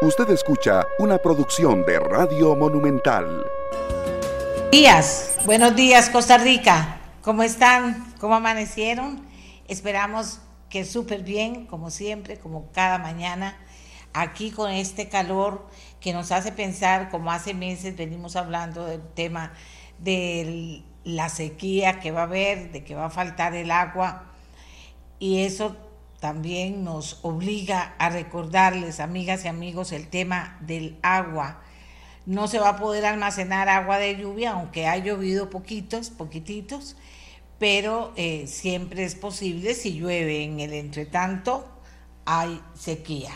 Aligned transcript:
Usted 0.00 0.30
escucha 0.30 0.86
una 1.00 1.18
producción 1.18 1.84
de 1.84 1.98
Radio 1.98 2.54
Monumental. 2.54 3.44
Días, 4.70 5.36
buenos 5.44 5.74
días 5.74 6.08
Costa 6.08 6.38
Rica. 6.38 7.00
¿Cómo 7.20 7.42
están? 7.42 8.14
¿Cómo 8.20 8.36
amanecieron? 8.36 9.26
Esperamos 9.66 10.38
que 10.70 10.84
súper 10.84 11.24
bien, 11.24 11.66
como 11.66 11.90
siempre, 11.90 12.38
como 12.38 12.70
cada 12.70 12.98
mañana, 12.98 13.58
aquí 14.12 14.52
con 14.52 14.70
este 14.70 15.08
calor 15.08 15.66
que 16.00 16.12
nos 16.12 16.30
hace 16.30 16.52
pensar, 16.52 17.10
como 17.10 17.32
hace 17.32 17.52
meses 17.52 17.96
venimos 17.96 18.36
hablando 18.36 18.84
del 18.84 19.02
tema 19.02 19.52
de 19.98 20.84
la 21.02 21.28
sequía 21.28 21.98
que 21.98 22.12
va 22.12 22.20
a 22.20 22.24
haber, 22.24 22.70
de 22.70 22.84
que 22.84 22.94
va 22.94 23.06
a 23.06 23.10
faltar 23.10 23.56
el 23.56 23.72
agua, 23.72 24.30
y 25.18 25.42
eso 25.42 25.74
también 26.20 26.82
nos 26.84 27.20
obliga 27.22 27.94
a 27.98 28.10
recordarles, 28.10 28.98
amigas 29.00 29.44
y 29.44 29.48
amigos, 29.48 29.92
el 29.92 30.08
tema 30.08 30.58
del 30.60 30.98
agua. 31.02 31.62
No 32.26 32.48
se 32.48 32.58
va 32.58 32.70
a 32.70 32.76
poder 32.76 33.06
almacenar 33.06 33.68
agua 33.68 33.98
de 33.98 34.16
lluvia, 34.16 34.52
aunque 34.52 34.86
ha 34.86 34.96
llovido 34.96 35.48
poquitos, 35.48 36.10
poquititos, 36.10 36.96
pero 37.58 38.12
eh, 38.16 38.46
siempre 38.46 39.04
es 39.04 39.14
posible 39.14 39.74
si 39.74 39.94
llueve 39.94 40.42
en 40.42 40.60
el 40.60 40.72
entretanto, 40.72 41.68
hay 42.24 42.60
sequía, 42.74 43.32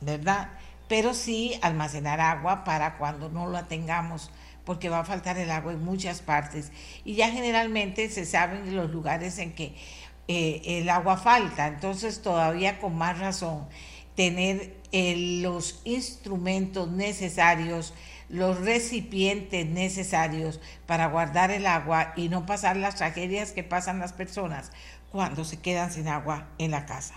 ¿verdad? 0.00 0.50
Pero 0.88 1.14
sí 1.14 1.58
almacenar 1.62 2.20
agua 2.20 2.64
para 2.64 2.96
cuando 2.96 3.28
no 3.28 3.48
la 3.50 3.68
tengamos, 3.68 4.30
porque 4.64 4.88
va 4.88 5.00
a 5.00 5.04
faltar 5.04 5.36
el 5.36 5.50
agua 5.50 5.72
en 5.72 5.84
muchas 5.84 6.22
partes. 6.22 6.70
Y 7.04 7.14
ya 7.14 7.30
generalmente 7.30 8.08
se 8.08 8.24
saben 8.24 8.74
los 8.74 8.90
lugares 8.90 9.38
en 9.38 9.52
que 9.52 9.74
eh, 10.32 10.78
el 10.78 10.88
agua 10.88 11.16
falta. 11.16 11.66
Entonces 11.66 12.22
todavía 12.22 12.78
con 12.78 12.94
más 12.94 13.18
razón 13.18 13.66
tener 14.14 14.76
eh, 14.92 15.40
los 15.42 15.80
instrumentos 15.82 16.88
necesarios, 16.88 17.94
los 18.28 18.60
recipientes 18.60 19.66
necesarios 19.66 20.60
para 20.86 21.08
guardar 21.08 21.50
el 21.50 21.66
agua 21.66 22.12
y 22.14 22.28
no 22.28 22.46
pasar 22.46 22.76
las 22.76 22.94
tragedias 22.94 23.50
que 23.50 23.64
pasan 23.64 23.98
las 23.98 24.12
personas 24.12 24.70
cuando 25.10 25.44
se 25.44 25.56
quedan 25.56 25.90
sin 25.90 26.06
agua 26.06 26.46
en 26.58 26.70
la 26.70 26.86
casa. 26.86 27.16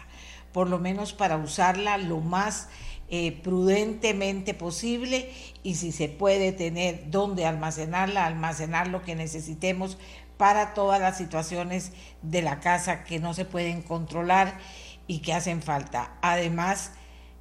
Por 0.52 0.68
lo 0.68 0.80
menos 0.80 1.14
para 1.14 1.38
usarla 1.38 2.00
lo 2.00 2.20
más 2.20 2.68
eh, 3.09 3.40
prudentemente 3.44 4.56
posible 4.56 5.30
y 5.62 5.76
si 5.76 5.92
se 5.92 6.09
puede 6.09 6.52
tener 6.52 7.12
dónde 7.12 7.46
almacenarla, 7.46 8.26
almacenar 8.26 8.88
lo 8.88 9.04
que 9.04 9.14
necesitemos 9.14 10.00
para 10.44 10.74
todas 10.74 11.00
las 11.00 11.16
situaciones 11.16 11.94
de 12.22 12.42
la 12.42 12.60
casa 12.60 13.06
que 13.06 13.18
no 13.18 13.34
se 13.34 13.46
pueden 13.46 13.82
controlar 13.82 14.60
y 15.08 15.20
que 15.20 15.32
hacen 15.32 15.62
falta. 15.62 16.18
Además, 16.22 16.92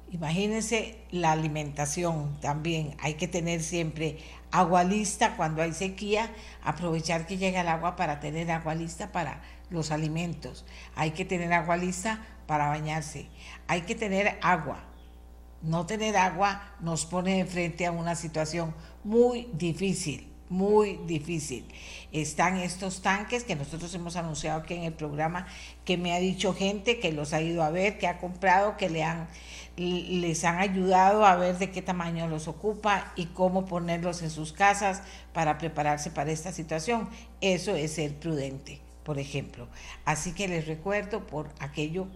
imagínense 0.09 1.03
la 1.11 1.33
alimentación 1.33 2.39
también. 2.39 2.95
Hay 3.01 3.15
que 3.15 3.27
tener 3.27 3.61
siempre 3.61 4.19
agua 4.51 4.85
lista 4.85 5.35
cuando 5.35 5.61
hay 5.61 5.73
sequía, 5.73 6.31
aprovechar 6.63 7.27
que 7.27 7.35
llega 7.35 7.59
el 7.59 7.67
agua 7.67 7.97
para 7.97 8.21
tener 8.21 8.49
agua 8.49 8.73
lista 8.73 9.11
para 9.11 9.41
los 9.69 9.91
alimentos. 9.91 10.63
Hay 10.95 11.11
que 11.11 11.25
tener 11.25 11.51
agua 11.51 11.75
lista 11.75 12.25
para 12.47 12.69
bañarse. 12.69 13.27
Hay 13.67 13.81
que 13.81 13.95
tener 13.95 14.39
agua. 14.41 14.81
No 15.61 15.85
tener 15.85 16.15
agua 16.15 16.73
nos 16.79 17.05
pone 17.05 17.43
de 17.43 17.45
frente 17.45 17.85
a 17.85 17.91
una 17.91 18.15
situación 18.15 18.73
muy 19.03 19.49
difícil 19.51 20.32
muy 20.49 20.99
difícil. 21.07 21.65
Están 22.11 22.57
estos 22.57 23.01
tanques 23.01 23.43
que 23.43 23.55
nosotros 23.55 23.93
hemos 23.95 24.15
anunciado 24.15 24.61
aquí 24.61 24.75
en 24.75 24.83
el 24.83 24.93
programa, 24.93 25.47
que 25.85 25.97
me 25.97 26.13
ha 26.13 26.19
dicho 26.19 26.53
gente 26.53 26.99
que 26.99 27.11
los 27.11 27.33
ha 27.33 27.41
ido 27.41 27.63
a 27.63 27.69
ver, 27.69 27.97
que 27.97 28.07
ha 28.07 28.19
comprado, 28.19 28.77
que 28.77 28.89
le 28.89 29.03
han, 29.03 29.27
les 29.77 30.43
han 30.43 30.59
ayudado 30.59 31.25
a 31.25 31.35
ver 31.35 31.57
de 31.57 31.71
qué 31.71 31.81
tamaño 31.81 32.27
los 32.27 32.47
ocupa 32.47 33.11
y 33.15 33.27
cómo 33.27 33.65
ponerlos 33.65 34.21
en 34.21 34.29
sus 34.29 34.53
casas 34.53 35.01
para 35.33 35.57
prepararse 35.57 36.11
para 36.11 36.31
esta 36.31 36.51
situación. 36.51 37.09
Eso 37.41 37.75
es 37.75 37.93
ser 37.93 38.15
prudente, 38.15 38.79
por 39.03 39.19
ejemplo. 39.19 39.67
Así 40.05 40.33
que 40.33 40.47
les 40.47 40.67
recuerdo 40.67 41.25
por 41.25 41.49
aquello 41.59 42.07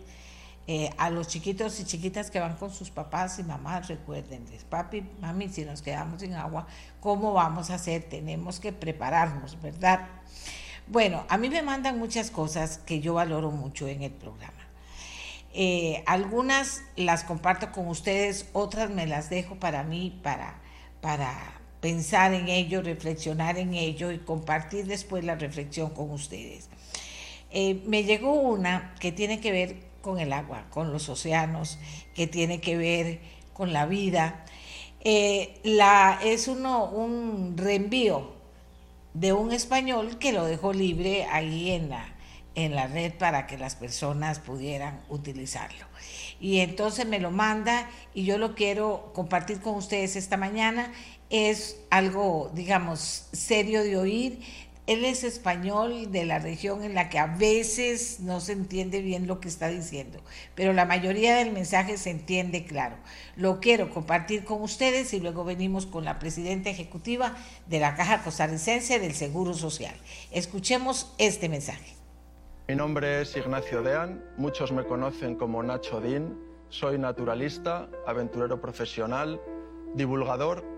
eh, 0.69 0.89
a 0.97 1.09
los 1.09 1.29
chiquitos 1.29 1.79
y 1.79 1.85
chiquitas 1.85 2.29
que 2.29 2.41
van 2.41 2.57
con 2.57 2.71
sus 2.71 2.91
papás 2.91 3.39
y 3.39 3.43
mamás, 3.43 3.87
recuérdenles, 3.87 4.65
papi, 4.65 5.01
mami, 5.21 5.47
si 5.47 5.63
nos 5.63 5.81
quedamos 5.81 6.19
sin 6.19 6.33
agua, 6.33 6.67
¿cómo 6.99 7.31
vamos 7.31 7.69
a 7.69 7.75
hacer? 7.75 8.03
Tenemos 8.03 8.59
que 8.59 8.73
prepararnos, 8.73 9.61
¿verdad? 9.61 10.07
Bueno, 10.87 11.25
a 11.29 11.37
mí 11.37 11.49
me 11.49 11.61
mandan 11.61 11.97
muchas 11.97 12.31
cosas 12.31 12.79
que 12.79 12.99
yo 12.99 13.13
valoro 13.13 13.49
mucho 13.49 13.87
en 13.87 14.03
el 14.03 14.11
programa. 14.11 14.67
Eh, 15.53 16.03
algunas 16.05 16.83
las 16.97 17.23
comparto 17.23 17.71
con 17.71 17.87
ustedes, 17.87 18.49
otras 18.51 18.89
me 18.89 19.07
las 19.07 19.29
dejo 19.29 19.55
para 19.55 19.83
mí, 19.83 20.19
para, 20.21 20.59
para 20.99 21.33
pensar 21.79 22.33
en 22.33 22.49
ello, 22.49 22.81
reflexionar 22.81 23.57
en 23.57 23.73
ello 23.73 24.11
y 24.11 24.19
compartir 24.19 24.85
después 24.85 25.23
la 25.23 25.35
reflexión 25.35 25.91
con 25.91 26.11
ustedes. 26.11 26.69
Eh, 27.51 27.81
me 27.85 28.03
llegó 28.03 28.33
una 28.33 28.93
que 28.99 29.13
tiene 29.13 29.39
que 29.39 29.51
ver 29.53 29.86
con 30.07 30.19
el 30.19 30.31
agua, 30.31 30.67
con 30.69 30.93
los 30.93 31.09
océanos, 31.09 31.79
que 32.15 32.27
tiene 32.27 32.61
que 32.61 32.77
ver 32.77 33.19
con 33.51 33.73
la 33.73 33.85
vida. 33.85 34.45
Eh, 35.01 35.59
es 36.23 36.47
uno, 36.47 36.85
un 36.85 37.57
reenvío 37.57 38.31
de 39.13 39.33
un 39.33 39.51
español 39.51 40.17
que 40.17 40.31
lo 40.31 40.45
dejó 40.45 40.71
libre 40.71 41.25
ahí 41.25 41.71
en 41.71 41.89
la, 41.89 42.05
en 42.55 42.73
la 42.73 42.87
red 42.87 43.15
para 43.15 43.47
que 43.47 43.57
las 43.57 43.75
personas 43.75 44.39
pudieran 44.39 45.01
utilizarlo. 45.09 45.85
Y 46.39 46.59
entonces 46.59 47.05
me 47.05 47.19
lo 47.19 47.29
manda 47.29 47.89
y 48.13 48.23
yo 48.23 48.37
lo 48.37 48.55
quiero 48.55 49.11
compartir 49.13 49.59
con 49.59 49.75
ustedes 49.75 50.15
esta 50.15 50.37
mañana. 50.37 50.93
Es 51.29 51.81
algo, 51.89 52.49
digamos, 52.53 53.27
serio 53.33 53.83
de 53.83 53.97
oír, 53.97 54.39
él 54.87 55.03
es 55.03 55.25
español 55.25 56.13
de 56.13 56.25
la 56.25 56.39
región 56.39 56.81
en 56.81 56.95
la 56.95 57.09
que 57.09 57.19
a 57.19 57.27
veces 57.27 58.21
no 58.21 58.39
se 58.39 58.53
entiende 58.53 59.01
bien 59.01 59.27
lo 59.27 59.41
que 59.41 59.49
está 59.49 59.67
diciendo, 59.67 60.19
pero 60.55 60.71
la 60.71 60.85
mayoría 60.85 61.35
del 61.35 61.51
mensaje 61.51 61.97
se 61.97 62.09
entiende 62.09 62.65
claro. 62.65 62.95
Lo 63.35 63.59
quiero 63.59 63.89
compartir 63.89 64.45
con 64.45 64.61
ustedes 64.61 65.13
y 65.13 65.19
luego 65.19 65.43
venimos 65.43 65.85
con 65.85 66.05
la 66.05 66.19
presidenta 66.19 66.69
ejecutiva 66.69 67.35
de 67.67 67.79
la 67.79 67.95
Caja 67.95 68.23
Costarricense 68.23 68.99
del 68.99 69.13
Seguro 69.13 69.53
Social. 69.53 69.95
Escuchemos 70.31 71.13
este 71.17 71.49
mensaje. 71.49 71.95
Mi 72.69 72.75
nombre 72.75 73.21
es 73.21 73.35
Ignacio 73.35 73.81
Dean, 73.81 74.23
muchos 74.37 74.71
me 74.71 74.85
conocen 74.85 75.35
como 75.35 75.61
Nacho 75.63 75.99
Din, 75.99 76.33
soy 76.69 76.97
naturalista, 76.97 77.89
aventurero 78.05 78.59
profesional, 78.61 79.41
divulgador 79.95 80.76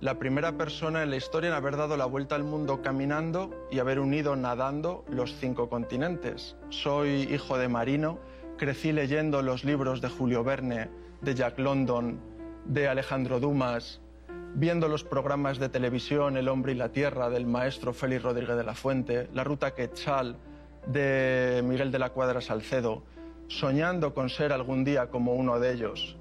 la 0.00 0.18
primera 0.18 0.52
persona 0.52 1.02
en 1.02 1.10
la 1.10 1.16
historia 1.16 1.48
en 1.48 1.54
haber 1.54 1.76
dado 1.76 1.96
la 1.96 2.06
vuelta 2.06 2.34
al 2.34 2.44
mundo 2.44 2.82
caminando 2.82 3.50
y 3.70 3.78
haber 3.78 4.00
unido 4.00 4.36
nadando 4.36 5.04
los 5.08 5.34
cinco 5.36 5.68
continentes. 5.68 6.56
Soy 6.68 7.22
hijo 7.32 7.56
de 7.58 7.68
marino, 7.68 8.18
crecí 8.58 8.92
leyendo 8.92 9.40
los 9.42 9.64
libros 9.64 10.00
de 10.00 10.08
Julio 10.08 10.44
Verne, 10.44 10.90
de 11.20 11.34
Jack 11.34 11.58
London, 11.58 12.20
de 12.64 12.88
Alejandro 12.88 13.40
Dumas, 13.40 14.00
viendo 14.54 14.88
los 14.88 15.04
programas 15.04 15.58
de 15.58 15.68
televisión 15.68 16.36
El 16.36 16.48
hombre 16.48 16.72
y 16.72 16.76
la 16.76 16.90
tierra 16.90 17.30
del 17.30 17.46
maestro 17.46 17.92
Félix 17.92 18.22
Rodríguez 18.22 18.56
de 18.56 18.64
la 18.64 18.74
Fuente, 18.74 19.28
La 19.32 19.44
ruta 19.44 19.74
Quetzal 19.74 20.36
de 20.86 21.62
Miguel 21.64 21.90
de 21.90 21.98
la 21.98 22.10
Cuadra 22.10 22.40
Salcedo, 22.40 23.02
soñando 23.48 24.12
con 24.12 24.28
ser 24.28 24.52
algún 24.52 24.84
día 24.84 25.08
como 25.08 25.34
uno 25.34 25.58
de 25.58 25.72
ellos 25.72 26.18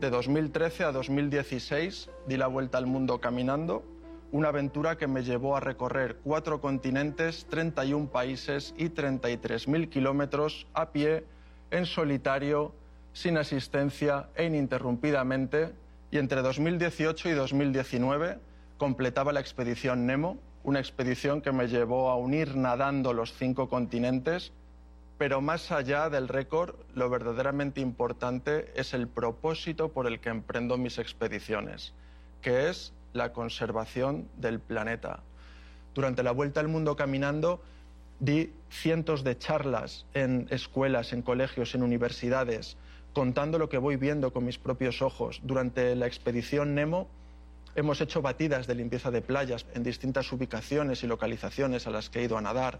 de 0.00 0.08
2013 0.08 0.84
a 0.84 0.92
2016 0.92 2.08
di 2.26 2.36
la 2.38 2.46
vuelta 2.46 2.78
al 2.78 2.86
mundo 2.86 3.20
caminando, 3.20 3.84
una 4.32 4.48
aventura 4.48 4.96
que 4.96 5.06
me 5.06 5.22
llevó 5.22 5.56
a 5.56 5.60
recorrer 5.60 6.16
cuatro 6.24 6.60
continentes, 6.60 7.46
31 7.50 8.08
países 8.08 8.74
y 8.78 8.86
33.000 8.88 9.90
kilómetros 9.90 10.66
a 10.72 10.90
pie, 10.92 11.24
en 11.70 11.84
solitario, 11.84 12.72
sin 13.12 13.36
asistencia 13.36 14.30
e 14.36 14.46
ininterrumpidamente, 14.46 15.74
y 16.10 16.16
entre 16.16 16.40
2018 16.40 17.28
y 17.28 17.32
2019 17.32 18.38
completaba 18.78 19.34
la 19.34 19.40
expedición 19.40 20.06
Nemo, 20.06 20.38
una 20.64 20.80
expedición 20.80 21.42
que 21.42 21.52
me 21.52 21.68
llevó 21.68 22.08
a 22.08 22.16
unir 22.16 22.56
nadando 22.56 23.12
los 23.12 23.34
cinco 23.34 23.68
continentes 23.68 24.52
pero 25.20 25.42
más 25.42 25.70
allá 25.70 26.08
del 26.08 26.28
récord, 26.28 26.76
lo 26.94 27.10
verdaderamente 27.10 27.82
importante 27.82 28.72
es 28.74 28.94
el 28.94 29.06
propósito 29.06 29.90
por 29.90 30.06
el 30.06 30.18
que 30.18 30.30
emprendo 30.30 30.78
mis 30.78 30.96
expediciones, 30.96 31.92
que 32.40 32.70
es 32.70 32.94
la 33.12 33.34
conservación 33.34 34.30
del 34.38 34.60
planeta. 34.60 35.20
Durante 35.94 36.22
la 36.22 36.30
vuelta 36.30 36.60
al 36.60 36.68
mundo 36.68 36.96
caminando, 36.96 37.60
di 38.18 38.54
cientos 38.70 39.22
de 39.22 39.36
charlas 39.36 40.06
en 40.14 40.46
escuelas, 40.48 41.12
en 41.12 41.20
colegios, 41.20 41.74
en 41.74 41.82
universidades, 41.82 42.78
contando 43.12 43.58
lo 43.58 43.68
que 43.68 43.76
voy 43.76 43.96
viendo 43.96 44.32
con 44.32 44.46
mis 44.46 44.56
propios 44.56 45.02
ojos. 45.02 45.42
Durante 45.42 45.94
la 45.96 46.06
expedición 46.06 46.74
Nemo 46.74 47.08
hemos 47.74 48.00
hecho 48.00 48.22
batidas 48.22 48.66
de 48.66 48.74
limpieza 48.74 49.10
de 49.10 49.20
playas 49.20 49.66
en 49.74 49.82
distintas 49.82 50.32
ubicaciones 50.32 51.04
y 51.04 51.06
localizaciones 51.06 51.86
a 51.86 51.90
las 51.90 52.08
que 52.08 52.20
he 52.20 52.24
ido 52.24 52.38
a 52.38 52.40
nadar. 52.40 52.78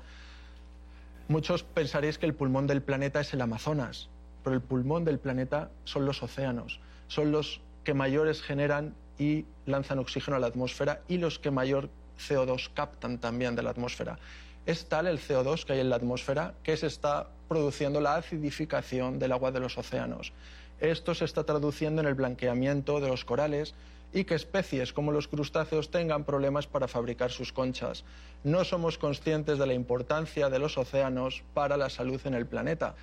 Muchos 1.31 1.63
pensaréis 1.63 2.19
que 2.19 2.27
el 2.27 2.35
pulmón 2.35 2.67
del 2.67 2.83
planeta 2.83 3.21
es 3.21 3.33
el 3.33 3.41
Amazonas, 3.41 4.09
pero 4.43 4.57
el 4.57 4.61
pulmón 4.61 5.05
del 5.05 5.21
planeta 5.21 5.71
son 5.85 6.05
los 6.05 6.25
océanos, 6.25 6.81
son 7.07 7.31
los 7.31 7.61
que 7.85 7.95
mayores 7.95 8.43
generan 8.43 8.97
y 9.17 9.45
lanzan 9.65 10.01
oxígeno 10.01 10.37
a 10.37 10.41
la 10.41 10.49
atmósfera 10.49 11.03
y 11.07 11.19
los 11.19 11.39
que 11.39 11.53
mayor 11.53 11.89
CO2 12.19 12.71
captan 12.75 13.19
también 13.19 13.55
de 13.55 13.63
la 13.63 13.71
atmósfera. 13.71 14.19
Es 14.67 14.89
tal 14.89 15.07
el 15.07 15.21
CO2 15.21 15.65
que 15.65 15.75
hay 15.75 15.79
en 15.79 15.91
la 15.91 15.95
atmósfera 15.95 16.55
que 16.65 16.77
se 16.77 16.89
está 16.89 17.29
produciendo 17.49 18.01
la 18.01 18.17
acidificación 18.17 19.21
del 19.21 19.31
agua 19.31 19.53
de 19.53 19.61
los 19.61 19.79
océanos. 19.79 20.33
Esto 20.81 21.15
se 21.15 21.27
está 21.27 21.45
traduciendo 21.45 22.03
en 22.03 22.09
el 22.09 22.15
blanqueamiento 22.15 22.99
de 22.99 23.07
los 23.07 23.25
corales 23.25 23.77
y 24.13 24.25
que 24.25 24.35
especies 24.35 24.93
como 24.93 25.13
los 25.13 25.29
crustáceos 25.29 25.91
tengan 25.91 26.25
problemas 26.25 26.67
para 26.67 26.89
fabricar 26.89 27.31
sus 27.31 27.53
conchas. 27.53 28.05
No 28.43 28.65
somos 28.65 28.99
conscientes 28.99 29.59
de 29.59 29.67
la 29.67 29.75
importancia 29.75 30.51
de 30.51 30.59
los 30.59 30.79
océanos 30.79 31.43
para 31.55 31.77
la 31.77 31.91
salud 31.91 32.21
en 32.25 32.35
el 32.35 32.47
planeta. 32.47 32.95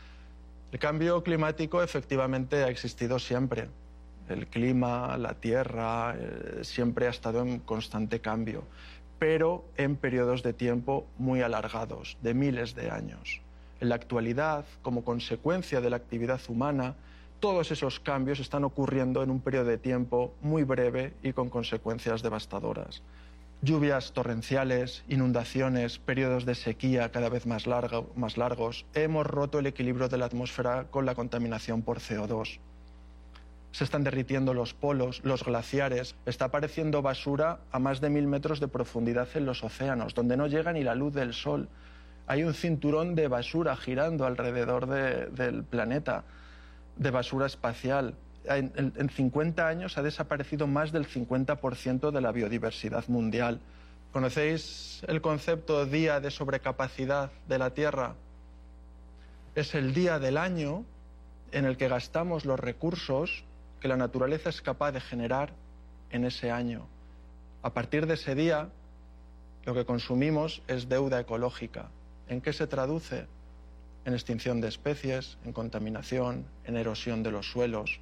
El 0.71 0.79
cambio 0.79 1.23
climático 1.23 1.81
efectivamente 1.81 2.63
ha 2.63 2.69
existido 2.69 3.19
siempre. 3.19 3.69
El 4.27 4.47
clima, 4.47 5.17
la 5.17 5.35
tierra, 5.35 6.15
eh, 6.17 6.59
siempre 6.63 7.07
ha 7.07 7.11
estado 7.11 7.41
en 7.41 7.59
constante 7.59 8.19
cambio, 8.19 8.65
pero 9.19 9.63
en 9.77 9.95
periodos 9.95 10.43
de 10.43 10.51
tiempo 10.51 11.07
muy 11.17 11.41
alargados, 11.41 12.17
de 12.21 12.33
miles 12.33 12.75
de 12.75 12.91
años. 12.91 13.41
En 13.79 13.89
la 13.89 13.95
actualidad, 13.95 14.65
como 14.81 15.05
consecuencia 15.05 15.79
de 15.79 15.89
la 15.89 15.95
actividad 15.95 16.41
humana, 16.49 16.95
todos 17.39 17.71
esos 17.71 17.99
cambios 17.99 18.39
están 18.39 18.63
ocurriendo 18.63 19.21
en 19.21 19.29
un 19.29 19.41
periodo 19.41 19.65
de 19.65 19.77
tiempo 19.77 20.33
muy 20.41 20.63
breve 20.63 21.13
y 21.21 21.33
con 21.33 21.49
consecuencias 21.49 22.23
devastadoras. 22.23 23.03
Lluvias 23.61 24.11
torrenciales, 24.13 25.03
inundaciones, 25.07 25.97
periodos 25.97 26.45
de 26.45 26.55
sequía 26.55 27.11
cada 27.11 27.29
vez 27.29 27.45
más, 27.45 27.65
más 28.15 28.37
largos. 28.37 28.85
Hemos 28.93 29.25
roto 29.25 29.59
el 29.59 29.65
equilibrio 29.65 30.09
de 30.09 30.17
la 30.17 30.25
atmósfera 30.25 30.85
con 30.91 31.05
la 31.05 31.15
contaminación 31.15 31.81
por 31.81 31.99
CO2. 31.99 32.59
Se 33.71 33.83
están 33.83 34.03
derritiendo 34.03 34.53
los 34.53 34.73
polos, 34.73 35.21
los 35.23 35.43
glaciares, 35.43 36.15
está 36.25 36.45
apareciendo 36.45 37.01
basura 37.01 37.59
a 37.71 37.79
más 37.79 37.99
de 37.99 38.09
mil 38.09 38.27
metros 38.27 38.59
de 38.59 38.67
profundidad 38.67 39.27
en 39.35 39.45
los 39.45 39.63
océanos, 39.63 40.13
donde 40.13 40.37
no 40.37 40.47
llega 40.47 40.71
ni 40.71 40.83
la 40.83 40.95
luz 40.95 41.13
del 41.13 41.33
sol. 41.33 41.67
Hay 42.27 42.43
un 42.43 42.53
cinturón 42.53 43.15
de 43.15 43.27
basura 43.27 43.75
girando 43.75 44.25
alrededor 44.25 44.87
del 44.87 45.63
planeta 45.63 46.23
de 46.97 47.11
basura 47.11 47.45
espacial. 47.45 48.15
En, 48.45 49.09
50 49.09 49.67
años 49.67 49.97
ha 49.97 50.01
desaparecido 50.01 50.67
más 50.67 50.91
del 50.91 51.07
50% 51.07 52.11
de 52.11 52.21
la 52.21 52.31
biodiversidad 52.31 53.07
mundial. 53.07 53.59
¿Conocéis 54.13 55.03
el 55.07 55.21
concepto 55.21 55.85
día 55.85 56.19
de 56.19 56.31
sobrecapacidad 56.31 57.31
de 57.47 57.57
la 57.57 57.71
Tierra? 57.73 58.15
Es 59.53 59.75
el 59.75 59.93
día 59.93 60.19
del 60.19 60.37
año 60.37 60.85
en 61.51 61.65
el 61.65 61.77
que 61.77 61.89
gastamos 61.89 62.45
los 62.45 62.59
recursos 62.59 63.43
que 63.81 63.87
la 63.87 63.97
naturaleza 63.97 64.49
es 64.49 64.61
capaz 64.61 64.91
de 64.91 65.01
generar 65.01 65.51
en 66.11 66.25
ese 66.25 66.51
año. 66.51 66.87
A 67.63 67.73
partir 67.73 68.07
de 68.07 68.13
ese 68.13 68.33
día, 68.33 68.69
lo 69.65 69.73
que 69.73 69.85
consumimos 69.85 70.61
es 70.67 70.87
deuda 70.87 71.19
ecológica. 71.19 71.89
¿En 72.29 72.41
qué 72.41 72.53
se 72.53 72.67
traduce? 72.67 73.27
En 74.07 74.13
extinción 74.13 74.61
de 74.61 74.69
especies, 74.69 75.37
en 75.43 75.51
contaminación, 75.51 76.45
en 76.63 76.77
erosión 76.77 77.23
de 77.23 77.31
los 77.31 77.51
suelos. 77.51 77.99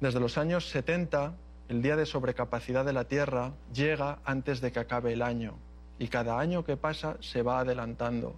Desde 0.00 0.18
los 0.18 0.38
años 0.38 0.70
70, 0.70 1.34
el 1.68 1.82
día 1.82 1.94
de 1.94 2.06
sobrecapacidad 2.06 2.82
de 2.82 2.94
la 2.94 3.04
Tierra 3.04 3.52
llega 3.74 4.18
antes 4.24 4.62
de 4.62 4.72
que 4.72 4.78
acabe 4.78 5.12
el 5.12 5.20
año 5.20 5.58
y 5.98 6.08
cada 6.08 6.40
año 6.40 6.64
que 6.64 6.78
pasa 6.78 7.18
se 7.20 7.42
va 7.42 7.60
adelantando. 7.60 8.34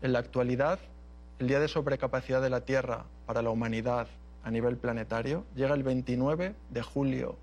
En 0.00 0.14
la 0.14 0.20
actualidad, 0.20 0.78
el 1.38 1.48
día 1.48 1.60
de 1.60 1.68
sobrecapacidad 1.68 2.40
de 2.40 2.48
la 2.48 2.62
Tierra 2.62 3.04
para 3.26 3.42
la 3.42 3.50
humanidad 3.50 4.06
a 4.44 4.50
nivel 4.50 4.78
planetario 4.78 5.44
llega 5.54 5.74
el 5.74 5.82
29 5.82 6.54
de 6.70 6.82
julio. 6.82 7.36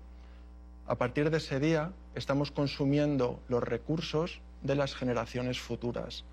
A 0.88 0.96
partir 0.96 1.30
de 1.30 1.36
ese 1.36 1.60
día 1.60 1.92
estamos 2.16 2.50
consumiendo 2.50 3.38
los 3.48 3.62
recursos 3.62 4.40
de 4.62 4.74
las 4.74 4.96
generaciones 4.96 5.60
futuras. 5.60 6.24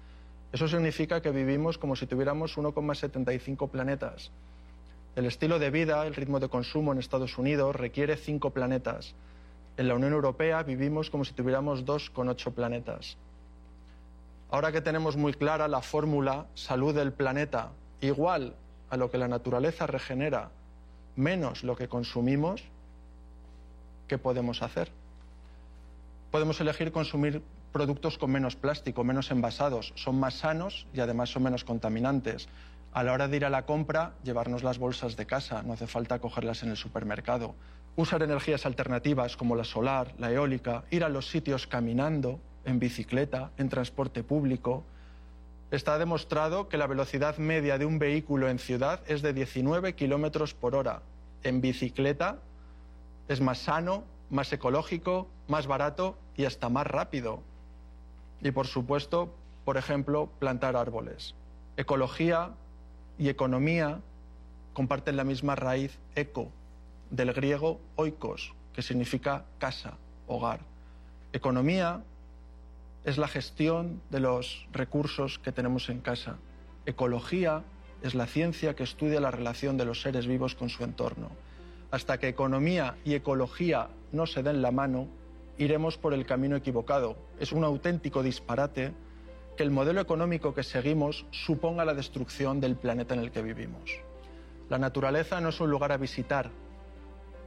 Eso 0.51 0.67
significa 0.67 1.21
que 1.21 1.31
vivimos 1.31 1.77
como 1.77 1.95
si 1.95 2.07
tuviéramos 2.07 2.57
1,75 2.57 3.69
planetas. 3.69 4.31
El 5.15 5.25
estilo 5.25 5.59
de 5.59 5.71
vida, 5.71 6.05
el 6.05 6.15
ritmo 6.15 6.39
de 6.39 6.47
consumo 6.47 6.91
en 6.91 6.99
Estados 6.99 7.37
Unidos 7.37 7.75
requiere 7.75 8.15
5 8.15 8.51
planetas. 8.51 9.15
En 9.75 9.87
la 9.87 9.95
Unión 9.95 10.13
Europea 10.13 10.63
vivimos 10.63 11.09
como 11.09 11.25
si 11.25 11.33
tuviéramos 11.33 11.85
2,8 11.85 12.53
planetas. 12.53 13.17
Ahora 14.49 14.71
que 14.71 14.81
tenemos 14.81 15.17
muy 15.17 15.33
clara 15.33 15.67
la 15.67 15.81
fórmula 15.81 16.45
salud 16.53 16.95
del 16.95 17.11
planeta 17.11 17.71
igual 17.99 18.55
a 18.89 18.97
lo 18.97 19.11
que 19.11 19.17
la 19.17 19.27
naturaleza 19.27 19.87
regenera 19.87 20.51
menos 21.15 21.63
lo 21.63 21.75
que 21.75 21.89
consumimos, 21.89 22.63
¿qué 24.07 24.17
podemos 24.17 24.61
hacer? 24.61 24.89
Podemos 26.31 26.61
elegir 26.61 26.91
consumir 26.91 27.41
productos 27.71 28.17
con 28.17 28.31
menos 28.31 28.55
plástico, 28.55 29.03
menos 29.03 29.31
envasados, 29.31 29.93
son 29.95 30.19
más 30.19 30.35
sanos 30.35 30.87
y 30.93 30.99
además 30.99 31.29
son 31.29 31.43
menos 31.43 31.63
contaminantes. 31.63 32.47
A 32.93 33.03
la 33.03 33.13
hora 33.13 33.27
de 33.27 33.37
ir 33.37 33.45
a 33.45 33.49
la 33.49 33.65
compra, 33.65 34.13
llevarnos 34.23 34.63
las 34.63 34.79
bolsas 34.79 35.15
de 35.15 35.25
casa, 35.25 35.61
no 35.63 35.73
hace 35.73 35.87
falta 35.87 36.19
cogerlas 36.19 36.63
en 36.63 36.69
el 36.69 36.77
supermercado. 36.77 37.53
Usar 37.95 38.23
energías 38.23 38.65
alternativas 38.65 39.37
como 39.37 39.55
la 39.55 39.63
solar, 39.63 40.13
la 40.17 40.31
eólica, 40.31 40.83
ir 40.89 41.03
a 41.03 41.09
los 41.09 41.29
sitios 41.29 41.67
caminando, 41.67 42.39
en 42.65 42.79
bicicleta, 42.79 43.51
en 43.57 43.69
transporte 43.69 44.23
público. 44.23 44.83
Está 45.71 45.97
demostrado 45.97 46.69
que 46.69 46.77
la 46.77 46.87
velocidad 46.87 47.37
media 47.37 47.77
de 47.77 47.85
un 47.85 47.99
vehículo 47.99 48.49
en 48.49 48.59
ciudad 48.59 49.01
es 49.07 49.21
de 49.21 49.33
19 49.33 49.95
kilómetros 49.95 50.53
por 50.53 50.75
hora. 50.75 51.01
En 51.43 51.61
bicicleta 51.61 52.39
es 53.27 53.41
más 53.41 53.59
sano, 53.59 54.03
más 54.29 54.51
ecológico, 54.53 55.27
más 55.47 55.67
barato 55.67 56.17
y 56.35 56.45
hasta 56.45 56.69
más 56.69 56.87
rápido. 56.87 57.41
Y 58.41 58.51
por 58.51 58.67
supuesto, 58.67 59.33
por 59.65 59.77
ejemplo, 59.77 60.29
plantar 60.39 60.75
árboles. 60.75 61.35
Ecología 61.75 62.51
y 63.17 63.29
economía 63.29 63.99
comparten 64.73 65.17
la 65.17 65.23
misma 65.23 65.55
raíz 65.55 65.97
eco, 66.15 66.51
del 67.09 67.33
griego 67.33 67.79
oikos, 67.95 68.53
que 68.73 68.81
significa 68.81 69.45
casa, 69.57 69.97
hogar. 70.27 70.59
Economía 71.33 72.03
es 73.03 73.17
la 73.17 73.27
gestión 73.27 74.01
de 74.09 74.19
los 74.19 74.67
recursos 74.71 75.39
que 75.39 75.51
tenemos 75.51 75.89
en 75.89 76.01
casa. 76.01 76.37
Ecología 76.85 77.63
es 78.03 78.15
la 78.15 78.27
ciencia 78.27 78.75
que 78.75 78.83
estudia 78.83 79.19
la 79.19 79.31
relación 79.31 79.77
de 79.77 79.85
los 79.85 80.01
seres 80.01 80.27
vivos 80.27 80.55
con 80.55 80.69
su 80.69 80.83
entorno. 80.83 81.29
Hasta 81.89 82.19
que 82.19 82.27
economía 82.27 82.97
y 83.05 83.13
ecología 83.13 83.87
no 84.11 84.25
se 84.25 84.43
den 84.43 84.61
la 84.61 84.71
mano, 84.71 85.07
iremos 85.57 85.97
por 85.97 86.13
el 86.13 86.25
camino 86.25 86.55
equivocado. 86.55 87.17
Es 87.39 87.51
un 87.51 87.63
auténtico 87.63 88.23
disparate 88.23 88.93
que 89.55 89.63
el 89.63 89.71
modelo 89.71 90.01
económico 90.01 90.53
que 90.53 90.63
seguimos 90.63 91.25
suponga 91.31 91.83
la 91.83 91.95
destrucción 91.95 92.59
del 92.61 92.75
planeta 92.75 93.15
en 93.15 93.21
el 93.21 93.31
que 93.31 93.41
vivimos. 93.41 93.99
La 94.69 94.77
naturaleza 94.77 95.41
no 95.41 95.49
es 95.49 95.59
un 95.59 95.71
lugar 95.71 95.91
a 95.91 95.97
visitar, 95.97 96.51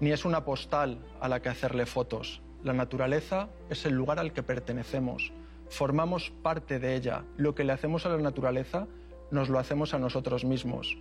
ni 0.00 0.10
es 0.10 0.24
una 0.24 0.44
postal 0.44 0.98
a 1.20 1.28
la 1.28 1.40
que 1.40 1.50
hacerle 1.50 1.86
fotos. 1.86 2.42
La 2.64 2.72
naturaleza 2.72 3.48
es 3.68 3.86
el 3.86 3.94
lugar 3.94 4.18
al 4.18 4.32
que 4.32 4.42
pertenecemos. 4.42 5.32
Formamos 5.68 6.30
parte 6.42 6.78
de 6.78 6.96
ella. 6.96 7.24
Lo 7.36 7.54
que 7.54 7.64
le 7.64 7.72
hacemos 7.72 8.06
a 8.06 8.08
la 8.08 8.18
naturaleza 8.18 8.88
nos 9.30 9.48
lo 9.48 9.58
hacemos 9.58 9.94
a 9.94 9.98
nosotros 9.98 10.44
mismos. 10.44 10.98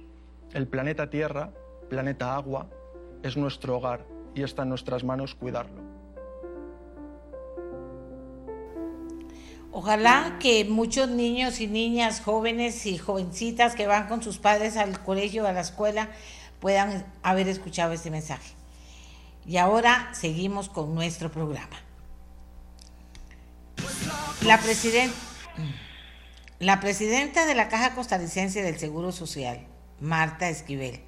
El 0.54 0.68
planeta 0.68 1.10
Tierra, 1.10 1.52
planeta 1.90 2.36
agua, 2.36 2.70
es 3.24 3.36
nuestro 3.36 3.78
hogar 3.78 4.06
y 4.36 4.44
está 4.44 4.64
en 4.64 4.70
nuestras 4.70 5.04
manos 5.04 5.36
cuidarlo. 5.36 5.89
Ojalá 9.72 10.38
que 10.40 10.66
muchos 10.66 11.10
niños 11.10 11.62
y 11.62 11.68
niñas, 11.68 12.22
jóvenes 12.22 12.88
y 12.88 12.98
jovencitas 12.98 13.76
que 13.76 13.86
van 13.86 14.08
con 14.08 14.24
sus 14.24 14.40
padres 14.40 14.78
al 14.78 15.04
colegio, 15.04 15.46
a 15.46 15.54
la 15.54 15.62
escuela, 15.62 16.10
puedan 16.60 17.06
haber 17.22 17.48
escuchado 17.48 17.94
este 17.94 18.10
mensaje. 18.10 18.54
Y 19.46 19.58
ahora 19.58 20.10
seguimos 20.14 20.70
con 20.70 20.96
nuestro 20.96 21.32
programa. 21.32 21.78
La, 24.42 24.60
la 26.60 26.80
presidenta 26.80 27.46
de 27.46 27.56
la 27.56 27.70
Caja 27.70 27.94
Costarricense 27.94 28.64
del 28.64 28.80
Seguro 28.80 29.12
Social, 29.12 29.68
Marta 30.00 30.50
Esquivel, 30.50 31.02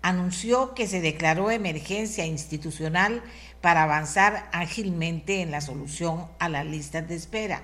anunció 0.00 0.74
que 0.74 0.86
se 0.86 1.02
declaró 1.02 1.50
emergencia 1.50 2.24
institucional 2.24 3.22
para 3.60 3.82
avanzar 3.82 4.48
ágilmente 4.52 5.42
en 5.42 5.50
la 5.50 5.60
solución 5.60 6.26
a 6.38 6.48
las 6.48 6.64
listas 6.64 7.06
de 7.06 7.14
espera 7.16 7.62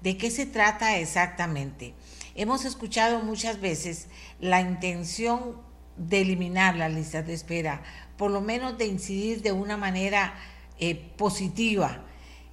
¿De 0.00 0.16
qué 0.16 0.30
se 0.30 0.46
trata 0.46 0.98
exactamente? 0.98 1.94
Hemos 2.34 2.64
escuchado 2.64 3.20
muchas 3.20 3.60
veces 3.60 4.08
la 4.40 4.60
intención 4.60 5.56
de 5.96 6.22
eliminar 6.22 6.76
las 6.76 6.92
listas 6.92 7.26
de 7.26 7.34
espera, 7.34 7.82
por 8.16 8.30
lo 8.30 8.40
menos 8.40 8.76
de 8.78 8.86
incidir 8.86 9.42
de 9.42 9.52
una 9.52 9.76
manera 9.76 10.34
eh, 10.78 10.94
positiva, 11.16 12.04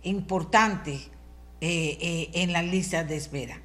importante 0.04 0.94
eh, 1.62 1.98
eh, 2.00 2.30
en 2.34 2.54
las 2.54 2.66
listas 2.66 3.08
de 3.08 3.18
espera. 3.18 3.62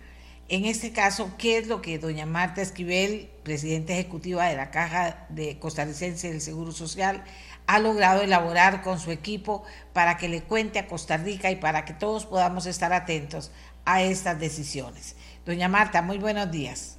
En 0.49 0.65
este 0.65 0.93
caso, 0.93 1.33
¿qué 1.39 1.59
es 1.59 1.67
lo 1.67 1.83
que 1.83 1.99
doña 1.99 2.25
Marta 2.25 2.63
Esquivel, 2.63 3.29
presidenta 3.43 3.95
ejecutiva 3.95 4.47
de 4.47 4.57
la 4.57 4.71
Caja 4.71 5.27
de 5.29 5.59
Costarricense 5.59 6.31
del 6.31 6.41
Seguro 6.41 6.73
Social, 6.73 7.25
ha 7.67 7.79
logrado 7.79 8.23
elaborar 8.23 8.83
con 8.83 8.99
su 8.99 9.11
equipo 9.11 9.65
para 9.93 10.17
que 10.17 10.29
le 10.29 10.43
cuente 10.43 10.79
a 10.79 10.87
Costa 10.87 11.17
Rica 11.17 11.51
y 11.51 11.57
para 11.57 11.85
que 11.85 11.95
todos 11.95 12.27
podamos 12.27 12.67
estar 12.67 12.93
atentos 12.93 13.51
a 13.85 14.03
estas 14.03 14.39
decisiones? 14.39 15.17
Doña 15.45 15.69
Marta, 15.69 16.03
muy 16.03 16.19
buenos 16.19 16.51
días. 16.51 16.99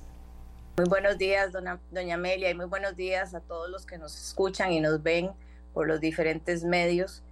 Muy 0.78 0.88
buenos 0.88 1.18
días, 1.18 1.52
doña, 1.52 1.80
doña 1.90 2.16
Amelia, 2.16 2.50
y 2.50 2.54
muy 2.54 2.66
buenos 2.66 2.96
días 2.96 3.34
a 3.34 3.40
todos 3.40 3.70
los 3.70 3.86
que 3.86 3.98
nos 3.98 4.16
escuchan 4.16 4.72
y 4.72 4.80
nos 4.80 5.02
ven 5.02 5.32
por 5.74 5.88
los 5.88 6.00
diferentes 6.00 6.64
medios. 6.64 7.24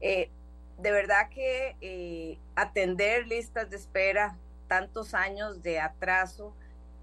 Eh, 0.00 0.30
de 0.78 0.90
verdad 0.90 1.28
que 1.30 1.76
eh, 1.80 2.38
atender 2.54 3.26
listas 3.26 3.70
de 3.70 3.76
espera 3.76 4.36
tantos 4.68 5.14
años 5.14 5.62
de 5.62 5.80
atraso 5.80 6.54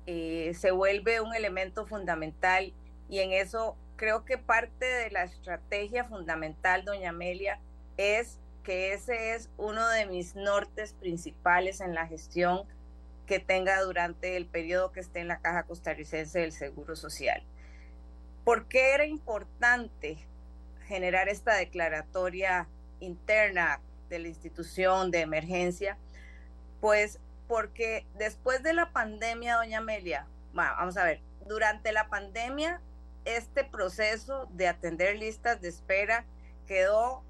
eh, 0.05 0.53
se 0.57 0.71
vuelve 0.71 1.19
un 1.19 1.35
elemento 1.35 1.85
fundamental 1.85 2.73
y 3.09 3.19
en 3.19 3.33
eso 3.33 3.75
creo 3.97 4.23
que 4.23 4.37
parte 4.37 4.85
de 4.85 5.11
la 5.11 5.23
estrategia 5.23 6.05
fundamental, 6.05 6.85
doña 6.85 7.09
Amelia, 7.09 7.59
es 7.97 8.39
que 8.63 8.93
ese 8.93 9.33
es 9.33 9.49
uno 9.57 9.87
de 9.89 10.05
mis 10.05 10.35
nortes 10.35 10.93
principales 10.93 11.81
en 11.81 11.95
la 11.95 12.07
gestión 12.07 12.67
que 13.25 13.39
tenga 13.39 13.81
durante 13.81 14.37
el 14.37 14.45
periodo 14.45 14.91
que 14.91 14.99
esté 14.99 15.19
en 15.19 15.27
la 15.27 15.39
Caja 15.39 15.63
Costarricense 15.63 16.39
del 16.39 16.53
Seguro 16.53 16.95
Social. 16.95 17.43
¿Por 18.45 18.67
qué 18.67 18.93
era 18.93 19.05
importante 19.05 20.17
generar 20.85 21.27
esta 21.27 21.55
declaratoria 21.55 22.67
interna 22.99 23.81
de 24.09 24.19
la 24.19 24.27
institución 24.29 25.11
de 25.11 25.21
emergencia? 25.21 25.97
Pues 26.79 27.19
porque 27.47 28.05
después 28.15 28.63
de 28.63 28.73
la 28.73 28.91
pandemia, 28.91 29.55
doña 29.55 29.79
Amelia, 29.79 30.27
vamos 30.53 30.97
a 30.97 31.03
ver, 31.03 31.21
durante 31.45 31.91
la 31.91 32.07
pandemia, 32.07 32.81
este 33.35 33.63
proceso 33.63 34.47
de 34.51 34.67
atender 34.67 35.17
listas 35.17 35.61
de 35.61 35.69
espera 35.69 36.25
quedó 36.65 37.23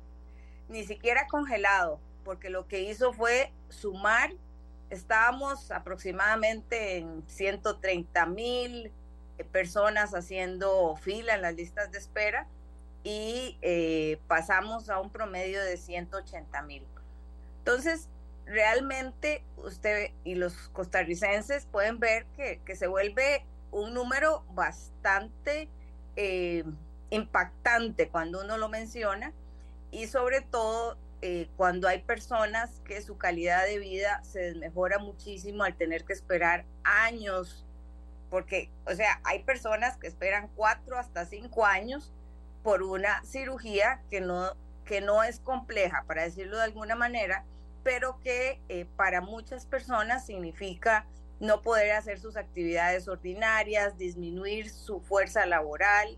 ni 0.69 0.83
siquiera 0.83 1.27
congelado, 1.27 1.99
porque 2.23 2.49
lo 2.49 2.67
que 2.67 2.81
hizo 2.81 3.13
fue 3.13 3.51
sumar, 3.69 4.31
estábamos 4.89 5.71
aproximadamente 5.71 6.97
en 6.97 7.23
130 7.27 8.25
mil 8.27 8.91
personas 9.51 10.13
haciendo 10.13 10.95
fila 10.95 11.35
en 11.35 11.41
las 11.41 11.55
listas 11.55 11.91
de 11.91 11.99
espera 11.99 12.47
y 13.03 13.57
eh, 13.61 14.19
pasamos 14.27 14.89
a 14.89 14.99
un 14.99 15.09
promedio 15.09 15.63
de 15.63 15.77
180 15.77 16.61
mil. 16.63 16.85
Entonces, 17.59 18.09
realmente 18.45 19.43
usted 19.57 20.11
y 20.23 20.35
los 20.35 20.69
costarricenses 20.69 21.65
pueden 21.65 21.99
ver 21.99 22.25
que, 22.35 22.75
se 22.75 22.87
vuelve 22.87 23.45
un 23.71 23.93
número 23.93 24.43
bastante 24.53 25.69
eh, 26.17 26.65
impactante 27.09 28.09
cuando 28.09 28.41
uno 28.41 28.57
lo 28.57 28.67
menciona 28.67 29.31
y 29.91 30.07
sobre 30.07 30.41
todo 30.41 30.97
eh, 31.21 31.47
cuando 31.57 31.87
hay 31.87 32.01
personas 32.01 32.81
que 32.85 33.01
su 33.01 33.17
calidad 33.17 33.65
de 33.65 33.79
vida 33.79 34.21
se 34.23 34.39
desmejora 34.39 34.99
muchísimo 34.99 35.63
al 35.63 35.75
tener 35.75 36.03
que 36.05 36.13
esperar 36.13 36.65
años, 36.83 37.65
porque, 38.29 38.69
o 38.85 38.93
sea, 38.93 39.19
hay 39.23 39.43
personas 39.43 39.97
que 39.97 40.07
esperan 40.07 40.49
cuatro 40.55 40.97
hasta 40.99 41.25
cinco 41.25 41.65
años 41.65 42.11
por 42.61 42.83
una 42.83 43.23
cirugía 43.23 44.01
que 44.11 44.21
no, 44.21 44.51
que 44.85 45.01
no 45.01 45.23
es 45.23 45.39
compleja, 45.39 46.03
para 46.05 46.23
decirlo 46.23 46.57
de 46.57 46.63
alguna 46.63 46.95
manera, 46.95 47.45
pero 47.83 48.19
que 48.19 48.59
eh, 48.69 48.85
para 48.95 49.21
muchas 49.21 49.65
personas 49.65 50.25
significa 50.25 51.05
no 51.39 51.61
poder 51.61 51.91
hacer 51.91 52.19
sus 52.19 52.35
actividades 52.35 53.07
ordinarias, 53.07 53.97
disminuir 53.97 54.69
su 54.69 54.99
fuerza 55.01 55.45
laboral 55.45 56.17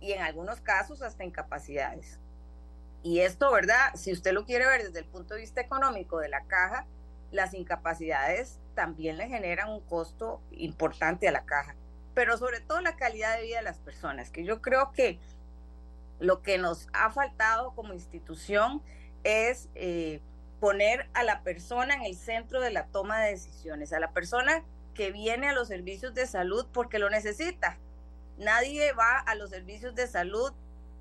y 0.00 0.12
en 0.12 0.22
algunos 0.22 0.60
casos 0.60 1.02
hasta 1.02 1.24
incapacidades. 1.24 2.20
Y 3.02 3.20
esto, 3.20 3.52
¿verdad? 3.52 3.94
Si 3.94 4.12
usted 4.12 4.32
lo 4.32 4.44
quiere 4.44 4.66
ver 4.66 4.82
desde 4.82 4.98
el 4.98 5.04
punto 5.04 5.34
de 5.34 5.40
vista 5.40 5.60
económico 5.60 6.18
de 6.18 6.28
la 6.28 6.44
caja, 6.44 6.86
las 7.30 7.54
incapacidades 7.54 8.58
también 8.74 9.16
le 9.16 9.28
generan 9.28 9.70
un 9.70 9.80
costo 9.80 10.42
importante 10.50 11.28
a 11.28 11.32
la 11.32 11.44
caja, 11.44 11.76
pero 12.14 12.36
sobre 12.36 12.60
todo 12.60 12.80
la 12.80 12.96
calidad 12.96 13.36
de 13.36 13.44
vida 13.44 13.58
de 13.58 13.64
las 13.64 13.78
personas, 13.78 14.30
que 14.30 14.44
yo 14.44 14.60
creo 14.60 14.90
que 14.92 15.18
lo 16.18 16.42
que 16.42 16.58
nos 16.58 16.88
ha 16.92 17.10
faltado 17.10 17.74
como 17.74 17.92
institución 17.92 18.82
es... 19.22 19.68
Eh, 19.74 20.20
poner 20.60 21.08
a 21.14 21.22
la 21.22 21.42
persona 21.42 21.94
en 21.94 22.02
el 22.02 22.16
centro 22.16 22.60
de 22.60 22.70
la 22.70 22.86
toma 22.86 23.20
de 23.20 23.30
decisiones, 23.30 23.92
a 23.92 24.00
la 24.00 24.12
persona 24.12 24.64
que 24.94 25.12
viene 25.12 25.48
a 25.48 25.52
los 25.52 25.68
servicios 25.68 26.14
de 26.14 26.26
salud 26.26 26.66
porque 26.72 26.98
lo 26.98 27.10
necesita. 27.10 27.78
Nadie 28.38 28.92
va 28.92 29.18
a 29.18 29.34
los 29.34 29.50
servicios 29.50 29.94
de 29.94 30.06
salud 30.06 30.52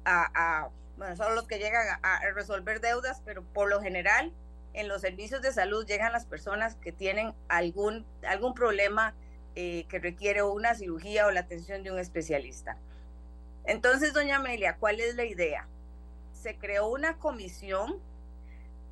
a, 0.04 0.70
bueno, 0.98 1.16
solo 1.16 1.36
los 1.36 1.48
que 1.48 1.58
llegan 1.58 2.00
a, 2.04 2.20
resolver 2.34 2.80
deudas, 2.80 3.22
pero 3.26 3.44
por 3.44 3.70
lo 3.70 3.82
general 3.82 4.32
en 4.74 4.88
los 4.88 5.02
servicios 5.02 5.42
de 5.42 5.52
salud 5.52 5.86
llegan 5.86 6.12
las 6.12 6.26
personas 6.26 6.76
que 6.76 6.92
tienen 6.92 7.34
algún, 7.48 8.06
algún 8.28 8.54
problema 8.54 9.16
eh, 9.56 9.86
que 9.88 10.00
requiere 10.00 10.44
una 10.44 10.76
cirugía 10.76 11.26
o 11.28 11.32
la 11.32 11.40
atención 11.40 11.84
de 11.84 11.92
un 11.92 12.00
especialista. 12.00 12.78
Entonces, 13.64 14.14
doña 14.14 14.36
Amelia, 14.36 14.76
¿cuál 14.78 15.00
es 15.00 15.16
la 15.16 15.26
idea? 15.26 15.68
Se 16.34 16.58
creó 16.58 16.88
una 16.88 17.18
comisión 17.18 18.00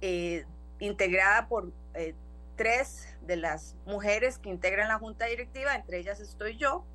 eh, 0.01 0.45
integrada 0.85 1.47
por 1.47 1.71
eh, 1.93 2.15
tres 2.55 3.07
de 3.21 3.37
las 3.37 3.75
mujeres 3.85 4.37
que 4.37 4.49
integran 4.49 4.87
la 4.87 4.99
junta 4.99 5.25
directiva, 5.25 5.75
entre 5.75 5.99
ellas 5.99 6.19
estoy 6.19 6.57
yo. 6.57 6.85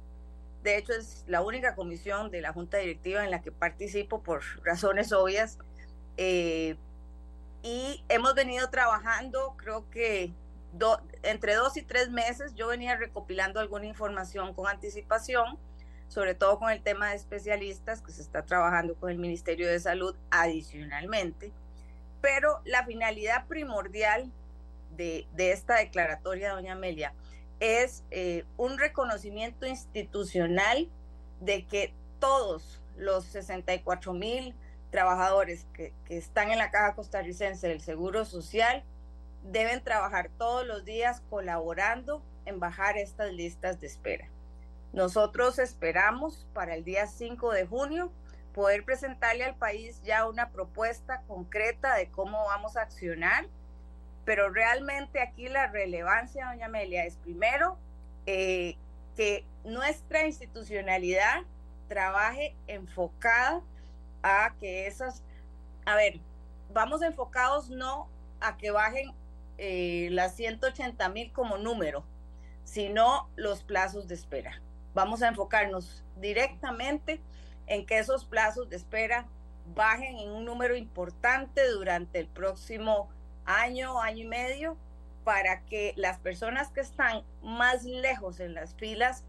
De 0.62 0.76
hecho, 0.76 0.92
es 0.92 1.24
la 1.26 1.42
única 1.42 1.74
comisión 1.74 2.30
de 2.30 2.40
la 2.40 2.52
junta 2.52 2.78
directiva 2.78 3.24
en 3.24 3.30
la 3.30 3.40
que 3.40 3.52
participo 3.52 4.22
por 4.22 4.42
razones 4.64 5.12
obvias. 5.12 5.58
Eh, 6.16 6.76
y 7.62 8.04
hemos 8.08 8.34
venido 8.34 8.68
trabajando, 8.70 9.54
creo 9.56 9.88
que 9.90 10.32
entre 11.22 11.54
dos 11.54 11.76
y 11.76 11.82
tres 11.82 12.10
meses, 12.10 12.54
yo 12.54 12.68
venía 12.68 12.96
recopilando 12.96 13.60
alguna 13.60 13.86
información 13.86 14.54
con 14.54 14.68
anticipación, 14.68 15.58
sobre 16.08 16.34
todo 16.34 16.58
con 16.58 16.70
el 16.70 16.82
tema 16.82 17.10
de 17.10 17.16
especialistas 17.16 18.02
que 18.02 18.12
se 18.12 18.22
está 18.22 18.44
trabajando 18.44 18.94
con 18.94 19.10
el 19.10 19.18
Ministerio 19.18 19.68
de 19.68 19.80
Salud 19.80 20.14
adicionalmente. 20.30 21.52
Pero 22.20 22.60
la 22.64 22.84
finalidad 22.84 23.46
primordial 23.46 24.32
de, 24.96 25.26
esta 25.36 25.76
declaratoria, 25.76 26.52
doña 26.52 26.72
Amelia, 26.72 27.14
es 27.60 28.04
eh, 28.10 28.44
un 28.56 28.78
reconocimiento 28.78 29.66
institucional 29.66 30.88
de 31.40 31.66
que 31.66 31.94
todos 32.18 32.82
los 32.96 33.24
64 33.26 34.12
mil 34.12 34.54
trabajadores 34.90 35.66
que, 35.72 35.92
que, 36.04 36.16
están 36.16 36.50
en 36.50 36.58
la 36.58 36.70
Caja 36.70 36.94
Costarricense 36.94 37.68
del 37.68 37.80
Seguro 37.80 38.24
Social 38.24 38.82
deben 39.42 39.82
trabajar 39.82 40.30
todos 40.36 40.66
los 40.66 40.84
días 40.84 41.22
colaborando 41.30 42.22
en 42.44 42.58
bajar 42.58 42.96
estas 42.96 43.32
listas 43.32 43.80
de 43.80 43.86
espera. 43.86 44.28
Nosotros 44.92 45.58
esperamos 45.58 46.46
para 46.54 46.74
el 46.74 46.82
día 46.84 47.06
5 47.06 47.52
de 47.52 47.66
junio 47.66 48.10
poder 48.54 48.84
presentarle 48.84 49.44
al 49.44 49.54
país 49.54 50.00
ya 50.02 50.26
una 50.26 50.50
propuesta 50.50 51.22
concreta 51.28 51.94
de 51.94 52.10
cómo 52.10 52.44
vamos 52.46 52.76
a 52.76 52.82
accionar, 52.82 53.46
pero 54.24 54.50
realmente 54.50 55.20
aquí 55.20 55.48
la 55.48 55.68
relevancia, 55.68 56.46
doña 56.46 56.66
Amelia, 56.66 57.04
es 57.04 57.16
primero 57.16 57.78
eh, 58.26 58.76
que 59.16 59.44
nuestra 59.64 60.26
institucionalidad 60.26 61.42
trabaje 61.88 62.54
enfocada 62.66 63.62
a 64.22 64.54
que 64.60 64.86
esas, 64.86 65.22
a 65.86 65.94
ver, 65.94 66.20
vamos 66.72 67.02
enfocados 67.02 67.70
no 67.70 68.08
a 68.40 68.56
que 68.56 68.70
bajen 68.70 69.12
eh, 69.56 70.08
las 70.12 70.36
180 70.36 71.08
mil 71.08 71.32
como 71.32 71.58
número, 71.58 72.04
sino 72.64 73.28
los 73.36 73.62
plazos 73.62 74.08
de 74.08 74.14
espera. 74.14 74.60
Vamos 74.94 75.22
a 75.22 75.28
enfocarnos 75.28 76.04
directamente 76.20 77.20
en 77.68 77.86
que 77.86 77.98
esos 77.98 78.24
plazos 78.24 78.68
de 78.68 78.76
espera 78.76 79.26
bajen 79.74 80.18
en 80.18 80.30
un 80.30 80.44
número 80.44 80.76
importante 80.76 81.66
durante 81.68 82.18
el 82.18 82.26
próximo 82.26 83.08
año, 83.44 84.00
año 84.00 84.24
y 84.24 84.28
medio, 84.28 84.76
para 85.24 85.60
que 85.66 85.92
las 85.96 86.18
personas 86.18 86.70
que 86.70 86.80
están 86.80 87.22
más 87.42 87.84
lejos 87.84 88.40
en 88.40 88.54
las 88.54 88.74
filas, 88.74 89.24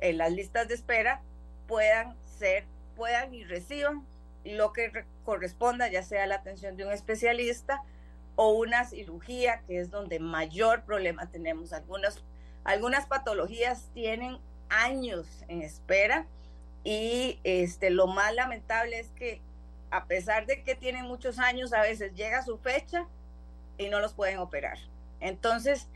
en 0.00 0.18
las 0.18 0.32
listas 0.32 0.68
de 0.68 0.74
espera, 0.74 1.20
puedan 1.68 2.16
ser, 2.38 2.64
puedan 2.96 3.34
y 3.34 3.44
reciban 3.44 4.06
lo 4.44 4.72
que 4.72 5.04
corresponda, 5.24 5.88
ya 5.88 6.02
sea 6.02 6.26
la 6.26 6.36
atención 6.36 6.76
de 6.76 6.86
un 6.86 6.92
especialista 6.92 7.82
o 8.34 8.52
una 8.52 8.86
cirugía, 8.86 9.62
que 9.66 9.78
es 9.78 9.90
donde 9.90 10.18
mayor 10.18 10.84
problema 10.84 11.30
tenemos. 11.30 11.72
Algunas, 11.72 12.24
algunas 12.64 13.06
patologías 13.06 13.90
tienen 13.92 14.38
años 14.70 15.44
en 15.48 15.62
espera 15.62 16.26
y 16.84 17.38
este, 17.44 17.90
lo 17.90 18.06
más 18.06 18.34
lamentable 18.34 18.98
es 18.98 19.08
que 19.10 19.40
a 19.90 20.06
pesar 20.06 20.46
de 20.46 20.64
que 20.64 20.74
tienen 20.74 21.06
muchos 21.06 21.38
años, 21.38 21.72
a 21.72 21.82
veces 21.82 22.14
llega 22.14 22.42
su 22.42 22.58
fecha 22.58 23.06
y 23.76 23.88
no 23.88 24.00
los 24.00 24.14
pueden 24.14 24.38
operar. 24.38 24.78
Entonces, 25.20 25.88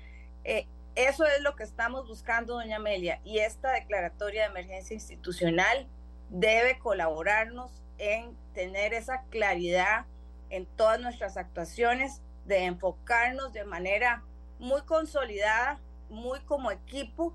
eh, 0.45 0.67
eso 0.95 1.25
es 1.25 1.41
lo 1.41 1.57
que 1.57 1.65
estamos 1.65 2.07
buscando, 2.07 2.55
doña 2.55 2.77
Amelia, 2.77 3.21
y 3.25 3.39
esta 3.39 3.73
declaratoria 3.73 4.43
de 4.43 4.49
emergencia 4.49 4.95
institucional 4.95 5.89
debe 6.29 6.79
colaborarnos 6.79 7.83
en 7.99 8.37
tener 8.55 8.95
esa 8.95 9.23
claridad 9.31 10.05
en 10.51 10.67
todas 10.67 11.01
nuestras 11.01 11.37
actuaciones, 11.37 12.23
de 12.45 12.65
enfocarnos 12.65 13.53
de 13.53 13.65
manera 13.65 14.23
muy 14.59 14.83
consolidada, 14.83 15.81
muy 16.09 16.41
como 16.41 16.71
equipo, 16.71 17.35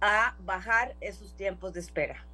a 0.00 0.36
bajar 0.40 0.94
esos 1.00 1.34
tiempos 1.34 1.72
de 1.72 1.80
espera. 1.80 2.24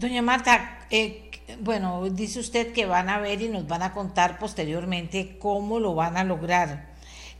Doña 0.00 0.22
Marta, 0.22 0.78
eh, 0.88 1.30
bueno, 1.60 2.08
dice 2.08 2.40
usted 2.40 2.72
que 2.72 2.86
van 2.86 3.10
a 3.10 3.18
ver 3.18 3.42
y 3.42 3.50
nos 3.50 3.68
van 3.68 3.82
a 3.82 3.92
contar 3.92 4.38
posteriormente 4.38 5.36
cómo 5.38 5.78
lo 5.78 5.94
van 5.94 6.16
a 6.16 6.24
lograr. 6.24 6.86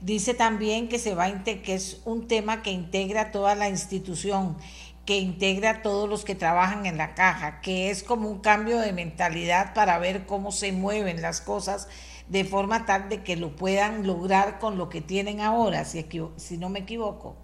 Dice 0.02 0.34
también 0.34 0.90
que 0.90 0.98
se 0.98 1.14
va 1.14 1.24
a 1.24 1.42
que 1.42 1.72
es 1.72 2.02
un 2.04 2.28
tema 2.28 2.60
que 2.60 2.70
integra 2.70 3.30
toda 3.30 3.54
la 3.54 3.70
institución, 3.70 4.58
que 5.06 5.16
integra 5.16 5.70
a 5.70 5.80
todos 5.80 6.06
los 6.06 6.26
que 6.26 6.34
trabajan 6.34 6.84
en 6.84 6.98
la 6.98 7.14
caja, 7.14 7.62
que 7.62 7.88
es 7.88 8.02
como 8.02 8.28
un 8.28 8.40
cambio 8.40 8.78
de 8.78 8.92
mentalidad 8.92 9.72
para 9.72 9.96
ver 9.96 10.26
cómo 10.26 10.52
se 10.52 10.70
mueven 10.70 11.22
las 11.22 11.40
cosas 11.40 11.88
de 12.28 12.44
forma 12.44 12.84
tal 12.84 13.08
de 13.08 13.22
que 13.22 13.36
lo 13.36 13.56
puedan 13.56 14.06
lograr 14.06 14.58
con 14.58 14.76
lo 14.76 14.90
que 14.90 15.00
tienen 15.00 15.40
ahora, 15.40 15.86
si, 15.86 16.06
si 16.36 16.58
no 16.58 16.68
me 16.68 16.80
equivoco. 16.80 17.36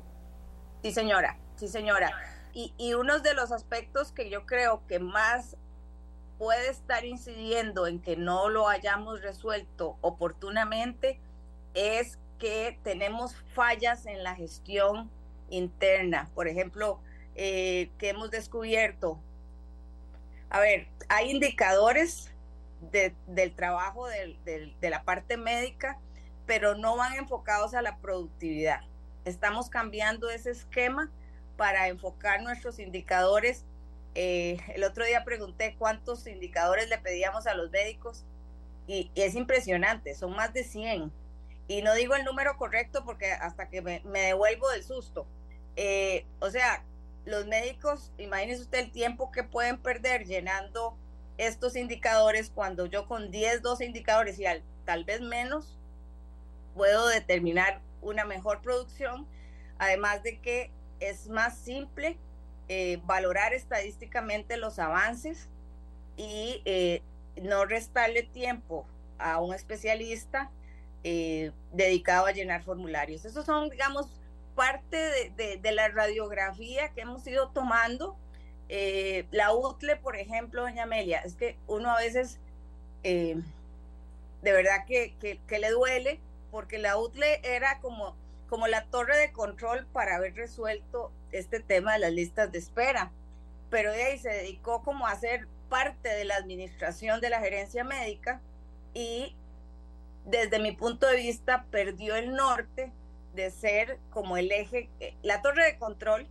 Sí, 0.83 0.93
señora, 0.93 1.39
sí, 1.57 1.69
señora. 1.69 2.36
Y, 2.57 2.73
y 2.79 2.95
uno 2.95 3.19
de 3.21 3.35
los 3.35 3.53
aspectos 3.53 4.13
que 4.13 4.31
yo 4.31 4.47
creo 4.47 4.81
que 4.87 4.99
más 4.99 5.59
puede 6.39 6.71
estar 6.71 7.05
incidiendo 7.05 7.87
en 7.87 8.01
que 8.01 8.17
no 8.17 8.49
lo 8.49 8.67
hayamos 8.67 9.21
resuelto 9.21 9.99
oportunamente 10.01 11.21
es 11.75 12.19
que 12.39 12.79
tenemos 12.83 13.37
fallas 13.55 14.07
en 14.07 14.23
la 14.23 14.35
gestión 14.35 15.11
interna. 15.51 16.31
Por 16.35 16.49
ejemplo, 16.49 16.99
eh, 17.35 17.91
que 17.99 18.09
hemos 18.09 18.31
descubierto. 18.31 19.21
A 20.49 20.59
ver, 20.61 20.89
hay 21.11 21.31
indicadores 21.31 22.33
del 22.81 23.55
trabajo 23.55 24.07
de 24.09 24.75
la 24.81 25.03
parte 25.03 25.37
médica, 25.37 25.99
pero 26.47 26.75
no 26.75 26.97
van 26.97 27.17
enfocados 27.17 27.75
a 27.75 27.83
la 27.83 27.99
productividad. 27.99 28.81
Estamos 29.27 29.69
cambiando 29.69 30.31
ese 30.31 30.53
esquema 30.53 31.11
para 31.57 31.89
enfocar 31.89 32.43
nuestros 32.43 32.79
indicadores. 32.79 33.65
Eh, 34.15 34.59
el 34.75 34.85
otro 34.85 35.05
día 35.05 35.25
pregunté 35.25 35.77
cuántos 35.79 36.27
indicadores 36.27 36.89
le 36.89 36.99
pedíamos 36.99 37.47
a 37.47 37.55
los 37.55 37.71
médicos 37.71 38.25
y, 38.87 39.11
es 39.15 39.35
impresionante, 39.35 40.15
son 40.15 40.35
más 40.35 40.53
de 40.53 40.65
100. 40.65 41.13
Y 41.69 41.83
no 41.83 41.95
digo 41.95 42.15
el 42.15 42.25
número 42.25 42.57
correcto 42.57 43.05
porque 43.05 43.33
hasta 43.33 43.69
que 43.69 43.83
me, 43.83 44.01
devuelvo 44.05 44.71
del 44.71 44.85
susto. 44.85 45.27
Eh, 45.75 46.25
o 46.41 46.51
sea, 46.51 46.85
los 47.25 47.47
médicos, 47.47 48.13
imagínese 48.19 48.63
usted 48.63 48.79
el 48.79 48.93
tiempo 48.93 49.33
que 49.33 49.43
pueden 49.43 49.79
perder 49.79 50.25
llenando 50.25 50.97
estos 51.39 51.77
indicadores 51.77 52.51
cuando 52.51 52.87
yo 52.87 53.07
con 53.07 53.31
10, 53.31 53.63
12 53.63 53.85
indicadores 53.85 54.39
y 54.39 54.47
al, 54.47 54.63
tal 54.85 55.05
vez 55.05 55.21
menos 55.21 55.77
puedo 56.75 57.09
determinar 57.09 57.81
una 58.01 58.25
mejor 58.25 58.63
producción, 58.63 59.27
además 59.79 60.23
de 60.23 60.39
que 60.39 60.71
es 61.01 61.29
más 61.29 61.57
simple 61.59 62.17
eh, 62.69 63.01
valorar 63.05 63.55
estadísticamente 63.55 64.57
los 64.57 64.79
avances 64.79 65.49
y 66.17 66.63
eh, 66.65 67.03
no 67.41 67.65
restarle 67.65 68.25
tiempo 68.25 68.87
a 69.19 69.41
un 69.41 69.55
especialista 69.55 70.51
eh, 71.05 71.53
dedicado 71.73 72.27
a 72.27 72.33
llenar 72.33 72.63
formularios. 72.65 73.25
Esos 73.25 73.45
son, 73.47 73.71
digamos, 73.71 74.09
parte 74.57 75.31
de, 75.37 75.73
la 75.73 75.89
radiografía 75.89 76.89
que 76.89 77.03
hemos 77.03 77.27
ido 77.27 77.51
tomando. 77.51 78.17
la 79.31 79.55
UTLE, 79.55 79.97
por 79.97 80.17
ejemplo, 80.17 80.63
doña 80.63 80.85
Amelia, 80.85 81.21
es 81.21 81.35
que 81.37 81.57
uno 81.69 81.91
a 81.91 81.99
veces 81.99 82.41
de 84.47 84.53
verdad 84.53 84.85
que, 84.87 85.15
que, 85.47 85.59
le 85.59 85.71
duele, 85.71 86.19
porque 86.51 86.79
la 86.79 86.97
UTLE 86.99 87.41
era 87.43 87.79
como 87.81 88.17
como 88.49 88.67
la 88.67 88.87
torre 88.87 89.17
de 89.19 89.33
control 89.33 89.87
para 89.93 90.17
haber 90.17 90.35
resuelto 90.35 91.13
este 91.33 91.61
tema 91.61 91.95
de 91.95 91.99
las 92.01 92.13
listas 92.13 92.51
de 92.53 92.59
espera. 92.59 93.13
Pero 93.71 93.93
de 93.93 94.05
ahí 94.05 94.19
se 94.19 94.31
dedicó 94.31 94.83
como 94.83 95.07
a 95.07 95.17
ser 95.17 95.49
parte 95.69 96.09
de 96.09 96.25
la 96.25 96.37
administración 96.37 97.21
de 97.21 97.31
la 97.31 97.41
gerencia 97.41 97.85
médica 97.85 98.41
y 98.95 99.37
desde 100.25 100.59
mi 100.59 100.73
punto 100.73 101.07
de 101.07 101.17
vista 101.17 101.67
perdió 101.71 102.17
el 102.17 102.35
norte 102.35 102.93
de 103.35 103.51
ser 103.51 103.99
como 104.11 104.37
el 104.37 104.51
eje, 104.51 104.89
eh, 105.01 105.15
la 105.23 105.43
torre 105.43 105.65
de 105.65 105.79
control 105.79 106.27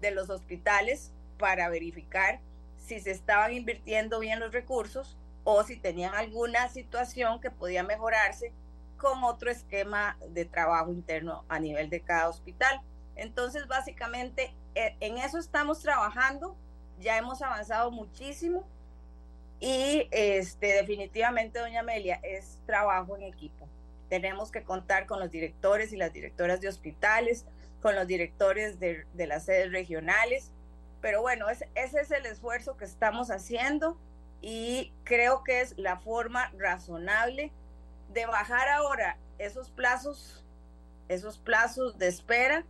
de 0.00 0.10
los 0.10 0.30
hospitales 0.30 1.12
para 1.38 1.68
verificar 1.68 2.40
si 2.76 3.00
se 3.00 3.10
estaban 3.10 3.52
invirtiendo 3.52 4.20
bien 4.20 4.40
los 4.40 4.52
recursos 4.52 5.16
o 5.44 5.62
si 5.64 5.76
tenían 5.76 6.14
alguna 6.14 6.68
situación 6.68 7.40
que 7.40 7.50
podía 7.50 7.82
mejorarse 7.82 8.52
con 9.04 9.22
otro 9.22 9.50
esquema 9.50 10.16
de 10.30 10.46
trabajo 10.46 10.90
interno 10.90 11.44
a 11.50 11.60
nivel 11.60 11.90
de 11.90 12.00
cada 12.00 12.30
hospital. 12.30 12.80
Entonces, 13.16 13.66
básicamente, 13.68 14.54
eh, 14.74 14.96
en 15.00 15.18
eso 15.18 15.38
estamos 15.38 15.80
trabajando, 15.80 16.56
ya 16.98 17.18
hemos 17.18 17.42
avanzado 17.42 17.90
muchísimo 17.90 18.66
y 19.60 20.08
este, 20.10 20.68
definitivamente, 20.68 21.58
doña 21.58 21.80
Amelia, 21.80 22.18
es 22.22 22.58
trabajo 22.64 23.14
en 23.16 23.24
equipo. 23.24 23.68
Tenemos 24.08 24.50
que 24.50 24.62
contar 24.62 25.04
con 25.04 25.20
los 25.20 25.30
directores 25.30 25.92
y 25.92 25.98
las 25.98 26.14
directoras 26.14 26.62
de 26.62 26.68
hospitales, 26.68 27.44
con 27.82 27.94
los 27.94 28.06
directores 28.06 28.80
de, 28.80 29.04
de 29.12 29.26
las 29.26 29.44
sedes 29.44 29.70
regionales, 29.70 30.50
pero 31.02 31.20
bueno, 31.20 31.50
ese 31.50 31.68
es 31.74 32.10
el 32.10 32.24
esfuerzo 32.24 32.78
que 32.78 32.86
estamos 32.86 33.30
haciendo 33.30 33.98
y 34.40 34.94
creo 35.04 35.44
que 35.44 35.60
es 35.60 35.76
la 35.76 35.98
forma 35.98 36.50
razonable 36.56 37.52
de 38.14 38.26
bajar 38.26 38.68
ahora 38.68 39.18
esos 39.38 39.70
plazos, 39.70 40.44
esos 41.08 41.36
plazos 41.38 41.98
de 41.98 42.06
espera, 42.06 42.64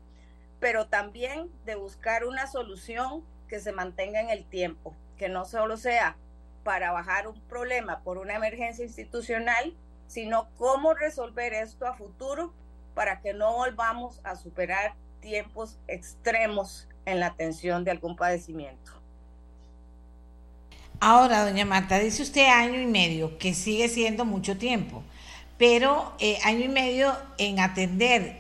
pero 0.59 0.89
también 0.89 1.51
de 1.67 1.75
buscar 1.75 2.25
una 2.25 2.47
solución 2.47 3.23
que 3.47 3.61
se 3.61 3.71
mantenga 3.71 4.21
en 4.21 4.31
el 4.31 4.45
tiempo, 4.47 4.97
que 5.19 5.29
no 5.29 5.45
solo 5.45 5.77
sea 5.77 6.17
para 6.65 6.91
bajar 6.93 7.29
un 7.29 7.39
problema 7.43 8.01
por 8.01 8.17
una 8.17 8.35
emergencia 8.35 8.85
institucional, 8.85 9.75
sino 10.07 10.49
cómo 10.57 10.95
resolver 10.95 11.53
esto 11.53 11.87
a 11.87 11.95
futuro 11.95 12.55
para 12.95 13.21
que 13.21 13.35
no 13.35 13.53
volvamos 13.53 14.21
a 14.25 14.37
superar 14.37 14.95
tiempos 15.21 15.79
extremos 15.89 16.89
en 17.05 17.21
la 17.21 17.27
atención 17.27 17.85
de 17.85 17.91
algún 17.91 18.17
padecimiento. 18.17 18.93
Ahora, 21.01 21.45
doña 21.45 21.67
Marta, 21.67 21.99
dice 21.99 22.23
usted 22.23 22.47
año 22.47 22.81
y 22.81 22.87
medio, 22.87 23.37
que 23.37 23.53
sigue 23.53 23.89
siendo 23.89 24.25
mucho 24.25 24.57
tiempo 24.57 25.03
pero 25.59 26.15
eh, 26.19 26.39
año 26.45 26.65
y 26.65 26.69
medio 26.69 27.17
en 27.39 27.61
atender, 27.61 28.39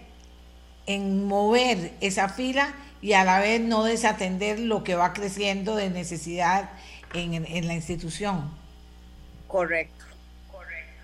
en 0.87 1.25
mover 1.25 1.93
esa 2.01 2.29
fila 2.29 2.75
y 3.01 3.13
a 3.13 3.25
la 3.25 3.41
vez 3.41 3.61
no 3.61 3.85
desatender 3.85 4.59
lo 4.59 4.83
que 4.83 4.95
va 4.95 5.13
creciendo 5.13 5.77
de 5.77 5.91
necesidad 5.91 6.71
en, 7.13 7.35
en 7.35 7.67
la 7.67 7.75
institución. 7.75 8.51
Correcto, 9.47 10.05
correcto. 10.51 11.03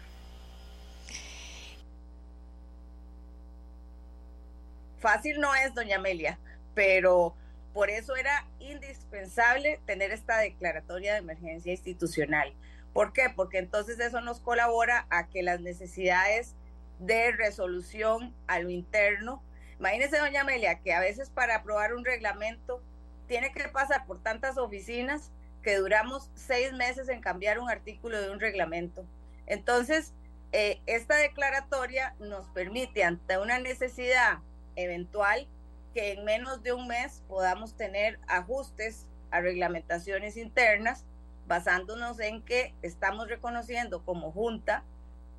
Fácil 4.99 5.41
no 5.41 5.55
es, 5.55 5.75
doña 5.75 5.97
Amelia, 5.97 6.39
pero 6.75 7.35
por 7.73 7.91
eso 7.91 8.17
era 8.17 8.45
indispensable 8.59 9.79
tener 9.87 10.11
esta 10.11 10.39
declaratoria 10.39 11.13
de 11.13 11.19
emergencia 11.21 11.73
institucional 11.73 12.53
¿Por 12.93 13.13
qué? 13.13 13.31
Porque 13.35 13.59
entonces 13.59 14.01
eso 14.01 14.21
nos 14.21 14.41
colabora 14.41 15.07
a 15.11 15.29
que 15.29 15.43
las 15.43 15.61
necesidades 15.61 16.55
de 16.99 17.33
resolución 17.33 18.35
a 18.47 18.59
lo 18.59 18.71
interno, 18.71 19.43
imagínese 19.79 20.19
doña 20.19 20.43
Amelia 20.43 20.81
que 20.81 20.93
a 20.93 21.01
veces 21.01 21.31
para 21.31 21.57
aprobar 21.57 21.95
un 21.95 22.05
reglamento 22.05 22.83
tiene 23.27 23.53
que 23.53 23.69
pasar 23.69 24.07
por 24.07 24.23
tantas 24.23 24.59
oficinas 24.59 25.31
que 25.63 25.77
duramos 25.77 26.31
seis 26.35 26.73
meses 26.73 27.09
en 27.09 27.21
cambiar 27.21 27.59
un 27.59 27.71
artículo 27.71 28.21
de 28.21 28.31
un 28.31 28.41
reglamento. 28.41 29.07
Entonces, 29.47 30.13
eh, 30.53 30.81
esta 30.87 31.17
declaratoria 31.17 32.15
nos 32.19 32.49
permite 32.49 33.05
ante 33.05 33.39
una 33.39 33.59
necesidad 33.59 34.39
eventual 34.75 35.47
que 35.95 36.13
en 36.13 36.25
menos 36.25 36.63
de 36.63 36.73
un 36.73 36.89
mes 36.89 37.23
podamos 37.29 37.77
tener 37.77 38.19
ajustes 38.27 39.07
a 39.31 39.41
reglamentaciones 39.41 40.37
internas 40.37 41.05
basándonos 41.51 42.21
en 42.21 42.43
que 42.43 42.73
estamos 42.81 43.27
reconociendo 43.27 44.05
como 44.05 44.31
junta 44.31 44.85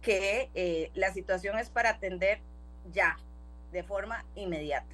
que 0.01 0.49
eh, 0.55 0.91
la 0.93 1.13
situación 1.13 1.57
es 1.57 1.69
para 1.69 1.91
atender 1.91 2.41
ya, 2.91 3.17
de 3.71 3.81
forma 3.81 4.25
inmediata. 4.35 4.93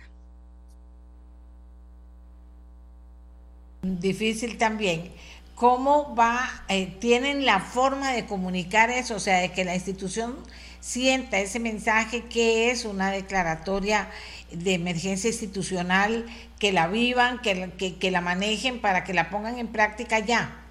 Difícil 3.82 4.60
también. 4.60 5.12
¿Cómo 5.56 6.16
va, 6.16 6.48
eh, 6.70 6.86
tienen 7.00 7.48
la 7.48 7.62
forma 7.62 8.12
de 8.12 8.28
comunicar 8.28 8.92
eso? 8.92 9.16
O 9.16 9.20
sea, 9.20 9.40
de 9.40 9.52
que 9.52 9.66
la 9.66 9.74
institución 9.74 10.36
sienta 10.82 11.40
ese 11.40 11.60
mensaje 11.60 12.26
que 12.26 12.70
es 12.70 12.86
una 12.86 13.10
declaratoria 13.10 14.08
de 14.52 14.76
emergencia 14.76 15.32
institucional, 15.32 16.28
que 16.60 16.72
la 16.72 16.88
vivan, 16.88 17.40
que, 17.42 18.12
la 18.12 18.22
manejen 18.22 18.82
para 18.82 19.04
que 19.04 19.16
la 19.16 19.32
pongan 19.32 19.58
en 19.58 19.70
práctica 19.70 20.20
ya. 20.20 20.67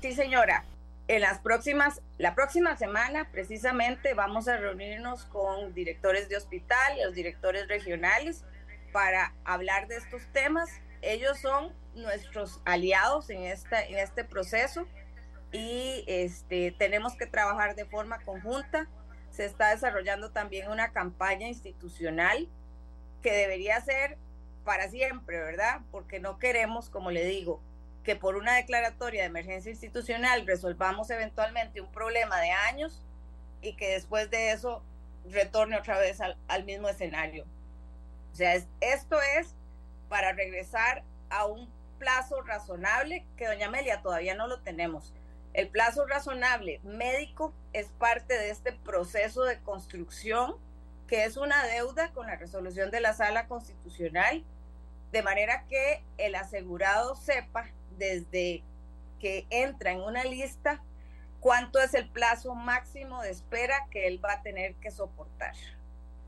Sí, 0.00 0.12
señora. 0.12 0.64
En 1.08 1.22
las 1.22 1.40
próximas, 1.40 2.02
la 2.18 2.36
próxima 2.36 2.76
semana 2.76 3.28
precisamente 3.32 4.14
vamos 4.14 4.46
a 4.46 4.56
reunirnos 4.56 5.24
con 5.24 5.74
directores 5.74 6.28
de 6.28 6.36
hospital 6.36 6.98
los 7.02 7.14
directores 7.14 7.66
regionales 7.66 8.44
para 8.92 9.34
hablar 9.44 9.88
de 9.88 9.96
estos 9.96 10.22
temas. 10.32 10.70
Ellos 11.02 11.40
son 11.40 11.74
nuestros 11.94 12.60
aliados 12.64 13.28
en, 13.30 13.42
esta, 13.42 13.82
en 13.82 13.98
este 13.98 14.22
proceso 14.22 14.86
y 15.50 16.04
este, 16.06 16.72
tenemos 16.78 17.16
que 17.16 17.26
trabajar 17.26 17.74
de 17.74 17.84
forma 17.84 18.20
conjunta. 18.20 18.86
Se 19.30 19.46
está 19.46 19.70
desarrollando 19.70 20.30
también 20.30 20.70
una 20.70 20.92
campaña 20.92 21.48
institucional 21.48 22.48
que 23.20 23.32
debería 23.32 23.80
ser 23.80 24.16
para 24.64 24.88
siempre, 24.90 25.38
¿verdad? 25.40 25.80
Porque 25.90 26.20
no 26.20 26.38
queremos, 26.38 26.88
como 26.88 27.10
le 27.10 27.24
digo, 27.24 27.60
que 28.08 28.16
por 28.16 28.36
una 28.36 28.54
declaratoria 28.54 29.20
de 29.20 29.26
emergencia 29.26 29.70
institucional 29.70 30.46
resolvamos 30.46 31.10
eventualmente 31.10 31.82
un 31.82 31.92
problema 31.92 32.40
de 32.40 32.52
años 32.52 33.04
y 33.60 33.76
que 33.76 33.90
después 33.90 34.30
de 34.30 34.52
eso 34.52 34.82
retorne 35.28 35.76
otra 35.76 35.98
vez 35.98 36.22
al, 36.22 36.38
al 36.48 36.64
mismo 36.64 36.88
escenario. 36.88 37.44
O 38.32 38.34
sea, 38.34 38.54
es, 38.54 38.66
esto 38.80 39.20
es 39.36 39.54
para 40.08 40.32
regresar 40.32 41.04
a 41.28 41.44
un 41.44 41.70
plazo 41.98 42.40
razonable 42.40 43.26
que 43.36 43.46
doña 43.46 43.66
Amelia 43.66 44.00
todavía 44.00 44.34
no 44.34 44.46
lo 44.46 44.62
tenemos. 44.62 45.12
El 45.52 45.68
plazo 45.68 46.06
razonable 46.06 46.80
médico 46.84 47.52
es 47.74 47.88
parte 47.98 48.38
de 48.38 48.48
este 48.48 48.72
proceso 48.72 49.44
de 49.44 49.60
construcción 49.60 50.56
que 51.08 51.24
es 51.24 51.36
una 51.36 51.62
deuda 51.66 52.10
con 52.14 52.26
la 52.26 52.36
resolución 52.36 52.90
de 52.90 53.02
la 53.02 53.12
sala 53.12 53.48
constitucional, 53.48 54.46
de 55.12 55.22
manera 55.22 55.66
que 55.68 56.02
el 56.16 56.36
asegurado 56.36 57.14
sepa 57.14 57.66
desde 57.98 58.62
que 59.18 59.46
entra 59.50 59.92
en 59.92 60.00
una 60.00 60.24
lista 60.24 60.82
cuánto 61.40 61.80
es 61.80 61.94
el 61.94 62.08
plazo 62.08 62.54
máximo 62.54 63.22
de 63.22 63.30
espera 63.30 63.86
que 63.90 64.06
él 64.06 64.24
va 64.24 64.34
a 64.34 64.42
tener 64.42 64.74
que 64.76 64.90
soportar 64.90 65.54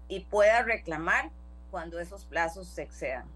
y 0.08 0.20
pueda 0.20 0.62
reclamar 0.62 1.30
cuando 1.70 2.00
esos 2.00 2.24
plazos 2.24 2.68
se 2.68 2.82
excedan. 2.82 3.26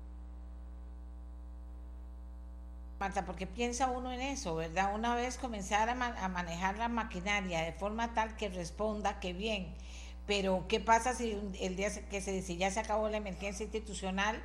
Marta, 2.98 3.24
porque 3.24 3.46
piensa 3.46 3.88
uno 3.90 4.12
en 4.12 4.20
eso, 4.20 4.54
¿verdad? 4.54 4.94
Una 4.94 5.14
vez 5.14 5.36
comenzar 5.36 5.88
a, 5.88 5.94
man 5.94 6.14
a, 6.16 6.28
manejar 6.28 6.78
la 6.78 6.88
maquinaria 6.88 7.62
de 7.62 7.72
forma 7.72 8.14
tal 8.14 8.36
que 8.36 8.48
responda 8.48 9.20
que 9.20 9.32
bien, 9.32 9.74
pero 10.26 10.66
¿qué 10.68 10.80
pasa 10.80 11.12
si 11.12 11.38
el 11.60 11.76
día 11.76 11.90
que 12.08 12.20
se 12.20 12.40
si 12.42 12.56
ya 12.56 12.70
se 12.70 12.80
acabó 12.80 13.08
la 13.08 13.18
emergencia 13.18 13.64
institucional? 13.64 14.42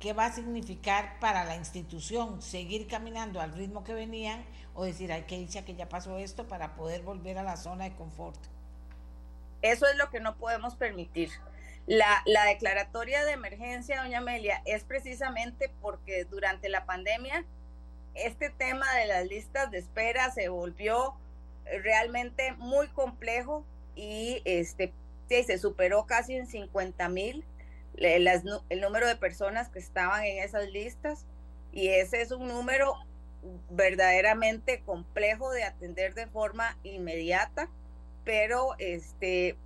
¿Qué 0.00 0.14
va 0.14 0.26
a 0.26 0.32
significar 0.32 1.18
para 1.20 1.44
la 1.44 1.56
institución 1.56 2.40
seguir 2.40 2.88
caminando 2.88 3.40
al 3.40 3.52
ritmo 3.52 3.84
que 3.84 3.92
venían 3.92 4.44
o 4.74 4.84
decir 4.84 5.12
hay 5.12 5.24
que 5.24 5.36
irse 5.36 5.58
a 5.58 5.64
que 5.64 5.74
ya 5.74 5.90
pasó 5.90 6.16
esto 6.16 6.48
para 6.48 6.74
poder 6.74 7.02
volver 7.02 7.36
a 7.36 7.42
la 7.42 7.58
zona 7.58 7.84
de 7.84 7.94
confort? 7.94 8.38
Eso 9.60 9.86
es 9.86 9.96
lo 9.96 10.08
que 10.08 10.20
no 10.20 10.36
podemos 10.38 10.74
permitir. 10.74 11.30
La, 11.86 12.22
la 12.24 12.46
declaratoria 12.46 13.26
de 13.26 13.32
emergencia, 13.32 14.02
doña 14.02 14.18
Amelia, 14.18 14.62
es 14.64 14.84
precisamente 14.84 15.70
porque 15.82 16.24
durante 16.24 16.70
la 16.70 16.86
pandemia 16.86 17.44
este 18.14 18.50
tema 18.50 18.92
de 18.94 19.06
las 19.06 19.26
listas 19.26 19.70
de 19.70 19.78
espera 19.78 20.30
se 20.30 20.48
volvió 20.48 21.14
realmente 21.82 22.52
muy 22.54 22.88
complejo 22.88 23.64
y 23.94 24.40
este, 24.44 24.92
se 25.28 25.58
superó 25.58 26.06
casi 26.06 26.34
en 26.34 26.46
50 26.46 27.08
mil 27.10 27.44
las, 27.94 28.42
el 28.68 28.80
número 28.80 29.06
de 29.06 29.16
personas 29.16 29.68
que 29.68 29.78
estaban 29.78 30.24
en 30.24 30.42
esas 30.42 30.68
listas 30.70 31.26
y 31.72 31.88
ese 31.88 32.22
es 32.22 32.30
un 32.30 32.48
número 32.48 32.94
verdaderamente 33.70 34.82
complejo 34.82 35.50
de 35.50 35.64
atender 35.64 36.14
de 36.14 36.26
forma 36.26 36.76
inmediata, 36.82 37.68
pero 38.24 38.74
este 38.78 39.56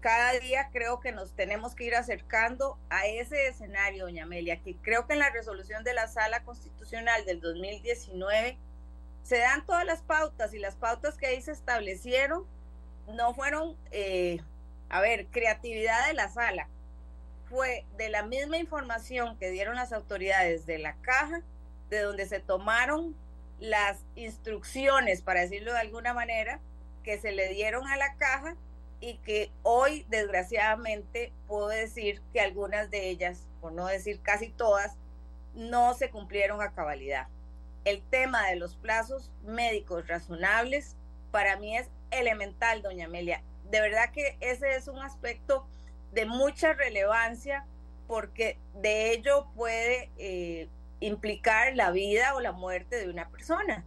cada 0.00 0.32
día 0.34 0.68
creo 0.72 1.00
que 1.00 1.10
nos 1.10 1.32
tenemos 1.32 1.74
que 1.74 1.84
ir 1.84 1.96
acercando 1.96 2.78
a 2.88 3.06
ese 3.06 3.48
escenario, 3.48 4.04
doña 4.04 4.24
Amelia, 4.24 4.62
que 4.62 4.76
creo 4.76 5.06
que 5.06 5.14
en 5.14 5.18
la 5.18 5.30
resolución 5.30 5.82
de 5.82 5.92
la 5.92 6.06
Sala 6.06 6.44
Constitucional 6.44 7.24
del 7.24 7.40
2019 7.40 8.56
se 9.24 9.38
dan 9.38 9.66
todas 9.66 9.84
las 9.84 10.02
pautas 10.02 10.54
y 10.54 10.58
las 10.58 10.76
pautas 10.76 11.16
que 11.16 11.26
ahí 11.26 11.42
se 11.42 11.52
establecieron 11.52 12.46
no 13.08 13.34
fueron, 13.34 13.76
eh, 13.90 14.40
a 14.88 15.00
ver, 15.00 15.26
creatividad 15.26 16.06
de 16.06 16.14
la 16.14 16.28
sala, 16.28 16.68
fue 17.48 17.84
de 17.96 18.08
la 18.08 18.22
misma 18.22 18.58
información 18.58 19.36
que 19.38 19.50
dieron 19.50 19.76
las 19.76 19.92
autoridades 19.92 20.66
de 20.66 20.78
la 20.78 20.94
caja, 20.96 21.42
de 21.90 22.00
donde 22.00 22.26
se 22.26 22.40
tomaron 22.40 23.16
las 23.58 24.04
instrucciones, 24.14 25.22
para 25.22 25.40
decirlo 25.40 25.72
de 25.72 25.80
alguna 25.80 26.14
manera, 26.14 26.60
que 27.02 27.18
se 27.18 27.32
le 27.32 27.48
dieron 27.48 27.86
a 27.88 27.96
la 27.96 28.14
caja 28.16 28.56
y 29.00 29.16
que 29.18 29.50
hoy, 29.62 30.04
desgraciadamente, 30.08 31.32
puedo 31.46 31.68
decir 31.68 32.22
que 32.32 32.40
algunas 32.40 32.90
de 32.90 33.08
ellas, 33.08 33.46
por 33.60 33.72
no 33.72 33.86
decir 33.86 34.20
casi 34.20 34.50
todas, 34.50 34.96
no 35.54 35.94
se 35.94 36.10
cumplieron 36.10 36.60
a 36.60 36.72
cabalidad. 36.72 37.28
El 37.84 38.02
tema 38.02 38.46
de 38.48 38.56
los 38.56 38.76
plazos 38.76 39.32
médicos 39.42 40.06
razonables 40.06 40.96
para 41.30 41.56
mí 41.56 41.76
es 41.76 41.88
elemental, 42.10 42.82
doña 42.82 43.06
Amelia. 43.06 43.42
De 43.70 43.80
verdad 43.80 44.10
que 44.12 44.36
ese 44.40 44.76
es 44.76 44.88
un 44.88 44.98
aspecto 44.98 45.66
de 46.12 46.26
mucha 46.26 46.72
relevancia 46.72 47.64
porque 48.06 48.58
de 48.74 49.12
ello 49.12 49.46
puede 49.54 50.10
eh, 50.16 50.68
implicar 51.00 51.76
la 51.76 51.90
vida 51.90 52.34
o 52.34 52.40
la 52.40 52.52
muerte 52.52 52.96
de 52.96 53.10
una 53.10 53.28
persona. 53.28 53.84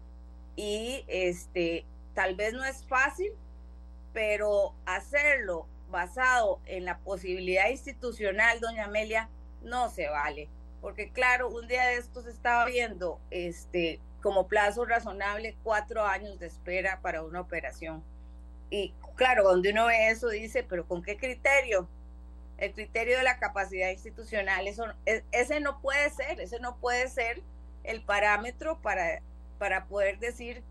Y 0.56 1.04
este, 1.08 1.86
tal 2.14 2.36
vez 2.36 2.54
no 2.54 2.64
es 2.64 2.86
fácil, 2.86 3.32
pero 4.14 4.74
hacerlo 4.86 5.68
basado 5.90 6.60
en 6.66 6.86
la 6.86 7.00
posibilidad 7.00 7.70
institucional, 7.70 8.60
doña 8.60 8.86
Amelia, 8.86 9.30
no 9.64 9.90
se 9.90 10.08
vale. 10.08 10.50
Porque 10.82 11.12
claro, 11.12 11.50
un 11.50 11.68
día 11.68 11.86
de 11.88 11.98
estos 11.98 12.26
estaba 12.28 12.66
viendo 12.66 13.20
este, 13.30 14.00
como 14.22 14.48
plazo 14.48 14.86
razonable 14.86 15.56
cuatro 15.64 16.06
años 16.06 16.40
de 16.40 16.48
espera 16.48 17.00
para 17.02 17.24
una 17.24 17.42
operación. 17.42 18.04
Y 18.70 18.94
claro, 19.16 19.44
donde 19.44 19.72
uno 19.72 19.88
ve 19.88 20.10
eso 20.10 20.30
dice, 20.30 20.64
pero 20.64 20.88
¿con 20.88 21.02
qué 21.04 21.18
criterio? 21.18 21.88
El 22.62 22.74
criterio 22.74 23.18
de 23.18 23.24
la 23.24 23.40
capacidad 23.40 23.90
institucional, 23.90 24.68
eso, 24.68 24.86
e, 25.08 25.24
ese 25.32 25.60
no 25.60 25.82
puede 25.82 26.12
ser, 26.12 26.40
ese 26.40 26.60
no 26.60 26.78
puede 26.78 27.10
ser 27.10 27.42
el 27.84 28.04
parámetro 28.04 28.80
para, 28.82 29.22
para 29.58 29.86
poder 29.86 30.20
decir, 30.20 30.62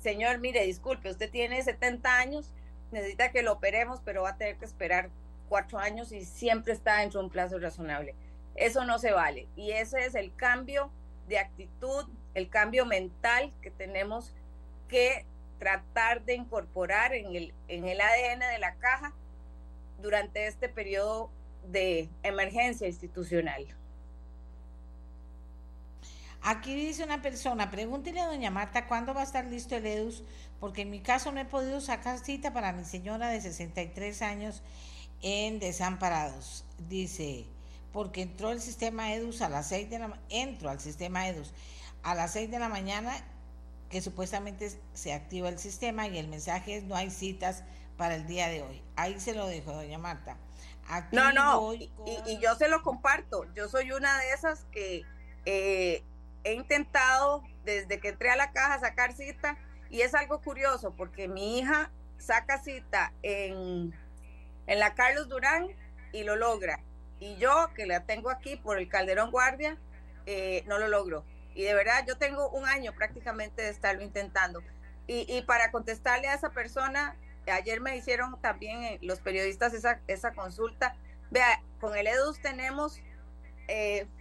señor, 0.00 0.38
mire, 0.38 0.64
disculpe, 0.64 1.10
usted 1.10 1.30
tiene 1.30 1.62
70 1.62 2.16
años, 2.16 2.54
necesita 2.90 3.30
que 3.32 3.42
lo 3.42 3.52
operemos, 3.52 4.00
pero 4.02 4.22
va 4.22 4.30
a 4.30 4.36
tener 4.38 4.56
que 4.56 4.64
esperar 4.64 5.10
cuatro 5.50 5.78
años 5.78 6.10
y 6.10 6.24
siempre 6.24 6.72
está 6.72 7.00
dentro 7.00 7.20
de 7.20 7.26
un 7.26 7.30
plazo 7.30 7.58
razonable. 7.58 8.14
Eso 8.54 8.86
no 8.86 8.98
se 8.98 9.12
vale. 9.12 9.46
Y 9.56 9.72
ese 9.72 10.06
es 10.06 10.14
el 10.14 10.34
cambio 10.34 10.90
de 11.28 11.38
actitud, 11.38 12.06
el 12.32 12.48
cambio 12.48 12.86
mental 12.86 13.52
que 13.60 13.70
tenemos 13.70 14.34
que 14.88 15.26
tratar 15.58 16.24
de 16.24 16.34
incorporar 16.34 17.12
en 17.12 17.36
el, 17.36 17.52
en 17.68 17.86
el 17.86 18.00
ADN 18.00 18.40
de 18.40 18.58
la 18.58 18.74
caja 18.76 19.12
durante 20.00 20.46
este 20.46 20.68
periodo 20.68 21.30
de 21.70 22.08
emergencia 22.22 22.86
institucional. 22.86 23.66
Aquí 26.42 26.74
dice 26.74 27.04
una 27.04 27.22
persona, 27.22 27.70
pregúntele 27.70 28.20
a 28.20 28.26
doña 28.26 28.50
Marta 28.50 28.86
cuándo 28.86 29.14
va 29.14 29.22
a 29.22 29.24
estar 29.24 29.46
listo 29.46 29.76
el 29.76 29.86
EDUS, 29.86 30.22
porque 30.60 30.82
en 30.82 30.90
mi 30.90 31.00
caso 31.00 31.32
no 31.32 31.40
he 31.40 31.46
podido 31.46 31.80
sacar 31.80 32.18
cita 32.18 32.52
para 32.52 32.72
mi 32.74 32.84
señora 32.84 33.28
de 33.28 33.40
63 33.40 34.20
años 34.20 34.62
en 35.22 35.58
Desamparados. 35.58 36.66
Dice, 36.86 37.46
porque 37.94 38.20
entró 38.22 38.50
el 38.50 38.60
sistema 38.60 39.14
EDUS 39.14 39.40
a 39.40 39.48
las 39.48 39.68
6 39.68 39.88
de 39.88 39.98
la 40.00 40.18
entro 40.28 40.68
al 40.68 40.80
sistema 40.80 41.28
EDUS 41.28 41.52
a 42.02 42.14
las 42.14 42.32
6 42.32 42.50
de 42.50 42.58
la 42.58 42.68
mañana 42.68 43.12
que 43.88 44.02
supuestamente 44.02 44.70
se 44.92 45.12
activa 45.12 45.48
el 45.48 45.58
sistema 45.58 46.08
y 46.08 46.18
el 46.18 46.28
mensaje 46.28 46.76
es 46.76 46.84
no 46.84 46.96
hay 46.96 47.10
citas 47.10 47.62
para 47.96 48.14
el 48.16 48.26
día 48.26 48.48
de 48.48 48.62
hoy. 48.62 48.82
Ahí 48.96 49.18
se 49.20 49.34
lo 49.34 49.46
dejo, 49.46 49.72
doña 49.72 49.98
Marta. 49.98 50.36
no, 51.12 51.32
no, 51.32 51.74
y, 51.74 51.90
yo 52.40 52.54
se 52.56 52.68
lo 52.68 52.82
comparto. 52.82 53.46
Yo 53.54 53.68
soy 53.68 53.92
una 53.92 54.18
de 54.18 54.32
esas 54.32 54.64
que 54.72 55.02
eh, 55.46 56.02
he 56.44 56.54
intentado 56.54 57.42
desde 57.64 58.00
que 58.00 58.08
entré 58.08 58.30
a 58.30 58.36
la 58.36 58.52
caja 58.52 58.78
sacar 58.78 59.12
cita 59.14 59.56
y 59.90 60.02
es 60.02 60.14
algo 60.14 60.40
curioso 60.40 60.94
porque 60.96 61.28
mi 61.28 61.58
hija 61.58 61.90
saca 62.18 62.58
cita 62.58 63.12
en, 63.22 63.94
en 64.66 64.78
la 64.78 64.94
Carlos 64.94 65.28
Durán 65.28 65.68
y 66.12 66.24
lo 66.24 66.36
logra. 66.36 66.80
Y 67.20 67.36
yo, 67.36 67.70
que 67.74 67.86
la 67.86 68.04
tengo 68.04 68.30
aquí 68.30 68.56
por 68.56 68.78
el 68.78 68.88
Calderón 68.88 69.30
Guardia, 69.30 69.78
eh, 70.26 70.64
no 70.66 70.78
lo 70.78 70.88
logro. 70.88 71.24
Y 71.54 71.62
de 71.62 71.74
verdad, 71.74 72.04
yo 72.06 72.18
tengo 72.18 72.48
un 72.50 72.66
año 72.66 72.92
prácticamente 72.94 73.62
de 73.62 73.70
estarlo 73.70 74.02
intentando. 74.02 74.62
Y, 75.06 75.26
y 75.32 75.42
para 75.42 75.70
contestarle 75.70 76.28
a 76.28 76.34
esa 76.34 76.50
persona, 76.50 77.16
ayer 77.50 77.80
me 77.80 77.96
hicieron 77.96 78.40
también 78.40 78.98
los 79.02 79.20
periodistas 79.20 79.74
esa, 79.74 80.00
esa 80.06 80.32
consulta. 80.32 80.96
Vea, 81.30 81.62
con 81.80 81.96
el 81.96 82.06
EDUS 82.06 82.40
tenemos 82.40 83.00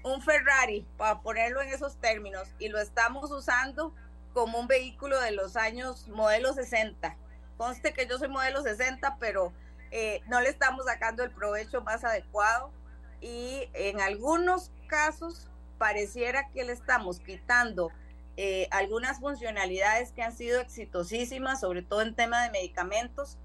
un 0.04 0.22
Ferrari, 0.22 0.88
para 0.98 1.20
ponerlo 1.22 1.62
en 1.62 1.70
esos 1.70 1.98
términos, 1.98 2.48
y 2.60 2.70
lo 2.70 2.80
estamos 2.80 3.30
usando 3.30 3.94
como 4.34 4.60
un 4.60 4.68
vehículo 4.68 5.20
de 5.22 5.32
los 5.32 5.56
años 5.56 6.08
modelo 6.08 6.54
60. 6.54 7.16
Conste 7.58 7.94
que 7.94 8.08
yo 8.08 8.18
soy 8.18 8.30
modelo 8.30 8.62
60, 8.62 9.18
pero 9.20 9.54
eh, 9.92 10.22
no 10.28 10.42
le 10.42 10.50
estamos 10.50 10.86
sacando 10.86 11.24
el 11.24 11.32
provecho 11.32 11.82
más 11.82 12.04
adecuado 12.04 12.72
y 13.22 13.70
en 13.74 14.02
algunos 14.02 14.72
casos 14.88 15.48
pareciera 15.78 16.50
que 16.50 16.64
le 16.64 16.74
estamos 16.74 17.20
quitando 17.20 17.92
eh, 18.36 18.67
algunas 18.72 19.19
funcionalidades 19.19 20.12
que 20.12 20.24
han 20.24 20.36
sido 20.36 20.60
exitosísimas, 20.60 21.60
sobre 21.60 21.84
todo 21.84 22.02
en 22.02 22.15
tema 22.15 22.43
de 22.43 22.50
medicamentos. 22.50 23.38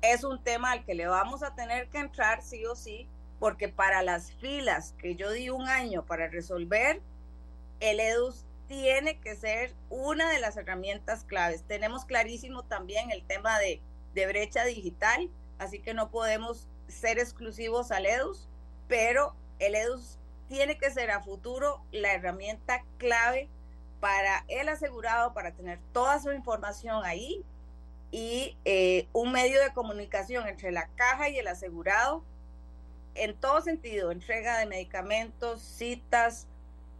Es 0.00 0.22
un 0.22 0.42
tema 0.42 0.72
al 0.72 0.84
que 0.84 0.94
le 0.94 1.08
vamos 1.08 1.42
a 1.42 1.54
tener 1.54 1.88
que 1.88 1.98
entrar 1.98 2.42
sí 2.42 2.64
o 2.66 2.76
sí, 2.76 3.08
porque 3.40 3.68
para 3.68 4.02
las 4.02 4.32
filas 4.32 4.94
que 4.98 5.16
yo 5.16 5.32
di 5.32 5.50
un 5.50 5.68
año 5.68 6.04
para 6.04 6.28
resolver, 6.28 7.00
el 7.80 8.00
EDUS 8.00 8.44
tiene 8.68 9.18
que 9.18 9.34
ser 9.34 9.74
una 9.88 10.30
de 10.30 10.38
las 10.38 10.56
herramientas 10.56 11.24
claves. 11.24 11.62
Tenemos 11.62 12.04
clarísimo 12.04 12.62
también 12.62 13.10
el 13.10 13.24
tema 13.24 13.58
de, 13.58 13.80
brecha 14.14 14.64
digital, 14.64 15.30
así 15.60 15.78
que 15.78 15.94
no 15.94 16.10
podemos 16.10 16.66
ser 16.88 17.20
exclusivos 17.20 17.92
al 17.92 18.04
EDUS, 18.04 18.48
pero 18.88 19.36
el 19.60 19.76
EDUS 19.76 20.18
tiene 20.48 20.76
que 20.76 20.90
ser 20.90 21.12
a 21.12 21.22
futuro 21.22 21.80
la 21.92 22.14
herramienta 22.14 22.82
clave 22.96 23.48
para 24.00 24.44
el 24.48 24.68
asegurado, 24.68 25.34
para 25.34 25.52
tener 25.52 25.78
toda 25.92 26.20
su 26.20 26.32
información 26.32 27.04
ahí 27.04 27.44
y 28.10 28.56
eh, 28.64 29.06
un 29.12 29.32
medio 29.32 29.62
de 29.62 29.72
comunicación 29.72 30.48
entre 30.48 30.72
la 30.72 30.88
caja 30.96 31.28
y 31.28 31.38
el 31.38 31.48
asegurado 31.48 32.24
en 33.14 33.34
todo 33.34 33.60
sentido, 33.60 34.12
entrega 34.12 34.58
de 34.58 34.66
medicamentos, 34.66 35.60
citas, 35.60 36.46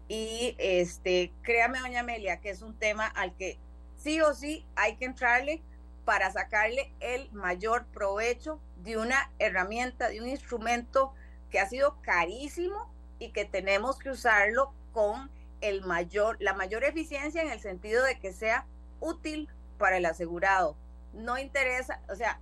y 0.08 0.56
este, 0.58 1.32
créame, 1.42 1.80
doña 1.80 2.00
Amelia, 2.00 2.40
que 2.40 2.50
es 2.50 2.62
un 2.62 2.74
tema 2.74 3.06
al 3.06 3.34
que 3.36 3.58
sí 3.96 4.20
o 4.22 4.34
sí 4.34 4.64
hay 4.74 4.96
que 4.96 5.04
entrarle 5.04 5.62
para 6.06 6.32
sacarle 6.32 6.92
el 7.00 7.30
mayor 7.32 7.84
provecho 7.86 8.58
de 8.82 8.96
una 8.96 9.30
herramienta, 9.38 10.08
de 10.08 10.22
un 10.22 10.28
instrumento 10.28 11.12
que 11.50 11.60
ha 11.60 11.68
sido 11.68 12.00
carísimo 12.00 12.90
y 13.18 13.30
que 13.30 13.44
tenemos 13.44 13.98
que 13.98 14.10
usarlo 14.10 14.72
con 14.92 15.30
el 15.60 15.82
mayor, 15.82 16.36
la 16.40 16.54
mayor 16.54 16.84
eficiencia 16.84 17.42
en 17.42 17.50
el 17.50 17.60
sentido 17.60 18.04
de 18.04 18.18
que 18.18 18.32
sea 18.32 18.66
útil 19.00 19.48
para 19.78 19.96
el 19.96 20.06
asegurado. 20.06 20.76
No 21.12 21.38
interesa, 21.38 22.00
o 22.08 22.14
sea, 22.14 22.40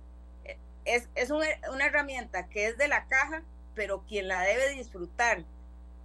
es, 0.85 1.09
es 1.15 1.29
una, 1.29 1.45
una 1.71 1.85
herramienta 1.85 2.47
que 2.47 2.67
es 2.67 2.77
de 2.77 2.87
la 2.87 3.07
caja, 3.07 3.43
pero 3.75 4.03
quien 4.07 4.27
la 4.27 4.41
debe 4.41 4.69
disfrutar 4.69 5.43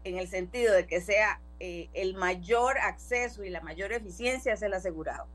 en 0.05 0.19
el 0.19 0.29
sentido 0.29 0.75
de 0.75 0.87
que 0.87 1.01
sea 1.01 1.41
eh, 1.61 1.89
el 1.95 2.15
mayor 2.15 2.79
acceso 2.79 3.45
y 3.45 3.51
la 3.51 3.61
mayor 3.61 3.93
eficiencia 3.93 4.53
es 4.53 4.63
el 4.63 4.75
asegurado. 4.75 5.27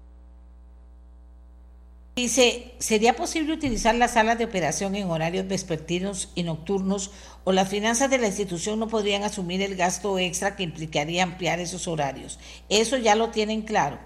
Dice, 2.17 2.73
¿sería 2.79 3.15
posible 3.15 3.53
utilizar 3.53 3.93
las 3.93 4.13
salas 4.13 4.39
de 4.39 4.45
operación 4.45 4.95
en 4.95 5.07
horarios 5.11 5.47
vespertinos 5.47 6.31
y 6.33 6.41
nocturnos 6.41 7.11
o 7.43 7.51
las 7.51 7.69
finanzas 7.69 8.09
de 8.09 8.17
la 8.17 8.25
institución 8.25 8.79
no 8.79 8.87
podrían 8.87 9.21
asumir 9.21 9.61
el 9.61 9.75
gasto 9.75 10.17
extra 10.17 10.55
que 10.55 10.63
implicaría 10.63 11.21
ampliar 11.21 11.59
esos 11.59 11.87
horarios? 11.87 12.39
Eso 12.69 12.97
ya 12.97 13.13
lo 13.13 13.29
tienen 13.29 13.61
claro. 13.61 13.99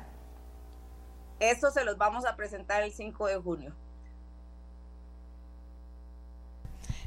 Eso 1.39 1.71
se 1.71 1.86
los 1.86 1.97
vamos 1.97 2.26
a 2.26 2.36
presentar 2.36 2.84
el 2.84 2.91
5 2.91 3.28
de 3.28 3.38
junio. 3.38 3.74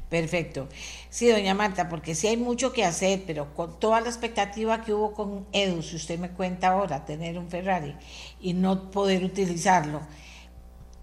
Perfecto. 0.09 0.67
Sí, 1.11 1.29
doña 1.29 1.53
Marta, 1.53 1.87
porque 1.87 2.15
sí 2.15 2.25
hay 2.25 2.37
mucho 2.37 2.73
que 2.73 2.83
hacer, 2.83 3.21
pero 3.27 3.53
con 3.53 3.79
toda 3.79 4.01
la 4.01 4.07
expectativa 4.07 4.81
que 4.81 4.95
hubo 4.95 5.13
con 5.13 5.45
Edu, 5.51 5.83
si 5.83 5.97
usted 5.97 6.17
me 6.17 6.31
cuenta 6.31 6.69
ahora, 6.69 7.05
tener 7.05 7.37
un 7.37 7.47
Ferrari 7.47 7.95
y 8.41 8.53
no 8.53 8.89
poder 8.89 9.23
utilizarlo, 9.23 10.01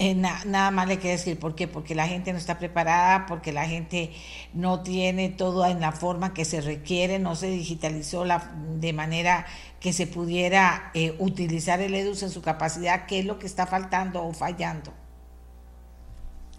eh, 0.02 0.14
nada 0.16 0.72
más 0.72 0.88
le 0.88 0.98
quiero 0.98 1.16
decir, 1.16 1.38
¿por 1.38 1.54
qué? 1.54 1.68
Porque 1.68 1.94
la 1.94 2.08
gente 2.08 2.32
no 2.32 2.38
está 2.38 2.58
preparada, 2.58 3.26
porque 3.26 3.52
la 3.52 3.66
gente 3.68 4.12
no 4.52 4.82
tiene 4.82 5.28
todo 5.28 5.64
en 5.64 5.80
la 5.80 5.92
forma 5.92 6.34
que 6.34 6.44
se 6.44 6.60
requiere, 6.60 7.20
no 7.20 7.36
se 7.36 7.46
digitalizó 7.46 8.24
de 8.24 8.92
manera 8.92 9.46
que 9.78 9.92
se 9.92 10.08
pudiera 10.08 10.90
eh, 10.94 11.14
utilizar 11.20 11.80
el 11.80 11.94
EDUS 11.94 12.24
en 12.24 12.30
su 12.30 12.42
capacidad, 12.42 13.06
¿qué 13.06 13.20
es 13.20 13.26
lo 13.26 13.38
que 13.38 13.46
está 13.46 13.68
faltando 13.68 14.24
o 14.24 14.32
fallando? 14.32 14.92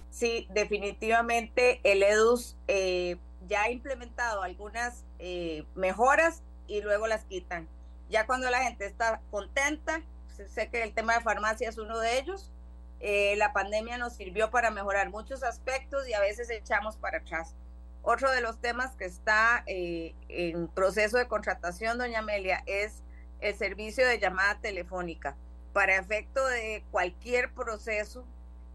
Sí, 0.09 0.47
definitivamente 0.53 1.81
el 1.83 2.01
EDUS 2.01 2.55
eh, 2.69 3.17
ya 3.45 3.63
ha 3.63 3.71
implementado 3.71 4.41
algunas 4.41 5.03
eh, 5.19 5.65
mejoras 5.75 6.43
y 6.67 6.79
luego 6.79 7.07
las 7.07 7.25
quitan. 7.25 7.67
Ya 8.09 8.25
cuando 8.25 8.49
la 8.49 8.63
gente 8.63 8.85
está 8.85 9.19
contenta, 9.31 10.01
sé 10.27 10.69
que 10.69 10.81
el 10.81 10.93
tema 10.93 11.15
de 11.15 11.21
farmacia 11.21 11.67
es 11.67 11.77
uno 11.77 11.99
de 11.99 12.19
ellos, 12.19 12.53
eh, 13.03 13.35
la 13.35 13.53
pandemia 13.53 13.97
nos 13.97 14.13
sirvió 14.15 14.49
para 14.49 14.71
mejorar 14.71 15.09
muchos 15.09 15.43
aspectos 15.43 16.07
y 16.07 16.13
a 16.13 16.21
veces 16.21 16.49
echamos 16.49 16.97
para 16.97 17.19
atrás. 17.19 17.55
Otro 18.01 18.31
de 18.31 18.41
los 18.41 18.59
temas 18.59 18.95
que 18.95 19.05
está 19.05 19.63
en 19.67 20.67
proceso 20.69 21.17
de 21.17 21.27
contratación, 21.27 21.97
doña 21.97 22.19
Amelia, 22.19 22.63
es 22.65 23.03
el 23.39 23.55
servicio 23.55 24.07
de 24.07 24.19
llamada 24.19 24.59
telefónica. 24.59 25.35
Para 25.73 25.97
efecto 25.97 26.45
de 26.47 26.83
cualquier 26.91 27.53
proceso 27.53 28.25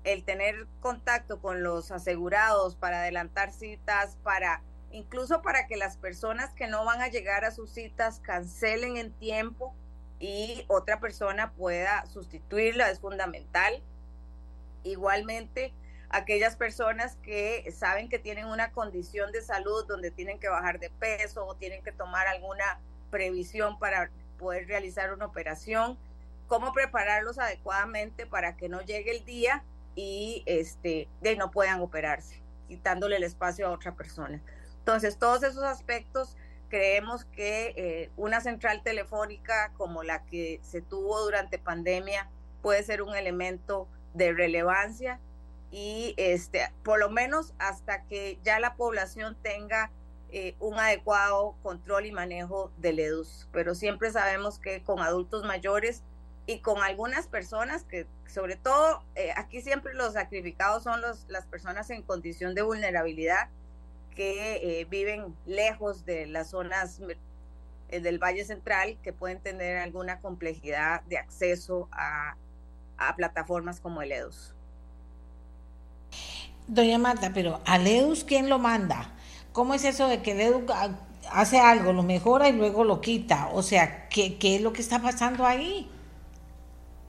el 0.05 0.25
tener 0.25 0.67
contacto 0.81 1.41
con 1.41 1.63
los 1.63 1.91
asegurados 1.91 2.77
para 2.77 3.01
adelantar 3.01 3.53
citas, 3.53 4.17
para 4.23 4.63
incluso 4.91 5.43
para 5.43 5.67
que 5.67 5.77
las 5.77 5.97
personas 5.97 6.55
que 6.55 6.67
no 6.67 6.85
van 6.85 7.03
a 7.03 7.09
llegar 7.09 7.45
a 7.45 7.51
sus 7.51 7.71
citas 7.71 8.21
cancelen 8.21 8.97
en 8.97 9.13
tiempo 9.13 9.75
y 10.19 10.65
otra 10.69 11.01
persona 11.01 11.53
pueda 11.53 12.07
sustituirla 12.07 12.91
es 12.91 13.01
fundamental. 13.01 13.83
Igualmente, 14.83 15.73
aquellas 16.11 16.57
personas 16.57 17.17
que 17.23 17.71
saben 17.73 18.09
que 18.09 18.19
tienen 18.19 18.47
una 18.47 18.73
condición 18.73 19.33
de 19.33 19.43
salud 19.43 19.87
donde 19.87 20.11
tienen 20.11 20.39
que 20.39 20.49
bajar 20.49 20.79
de 20.79 20.91
peso 20.91 21.45
o 21.47 21.55
tienen 21.55 21.83
que 21.83 21.93
tomar 21.93 22.27
alguna 22.27 22.81
previsión 23.11 23.79
para 23.79 24.11
poder 24.39 24.67
realizar 24.67 25.13
una 25.13 25.27
operación, 25.27 25.99
cómo 26.47 26.73
prepararlos 26.73 27.39
adecuadamente 27.39 28.27
para 28.27 28.57
que 28.57 28.69
no 28.69 28.81
llegue 28.81 29.11
el 29.11 29.25
día 29.25 29.65
y 29.95 30.43
este, 30.47 31.09
no 31.37 31.51
puedan 31.51 31.81
operarse, 31.81 32.41
quitándole 32.69 33.17
el 33.17 33.25
espacio 33.25 33.67
a 33.67 33.71
otra 33.71 33.95
persona. 33.95 34.41
Entonces, 34.79 35.19
todos 35.19 35.43
esos 35.43 35.65
aspectos 35.65 36.37
creemos 36.69 37.25
que 37.25 37.75
eh, 37.77 38.11
una 38.17 38.41
central 38.41 38.83
telefónica 38.83 39.73
como 39.77 40.03
la 40.03 40.25
que 40.25 40.61
se 40.63 40.81
tuvo 40.81 41.21
durante 41.21 41.59
pandemia 41.59 42.29
puede 42.63 42.83
ser 42.83 43.03
un 43.03 43.15
elemento 43.17 43.89
de 44.15 44.33
relevancia 44.33 45.21
y 45.71 46.15
este, 46.17 46.61
por 46.83 46.99
lo 46.99 47.11
menos 47.11 47.55
hasta 47.59 48.05
que 48.05 48.39
ya 48.43 48.59
la 48.59 48.75
población 48.75 49.37
tenga 49.43 49.91
eh, 50.31 50.55
un 50.61 50.79
adecuado 50.79 51.55
control 51.63 52.07
y 52.07 52.13
manejo 52.13 52.71
del 52.79 52.99
EDUS. 52.99 53.49
Pero 53.53 53.75
siempre 53.75 54.11
sabemos 54.11 54.59
que 54.59 54.83
con 54.83 55.01
adultos 55.01 55.45
mayores 55.45 56.03
y 56.47 56.61
con 56.61 56.83
algunas 56.83 57.27
personas 57.27 57.85
que 57.85 58.07
sobre 58.27 58.57
todo 58.57 59.03
eh, 59.15 59.33
aquí 59.37 59.61
siempre 59.61 59.95
los 59.95 60.15
sacrificados 60.15 60.83
son 60.83 61.01
los, 61.01 61.27
las 61.29 61.47
personas 61.47 61.91
en 61.91 62.03
condición 62.03 62.55
de 62.55 62.63
vulnerabilidad 62.63 63.49
que 64.15 64.81
eh, 64.81 64.85
viven 64.87 65.35
lejos 65.47 66.05
de 66.05 66.27
las 66.27 66.51
zonas 66.51 67.01
del 67.89 68.19
Valle 68.19 68.45
Central 68.45 68.99
que 69.03 69.13
pueden 69.13 69.41
tener 69.41 69.79
alguna 69.79 70.21
complejidad 70.21 71.03
de 71.03 71.19
acceso 71.19 71.89
a, 71.93 72.37
a 72.99 73.17
plataformas 73.17 73.81
como 73.81 74.03
el 74.03 74.13
EDUS. 74.13 74.55
Doña 76.67 76.99
Marta, 76.99 77.31
pero 77.33 77.61
¿al 77.65 77.87
EDUS 77.87 78.25
quién 78.25 78.49
lo 78.49 78.59
manda? 78.59 79.15
¿Cómo 79.53 79.75
es 79.75 79.85
eso 79.85 80.07
de 80.07 80.23
que 80.23 80.33
el 80.33 80.41
EDUS 80.41 80.65
hace 81.31 81.59
algo, 81.59 81.93
lo 81.93 82.03
mejora 82.03 82.49
y 82.49 82.53
luego 82.53 82.85
lo 82.85 83.01
quita? 83.01 83.49
O 83.53 83.63
sea, 83.63 84.09
¿qué, 84.09 84.39
qué 84.39 84.57
es 84.57 84.63
lo 84.63 84.73
que 84.73 84.83
está 84.83 85.01
pasando 85.01 85.47
ahí? 85.47 85.91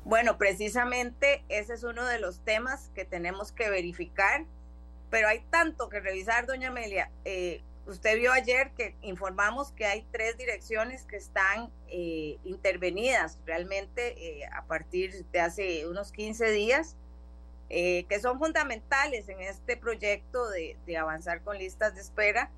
Bueno, 0.05 0.37
precisamente 0.37 1.43
ese 1.49 1.73
es 1.73 1.83
uno 1.83 2.05
de 2.05 2.19
los 2.19 2.39
temas 2.43 2.89
que 2.95 3.05
tenemos 3.05 3.51
que 3.51 3.69
verificar, 3.69 4.45
pero 5.09 5.27
hay 5.27 5.41
tanto 5.49 5.89
que 5.89 5.99
revisar, 5.99 6.45
doña 6.47 6.69
Amelia. 6.69 7.11
Eh, 7.25 7.61
usted 7.89 8.17
vio 8.17 8.31
ayer 8.31 8.71
que 8.71 8.95
informamos 9.01 9.71
que 9.71 9.85
hay 9.85 10.05
tres 10.11 10.37
direcciones 10.37 11.03
que 11.03 11.17
están 11.17 11.71
eh, 11.87 12.37
intervenidas 12.43 13.39
realmente 13.45 14.15
eh, 14.17 14.45
a 14.53 14.63
partir 14.65 15.25
de 15.25 15.39
hace 15.39 15.87
unos 15.87 16.11
15 16.11 16.51
días, 16.51 16.95
que 17.69 18.19
son 18.19 18.39
fundamentales 18.39 19.29
en 19.29 19.41
este 19.41 19.77
proyecto 19.77 20.49
de, 20.49 20.75
de 20.87 20.97
avanzar 20.97 21.43
con 21.43 21.55
listas 21.59 21.93
de 21.93 22.01
espera. 22.01 22.49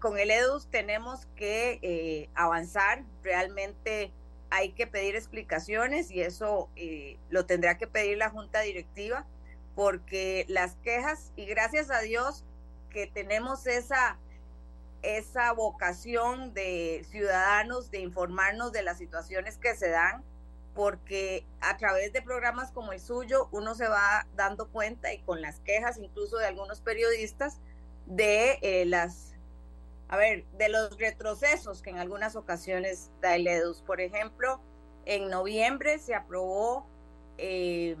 con 0.00 0.18
el 0.18 0.32
EDUS 0.32 0.66
tenemos 0.72 1.26
que 1.36 2.28
avanzar 2.34 3.04
realmente 3.22 4.10
hay 4.50 4.70
que 4.70 4.86
pedir 4.86 5.16
explicaciones 5.16 6.10
y 6.10 6.22
eso 6.22 6.68
eh, 6.76 7.18
lo 7.30 7.46
tendrá 7.46 7.76
que 7.76 7.86
pedir 7.86 8.18
la 8.18 8.30
junta 8.30 8.60
directiva 8.60 9.26
porque 9.74 10.44
las 10.48 10.74
quejas, 10.76 11.32
y 11.36 11.46
gracias 11.46 11.90
a 11.90 12.00
Dios 12.00 12.44
que 12.90 13.06
tenemos 13.06 13.66
esa, 13.66 14.16
esa 15.02 15.52
vocación 15.52 16.52
de 16.54 17.06
ciudadanos 17.10 17.90
de 17.90 18.00
informarnos 18.00 18.72
de 18.72 18.82
las 18.82 18.98
situaciones 18.98 19.58
que 19.58 19.74
se 19.76 19.90
dan, 19.90 20.24
porque 20.74 21.44
a 21.60 21.76
través 21.76 22.12
de 22.12 22.22
programas 22.22 22.70
como 22.70 22.92
el 22.92 23.00
suyo 23.00 23.48
uno 23.52 23.74
se 23.74 23.88
va 23.88 24.26
dando 24.34 24.68
cuenta 24.68 25.12
y 25.12 25.20
con 25.22 25.40
las 25.40 25.60
quejas 25.60 25.98
incluso 25.98 26.36
de 26.38 26.46
algunos 26.46 26.80
periodistas 26.80 27.60
de 28.06 28.58
eh, 28.62 28.84
las, 28.86 29.34
a 30.08 30.16
ver, 30.16 30.44
de 30.56 30.68
los 30.68 30.96
retrocesos 30.98 31.82
que 31.82 31.90
en 31.90 31.98
algunas 31.98 32.36
ocasiones 32.36 33.10
da 33.20 33.34
el 33.34 33.46
EDUS. 33.46 33.82
Por 33.82 34.00
ejemplo, 34.00 34.60
en 35.04 35.28
noviembre 35.28 35.98
se 35.98 36.14
aprobó 36.14 36.86
eh, 37.38 37.96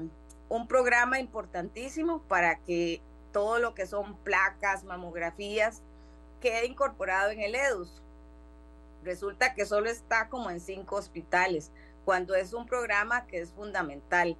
un 0.48 0.66
programa 0.66 1.18
importantísimo 1.18 2.22
para 2.22 2.60
que 2.60 3.02
todo 3.32 3.58
lo 3.58 3.74
que 3.74 3.86
son 3.86 4.16
placas, 4.18 4.84
mamografías, 4.84 5.82
quede 6.38 6.66
incorporado 6.66 7.30
en 7.30 7.40
el 7.40 7.54
EDUS. 7.54 8.02
Resulta 9.02 9.54
que 9.54 9.66
solo 9.66 9.88
está 9.88 10.28
como 10.28 10.50
en 10.50 10.60
cinco 10.60 10.96
hospitales, 10.96 11.70
cuando 12.04 12.34
es 12.34 12.52
un 12.52 12.66
programa 12.66 13.26
que 13.26 13.40
es 13.40 13.52
fundamental. 13.52 14.36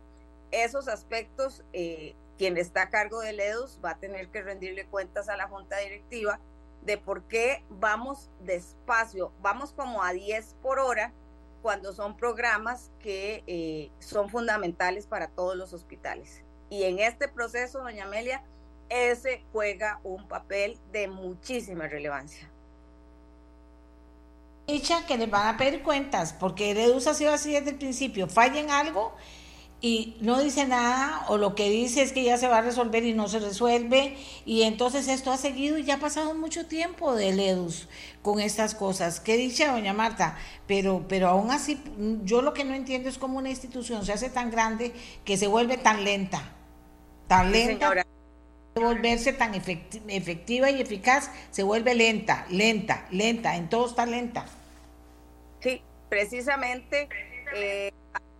Esos 0.50 0.88
aspectos, 0.88 1.64
eh, 1.72 2.14
quien 2.36 2.56
está 2.56 2.82
a 2.82 2.90
cargo 2.90 3.20
del 3.20 3.40
EDUS 3.40 3.80
va 3.84 3.90
a 3.90 3.98
tener 3.98 4.28
que 4.28 4.42
rendirle 4.42 4.86
cuentas 4.86 5.28
a 5.28 5.36
la 5.36 5.48
junta 5.48 5.78
directiva 5.78 6.40
de 6.82 6.96
por 6.96 7.22
qué 7.24 7.64
vamos 7.68 8.30
despacio, 8.40 9.32
vamos 9.40 9.72
como 9.72 10.02
a 10.02 10.12
10 10.12 10.56
por 10.62 10.78
hora 10.78 11.12
cuando 11.62 11.92
son 11.92 12.16
programas 12.16 12.90
que 13.00 13.42
eh, 13.46 13.90
son 13.98 14.30
fundamentales 14.30 15.06
para 15.06 15.28
todos 15.28 15.56
los 15.56 15.72
hospitales. 15.72 16.42
Y 16.70 16.84
en 16.84 16.98
este 16.98 17.28
proceso, 17.28 17.80
doña 17.80 18.04
Amelia, 18.04 18.42
ese 18.88 19.42
juega 19.52 20.00
un 20.04 20.26
papel 20.28 20.78
de 20.92 21.08
muchísima 21.08 21.86
relevancia. 21.86 22.48
Dicha 24.66 25.06
que 25.06 25.16
les 25.16 25.30
van 25.30 25.54
a 25.54 25.56
pedir 25.56 25.82
cuentas, 25.82 26.34
porque 26.34 26.74
Reduz 26.74 27.06
ha 27.06 27.14
sido 27.14 27.32
así 27.32 27.52
desde 27.52 27.70
el 27.70 27.76
principio. 27.76 28.28
Fallen 28.28 28.70
algo 28.70 29.14
y 29.80 30.16
no 30.20 30.40
dice 30.40 30.66
nada, 30.66 31.24
o 31.28 31.38
lo 31.38 31.54
que 31.54 31.70
dice 31.70 32.02
es 32.02 32.12
que 32.12 32.24
ya 32.24 32.36
se 32.36 32.48
va 32.48 32.58
a 32.58 32.62
resolver 32.62 33.04
y 33.04 33.14
no 33.14 33.28
se 33.28 33.38
resuelve, 33.38 34.16
y 34.44 34.62
entonces 34.62 35.06
esto 35.06 35.30
ha 35.30 35.36
seguido 35.36 35.78
y 35.78 35.84
ya 35.84 35.94
ha 35.94 36.00
pasado 36.00 36.34
mucho 36.34 36.66
tiempo 36.66 37.14
de 37.14 37.28
EDUS 37.28 37.88
con 38.20 38.40
estas 38.40 38.74
cosas. 38.74 39.20
Qué 39.20 39.36
dicha, 39.36 39.72
doña 39.72 39.94
Marta, 39.94 40.36
pero, 40.66 41.06
pero 41.08 41.28
aún 41.28 41.50
así, 41.50 41.80
yo 42.24 42.42
lo 42.42 42.52
que 42.52 42.64
no 42.64 42.74
entiendo 42.74 43.08
es 43.08 43.18
cómo 43.18 43.38
una 43.38 43.50
institución 43.50 44.04
se 44.04 44.12
hace 44.12 44.30
tan 44.30 44.50
grande 44.50 44.92
que 45.24 45.36
se 45.36 45.46
vuelve 45.46 45.78
tan 45.78 46.02
lenta, 46.02 46.42
tan 47.28 47.52
lenta 47.52 48.04
volverse 48.78 49.32
tan 49.32 49.54
efectiva 49.54 50.70
y 50.70 50.80
eficaz, 50.80 51.30
se 51.50 51.62
vuelve 51.62 51.94
lenta, 51.94 52.46
lenta, 52.50 53.06
lenta, 53.10 53.56
en 53.56 53.68
todo 53.68 53.86
está 53.86 54.06
lenta. 54.06 54.46
Sí, 55.60 55.82
precisamente, 56.08 57.08
eh, 57.54 57.90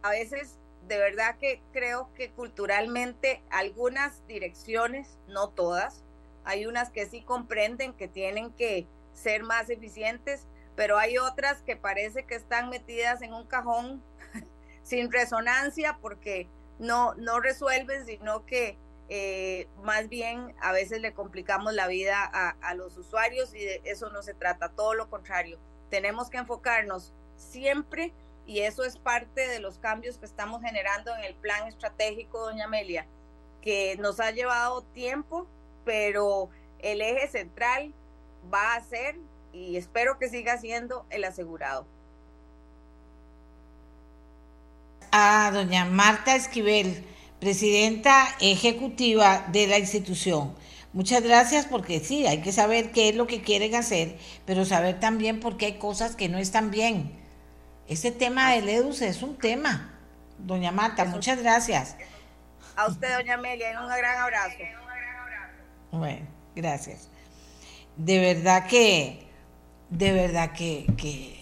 a 0.03 0.11
veces 0.11 0.59
de 0.87 0.99
verdad 0.99 1.37
que 1.39 1.61
creo 1.73 2.09
que 2.15 2.31
culturalmente 2.31 3.43
algunas 3.51 4.27
direcciones, 4.27 5.19
no 5.29 5.51
todas, 5.51 6.03
hay 6.45 6.67
unas 6.67 6.91
que 6.91 7.07
sí 7.07 7.21
comprenden 7.21 7.93
que 7.93 8.09
tienen 8.09 8.53
que 8.53 8.87
ser 9.13 9.43
más 9.43 9.69
eficientes, 9.69 10.47
pero 10.77 10.97
hay 10.97 11.19
otras 11.19 11.61
que 11.63 11.77
parece 11.77 12.25
que 12.25 12.37
están 12.37 12.71
metidas 12.71 13.21
en 13.21 13.35
un 13.35 13.47
cajón 13.47 14.03
sin 14.83 15.13
resonancia 15.13 15.99
porque 16.01 16.49
no, 16.79 17.15
no 17.15 17.41
resuelven, 17.41 18.07
sino 18.07 18.47
que 18.47 18.79
eh, 19.11 19.69
más 19.83 20.09
bien 20.09 20.55
a 20.61 20.73
veces 20.73 21.01
le 21.01 21.15
complicamos 21.15 21.73
la 21.73 21.87
vida 21.87 22.25
a, 22.25 22.75
los 22.75 22.97
usuarios 22.99 23.55
y 23.55 23.65
de 23.65 23.81
eso 23.85 24.11
no 24.11 24.23
se 24.23 24.35
trata, 24.35 24.69
todo 24.71 24.95
lo 24.95 25.09
contrario. 25.09 25.59
Tenemos 25.91 26.29
que 26.29 26.37
enfocarnos 26.37 27.15
siempre 27.37 28.13
y 28.47 28.61
eso 28.61 28.85
es 28.85 28.99
parte 28.99 29.49
de 29.49 29.61
los 29.61 29.79
cambios 29.79 30.19
que 30.19 30.27
estamos 30.27 30.63
generando 30.63 31.15
en 31.17 31.25
el 31.25 31.35
plan 31.35 31.67
estratégico, 31.67 32.41
doña 32.41 32.67
Amelia, 32.67 33.07
que 33.63 33.97
nos 33.99 34.21
ha 34.21 34.31
llevado 34.31 34.83
tiempo, 34.83 35.47
pero 35.85 36.51
el 36.79 37.01
eje 37.01 37.29
central 37.29 37.95
va 38.53 38.75
a 38.75 38.81
ser 38.83 39.17
y 39.53 39.77
espero 39.77 40.19
que 40.19 40.29
siga 40.29 40.59
siendo 40.59 41.07
el 41.09 41.25
asegurado. 41.25 41.87
A 45.11 45.51
doña 45.51 45.87
Marta 45.87 46.37
Esquivel 46.37 47.07
presidenta 47.41 48.27
ejecutiva 48.41 49.47
de 49.53 49.67
la 49.67 49.79
institución. 49.79 50.55
Muchas 50.93 51.23
gracias 51.23 51.67
porque 51.67 52.01
sí, 52.01 52.27
hay 52.27 52.41
que 52.41 52.53
saber 52.53 52.91
qué 52.93 53.11
es 53.11 53.15
lo 53.15 53.27
que 53.27 53.43
quieren 53.43 53.75
hacer, 53.75 54.17
pero 54.47 54.65
saber 54.65 54.99
también 55.01 55.39
por 55.39 55.57
qué 55.57 55.67
hay 55.67 55.79
cosas 55.79 56.17
que 56.17 56.29
no 56.29 56.39
están 56.39 56.71
bien. 56.71 57.13
Ese 57.89 58.11
tema 58.11 58.53
del 58.53 58.69
EDUS 58.69 59.03
es 59.03 59.23
un 59.23 59.37
tema. 59.37 59.95
Doña 60.39 60.73
Marta, 60.73 61.05
muchas 61.05 61.43
gracias. 61.43 61.97
A 62.77 62.87
usted, 62.87 63.13
doña 63.15 63.35
Amelia, 63.35 63.81
un 63.81 63.89
gran 63.89 64.19
abrazo. 64.19 64.57
Bueno, 65.91 66.27
gracias. 66.55 67.09
De 67.97 68.19
verdad 68.19 68.67
que, 68.67 69.27
de 69.91 70.13
verdad 70.13 70.53
que, 70.53 70.87
que 70.97 71.38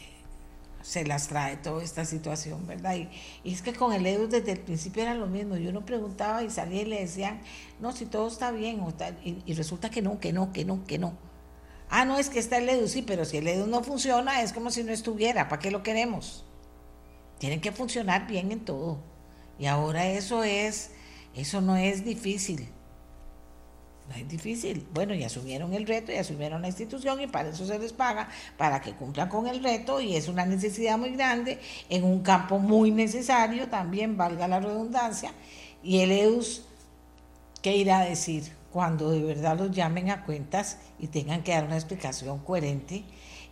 se 0.87 1.05
las 1.05 1.27
trae 1.27 1.57
toda 1.57 1.83
esta 1.83 2.05
situación, 2.05 2.65
¿verdad? 2.65 2.95
Y, 2.95 3.53
es 3.53 3.61
que 3.61 3.73
con 3.73 3.93
el 3.93 4.07
EDU 4.07 4.29
desde 4.29 4.53
el 4.53 4.61
principio 4.61 5.03
era 5.03 5.15
lo 5.15 5.27
mismo. 5.27 5.57
Yo 5.57 5.73
no 5.73 5.85
preguntaba 5.85 6.45
y 6.45 6.51
salía 6.51 6.83
y 6.83 6.85
le 6.85 7.01
decían, 7.01 7.41
no, 7.81 7.91
si 7.91 8.07
todo 8.07 8.29
está 8.29 8.53
bien, 8.53 8.81
y, 9.25 9.55
resulta 9.55 9.91
que 9.91 10.01
no, 10.01 10.21
que 10.21 10.33
no, 10.33 10.53
que 10.53 10.65
no, 10.65 10.85
que 10.87 10.99
no. 10.99 11.15
Ah, 11.91 12.05
no, 12.05 12.19
es 12.19 12.31
que 12.31 12.39
está 12.39 12.59
el 12.59 12.69
EDU, 12.69 12.87
sí, 12.87 13.03
pero 13.03 13.25
si 13.25 13.39
el 13.39 13.49
EDU 13.49 13.67
no 13.67 13.83
funciona, 13.83 14.43
es 14.43 14.53
como 14.53 14.71
si 14.71 14.85
no 14.85 14.93
estuviera. 14.93 15.49
¿Para 15.49 15.61
qué 15.61 15.73
lo 15.73 15.83
queremos? 15.83 16.45
Tienen 17.39 17.61
que 17.61 17.73
funcionar 17.73 18.29
bien 18.29 18.53
en 18.53 18.61
todo. 18.61 19.01
Y 19.59 19.67
ahora 19.67 20.07
eso 20.07 20.45
es, 20.45 20.93
eso 21.35 21.61
no 21.61 21.77
es 21.77 22.05
difícil. 22.05 22.69
Es 24.15 24.29
difícil. 24.29 24.87
Bueno, 24.95 25.15
y 25.15 25.25
asumieron 25.25 25.75
el 25.75 25.87
reto 25.87 26.13
y 26.13 26.17
asumieron 26.17 26.63
la 26.63 26.69
institución 26.69 27.21
y 27.21 27.27
para 27.27 27.51
eso 27.51 27.67
se 27.67 27.79
les 27.79 27.93
paga, 27.93 28.29
para 28.57 28.81
que 28.81 28.93
cumplan 28.93 29.29
con 29.29 29.47
el 29.47 29.63
reto 29.63 30.01
y 30.01 30.17
es 30.17 30.29
una 30.29 30.47
necesidad 30.47 30.97
muy 30.97 31.11
grande 31.11 31.59
en 31.89 32.05
un 32.05 32.21
campo 32.21 32.59
muy 32.59 32.91
necesario 32.91 33.69
también, 33.69 34.17
valga 34.17 34.49
la 34.49 34.61
redundancia. 34.61 35.33
Y 35.83 36.01
el 36.01 36.13
EUS, 36.13 36.65
¿qué 37.63 37.77
irá 37.77 38.01
a 38.01 38.05
decir 38.05 38.53
cuando 38.73 39.11
de 39.11 39.23
verdad 39.23 39.59
los 39.59 39.71
llamen 39.71 40.11
a 40.11 40.25
cuentas 40.25 40.79
y 40.99 41.09
tengan 41.09 41.43
que 41.43 41.53
dar 41.53 41.65
una 41.65 41.77
explicación 41.77 42.39
coherente? 42.39 43.05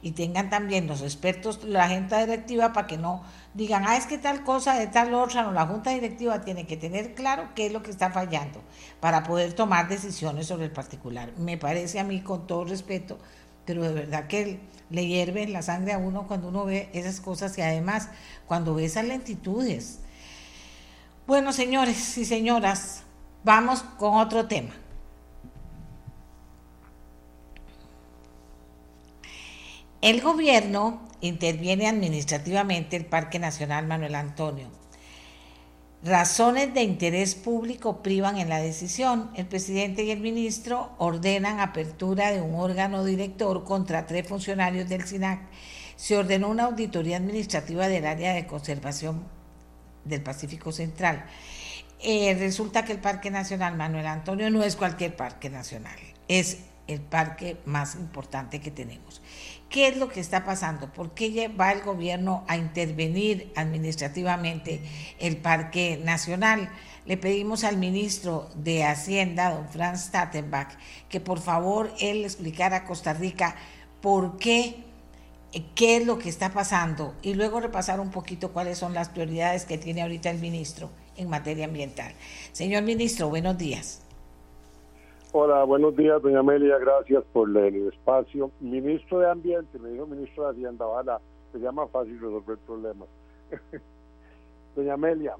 Y 0.04 0.10
tengan 0.10 0.50
también 0.50 0.86
los 0.86 1.00
expertos, 1.00 1.64
la 1.64 1.88
junta 1.88 2.20
directiva, 2.20 2.74
para 2.74 2.86
que 2.86 2.98
no 2.98 3.22
digan, 3.54 3.84
ah, 3.86 3.96
es 3.96 4.04
que 4.04 4.18
tal 4.18 4.44
cosa 4.44 4.74
de 4.74 4.86
tal 4.86 5.14
otra, 5.14 5.44
no, 5.44 5.52
la 5.52 5.66
junta 5.66 5.92
directiva 5.92 6.42
tiene 6.42 6.66
que 6.66 6.76
tener 6.76 7.14
claro 7.14 7.48
qué 7.54 7.66
es 7.66 7.72
lo 7.72 7.82
que 7.82 7.90
está 7.90 8.10
fallando 8.10 8.60
para 9.00 9.22
poder 9.22 9.54
tomar 9.54 9.88
decisiones 9.88 10.46
sobre 10.46 10.66
el 10.66 10.72
particular. 10.72 11.32
Me 11.38 11.56
parece 11.56 12.00
a 12.00 12.04
mí, 12.04 12.20
con 12.20 12.46
todo 12.46 12.66
respeto, 12.66 13.18
pero 13.64 13.82
de 13.82 13.94
verdad 13.94 14.26
que 14.26 14.60
le 14.90 15.06
hierve 15.06 15.48
la 15.48 15.62
sangre 15.62 15.94
a 15.94 15.98
uno 15.98 16.26
cuando 16.26 16.48
uno 16.48 16.66
ve 16.66 16.90
esas 16.92 17.22
cosas 17.22 17.56
y 17.56 17.62
además 17.62 18.10
cuando 18.46 18.74
ve 18.74 18.84
esas 18.84 19.06
lentitudes. 19.06 20.00
Bueno, 21.26 21.54
señores 21.54 22.18
y 22.18 22.26
señoras, 22.26 23.04
vamos 23.42 23.82
con 23.96 24.16
otro 24.16 24.48
tema. 24.48 24.74
El 30.04 30.20
gobierno 30.20 31.00
interviene 31.22 31.88
administrativamente 31.88 32.94
el 32.94 33.06
Parque 33.06 33.38
Nacional 33.38 33.86
Manuel 33.86 34.16
Antonio. 34.16 34.68
Razones 36.02 36.74
de 36.74 36.82
interés 36.82 37.34
público 37.34 38.02
privan 38.02 38.36
en 38.36 38.50
la 38.50 38.58
decisión. 38.58 39.30
El 39.34 39.46
presidente 39.46 40.04
y 40.04 40.10
el 40.10 40.20
ministro 40.20 40.94
ordenan 40.98 41.58
apertura 41.58 42.32
de 42.32 42.42
un 42.42 42.54
órgano 42.54 43.02
director 43.02 43.64
contra 43.64 44.06
tres 44.06 44.28
funcionarios 44.28 44.90
del 44.90 45.06
SINAC. 45.06 45.40
Se 45.96 46.18
ordenó 46.18 46.50
una 46.50 46.64
auditoría 46.64 47.16
administrativa 47.16 47.88
del 47.88 48.04
área 48.04 48.34
de 48.34 48.46
conservación 48.46 49.24
del 50.04 50.22
Pacífico 50.22 50.70
Central. 50.70 51.24
Eh, 52.02 52.36
resulta 52.38 52.84
que 52.84 52.92
el 52.92 52.98
Parque 52.98 53.30
Nacional 53.30 53.74
Manuel 53.74 54.06
Antonio 54.06 54.50
no 54.50 54.64
es 54.64 54.76
cualquier 54.76 55.16
parque 55.16 55.48
nacional, 55.48 55.96
es 56.28 56.58
el 56.88 57.00
parque 57.00 57.56
más 57.64 57.94
importante 57.94 58.60
que 58.60 58.70
tenemos. 58.70 59.22
¿Qué 59.68 59.88
es 59.88 59.96
lo 59.96 60.08
que 60.08 60.20
está 60.20 60.44
pasando? 60.44 60.92
¿Por 60.92 61.14
qué 61.14 61.48
va 61.48 61.72
el 61.72 61.82
gobierno 61.82 62.44
a 62.46 62.56
intervenir 62.56 63.52
administrativamente 63.56 64.80
el 65.18 65.36
Parque 65.38 66.00
Nacional? 66.04 66.70
Le 67.06 67.16
pedimos 67.16 67.64
al 67.64 67.76
ministro 67.76 68.48
de 68.54 68.84
Hacienda, 68.84 69.50
don 69.50 69.68
Franz 69.68 70.06
Stattenbach, 70.06 70.78
que 71.08 71.20
por 71.20 71.40
favor 71.40 71.92
él 72.00 72.24
explicara 72.24 72.76
a 72.76 72.84
Costa 72.84 73.12
Rica 73.12 73.56
por 74.00 74.38
qué, 74.38 74.76
qué 75.74 75.96
es 75.96 76.06
lo 76.06 76.18
que 76.18 76.28
está 76.28 76.52
pasando 76.52 77.14
y 77.22 77.34
luego 77.34 77.60
repasar 77.60 78.00
un 78.00 78.10
poquito 78.10 78.52
cuáles 78.52 78.78
son 78.78 78.94
las 78.94 79.08
prioridades 79.08 79.64
que 79.64 79.76
tiene 79.76 80.02
ahorita 80.02 80.30
el 80.30 80.38
ministro 80.38 80.90
en 81.16 81.28
materia 81.28 81.64
ambiental. 81.64 82.12
Señor 82.52 82.84
ministro, 82.84 83.28
buenos 83.28 83.58
días. 83.58 84.03
Hola, 85.36 85.64
buenos 85.64 85.96
días, 85.96 86.22
doña 86.22 86.38
Amelia, 86.38 86.78
gracias 86.78 87.24
por 87.32 87.48
el 87.48 87.88
espacio. 87.88 88.52
Ministro 88.60 89.18
de 89.18 89.28
Ambiente, 89.28 89.80
me 89.80 89.88
dijo 89.88 90.06
ministro 90.06 90.44
de 90.44 90.50
Hacienda, 90.50 90.86
ojalá, 90.86 91.20
sería 91.50 91.72
más 91.72 91.90
fácil 91.90 92.20
resolver 92.20 92.56
problemas. 92.58 93.08
doña 94.76 94.94
Amelia, 94.94 95.34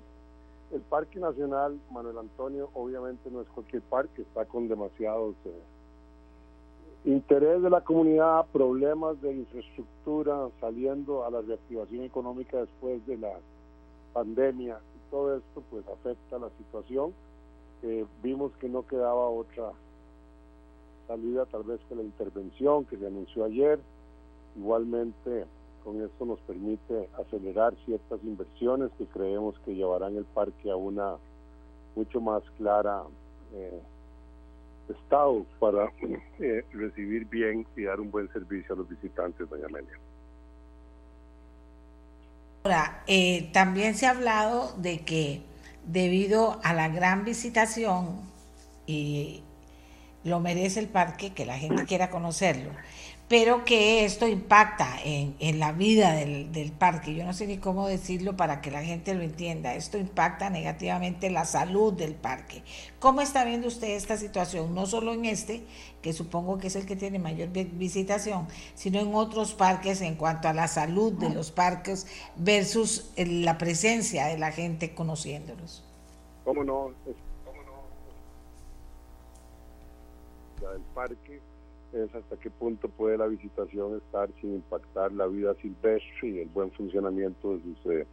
el 0.73 0.81
Parque 0.81 1.21
Nacional 1.21 1.79
Manuel 1.93 2.19
Antonio 2.19 2.71
obviamente 2.75 3.31
no 3.31 3.43
es 3.43 3.49
cualquier 3.51 3.83
parque, 3.83 4.23
está 4.23 4.45
con 4.47 4.67
demasiados 4.67 5.37
eh, 5.45 5.63
interés 7.05 7.63
de 7.63 7.71
la 7.71 7.83
comunidad, 7.83 8.47
problemas 8.53 9.23
de 9.23 9.33
infraestructura, 9.33 10.49
saliendo 10.61 11.25
a 11.25 11.31
la 11.31 11.41
reactivación 11.41 12.03
económica 12.03 12.59
después 12.59 13.07
de 13.07 13.17
la 13.17 13.35
pandemia. 14.13 14.77
todo 15.13 15.37
esto 15.37 15.63
pues 15.71 15.87
afecta 15.87 16.41
la 16.41 16.51
situación. 16.59 17.15
Eh, 17.85 18.07
vimos 18.23 18.51
que 18.57 18.69
no 18.69 18.85
quedaba 18.87 19.29
otra 19.29 19.71
salida 21.07 21.47
tal 21.47 21.65
vez 21.65 21.81
que 21.89 21.95
la 21.95 22.03
intervención 22.03 22.85
que 22.85 22.97
se 22.97 23.07
anunció 23.07 23.45
ayer. 23.45 23.79
Igualmente 24.57 25.47
con 25.83 26.03
esto 26.03 26.25
nos 26.25 26.41
permite 26.41 27.09
acelerar 27.19 27.75
ciertas 27.85 28.23
inversiones 28.25 28.91
que 28.97 29.07
creemos 29.07 29.55
que 29.65 29.75
llevarán 29.75 30.17
el 30.17 30.25
parque 30.25 30.71
a 30.71 30.77
una 30.77 31.17
mucho 31.95 32.21
más 32.21 32.43
clara 32.57 33.03
eh, 33.53 33.81
estado 34.89 35.45
para 35.59 35.93
eh, 36.39 36.65
recibir 36.73 37.27
bien 37.27 37.67
y 37.77 37.83
dar 37.83 38.01
un 38.01 38.11
buen 38.11 38.33
servicio 38.33 38.75
a 38.75 38.79
los 38.79 38.89
visitantes, 38.89 39.49
doña 39.49 39.67
Amelia. 39.67 39.99
Ahora, 42.65 43.03
eh, 43.07 43.51
también 43.53 43.95
se 43.95 44.07
ha 44.07 44.11
hablado 44.11 44.73
de 44.79 45.05
que 45.05 45.43
debido 45.87 46.59
a 46.63 46.73
la 46.73 46.89
gran 46.89 47.25
visitación, 47.25 48.21
y 48.87 49.43
lo 50.25 50.41
merece 50.41 50.81
el 50.81 50.89
parque, 50.89 51.33
que 51.33 51.45
la 51.45 51.59
gente 51.59 51.85
quiera 51.85 52.11
conocerlo, 52.11 52.71
pero 53.29 53.65
que 53.65 54.05
esto 54.05 54.29
impacta 54.29 54.99
en, 55.03 55.35
en 55.39 55.59
la 55.59 55.73
vida 55.73 56.13
del, 56.13 56.53
del, 56.53 56.73
parque. 56.73 57.15
Yo 57.15 57.25
no 57.25 57.33
sé 57.33 57.47
ni 57.47 57.57
cómo 57.57 57.89
decirlo 57.89 58.37
para 58.37 58.61
que 58.61 58.71
la 58.71 58.83
gente 58.83 59.15
lo 59.15 59.23
entienda. 59.23 59.75
Esto 59.75 59.97
impacta 59.97 60.51
negativamente 60.51 61.31
la 61.31 61.47
salud 61.47 61.93
del 61.95 62.15
parque. 62.15 62.63
¿Cómo 62.99 63.23
está 63.23 63.45
viendo 63.45 63.69
usted 63.69 63.89
esta 63.89 64.19
situación? 64.19 64.75
No 64.75 64.87
solo 64.87 65.15
en 65.15 65.25
este, 65.25 65.65
que 66.03 66.13
supongo 66.13 66.59
que 66.59 66.67
es 66.67 66.77
el 66.77 66.85
que 66.85 66.97
tiene 66.97 67.19
mayor 67.19 67.49
visitación, 67.49 68.47
sino 68.75 69.01
en 69.01 69.15
otros 69.15 69.55
parques 69.55 70.03
en 70.03 70.17
cuanto 70.17 70.49
a 70.49 70.53
la 70.53 70.69
salud 70.69 71.15
de 71.15 71.31
los 71.31 71.51
parques 71.51 72.07
versus 72.37 73.11
la 73.17 73.57
presencia 73.57 74.27
de 74.27 74.37
la 74.37 74.53
gente 74.53 74.95
conociéndolos. 74.95 75.83
¿Cómo 76.45 76.63
no? 76.63 76.93
¿Cómo 77.05 77.17
no? 77.17 77.24
Del 80.73 80.83
parque 80.95 81.41
es 81.93 82.15
hasta 82.15 82.37
qué 82.37 82.51
punto 82.51 82.89
puede 82.89 83.19
la 83.19 83.27
visitación 83.27 83.97
estar 83.97 84.29
sin 84.41 84.55
impactar 84.55 85.13
la 85.13 85.27
vida 85.27 85.55
silvestre 85.55 86.29
y 86.29 86.39
el 86.41 86.49
buen 86.49 86.71
funcionamiento 86.73 87.57
de 87.57 87.63
sus 87.63 87.93
eh, 87.93 88.07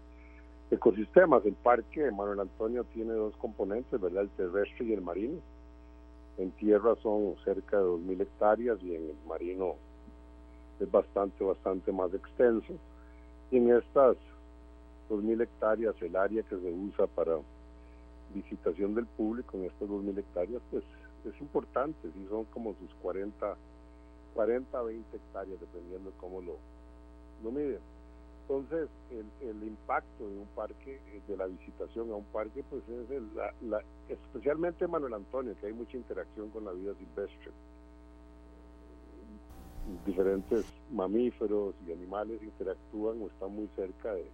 ecosistemas. 0.70 1.46
El 1.46 1.54
parque 1.54 2.12
Manuel 2.12 2.42
Antonio 2.42 2.84
tiene 2.94 3.14
dos 3.14 3.36
componentes, 3.38 4.00
¿verdad? 4.00 4.24
El 4.24 4.30
terrestre 4.30 4.86
y 4.86 4.94
el 4.94 5.02
marino. 5.02 5.40
En 6.38 6.52
tierra 6.52 6.96
son 7.02 7.36
cerca 7.44 7.78
de 7.78 7.84
2.000 7.84 8.22
hectáreas 8.22 8.84
y 8.84 8.96
en 8.96 9.10
el 9.10 9.18
marino 9.28 9.76
es 10.80 10.92
bastante, 10.92 11.44
bastante 11.44 11.92
más 11.92 12.14
extenso. 12.14 12.74
Y 13.50 13.58
en 13.58 13.72
estas 13.72 14.16
2.000 15.10 15.42
hectáreas, 15.42 15.96
el 16.02 16.16
área 16.16 16.44
que 16.44 16.58
se 16.58 16.72
usa 16.72 17.08
para 17.08 17.38
visitación 18.34 18.96
del 18.96 19.06
público 19.06 19.58
en 19.58 19.66
estas 19.66 19.90
2.000 19.90 20.18
hectáreas, 20.18 20.62
pues 20.72 20.84
es 21.26 21.42
importante, 21.42 22.10
sí 22.12 22.26
son 22.30 22.46
como 22.46 22.74
sus 22.76 22.94
40 23.02 23.56
40 24.34 24.78
a 24.78 24.82
20 24.82 25.18
hectáreas, 25.18 25.60
dependiendo 25.60 26.10
de 26.10 26.18
cómo 26.18 26.42
lo, 26.42 26.58
lo 27.44 27.52
miden. 27.52 27.80
Entonces, 28.42 28.90
el, 29.12 29.26
el, 29.48 29.64
impacto 29.64 30.28
de 30.28 30.38
un 30.40 30.48
parque, 30.56 31.00
eh, 31.08 31.22
de 31.28 31.38
la 31.38 31.48
visitación 31.48 32.12
a 32.12 32.16
un 32.16 32.26
parque, 32.26 32.64
pues 32.70 32.84
es 32.90 33.22
la, 33.34 33.54
la, 33.62 33.82
especialmente 34.10 34.88
Manuel 34.88 35.14
Antonio, 35.14 35.56
que 35.60 35.68
hay 35.68 35.74
mucha 35.74 35.96
interacción 35.96 36.50
con 36.50 36.66
la 36.66 36.72
vida 36.72 36.94
silvestre. 36.96 37.52
Diferentes 40.06 40.66
mamíferos 40.92 41.76
y 41.88 41.92
animales 41.92 42.42
interactúan 42.44 43.22
o 43.22 43.28
están 43.28 43.56
muy 43.56 43.70
cerca 43.76 44.14
de, 44.14 44.26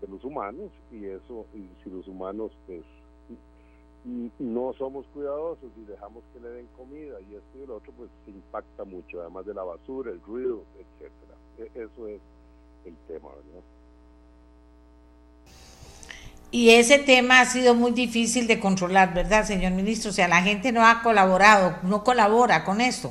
de 0.00 0.08
los 0.08 0.22
humanos 0.24 0.70
y 0.92 1.06
eso, 1.06 1.46
y 1.54 1.68
si 1.82 1.90
los 1.90 2.06
humanos 2.06 2.52
pues 2.66 2.84
no 4.04 4.72
somos 4.78 5.06
cuidadosos 5.12 5.70
y 5.76 5.84
dejamos 5.84 6.22
que 6.32 6.40
le 6.40 6.48
den 6.50 6.68
comida 6.76 7.20
y 7.20 7.34
esto 7.34 7.58
y 7.62 7.66
lo 7.66 7.76
otro, 7.76 7.92
pues 7.96 8.10
se 8.24 8.30
impacta 8.30 8.84
mucho, 8.84 9.20
además 9.20 9.44
de 9.46 9.54
la 9.54 9.64
basura, 9.64 10.10
el 10.10 10.20
ruido, 10.22 10.62
etcétera. 10.78 11.34
E, 11.58 11.84
eso 11.84 12.08
es 12.08 12.20
el 12.84 12.96
tema, 13.06 13.28
¿verdad? 13.28 13.62
Y 16.50 16.70
ese 16.70 16.98
tema 16.98 17.40
ha 17.40 17.44
sido 17.44 17.74
muy 17.74 17.90
difícil 17.90 18.46
de 18.46 18.58
controlar, 18.58 19.12
¿verdad, 19.12 19.44
señor 19.44 19.72
ministro? 19.72 20.10
O 20.10 20.14
sea, 20.14 20.28
la 20.28 20.40
gente 20.40 20.72
no 20.72 20.86
ha 20.86 21.02
colaborado, 21.02 21.76
no 21.82 22.02
colabora 22.02 22.64
con 22.64 22.80
esto. 22.80 23.10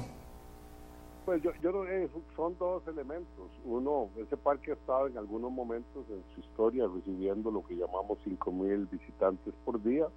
Pues 1.25 1.43
yo, 1.43 1.51
yo 1.61 1.85
eh, 1.85 2.09
son 2.35 2.57
dos 2.57 2.81
elementos. 2.87 3.51
Uno, 3.63 4.09
ese 4.17 4.37
parque 4.37 4.71
ha 4.71 4.73
estado 4.73 5.07
en 5.07 5.17
algunos 5.17 5.51
momentos 5.51 6.05
en 6.09 6.23
su 6.33 6.39
historia 6.39 6.87
recibiendo 6.87 7.51
lo 7.51 7.63
que 7.63 7.75
llamamos 7.75 8.17
5.000 8.25 8.89
visitantes 8.89 9.53
por 9.65 9.83
día 9.83 10.07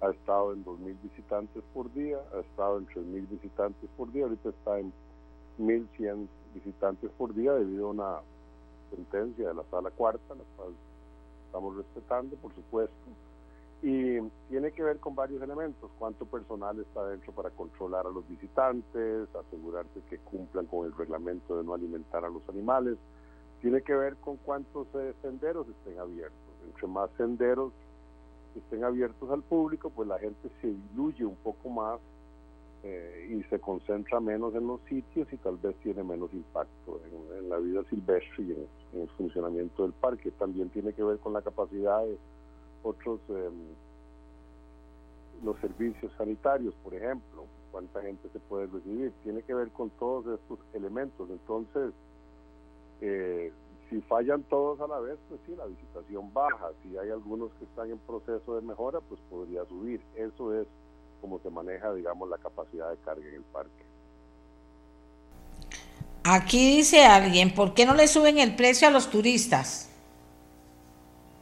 ha 0.00 0.10
estado 0.10 0.52
en 0.52 0.64
2.000 0.64 0.96
visitantes 1.02 1.62
por 1.72 1.92
día, 1.94 2.18
ha 2.34 2.40
estado 2.40 2.78
en 2.78 2.86
3.000 2.88 3.28
visitantes 3.28 3.90
por 3.96 4.12
día, 4.12 4.24
ahorita 4.24 4.50
está 4.50 4.78
en 4.78 4.92
1.100 5.58 6.26
visitantes 6.54 7.10
por 7.16 7.34
día 7.34 7.52
debido 7.52 7.88
a 7.88 7.90
una 7.90 8.20
sentencia 8.90 9.48
de 9.48 9.54
la 9.54 9.64
sala 9.70 9.90
cuarta, 9.90 10.34
la 10.34 10.44
cual 10.56 10.74
estamos 11.46 11.76
respetando, 11.76 12.36
por 12.36 12.54
supuesto, 12.54 12.94
y 13.82 14.20
tiene 14.48 14.72
que 14.72 14.82
ver 14.82 14.98
con 14.98 15.14
varios 15.14 15.42
elementos, 15.42 15.90
cuánto 15.98 16.24
personal 16.24 16.78
está 16.80 17.06
dentro 17.06 17.32
para 17.32 17.50
controlar 17.50 18.06
a 18.06 18.10
los 18.10 18.26
visitantes, 18.28 19.28
asegurarse 19.34 20.00
que 20.08 20.18
cumplan 20.18 20.66
con 20.66 20.86
el 20.86 20.94
reglamento 20.94 21.56
de 21.56 21.64
no 21.64 21.74
alimentar 21.74 22.24
a 22.24 22.28
los 22.28 22.46
animales, 22.48 22.96
tiene 23.60 23.82
que 23.82 23.94
ver 23.94 24.16
con 24.16 24.36
cuántos 24.38 24.86
eh, 24.94 25.14
senderos 25.22 25.66
estén 25.68 25.98
abiertos, 25.98 26.36
entre 26.66 26.86
más 26.86 27.10
senderos 27.16 27.72
estén 28.58 28.84
abiertos 28.84 29.30
al 29.30 29.42
público, 29.42 29.90
pues 29.90 30.08
la 30.08 30.18
gente 30.18 30.48
se 30.60 30.68
diluye 30.68 31.24
un 31.24 31.36
poco 31.36 31.68
más 31.68 32.00
eh, 32.82 33.28
y 33.30 33.42
se 33.48 33.58
concentra 33.58 34.20
menos 34.20 34.54
en 34.54 34.66
los 34.66 34.80
sitios 34.82 35.26
y 35.32 35.36
tal 35.38 35.56
vez 35.56 35.74
tiene 35.76 36.02
menos 36.04 36.32
impacto 36.32 37.00
en, 37.04 37.48
la 37.48 37.58
vida 37.58 37.82
silvestre 37.90 38.44
y 38.44 38.52
en, 38.52 39.00
el 39.02 39.08
funcionamiento 39.10 39.82
del 39.82 39.92
parque. 39.92 40.30
También 40.32 40.68
tiene 40.70 40.92
que 40.92 41.02
ver 41.02 41.18
con 41.18 41.32
la 41.32 41.42
capacidad 41.42 42.04
de 42.04 42.16
otros, 42.82 43.20
em, 43.28 43.74
los 45.44 45.58
servicios 45.60 46.12
sanitarios, 46.16 46.74
por 46.82 46.94
ejemplo, 46.94 47.44
cuánta 47.72 48.02
gente 48.02 48.28
se 48.32 48.38
puede 48.40 48.66
recibir. 48.66 49.12
Tiene 49.24 49.42
que 49.42 49.54
ver 49.54 49.68
con 49.70 49.90
todos 49.90 50.38
estos 50.38 50.58
elementos. 50.72 51.28
Entonces, 51.30 51.92
eh, 53.00 53.52
si 53.90 54.00
fallan 54.02 54.42
todos 54.44 54.80
a 54.80 54.86
la 54.86 54.98
vez, 55.00 55.16
pues 55.28 55.40
sí, 55.46 55.54
la 55.56 55.66
visitación 55.66 56.32
baja. 56.32 56.70
Si 56.82 56.96
hay 56.96 57.10
algunos 57.10 57.50
que 57.58 57.64
están 57.64 57.90
en 57.90 57.98
proceso 57.98 58.56
de 58.56 58.62
mejora, 58.62 59.00
pues 59.00 59.20
podría 59.30 59.64
subir. 59.66 60.00
Eso 60.16 60.54
es 60.54 60.66
como 61.20 61.38
se 61.40 61.50
maneja, 61.50 61.92
digamos, 61.94 62.28
la 62.28 62.38
capacidad 62.38 62.90
de 62.90 62.96
carga 62.98 63.26
en 63.26 63.34
el 63.34 63.42
parque. 63.42 63.84
Aquí 66.24 66.76
dice 66.76 67.04
alguien, 67.04 67.54
¿por 67.54 67.74
qué 67.74 67.86
no 67.86 67.94
le 67.94 68.08
suben 68.08 68.38
el 68.38 68.56
precio 68.56 68.88
a 68.88 68.90
los 68.90 69.08
turistas? 69.08 69.88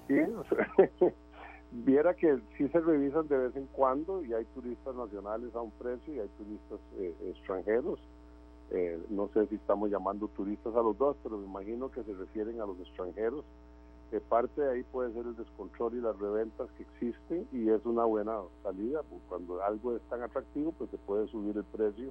Sí, 0.06 0.14
viera 1.72 2.14
que 2.14 2.38
sí 2.58 2.68
se 2.68 2.80
revisan 2.80 3.26
de 3.28 3.38
vez 3.38 3.56
en 3.56 3.66
cuando 3.68 4.22
y 4.22 4.34
hay 4.34 4.44
turistas 4.54 4.94
nacionales 4.94 5.54
a 5.54 5.62
un 5.62 5.70
precio 5.72 6.14
y 6.14 6.18
hay 6.18 6.28
turistas 6.36 6.78
eh, 6.98 7.14
extranjeros 7.30 7.98
eh, 8.70 9.00
no 9.10 9.28
sé 9.34 9.46
si 9.46 9.56
estamos 9.56 9.90
llamando 9.90 10.28
turistas 10.28 10.74
a 10.74 10.82
los 10.82 10.96
dos, 10.96 11.16
pero 11.22 11.38
me 11.38 11.46
imagino 11.46 11.90
que 11.90 12.02
se 12.02 12.14
refieren 12.14 12.60
a 12.60 12.66
los 12.66 12.78
extranjeros. 12.80 13.44
Eh, 14.12 14.20
parte 14.20 14.60
de 14.60 14.72
ahí 14.72 14.82
puede 14.84 15.12
ser 15.12 15.26
el 15.26 15.36
descontrol 15.36 15.96
y 15.96 16.00
las 16.00 16.18
reventas 16.18 16.68
que 16.76 16.82
existen 16.84 17.48
y 17.52 17.68
es 17.70 17.84
una 17.84 18.04
buena 18.04 18.40
salida. 18.62 19.02
Pues, 19.02 19.20
cuando 19.28 19.62
algo 19.62 19.96
es 19.96 20.02
tan 20.02 20.22
atractivo, 20.22 20.72
pues 20.72 20.90
se 20.90 20.98
puede 20.98 21.26
subir 21.28 21.56
el 21.56 21.64
precio, 21.64 22.10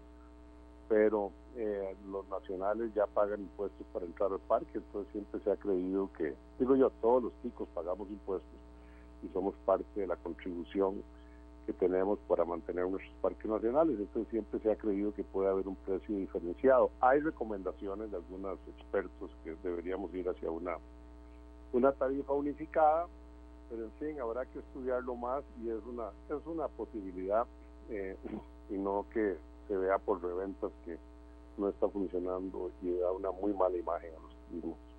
pero 0.90 1.32
eh, 1.56 1.96
los 2.10 2.28
nacionales 2.30 2.94
ya 2.94 3.08
pagan 3.08 3.42
impuestos 3.42 3.86
para 3.94 4.06
entrar 4.06 4.32
al 4.32 4.40
parque, 4.40 4.72
entonces 4.76 5.12
siempre 5.12 5.40
se 5.42 5.52
ha 5.52 5.56
creído 5.56 6.10
que, 6.18 6.34
digo 6.60 6.76
yo, 6.76 6.90
todos 7.02 7.24
los 7.24 7.34
chicos 7.42 7.68
pagamos 7.74 8.10
impuestos 8.10 8.60
y 9.24 9.30
somos 9.30 9.56
parte 9.66 10.00
de 10.00 10.08
la 10.08 10.18
contribución 10.18 11.02
que 11.66 11.74
tenemos 11.74 12.20
para 12.28 12.46
mantener 12.46 12.88
nuestros 12.88 13.14
parques 13.22 13.46
nacionales. 13.46 14.00
Entonces 14.00 14.30
siempre 14.30 14.60
se 14.60 14.72
ha 14.72 14.76
creído 14.76 15.14
que 15.14 15.24
puede 15.24 15.50
haber 15.50 15.68
un 15.68 15.76
precio 15.76 16.16
diferenciado. 16.16 16.92
Hay 17.00 17.20
recomendaciones 17.20 18.12
de 18.12 18.18
algunos 18.18 18.60
expertos 18.78 19.32
que 19.44 19.56
deberíamos 19.64 20.14
ir 20.14 20.28
hacia 20.28 20.52
una, 20.52 20.78
una 21.72 21.92
tarifa 21.92 22.34
unificada, 22.34 23.08
pero 23.70 23.86
en 23.86 23.92
fin, 23.94 24.20
habrá 24.20 24.46
que 24.46 24.60
estudiarlo 24.60 25.16
más 25.16 25.44
y 25.64 25.70
es 25.70 25.84
una, 25.86 26.10
es 26.30 26.46
una 26.46 26.68
posibilidad 26.68 27.46
eh, 27.90 28.16
y 28.70 28.74
no 28.74 29.06
que 29.14 29.38
se 29.68 29.78
vea 29.78 29.98
por 29.98 30.22
reventas 30.22 30.72
que 30.86 30.98
no 31.58 31.70
está 31.70 31.88
funcionando 31.88 32.72
y 32.82 32.92
da 32.98 33.12
una 33.12 33.32
muy 33.32 33.54
mala 33.54 33.78
imagen 33.78 34.12
a 34.16 34.22
los 34.22 34.36
turismos. 34.48 34.93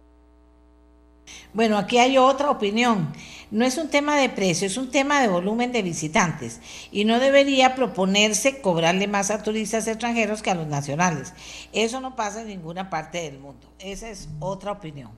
Bueno, 1.52 1.78
aquí 1.78 1.98
hay 1.98 2.18
otra 2.18 2.50
opinión. 2.50 3.12
No 3.50 3.64
es 3.64 3.78
un 3.78 3.88
tema 3.88 4.16
de 4.16 4.28
precio, 4.28 4.66
es 4.66 4.76
un 4.76 4.90
tema 4.90 5.20
de 5.20 5.28
volumen 5.28 5.70
de 5.70 5.82
visitantes 5.82 6.60
y 6.90 7.04
no 7.04 7.20
debería 7.20 7.76
proponerse 7.76 8.60
cobrarle 8.60 9.06
más 9.06 9.30
a 9.30 9.42
turistas 9.42 9.86
extranjeros 9.86 10.42
que 10.42 10.50
a 10.50 10.54
los 10.54 10.66
nacionales. 10.66 11.32
Eso 11.72 12.00
no 12.00 12.16
pasa 12.16 12.42
en 12.42 12.48
ninguna 12.48 12.90
parte 12.90 13.18
del 13.18 13.38
mundo. 13.38 13.68
Esa 13.78 14.10
es 14.10 14.28
otra 14.40 14.72
opinión. 14.72 15.10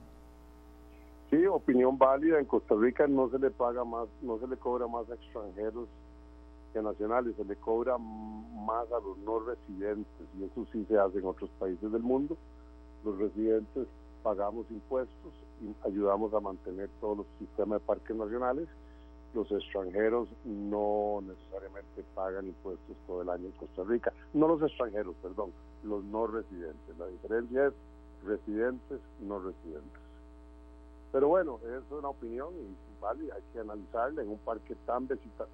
Sí, 1.31 1.45
opinión 1.45 1.97
válida. 1.97 2.39
En 2.39 2.45
Costa 2.45 2.75
Rica 2.75 3.07
no 3.07 3.29
se 3.29 3.39
le 3.39 3.49
paga 3.49 3.83
más, 3.83 4.07
no 4.21 4.39
se 4.39 4.47
le 4.47 4.57
cobra 4.57 4.87
más 4.87 5.09
a 5.09 5.15
extranjeros 5.15 5.87
que 6.73 6.79
a 6.79 6.81
nacionales, 6.83 7.35
se 7.35 7.43
le 7.43 7.55
cobra 7.55 7.97
más 7.97 8.85
a 8.91 8.99
los 8.99 9.17
no 9.19 9.39
residentes 9.39 10.27
y 10.39 10.43
eso 10.43 10.67
sí 10.71 10.85
se 10.87 10.97
hace 10.97 11.19
en 11.19 11.25
otros 11.25 11.49
países 11.59 11.91
del 11.91 12.03
mundo. 12.03 12.37
Los 13.03 13.17
residentes 13.17 13.87
pagamos 14.21 14.65
impuestos 14.69 15.33
ayudamos 15.85 16.33
a 16.33 16.39
mantener 16.39 16.89
todos 16.99 17.17
los 17.17 17.27
sistemas 17.39 17.81
de 17.81 17.85
parques 17.85 18.15
nacionales. 18.15 18.67
Los 19.33 19.51
extranjeros 19.51 20.29
no 20.45 21.21
necesariamente 21.21 22.03
pagan 22.15 22.47
impuestos 22.47 22.95
todo 23.05 23.21
el 23.21 23.29
año 23.29 23.45
en 23.45 23.51
Costa 23.51 23.83
Rica. 23.83 24.13
No 24.33 24.47
los 24.47 24.61
extranjeros, 24.61 25.15
perdón, 25.21 25.51
los 25.83 26.03
no 26.05 26.27
residentes. 26.27 26.97
La 26.97 27.07
diferencia 27.07 27.67
es 27.67 27.73
residentes, 28.25 28.99
no 29.21 29.39
residentes. 29.39 30.01
Pero 31.11 31.27
bueno, 31.27 31.59
es 31.63 31.91
una 31.91 32.09
opinión 32.09 32.53
y 32.55 33.01
vale, 33.01 33.31
hay 33.31 33.41
que 33.53 33.59
analizarla 33.59 34.21
en 34.21 34.29
un 34.29 34.39
parque 34.39 34.75
tan 34.85 35.07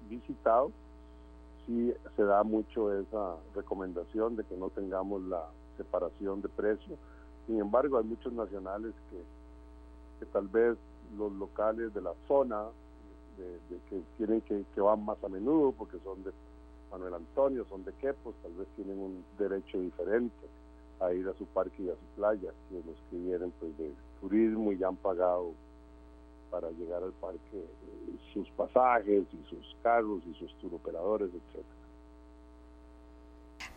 visitado. 0.08 0.72
Sí 1.66 1.92
se 2.16 2.24
da 2.24 2.42
mucho 2.42 2.92
esa 2.92 3.36
recomendación 3.54 4.36
de 4.36 4.44
que 4.44 4.56
no 4.56 4.70
tengamos 4.70 5.22
la 5.22 5.48
separación 5.76 6.42
de 6.42 6.48
precios 6.48 6.98
sin 7.46 7.60
embargo, 7.60 7.98
hay 7.98 8.04
muchos 8.04 8.32
nacionales 8.32 8.94
que, 9.10 9.22
tal 10.26 10.48
vez 10.48 10.76
los 11.16 11.32
locales 11.32 11.92
de 11.94 12.00
la 12.00 12.12
zona, 12.26 12.64
de, 13.36 13.78
que 13.90 14.00
tienen 14.16 14.40
que, 14.42 14.64
que 14.74 14.80
van 14.80 15.04
más 15.04 15.22
a 15.24 15.28
menudo 15.28 15.72
porque 15.72 15.98
son 16.04 16.22
de 16.24 16.30
Manuel 16.90 17.14
Antonio, 17.14 17.66
son 17.68 17.84
de 17.84 17.92
Quepos, 17.94 18.34
tal 18.42 18.52
vez 18.52 18.68
tienen 18.76 18.98
un 18.98 19.24
derecho 19.38 19.80
diferente 19.80 20.46
a 21.00 21.12
ir 21.12 21.26
a 21.28 21.34
su 21.34 21.44
parque 21.46 21.82
y 21.82 21.88
a 21.88 21.94
su 21.94 22.16
playa 22.16 22.50
que 22.68 22.76
los 22.76 22.96
que 23.10 23.16
vienen 23.16 23.52
pues 23.58 23.76
de 23.78 23.92
turismo 24.20 24.72
y 24.72 24.78
ya 24.78 24.88
han 24.88 24.96
pagado 24.96 25.52
para 26.50 26.70
llegar 26.70 27.02
al 27.02 27.12
parque 27.12 27.38
eh, 27.54 28.16
sus 28.32 28.48
pasajes 28.50 29.24
y 29.32 29.48
sus 29.48 29.76
carros 29.82 30.22
y 30.30 30.38
sus 30.38 30.54
turoperadores, 30.58 31.30
etcétera. 31.30 31.74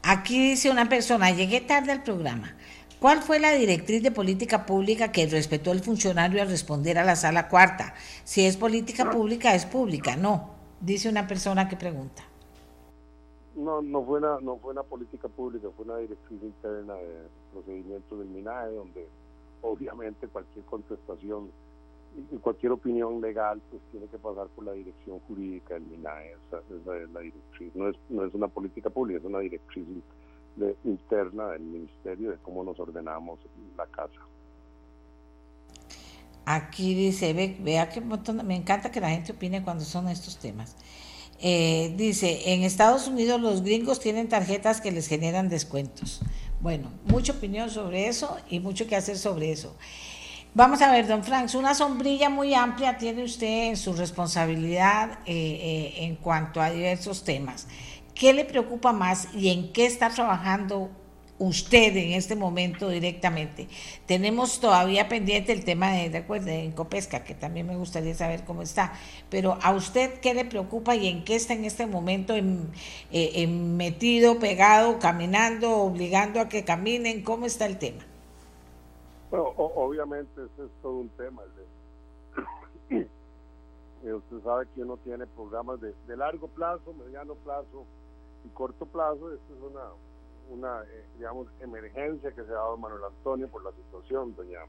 Aquí 0.03 0.51
dice 0.51 0.69
una 0.69 0.87
persona, 0.87 1.31
llegué 1.31 1.59
tarde 1.61 1.91
al 1.91 2.03
programa. 2.03 2.55
¿Cuál 2.99 3.21
fue 3.21 3.37
la 3.39 3.51
directriz 3.53 4.01
de 4.01 4.09
política 4.09 4.65
pública 4.65 5.11
que 5.11 5.27
respetó 5.27 5.71
el 5.71 5.81
funcionario 5.81 6.41
al 6.41 6.49
responder 6.49 6.97
a 6.97 7.03
la 7.03 7.15
sala 7.15 7.47
cuarta? 7.47 7.93
Si 8.23 8.43
es 8.43 8.57
política 8.57 9.11
pública, 9.11 9.53
es 9.53 9.67
pública, 9.67 10.15
no, 10.15 10.49
dice 10.81 11.07
una 11.07 11.27
persona 11.27 11.69
que 11.69 11.75
pregunta. 11.75 12.23
No, 13.55 13.83
no 13.83 14.03
fue 14.03 14.17
una, 14.17 14.39
no 14.39 14.57
fue 14.57 14.71
una 14.71 14.81
política 14.81 15.27
pública, 15.27 15.67
fue 15.75 15.85
una 15.85 15.97
directriz 15.97 16.41
interna 16.41 16.95
de 16.95 17.27
procedimiento 17.53 18.17
del 18.17 18.29
MINAE, 18.29 18.71
donde 18.71 19.07
obviamente 19.61 20.27
cualquier 20.27 20.65
contestación 20.65 21.51
y 22.31 22.37
cualquier 22.37 22.71
opinión 22.71 23.21
legal 23.21 23.61
pues 23.69 23.79
tiene 23.91 24.07
que 24.07 24.17
pasar 24.17 24.47
por 24.47 24.65
la 24.65 24.71
dirección 24.71 25.19
jurídica 25.27 25.75
del 25.75 25.83
MINAE, 25.83 26.35
esa, 26.47 26.61
es 26.67 27.09
la 27.13 27.19
directriz, 27.19 27.75
no 27.75 27.89
es, 27.89 27.95
no 28.09 28.25
es 28.25 28.33
una 28.33 28.47
política 28.47 28.89
pública, 28.89 29.19
es 29.19 29.25
una 29.25 29.39
directriz 29.39 29.87
interna 29.87 30.16
del 30.57 31.59
ministerio 31.59 32.31
de 32.31 32.37
cómo 32.37 32.63
nos 32.63 32.79
ordenamos 32.79 33.39
la 33.77 33.85
casa. 33.87 34.19
Aquí 36.45 36.95
dice, 36.95 37.33
ve, 37.33 37.57
vea 37.59 37.89
que 37.89 38.01
me 38.01 38.55
encanta 38.55 38.91
que 38.91 39.01
la 39.01 39.09
gente 39.09 39.33
opine 39.33 39.63
cuando 39.63 39.83
son 39.83 40.07
estos 40.07 40.37
temas. 40.37 40.75
Eh, 41.39 41.93
dice, 41.97 42.53
en 42.53 42.63
Estados 42.63 43.07
Unidos 43.07 43.39
los 43.39 43.61
gringos 43.61 43.99
tienen 43.99 44.27
tarjetas 44.27 44.81
que 44.81 44.91
les 44.91 45.07
generan 45.07 45.49
descuentos. 45.49 46.21
Bueno, 46.61 46.89
mucha 47.05 47.33
opinión 47.33 47.69
sobre 47.69 48.07
eso 48.07 48.37
y 48.49 48.59
mucho 48.59 48.87
que 48.87 48.95
hacer 48.95 49.17
sobre 49.17 49.51
eso. 49.51 49.75
Vamos 50.55 50.81
a 50.81 50.91
ver, 50.91 51.05
don 51.05 51.23
Franks, 51.23 51.53
una 51.53 51.75
sombrilla 51.75 52.29
muy 52.29 52.55
amplia 52.55 52.97
tiene 52.97 53.23
usted 53.23 53.67
en 53.69 53.77
su 53.77 53.93
responsabilidad 53.93 55.19
eh, 55.27 55.35
eh, 55.35 55.93
en 56.05 56.15
cuanto 56.15 56.59
a 56.61 56.71
diversos 56.71 57.23
temas. 57.23 57.67
¿Qué 58.17 58.33
le 58.33 58.45
preocupa 58.45 58.93
más 58.93 59.33
y 59.35 59.49
en 59.49 59.71
qué 59.71 59.85
está 59.85 60.09
trabajando 60.09 60.89
usted 61.37 61.95
en 61.95 62.13
este 62.13 62.35
momento 62.35 62.89
directamente? 62.89 63.67
Tenemos 64.07 64.59
todavía 64.59 65.07
pendiente 65.07 65.53
el 65.53 65.63
tema 65.63 65.91
de, 65.91 66.09
de 66.09 66.63
en 66.63 66.71
Copesca, 66.71 67.23
que 67.23 67.35
también 67.35 67.67
me 67.67 67.75
gustaría 67.75 68.15
saber 68.15 68.43
cómo 68.43 68.63
está, 68.63 68.93
pero 69.29 69.59
a 69.61 69.71
usted 69.71 70.19
qué 70.19 70.33
le 70.33 70.45
preocupa 70.45 70.95
y 70.95 71.07
en 71.07 71.23
qué 71.25 71.35
está 71.35 71.53
en 71.53 71.65
este 71.65 71.85
momento 71.85 72.33
eh, 72.35 73.47
metido, 73.47 74.39
pegado, 74.39 74.97
caminando, 74.97 75.77
obligando 75.77 76.39
a 76.39 76.49
que 76.49 76.65
caminen, 76.65 77.23
¿cómo 77.23 77.45
está 77.45 77.67
el 77.67 77.77
tema? 77.77 78.03
Bueno, 79.29 79.53
obviamente 79.57 80.41
ese 80.41 80.65
es 80.65 80.71
todo 80.81 80.95
un 80.95 81.09
tema. 81.09 81.43
usted 84.01 84.43
sabe 84.43 84.65
que 84.73 84.81
uno 84.81 84.97
tiene 84.97 85.27
programas 85.27 85.79
de, 85.81 85.93
de 86.07 86.17
largo 86.17 86.47
plazo, 86.47 86.93
mediano 86.93 87.35
plazo, 87.35 87.85
corto 88.49 88.85
plazo, 88.85 89.33
esto 89.33 89.53
es 89.53 89.61
una, 89.61 89.83
una 90.49 90.83
eh, 90.83 91.05
digamos, 91.17 91.47
emergencia 91.61 92.31
que 92.31 92.43
se 92.43 92.51
ha 92.51 92.55
dado 92.55 92.77
Manuel 92.77 93.03
Antonio 93.03 93.47
por 93.47 93.63
la 93.63 93.71
situación, 93.71 94.35
doña 94.35 94.59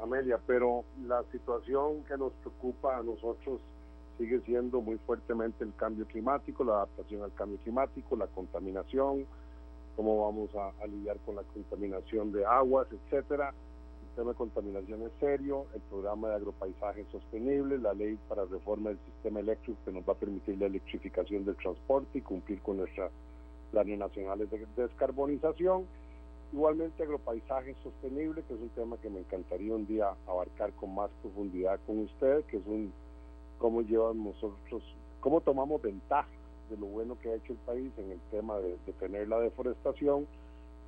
Amelia, 0.00 0.38
pero 0.46 0.84
la 1.06 1.22
situación 1.32 2.04
que 2.04 2.16
nos 2.16 2.32
preocupa 2.34 2.98
a 2.98 3.02
nosotros 3.02 3.60
sigue 4.18 4.40
siendo 4.40 4.80
muy 4.80 4.98
fuertemente 4.98 5.64
el 5.64 5.74
cambio 5.74 6.06
climático, 6.06 6.64
la 6.64 6.74
adaptación 6.74 7.22
al 7.22 7.32
cambio 7.34 7.58
climático, 7.58 8.16
la 8.16 8.26
contaminación, 8.26 9.26
cómo 9.94 10.24
vamos 10.24 10.50
a 10.54 10.86
lidiar 10.86 11.18
con 11.24 11.36
la 11.36 11.42
contaminación 11.42 12.32
de 12.32 12.44
aguas, 12.44 12.86
etcétera. 12.92 13.52
Tema 14.16 14.30
de 14.30 14.36
contaminación 14.38 15.02
es 15.02 15.12
serio, 15.20 15.66
el 15.74 15.82
programa 15.82 16.30
de 16.30 16.36
agropaisaje 16.36 17.04
sostenible, 17.12 17.76
la 17.76 17.92
ley 17.92 18.18
para 18.30 18.46
reforma 18.46 18.88
del 18.88 18.98
sistema 19.00 19.40
eléctrico 19.40 19.78
que 19.84 19.92
nos 19.92 20.08
va 20.08 20.14
a 20.14 20.16
permitir 20.16 20.56
la 20.56 20.68
electrificación 20.68 21.44
del 21.44 21.54
transporte 21.56 22.16
y 22.16 22.22
cumplir 22.22 22.62
con 22.62 22.78
nuestros 22.78 23.10
planes 23.72 23.98
nacionales 23.98 24.50
de 24.50 24.66
descarbonización. 24.74 25.84
Igualmente 26.50 27.02
agropaisaje 27.02 27.76
sostenible, 27.82 28.42
que 28.48 28.54
es 28.54 28.60
un 28.60 28.70
tema 28.70 28.96
que 29.02 29.10
me 29.10 29.20
encantaría 29.20 29.74
un 29.74 29.86
día 29.86 30.14
abarcar 30.26 30.72
con 30.72 30.94
más 30.94 31.10
profundidad 31.20 31.78
con 31.86 31.98
usted, 31.98 32.42
que 32.44 32.56
es 32.56 32.66
un 32.66 32.90
cómo 33.58 33.82
llevan 33.82 34.24
nosotros, 34.24 34.82
cómo 35.20 35.42
tomamos 35.42 35.82
ventaja 35.82 36.26
de 36.70 36.78
lo 36.78 36.86
bueno 36.86 37.18
que 37.20 37.28
ha 37.28 37.34
hecho 37.34 37.52
el 37.52 37.58
país 37.58 37.92
en 37.98 38.12
el 38.12 38.20
tema 38.30 38.56
de 38.60 38.78
detener 38.86 39.28
la 39.28 39.40
deforestación 39.40 40.26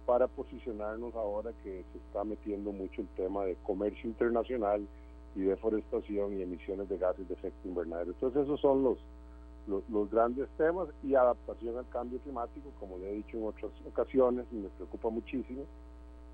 para 0.09 0.27
posicionarnos 0.27 1.15
ahora 1.15 1.53
que 1.63 1.85
se 1.93 1.99
está 1.99 2.25
metiendo 2.25 2.73
mucho 2.73 3.03
el 3.03 3.09
tema 3.09 3.45
de 3.45 3.57
comercio 3.57 4.09
internacional 4.09 4.89
y 5.37 5.41
deforestación 5.41 6.33
y 6.33 6.41
emisiones 6.41 6.89
de 6.89 6.97
gases 6.97 7.29
de 7.29 7.35
efecto 7.35 7.69
invernadero. 7.69 8.13
Entonces 8.13 8.45
esos 8.45 8.59
son 8.59 8.83
los, 8.85 8.97
los, 9.91 10.11
grandes 10.11 10.49
temas 10.57 10.89
y 11.05 11.15
adaptación 11.15 11.77
al 11.77 11.87
cambio 11.91 12.21
climático, 12.21 12.71
como 12.81 12.97
le 12.97 13.11
he 13.11 13.15
dicho 13.17 13.37
en 13.37 13.49
otras 13.49 13.71
ocasiones, 13.87 14.47
y 14.51 14.55
me 14.55 14.71
preocupa 14.71 15.11
muchísimo, 15.11 15.65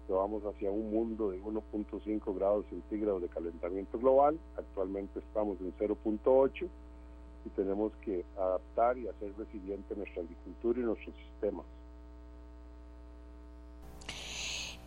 que 0.06 0.12
vamos 0.12 0.44
hacia 0.44 0.70
un 0.70 0.92
mundo 0.92 1.32
de 1.32 1.42
1.5 1.42 2.38
grados 2.38 2.66
centígrados 2.70 3.22
de 3.22 3.28
calentamiento 3.28 3.98
global, 3.98 4.38
actualmente 4.56 5.18
estamos 5.18 5.58
en 5.60 5.76
0.8 5.76 6.68
y 7.44 7.48
tenemos 7.48 7.90
que 8.04 8.24
adaptar 8.38 8.96
y 8.98 9.08
hacer 9.08 9.32
resiliente 9.36 9.96
nuestra 9.96 10.22
agricultura 10.22 10.78
y 10.78 10.82
nuestros 10.84 11.16
sistemas. 11.16 11.66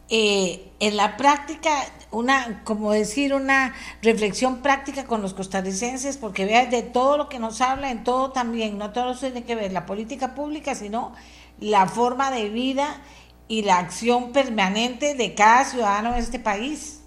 Eh, 0.10 0.72
en 0.80 0.96
la 0.96 1.18
práctica, 1.18 1.70
una, 2.12 2.64
como 2.64 2.92
decir, 2.92 3.34
una 3.34 3.74
reflexión 4.02 4.62
práctica 4.62 5.06
con 5.06 5.22
los 5.22 5.34
costarricenses, 5.34 6.18
porque 6.18 6.46
vea 6.46 6.66
de 6.68 6.82
todo 6.82 7.18
lo 7.18 7.30
que 7.30 7.40
nos 7.40 7.60
habla, 7.60 7.92
en 7.92 8.04
todo 8.04 8.32
también, 8.32 8.78
no 8.78 8.94
todo 8.94 9.16
tiene 9.16 9.44
que 9.44 9.56
ver 9.56 9.74
la 9.74 9.86
política 9.86 10.34
pública, 10.34 10.76
sino 10.76 11.14
la 11.60 11.88
forma 11.88 12.32
de 12.32 12.50
vida 12.50 13.02
y 13.48 13.64
la 13.64 13.80
acción 13.80 14.32
permanente 14.32 15.16
de 15.16 15.34
cada 15.36 15.66
ciudadano 15.66 16.14
de 16.14 16.20
este 16.20 16.40
país. 16.40 17.04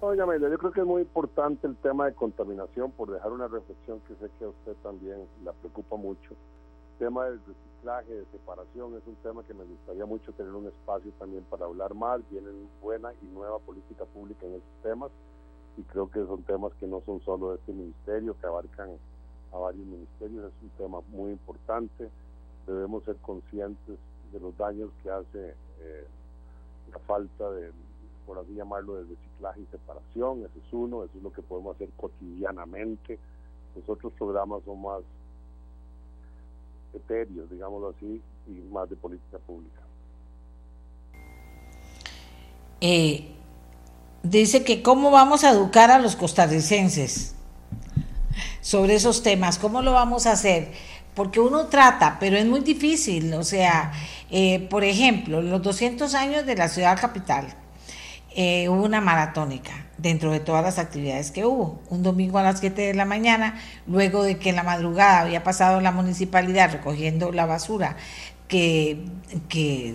Oye, 0.00 0.20
Amelia, 0.20 0.50
yo 0.50 0.58
creo 0.58 0.70
que 0.70 0.80
es 0.80 0.86
muy 0.86 1.02
importante 1.02 1.66
el 1.66 1.76
tema 1.76 2.06
de 2.06 2.14
contaminación, 2.14 2.90
por 2.90 3.10
dejar 3.10 3.32
una 3.32 3.48
reflexión 3.48 4.00
que 4.00 4.14
sé 4.16 4.30
que 4.38 4.44
a 4.44 4.48
usted 4.48 4.74
también 4.82 5.16
la 5.42 5.52
preocupa 5.52 5.96
mucho. 5.96 6.30
El 6.92 7.06
tema 7.06 7.24
del 7.24 7.40
de 7.84 8.24
separación, 8.32 8.96
es 8.96 9.06
un 9.06 9.14
tema 9.16 9.42
que 9.42 9.52
me 9.52 9.64
gustaría 9.64 10.06
mucho 10.06 10.32
tener 10.32 10.54
un 10.54 10.66
espacio 10.66 11.12
también 11.18 11.44
para 11.44 11.66
hablar 11.66 11.92
más. 11.94 12.22
Viene 12.30 12.48
buena 12.80 13.12
y 13.20 13.26
nueva 13.26 13.58
política 13.58 14.06
pública 14.06 14.46
en 14.46 14.54
estos 14.54 14.82
temas. 14.82 15.10
y 15.76 15.82
creo 15.82 16.08
que 16.08 16.24
son 16.24 16.42
temas 16.44 16.72
que 16.80 16.86
no 16.86 17.02
son 17.04 17.20
solo 17.22 17.50
de 17.50 17.56
este 17.56 17.72
ministerio, 17.72 18.36
que 18.40 18.46
abarcan 18.46 18.90
a 19.52 19.58
varios 19.58 19.84
ministerios, 19.84 20.46
es 20.46 20.62
un 20.62 20.68
tema 20.78 21.00
muy 21.08 21.32
importante, 21.32 22.08
debemos 22.66 23.02
ser 23.04 23.16
conscientes 23.16 23.98
de 24.32 24.40
los 24.40 24.56
daños 24.56 24.90
que 25.02 25.10
hace 25.10 25.54
eh, 25.80 26.06
la 26.92 26.98
falta 27.00 27.50
de, 27.50 27.72
por 28.24 28.38
así 28.38 28.54
llamarlo, 28.54 28.94
de 28.94 29.02
reciclaje 29.02 29.62
y 29.62 29.66
separación, 29.66 30.44
ese 30.44 30.58
es 30.60 30.72
uno, 30.72 31.02
eso 31.02 31.18
es 31.18 31.24
lo 31.24 31.32
que 31.32 31.42
podemos 31.42 31.74
hacer 31.74 31.90
cotidianamente, 31.96 33.18
los 33.74 33.88
otros 33.88 34.12
programas 34.12 34.62
son 34.64 34.80
más 34.80 35.02
etéreos, 36.94 37.50
digámoslo 37.50 37.94
así, 37.96 38.20
y 38.46 38.72
más 38.72 38.88
de 38.88 38.96
política 38.96 39.38
pública. 39.38 39.80
Eh, 42.80 43.30
dice 44.22 44.64
que 44.64 44.82
cómo 44.82 45.10
vamos 45.10 45.44
a 45.44 45.50
educar 45.50 45.90
a 45.90 45.98
los 45.98 46.16
costarricenses 46.16 47.34
sobre 48.60 48.94
esos 48.94 49.22
temas, 49.22 49.58
cómo 49.58 49.82
lo 49.82 49.92
vamos 49.92 50.26
a 50.26 50.32
hacer, 50.32 50.72
porque 51.14 51.40
uno 51.40 51.66
trata, 51.66 52.18
pero 52.18 52.36
es 52.36 52.46
muy 52.46 52.60
difícil, 52.60 53.32
o 53.34 53.44
sea, 53.44 53.92
eh, 54.30 54.66
por 54.68 54.84
ejemplo, 54.84 55.40
los 55.42 55.62
200 55.62 56.14
años 56.14 56.44
de 56.46 56.56
la 56.56 56.68
ciudad 56.68 56.98
capital, 57.00 57.54
eh, 58.34 58.68
hubo 58.68 58.84
una 58.84 59.00
maratónica 59.00 59.72
dentro 59.98 60.32
de 60.32 60.40
todas 60.40 60.62
las 60.64 60.78
actividades 60.78 61.30
que 61.30 61.44
hubo. 61.44 61.80
Un 61.88 62.02
domingo 62.02 62.38
a 62.38 62.42
las 62.42 62.60
7 62.60 62.82
de 62.82 62.94
la 62.94 63.04
mañana, 63.04 63.60
luego 63.86 64.22
de 64.22 64.38
que 64.38 64.50
en 64.50 64.56
la 64.56 64.62
madrugada 64.62 65.20
había 65.20 65.44
pasado 65.44 65.80
la 65.80 65.92
municipalidad 65.92 66.72
recogiendo 66.72 67.32
la 67.32 67.46
basura 67.46 67.96
que, 68.48 69.04
que 69.48 69.94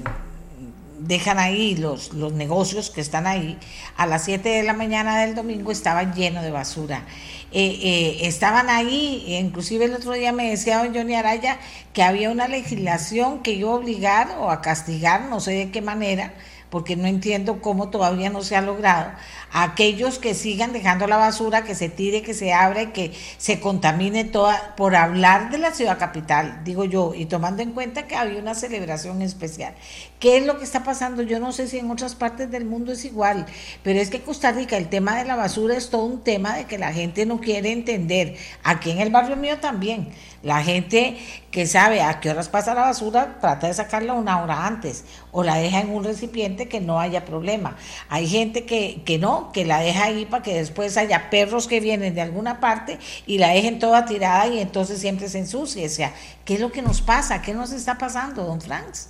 dejan 1.00 1.40
ahí 1.40 1.76
los, 1.76 2.14
los 2.14 2.34
negocios 2.34 2.90
que 2.90 3.02
están 3.02 3.28
ahí, 3.28 3.58
a 3.98 4.06
las 4.06 4.24
7 4.26 4.48
de 4.48 4.64
la 4.64 4.74
mañana 4.74 5.20
del 5.22 5.36
domingo 5.36 5.72
estaba 5.72 6.14
lleno 6.14 6.42
de 6.42 6.52
basura. 6.52 7.04
Eh, 7.52 7.80
eh, 7.82 8.18
estaban 8.28 8.70
ahí, 8.70 9.26
inclusive 9.40 9.86
el 9.86 9.96
otro 9.96 10.14
día 10.14 10.32
me 10.32 10.50
decía 10.50 10.84
don 10.84 10.94
Johnny 10.94 11.16
Araya 11.16 11.58
que 11.94 12.04
había 12.04 12.30
una 12.30 12.48
legislación 12.48 13.42
que 13.42 13.54
iba 13.54 13.72
a 13.72 13.76
obligar 13.76 14.38
o 14.40 14.52
a 14.52 14.62
castigar, 14.62 15.26
no 15.30 15.40
sé 15.40 15.54
de 15.54 15.72
qué 15.72 15.82
manera, 15.82 16.34
porque 16.70 16.96
no 16.96 17.08
entiendo 17.08 17.62
cómo 17.62 17.90
todavía 17.90 18.30
no 18.30 18.42
se 18.42 18.56
ha 18.56 18.62
logrado, 18.62 19.12
a 19.52 19.64
aquellos 19.64 20.20
que 20.20 20.34
sigan 20.34 20.74
dejando 20.74 21.08
la 21.08 21.18
basura, 21.18 21.64
que 21.64 21.76
se 21.76 21.90
tire, 21.90 22.22
que 22.22 22.34
se 22.34 22.54
abre, 22.54 22.92
que 22.92 23.14
se 23.38 23.60
contamine 23.60 24.24
toda, 24.24 24.76
por 24.76 24.96
hablar 24.96 25.50
de 25.50 25.58
la 25.58 25.74
ciudad 25.74 25.98
capital, 25.98 26.62
digo 26.64 26.86
yo, 26.86 27.14
y 27.16 27.26
tomando 27.26 27.64
en 27.64 27.72
cuenta 27.72 28.08
que 28.08 28.16
había 28.16 28.40
una 28.40 28.56
celebración 28.56 29.22
especial. 29.22 29.74
¿Qué 30.20 30.38
es 30.38 30.46
lo 30.46 30.58
que 30.58 30.66
está 30.66 30.84
pasando? 30.84 31.22
Yo 31.24 31.40
no 31.40 31.52
sé 31.52 31.68
si 31.68 31.80
en 31.80 31.90
otras 31.90 32.16
partes 32.16 32.52
del 32.52 32.66
mundo 32.66 32.92
es 32.92 33.06
igual, 33.06 33.46
pero 33.84 34.00
es 34.00 34.10
que 34.10 34.22
Costa 34.22 34.52
Rica, 34.52 34.78
el 34.78 34.90
tema 34.90 35.18
de 35.18 35.26
la 35.26 35.36
basura 35.36 35.76
es 35.76 35.90
todo 35.90 36.06
un 36.06 36.24
tema 36.24 36.56
de 36.56 36.66
que 36.66 36.78
la 36.78 36.94
gente 36.94 37.26
no 37.26 37.40
quiere 37.40 37.72
entender. 37.72 38.36
Aquí 38.64 38.92
en 38.92 39.00
el 39.00 39.10
barrio 39.10 39.36
mío 39.36 39.60
también. 39.60 40.10
La 40.42 40.64
gente 40.64 41.18
que 41.52 41.68
sabe 41.68 42.02
a 42.02 42.22
qué 42.22 42.30
horas 42.30 42.48
pasa 42.48 42.74
la 42.74 42.82
basura 42.82 43.38
trata 43.42 43.68
de 43.68 43.74
sacarla 43.74 44.14
una 44.14 44.42
hora 44.42 44.66
antes 44.66 45.04
o 45.32 45.44
la 45.44 45.56
deja 45.56 45.82
en 45.82 45.90
un 45.90 46.04
recipiente 46.04 46.70
que 46.70 46.80
no 46.80 47.00
haya 47.00 47.26
problema. 47.26 47.76
Hay 48.08 48.28
gente 48.28 48.66
que, 48.66 49.04
que 49.04 49.18
no, 49.18 49.52
que 49.52 49.66
la 49.66 49.80
deja 49.80 50.06
ahí 50.06 50.26
para 50.26 50.42
que 50.42 50.54
después 50.54 50.96
haya 50.98 51.30
perros 51.30 51.68
que 51.68 51.82
vienen 51.82 52.16
de 52.16 52.22
alguna 52.22 52.60
parte 52.62 53.00
y 53.26 53.38
la 53.38 53.50
dejen 53.50 53.80
toda 53.80 54.06
tirada 54.06 54.48
y 54.48 54.60
entonces 54.60 55.00
siempre 55.00 55.28
se 55.28 55.40
ensucie. 55.40 55.86
O 55.86 55.90
sea, 55.90 56.14
¿qué 56.46 56.54
es 56.54 56.62
lo 56.62 56.72
que 56.72 56.82
nos 56.82 57.02
pasa? 57.02 57.42
¿Qué 57.42 57.54
nos 57.54 57.74
está 57.74 57.98
pasando, 57.98 58.46
don 58.46 58.62
Franz? 58.62 59.10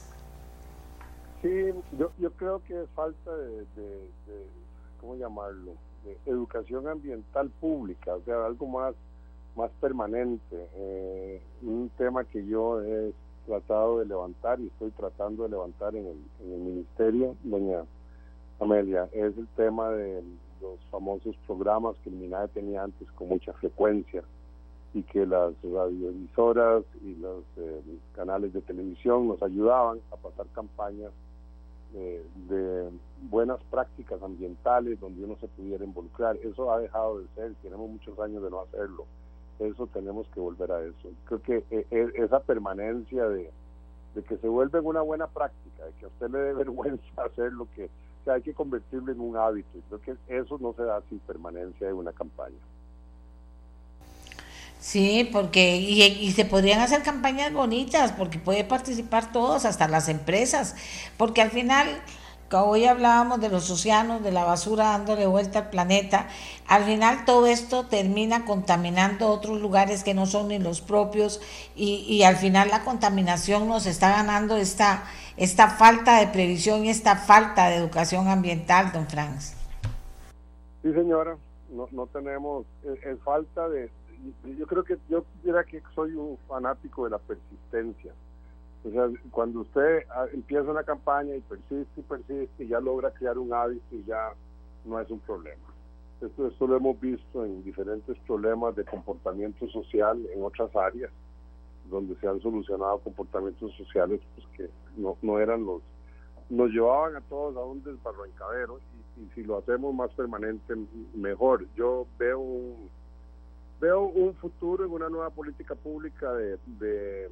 Sí, 1.42 1.50
yo, 1.98 2.12
yo 2.18 2.32
creo 2.32 2.62
que 2.64 2.74
es 2.74 2.90
falta 2.96 3.32
de, 3.36 3.66
¿cómo 5.00 5.16
llamarlo? 5.16 5.74
De 6.04 6.18
educación 6.26 6.88
ambiental 6.88 7.50
pública, 7.62 8.16
o 8.16 8.22
sea, 8.24 8.46
algo 8.46 8.68
más 8.68 8.96
más 9.60 9.72
permanente. 9.82 10.70
Eh, 10.76 11.41
un 11.64 11.91
tema 11.97 12.24
que 12.24 12.45
yo 12.45 12.82
he 12.82 13.12
tratado 13.45 13.99
de 13.99 14.05
levantar 14.05 14.60
y 14.62 14.68
estoy 14.68 14.91
tratando 14.91 15.43
de 15.43 15.49
levantar 15.49 15.95
en 15.95 16.05
el, 16.07 16.18
en 16.45 16.53
el 16.53 16.60
ministerio, 16.60 17.36
doña 17.43 17.84
Amelia, 18.60 19.10
es 19.12 19.38
el 19.38 19.47
tema 19.57 19.89
de 19.89 20.24
los 20.62 20.80
famosos 20.89 21.36
programas 21.45 21.95
que 22.03 22.10
el 22.10 22.16
MINAE 22.16 22.47
tenía 22.49 22.84
antes 22.84 23.12
con 23.12 23.28
mucha 23.28 23.51
frecuencia 23.53 24.24
y 24.93 25.03
que 25.03 25.26
las 25.26 25.53
radioemisoras 25.62 26.84
y 27.03 27.16
los 27.16 27.43
eh, 27.57 27.82
canales 28.16 28.53
de 28.53 28.62
televisión 28.62 29.28
nos 29.28 29.43
ayudaban 29.43 29.99
a 30.12 30.16
pasar 30.16 30.47
campañas 30.53 31.12
de 31.91 32.88
buenas 33.32 33.60
prácticas 33.72 34.22
ambientales 34.22 34.99
donde 34.99 35.24
uno 35.24 35.36
se 35.41 35.47
pudiera 35.47 35.84
involucrar. 35.84 36.38
Eso 36.38 36.72
ha 36.72 36.80
dejado 36.80 37.20
de 37.20 37.26
ser, 37.34 37.55
tenemos 37.64 37.89
muchos 37.89 38.18
años 38.20 38.43
de 38.43 38.51
no 38.51 38.62
hacerlo 38.62 39.05
eso 39.60 39.88
tenemos 39.88 40.28
que 40.34 40.39
volver 40.39 40.72
a 40.72 40.82
eso. 40.82 41.10
Creo 41.26 41.41
que 41.41 41.57
eh, 41.70 41.86
eh, 41.91 42.07
esa 42.16 42.39
permanencia 42.39 43.28
de, 43.28 43.51
que 44.28 44.38
se 44.38 44.47
vuelve 44.47 44.80
una 44.80 45.01
buena 45.01 45.28
práctica, 45.28 45.86
de 45.86 45.91
que 45.93 46.05
a 46.05 46.07
usted 46.07 46.30
le 46.30 46.39
dé 46.39 46.53
vergüenza 46.64 47.24
hacer 47.24 47.51
lo 47.53 47.68
que, 47.76 47.89
o 48.26 48.32
hay 48.32 48.41
que 48.41 48.53
convertirlo 48.53 49.12
en 49.12 49.20
un 49.20 49.38
hábito. 49.38 49.80
Creo 49.88 50.01
que 50.01 50.16
eso 50.28 50.57
no 50.60 50.74
se 50.74 50.84
da 50.84 51.01
sin 51.10 51.20
permanencia 51.20 51.88
de 51.88 51.93
una 51.93 52.12
campaña. 52.12 52.57
Sí, 54.80 55.30
porque 55.34 55.76
y, 55.76 56.01
y, 56.01 56.32
se 56.32 56.45
podrían 56.45 56.80
hacer 56.80 57.03
campañas 57.03 57.51
bonitas, 57.51 58.14
porque 58.14 58.39
puede 58.39 58.64
participar 58.64 59.34
todos, 59.34 59.66
hasta 59.66 59.89
las 59.89 60.07
empresas, 60.07 60.78
porque 61.18 61.41
al 61.41 61.51
final 61.51 62.01
Hoy 62.52 62.86
hablábamos 62.86 63.39
de 63.41 63.50
los 63.50 63.70
océanos, 63.70 64.24
de 64.24 64.32
la 64.32 64.43
basura 64.43 64.86
dándole 64.86 65.28
vuelta 65.28 65.60
al 65.60 65.70
planeta. 65.70 66.28
Al 66.68 66.84
final 66.84 67.24
todo 67.24 67.45
esto 67.45 67.86
termina 67.86 68.43
contaminando 68.43 69.28
otros 69.28 69.62
lugares 69.62 70.04
que 70.04 70.16
no 70.16 70.26
son 70.26 70.47
ni 70.47 70.58
los 70.58 70.82
propios 70.82 71.41
y, 71.76 72.24
al 72.24 72.38
final 72.38 72.70
la 72.70 72.84
contaminación 72.84 73.68
nos 73.68 73.86
está 73.86 74.10
ganando 74.10 74.58
esta, 74.58 75.04
esta 75.38 75.68
falta 75.68 76.20
de 76.20 76.28
previsión 76.28 76.86
y 76.86 76.89
esta 76.89 77.16
falta 77.16 77.70
de 77.70 77.76
educación 77.76 78.28
ambiental, 78.28 78.91
don 78.93 79.08
Franz. 79.08 79.54
Sí, 80.82 80.91
señora, 80.91 81.38
no, 81.70 81.88
no 81.91 82.08
tenemos, 82.08 82.66
es, 82.84 83.20
falta 83.24 83.70
de, 83.70 83.91
yo 84.58 84.66
creo 84.66 84.84
que 84.84 84.97
yo 85.08 85.24
diría 85.43 85.64
que 85.66 85.84
soy 85.93 86.14
un 86.14 86.38
fanático 86.47 87.04
de 87.04 87.12
la 87.12 87.20
persistencia 87.20 88.12
o 88.84 88.92
sea, 88.92 89.10
cuando 89.32 89.62
usted 89.62 90.04
ah, 90.10 90.26
empieza 90.34 90.72
una 90.72 90.84
campaña 90.84 91.36
y 91.36 91.42
persiste 91.42 92.00
y 92.00 92.04
persiste 92.04 92.64
y 92.64 92.68
ya 92.68 92.80
logra 92.80 93.12
crear 93.12 93.38
un 93.38 93.54
hábito 93.54 93.96
y 93.96 94.04
ya 94.06 94.32
no 94.86 95.00
es 95.00 95.10
un 95.10 95.20
problema. 95.20 95.68
Esto, 96.22 96.48
esto 96.48 96.68
lo 96.68 96.78
hemos 96.78 97.00
visto 97.00 97.46
en 97.46 97.64
diferentes 97.64 98.18
problemas 98.20 98.76
de 98.76 98.86
comportamiento 98.86 99.68
social 99.70 100.26
en 100.34 100.44
otras 100.44 100.74
áreas, 100.76 101.12
donde 101.90 102.16
se 102.16 102.28
han 102.28 102.42
solucionado 102.42 103.00
comportamientos 103.00 103.74
sociales 103.76 104.22
pues, 104.36 104.48
que 104.56 104.70
no, 104.98 105.18
no 105.22 105.40
eran 105.40 105.66
los... 105.66 105.82
Nos 106.50 106.72
llevaban 106.72 107.16
a 107.16 107.22
todos 107.22 107.56
a 107.58 107.64
un 107.64 107.84
desbarrancadero 107.84 108.80
y, 109.18 109.24
y 109.24 109.30
si 109.36 109.44
lo 109.44 109.58
hacemos 109.58 109.94
más 109.94 110.10
permanente, 110.12 110.74
mejor. 111.14 111.68
Yo 111.76 112.08
veo 112.18 112.40
un, 112.40 112.90
veo 113.80 114.04
un 114.04 114.34
futuro 114.36 114.86
en 114.86 114.92
una 114.92 115.10
nueva 115.10 115.30
política 115.30 115.76
pública 115.76 116.34
de, 116.34 116.58
de 116.80 117.30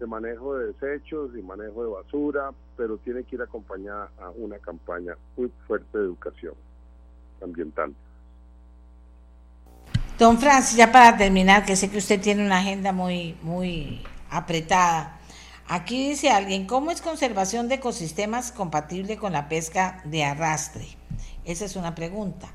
de 0.00 0.06
manejo 0.06 0.56
de 0.56 0.72
desechos 0.72 1.30
y 1.38 1.42
manejo 1.42 1.84
de 1.84 1.90
basura, 1.90 2.50
pero 2.76 2.96
tiene 2.98 3.22
que 3.22 3.36
ir 3.36 3.42
acompañada 3.42 4.10
a 4.18 4.30
una 4.30 4.58
campaña 4.58 5.14
muy 5.36 5.52
fuerte 5.66 5.98
de 5.98 6.04
educación 6.04 6.54
ambiental. 7.42 7.94
Don 10.18 10.38
Francis, 10.38 10.76
ya 10.76 10.90
para 10.90 11.16
terminar, 11.16 11.64
que 11.64 11.76
sé 11.76 11.90
que 11.90 11.98
usted 11.98 12.20
tiene 12.20 12.44
una 12.44 12.58
agenda 12.58 12.92
muy, 12.92 13.36
muy 13.42 14.02
apretada. 14.30 15.18
Aquí 15.66 16.08
dice 16.10 16.30
alguien, 16.30 16.66
¿cómo 16.66 16.90
es 16.90 17.00
conservación 17.00 17.68
de 17.68 17.76
ecosistemas 17.76 18.52
compatible 18.52 19.16
con 19.16 19.32
la 19.32 19.48
pesca 19.48 20.02
de 20.04 20.24
arrastre? 20.24 20.86
Esa 21.44 21.64
es 21.64 21.76
una 21.76 21.94
pregunta. 21.94 22.48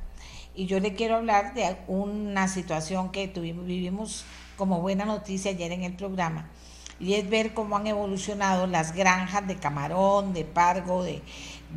Y 0.54 0.68
yo 0.68 0.80
le 0.80 0.94
quiero 0.94 1.16
hablar 1.16 1.54
de 1.54 1.78
una 1.88 2.48
situación 2.48 3.12
que 3.12 3.28
tuvimos, 3.28 3.66
vivimos 3.66 4.26
como 4.58 4.82
buena 4.82 5.06
noticia 5.06 5.52
ayer 5.52 5.72
en 5.72 5.84
el 5.84 5.96
programa, 5.96 6.50
y 7.00 7.14
es 7.14 7.30
ver 7.30 7.54
cómo 7.54 7.78
han 7.78 7.88
evolucionado 7.88 8.68
las 8.68 8.94
granjas 8.94 9.48
de 9.48 9.58
camarón, 9.58 10.34
de 10.34 10.46
pargo, 10.46 11.04
de, 11.04 11.22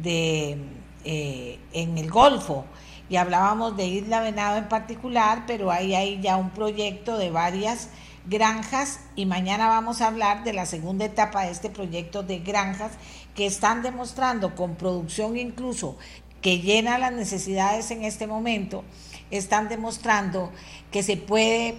de 0.00 0.58
eh, 1.04 1.58
en 1.72 1.98
el 1.98 2.10
Golfo. 2.10 2.64
Y 3.10 3.16
hablábamos 3.16 3.76
de 3.76 3.86
Isla 3.86 4.20
Venado 4.20 4.58
en 4.58 4.68
particular, 4.68 5.44
pero 5.46 5.70
ahí 5.70 5.94
hay 5.94 6.20
ya 6.20 6.36
un 6.36 6.50
proyecto 6.50 7.16
de 7.16 7.30
varias 7.30 7.88
granjas 8.26 9.00
y 9.16 9.24
mañana 9.24 9.68
vamos 9.68 10.02
a 10.02 10.08
hablar 10.08 10.44
de 10.44 10.52
la 10.52 10.66
segunda 10.66 11.06
etapa 11.06 11.44
de 11.44 11.52
este 11.52 11.70
proyecto 11.70 12.22
de 12.22 12.40
granjas 12.40 12.92
que 13.34 13.46
están 13.46 13.82
demostrando 13.82 14.54
con 14.54 14.74
producción 14.74 15.38
incluso 15.38 15.96
que 16.42 16.60
llena 16.60 16.98
las 16.98 17.12
necesidades 17.12 17.90
en 17.90 18.04
este 18.04 18.26
momento, 18.26 18.84
están 19.30 19.68
demostrando 19.68 20.52
que 20.90 21.02
se 21.02 21.16
puede 21.16 21.76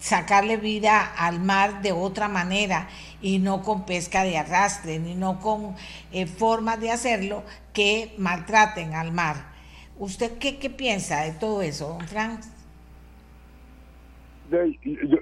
sacarle 0.00 0.56
vida 0.56 1.00
al 1.16 1.40
mar 1.40 1.82
de 1.82 1.92
otra 1.92 2.28
manera 2.28 2.88
y 3.20 3.38
no 3.38 3.62
con 3.62 3.86
pesca 3.86 4.24
de 4.24 4.38
arrastre, 4.38 4.98
ni 4.98 5.14
no 5.14 5.40
con 5.40 5.76
eh, 6.10 6.26
formas 6.26 6.80
de 6.80 6.90
hacerlo 6.90 7.44
que 7.72 8.14
maltraten 8.18 8.94
al 8.94 9.12
mar. 9.12 9.36
¿Usted 9.98 10.38
qué, 10.38 10.58
qué 10.58 10.70
piensa 10.70 11.22
de 11.22 11.32
todo 11.32 11.62
eso, 11.62 11.88
don 11.88 12.08
Frank? 12.08 12.40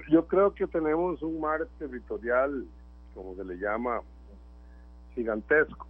Yo, 0.09 0.25
creo 0.25 0.55
que 0.55 0.65
tenemos 0.65 1.21
un 1.21 1.39
mar 1.39 1.67
territorial, 1.77 2.65
como 3.13 3.35
se 3.35 3.43
le 3.43 3.57
llama, 3.57 4.01
gigantesco, 5.13 5.85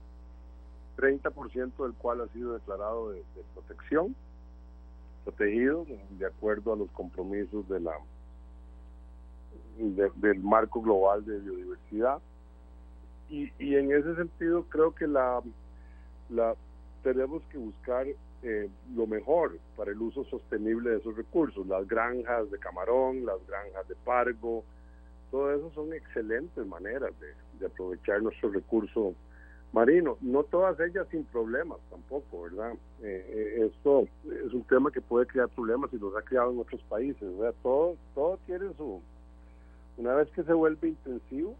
30% 0.98 1.84
del 1.84 1.94
cual 1.94 2.22
ha 2.22 2.28
sido 2.34 2.54
declarado 2.54 3.12
de, 3.12 3.24
protección, 3.54 4.14
protegido 5.24 5.86
de 6.10 6.26
acuerdo 6.26 6.74
a 6.74 6.76
los 6.76 6.92
compromisos 6.92 7.70
de 7.70 7.80
la 7.80 7.94
del 9.80 10.40
marco 10.42 10.82
global 10.82 11.26
de 11.26 11.40
biodiversidad. 11.40 12.20
Y, 13.30 13.52
y 13.60 13.76
en 13.76 13.92
ese 13.92 14.16
sentido 14.16 14.64
creo 14.70 14.94
que 14.94 15.08
la, 15.08 15.42
la 16.30 16.56
tenemos 17.04 17.42
que 17.52 17.58
buscar 17.58 18.08
eh, 18.42 18.70
lo 18.96 19.08
mejor 19.08 19.58
para 19.78 19.92
el 19.92 20.02
uso 20.02 20.24
sostenible 20.26 20.90
de 20.90 20.98
esos 20.98 21.16
recursos. 21.16 21.66
Las 21.68 21.88
granjas 21.88 22.50
de 22.52 22.58
camarón, 22.58 23.26
las 23.26 23.46
granjas 23.48 23.88
de 23.88 23.96
pargo, 24.04 24.64
todo 25.32 25.52
eso 25.54 25.72
son 25.76 25.94
excelentes 25.94 26.66
maneras 26.66 27.12
de, 27.20 27.28
de 27.60 27.66
aprovechar 27.68 28.22
nuestro 28.22 28.50
recurso 28.50 29.14
marino. 29.72 30.18
No 30.22 30.44
todas 30.44 30.80
ellas 30.80 31.08
sin 31.12 31.24
problemas 31.26 31.78
tampoco, 31.92 32.42
¿verdad? 32.42 32.74
Eh, 33.04 33.26
eh, 33.30 33.72
esto 33.72 34.08
es 34.46 34.54
un 34.54 34.64
tema 34.64 34.92
que 34.92 35.02
puede 35.02 35.28
crear 35.28 35.48
problemas 35.50 35.94
y 35.94 36.00
los 36.00 36.16
ha 36.16 36.24
creado 36.24 36.52
en 36.52 36.60
otros 36.60 36.82
países. 36.90 37.30
Todo, 37.62 37.96
todo 38.16 38.40
tiene 38.48 38.74
su... 38.76 39.00
Una 40.00 40.16
vez 40.16 40.30
que 40.32 40.44
se 40.44 40.54
vuelve 40.54 40.88
intensivo, 40.88 41.56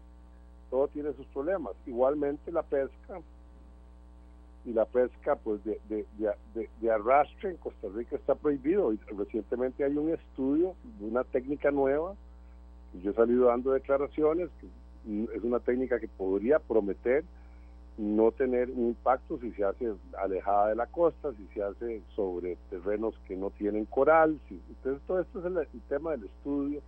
todo 0.70 0.88
tiene 0.88 1.12
sus 1.12 1.26
problemas. 1.26 1.72
Igualmente 1.86 2.50
la 2.50 2.62
pesca 2.62 3.20
y 4.64 4.72
la 4.72 4.86
pesca 4.86 5.36
pues 5.36 5.62
de, 5.62 5.78
de, 5.90 6.06
de, 6.54 6.68
de, 6.80 6.90
arrastre 6.90 7.50
en 7.50 7.56
Costa 7.58 7.88
Rica 7.94 8.16
está 8.16 8.34
prohibido. 8.34 8.94
Y 8.94 8.96
recientemente 9.16 9.84
hay 9.84 9.94
un 9.96 10.10
estudio 10.10 10.74
de 10.98 11.06
una 11.06 11.22
técnica 11.24 11.70
nueva, 11.70 12.14
yo 13.02 13.10
he 13.10 13.14
salido 13.14 13.46
dando 13.46 13.72
declaraciones, 13.72 14.48
que 14.58 14.66
es 15.36 15.42
una 15.42 15.60
técnica 15.60 16.00
que 16.00 16.08
podría 16.08 16.58
prometer 16.58 17.24
no 17.98 18.32
tener 18.32 18.70
un 18.70 18.88
impacto 18.88 19.38
si 19.38 19.52
se 19.52 19.64
hace 19.64 19.92
alejada 20.18 20.68
de 20.68 20.76
la 20.76 20.86
costa, 20.86 21.32
si 21.32 21.46
se 21.52 21.62
hace 21.62 22.02
sobre 22.16 22.56
terrenos 22.70 23.14
que 23.28 23.36
no 23.36 23.50
tienen 23.50 23.84
coral. 23.84 24.40
Si, 24.48 24.58
entonces 24.70 25.02
todo 25.06 25.20
esto 25.20 25.40
es 25.40 25.44
el, 25.44 25.80
tema 25.88 26.12
del 26.12 26.24
estudio 26.24 26.80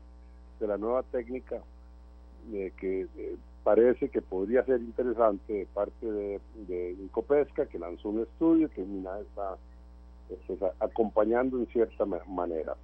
de 0.62 0.68
la 0.68 0.78
nueva 0.78 1.02
técnica 1.02 1.60
eh, 2.52 2.72
que 2.78 3.02
eh, 3.16 3.36
parece 3.64 4.08
que 4.08 4.22
podría 4.22 4.64
ser 4.64 4.80
interesante 4.80 5.52
de 5.52 5.66
parte 5.66 6.06
de, 6.06 6.40
de 6.68 6.92
Incopesca, 6.92 7.66
que 7.66 7.78
lanzó 7.78 8.08
un 8.08 8.22
estudio 8.22 8.70
que 8.70 8.82
MINA 8.82 9.18
está 9.20 9.56
pues, 10.28 10.60
acompañando 10.80 11.58
en 11.58 11.66
cierta 11.66 12.04
manera. 12.04 12.76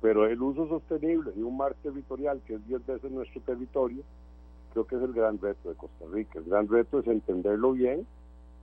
Pero 0.00 0.26
el 0.26 0.40
uso 0.40 0.66
sostenible 0.68 1.32
de 1.32 1.44
un 1.44 1.56
mar 1.56 1.74
territorial, 1.82 2.40
que 2.46 2.54
es 2.54 2.66
10 2.66 2.86
veces 2.86 3.10
nuestro 3.10 3.40
territorio, 3.42 4.02
creo 4.72 4.86
que 4.86 4.96
es 4.96 5.02
el 5.02 5.12
gran 5.12 5.38
reto 5.38 5.68
de 5.68 5.74
Costa 5.74 6.04
Rica. 6.10 6.38
El 6.38 6.46
gran 6.46 6.68
reto 6.68 7.00
es 7.00 7.06
entenderlo 7.06 7.72
bien 7.72 8.06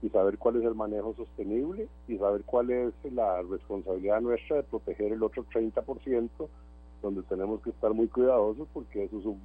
y 0.02 0.08
saber 0.08 0.38
cuál 0.38 0.56
es 0.56 0.64
el 0.64 0.74
manejo 0.74 1.14
sostenible 1.14 1.88
y 2.08 2.18
saber 2.18 2.42
cuál 2.44 2.70
es 2.70 2.92
la 3.12 3.42
responsabilidad 3.42 4.20
nuestra 4.20 4.56
de 4.56 4.62
proteger 4.64 5.12
el 5.12 5.22
otro 5.22 5.44
30%, 5.44 6.28
donde 7.02 7.22
tenemos 7.22 7.60
que 7.62 7.70
estar 7.70 7.92
muy 7.92 8.08
cuidadosos 8.08 8.68
porque 8.72 9.04
eso 9.04 9.18
es 9.18 9.26
un 9.26 9.40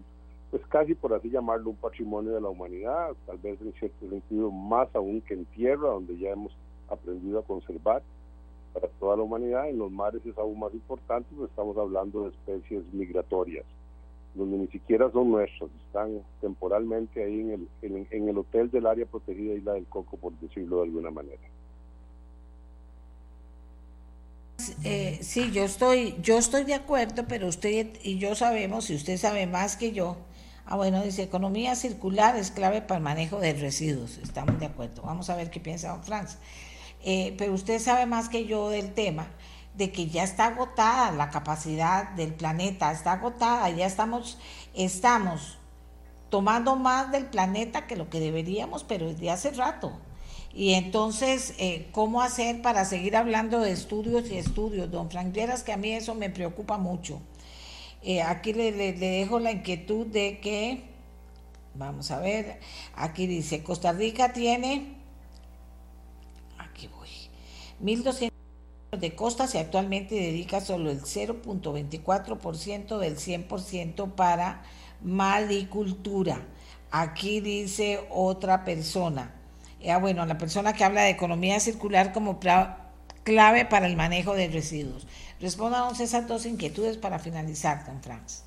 es 0.53 0.59
pues, 0.59 0.69
casi 0.69 0.93
por 0.93 1.11
así 1.15 1.31
llamarlo 1.31 1.71
un 1.71 1.75
patrimonio 1.77 2.33
de 2.33 2.41
la 2.41 2.49
humanidad, 2.49 3.15
tal 3.25 3.39
vez 3.39 3.59
en 3.59 3.73
cierto 3.73 4.07
sentido 4.07 4.51
más 4.51 4.87
aún 4.93 5.19
que 5.21 5.33
en 5.33 5.45
tierra, 5.45 5.89
donde 5.89 6.15
ya 6.15 6.29
hemos 6.29 6.55
aprendido 6.89 7.39
a 7.39 7.43
conservar 7.43 8.03
para 8.71 8.87
toda 8.99 9.17
la 9.17 9.23
humanidad. 9.23 9.67
En 9.67 9.79
los 9.79 9.91
mares 9.91 10.23
es 10.23 10.37
aún 10.37 10.59
más 10.59 10.71
importante, 10.75 11.27
pues 11.35 11.49
estamos 11.49 11.75
hablando 11.75 12.23
de 12.23 12.29
especies 12.29 12.83
migratorias, 12.93 13.65
donde 14.35 14.59
ni 14.59 14.67
siquiera 14.67 15.09
son 15.09 15.31
nuestros, 15.31 15.71
están 15.87 16.21
temporalmente 16.39 17.23
ahí 17.23 17.39
en 17.39 17.67
el, 17.81 18.07
en, 18.11 18.29
el 18.29 18.37
hotel 18.37 18.69
del 18.69 18.85
área 18.85 19.07
protegida 19.07 19.55
Isla 19.55 19.73
del 19.73 19.87
Coco, 19.87 20.17
por 20.17 20.33
decirlo 20.33 20.77
de 20.77 20.83
alguna 20.83 21.09
manera. 21.09 21.41
Eh, 24.83 25.19
sí, 25.21 25.51
yo 25.51 25.63
estoy, 25.63 26.15
yo 26.21 26.37
estoy 26.37 26.63
de 26.63 26.73
acuerdo, 26.73 27.25
pero 27.27 27.47
usted 27.47 27.93
y 28.03 28.17
yo 28.17 28.35
sabemos, 28.35 28.89
y 28.89 28.95
usted 28.95 29.17
sabe 29.17 29.47
más 29.47 29.77
que 29.77 29.91
yo, 29.91 30.17
Ah, 30.65 30.77
bueno, 30.77 31.01
dice, 31.03 31.23
economía 31.23 31.75
circular 31.75 32.37
es 32.37 32.51
clave 32.51 32.81
para 32.81 32.97
el 32.97 33.03
manejo 33.03 33.39
de 33.39 33.53
residuos. 33.53 34.17
Estamos 34.19 34.59
de 34.59 34.67
acuerdo. 34.67 35.01
Vamos 35.03 35.29
a 35.29 35.35
ver 35.35 35.49
qué 35.49 35.59
piensa 35.59 35.89
don 35.89 36.03
Franz. 36.03 36.37
Eh, 37.03 37.35
pero 37.37 37.53
usted 37.53 37.79
sabe 37.79 38.05
más 38.05 38.29
que 38.29 38.45
yo 38.45 38.69
del 38.69 38.93
tema 38.93 39.27
de 39.75 39.91
que 39.91 40.07
ya 40.07 40.23
está 40.23 40.47
agotada 40.47 41.11
la 41.11 41.29
capacidad 41.31 42.11
del 42.11 42.33
planeta, 42.33 42.91
está 42.91 43.13
agotada, 43.13 43.69
ya 43.71 43.85
estamos, 43.85 44.37
estamos 44.73 45.57
tomando 46.29 46.75
más 46.75 47.11
del 47.11 47.25
planeta 47.25 47.87
que 47.87 47.95
lo 47.95 48.09
que 48.09 48.19
deberíamos, 48.19 48.83
pero 48.83 49.07
desde 49.07 49.31
hace 49.31 49.51
rato. 49.51 49.91
Y 50.53 50.73
entonces, 50.73 51.55
eh, 51.57 51.87
¿cómo 51.91 52.21
hacer 52.21 52.61
para 52.61 52.85
seguir 52.85 53.15
hablando 53.15 53.59
de 53.59 53.71
estudios 53.71 54.29
y 54.29 54.37
estudios? 54.37 54.91
Don 54.91 55.09
Frank 55.09 55.33
Lleras, 55.33 55.63
que 55.63 55.73
a 55.73 55.77
mí 55.77 55.91
eso 55.91 56.13
me 56.13 56.29
preocupa 56.29 56.77
mucho. 56.77 57.21
Eh, 58.03 58.21
aquí 58.21 58.53
le, 58.53 58.71
dejo 58.93 59.39
la 59.39 59.51
inquietud 59.51 60.05
de 60.05 60.39
que, 60.39 60.83
vamos 61.73 62.11
a 62.11 62.19
ver, 62.19 62.59
aquí 62.95 63.25
dice, 63.25 63.63
Costa 63.63 63.93
Rica 63.93 64.31
tiene, 64.31 64.97
aquí 66.59 66.87
voy, 66.87 67.09
1.200 67.81 68.29
de 68.99 69.15
costas 69.15 69.55
y 69.55 69.57
actualmente 69.57 70.13
dedica 70.13 70.61
solo 70.61 70.91
el 70.91 71.01
0.24% 71.01 72.99
del 72.99 73.17
100% 73.17 74.11
para 74.13 74.63
malicultura. 75.01 76.45
Aquí 76.91 77.39
dice 77.39 78.05
otra 78.11 78.65
persona. 78.65 79.42
Ya 79.83 79.95
ah, 79.95 79.99
bueno, 79.99 80.25
la 80.25 80.37
persona 80.37 80.73
que 80.73 80.85
habla 80.85 81.01
de 81.01 81.09
economía 81.09 81.59
circular 81.59 82.13
como 82.13 82.39
clave 82.39 83.65
para 83.65 83.85
el 83.85 83.97
manejo 83.97 84.33
de 84.33 84.47
residuos. 84.47 85.07
Respóndanos 85.41 85.99
esas 85.99 86.27
dos 86.27 86.45
inquietudes 86.45 86.97
para 86.97 87.19
finalizar, 87.19 87.85
don 87.85 88.01
Franz. 88.01 88.45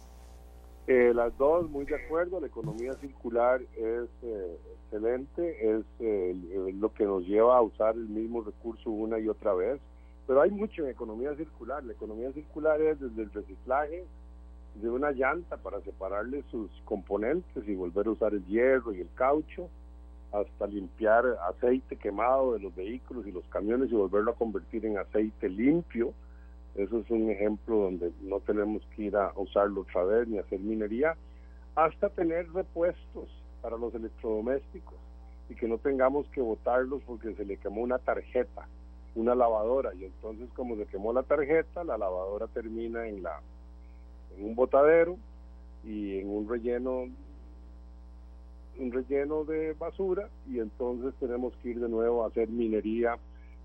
Eh, 0.86 1.12
las 1.14 1.36
dos, 1.36 1.68
muy 1.68 1.84
de 1.84 1.96
acuerdo, 1.96 2.40
la 2.40 2.46
economía 2.46 2.94
circular 2.94 3.60
es 3.60 4.08
eh, 4.22 4.58
excelente, 4.84 5.76
es 5.76 5.84
eh, 6.00 6.72
lo 6.78 6.94
que 6.94 7.04
nos 7.04 7.26
lleva 7.26 7.58
a 7.58 7.60
usar 7.60 7.96
el 7.96 8.08
mismo 8.08 8.42
recurso 8.42 8.90
una 8.90 9.18
y 9.18 9.28
otra 9.28 9.52
vez, 9.52 9.78
pero 10.26 10.40
hay 10.40 10.50
mucho 10.50 10.84
en 10.84 10.90
economía 10.90 11.34
circular. 11.34 11.84
La 11.84 11.92
economía 11.92 12.32
circular 12.32 12.80
es 12.80 12.98
desde 12.98 13.22
el 13.22 13.32
reciclaje 13.32 14.06
de 14.76 14.88
una 14.88 15.10
llanta 15.10 15.58
para 15.58 15.80
separarle 15.82 16.44
sus 16.50 16.70
componentes 16.84 17.68
y 17.68 17.74
volver 17.74 18.06
a 18.06 18.10
usar 18.10 18.32
el 18.32 18.44
hierro 18.46 18.94
y 18.94 19.00
el 19.00 19.08
caucho, 19.14 19.68
hasta 20.40 20.66
limpiar 20.66 21.24
aceite 21.48 21.96
quemado 21.96 22.54
de 22.54 22.60
los 22.60 22.74
vehículos 22.74 23.26
y 23.26 23.32
los 23.32 23.44
camiones 23.48 23.90
y 23.90 23.94
volverlo 23.94 24.32
a 24.32 24.36
convertir 24.36 24.84
en 24.84 24.98
aceite 24.98 25.48
limpio. 25.48 26.12
Eso 26.74 26.98
es 26.98 27.10
un 27.10 27.30
ejemplo 27.30 27.76
donde 27.76 28.12
no 28.22 28.40
tenemos 28.40 28.82
que 28.94 29.04
ir 29.04 29.16
a 29.16 29.32
usarlo 29.36 29.82
otra 29.82 30.04
vez 30.04 30.28
ni 30.28 30.38
hacer 30.38 30.60
minería, 30.60 31.16
hasta 31.74 32.10
tener 32.10 32.50
repuestos 32.52 33.28
para 33.62 33.78
los 33.78 33.94
electrodomésticos 33.94 34.98
y 35.48 35.54
que 35.54 35.68
no 35.68 35.78
tengamos 35.78 36.26
que 36.28 36.40
botarlos 36.40 37.02
porque 37.06 37.34
se 37.34 37.44
le 37.44 37.56
quemó 37.56 37.80
una 37.82 37.98
tarjeta, 37.98 38.68
una 39.14 39.34
lavadora 39.34 39.94
y 39.94 40.04
entonces 40.04 40.48
como 40.54 40.76
se 40.76 40.86
quemó 40.86 41.12
la 41.12 41.22
tarjeta, 41.22 41.82
la 41.84 41.96
lavadora 41.96 42.46
termina 42.48 43.06
en 43.06 43.22
la 43.22 43.40
en 44.36 44.44
un 44.44 44.54
botadero 44.54 45.16
y 45.84 46.18
en 46.18 46.28
un 46.28 46.48
relleno 46.48 47.06
un 48.78 48.92
relleno 48.92 49.44
de 49.44 49.72
basura 49.74 50.28
y 50.48 50.58
entonces 50.60 51.14
tenemos 51.20 51.54
que 51.62 51.70
ir 51.70 51.80
de 51.80 51.88
nuevo 51.88 52.24
a 52.24 52.28
hacer 52.28 52.48
minería 52.48 53.18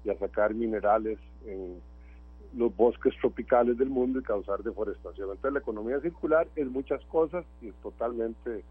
y 0.04 0.10
a 0.10 0.18
sacar 0.18 0.54
minerales 0.54 1.20
en 1.46 1.82
los 2.56 2.76
bosques 2.76 3.14
tropicales 3.20 3.78
del 3.78 3.90
mundo 3.90 4.20
y 4.20 4.24
causar 4.24 4.62
deforestación. 4.64 5.30
Entonces 5.30 5.54
la 5.54 5.60
economía 5.60 6.00
circular 6.02 6.48
es 6.56 6.68
muchas 6.68 7.04
cosas 7.06 7.46
y 7.62 7.70
es 7.70 7.76
totalmente 7.76 8.64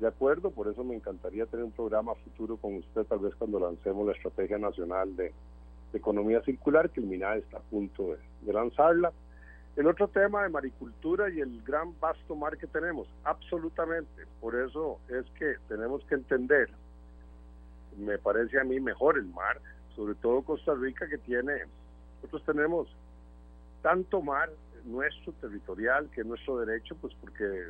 de 0.00 0.08
acuerdo, 0.08 0.50
por 0.50 0.66
eso 0.66 0.82
me 0.82 0.94
encantaría 0.94 1.44
tener 1.46 1.64
un 1.64 1.72
programa 1.72 2.14
futuro 2.14 2.56
con 2.56 2.76
usted, 2.76 3.04
tal 3.04 3.18
vez 3.18 3.34
cuando 3.34 3.60
lancemos 3.60 4.06
la 4.06 4.12
Estrategia 4.12 4.58
Nacional 4.58 5.14
de, 5.14 5.32
Economía 5.92 6.40
Circular, 6.42 6.88
que 6.90 7.00
el 7.00 7.06
MINAD 7.06 7.38
está 7.38 7.56
a 7.56 7.62
punto 7.62 8.16
de 8.42 8.52
lanzarla 8.52 9.12
el 9.76 9.86
otro 9.86 10.08
tema 10.08 10.42
de 10.42 10.48
maricultura 10.48 11.30
y 11.30 11.40
el 11.40 11.62
gran 11.62 11.98
vasto 12.00 12.34
mar 12.34 12.58
que 12.58 12.66
tenemos, 12.66 13.08
absolutamente. 13.24 14.26
Por 14.40 14.54
eso 14.56 14.98
es 15.08 15.24
que 15.38 15.56
tenemos 15.68 16.04
que 16.04 16.16
entender, 16.16 16.70
me 17.96 18.18
parece 18.18 18.60
a 18.60 18.64
mí 18.64 18.80
mejor 18.80 19.18
el 19.18 19.26
mar, 19.26 19.60
sobre 19.94 20.14
todo 20.16 20.42
Costa 20.42 20.74
Rica 20.74 21.08
que 21.08 21.18
tiene, 21.18 21.64
nosotros 22.16 22.44
tenemos 22.44 22.88
tanto 23.82 24.20
mar 24.20 24.50
nuestro 24.84 25.32
territorial 25.34 26.10
que 26.10 26.22
es 26.22 26.26
nuestro 26.26 26.58
derecho, 26.58 26.96
pues 27.00 27.14
porque 27.20 27.68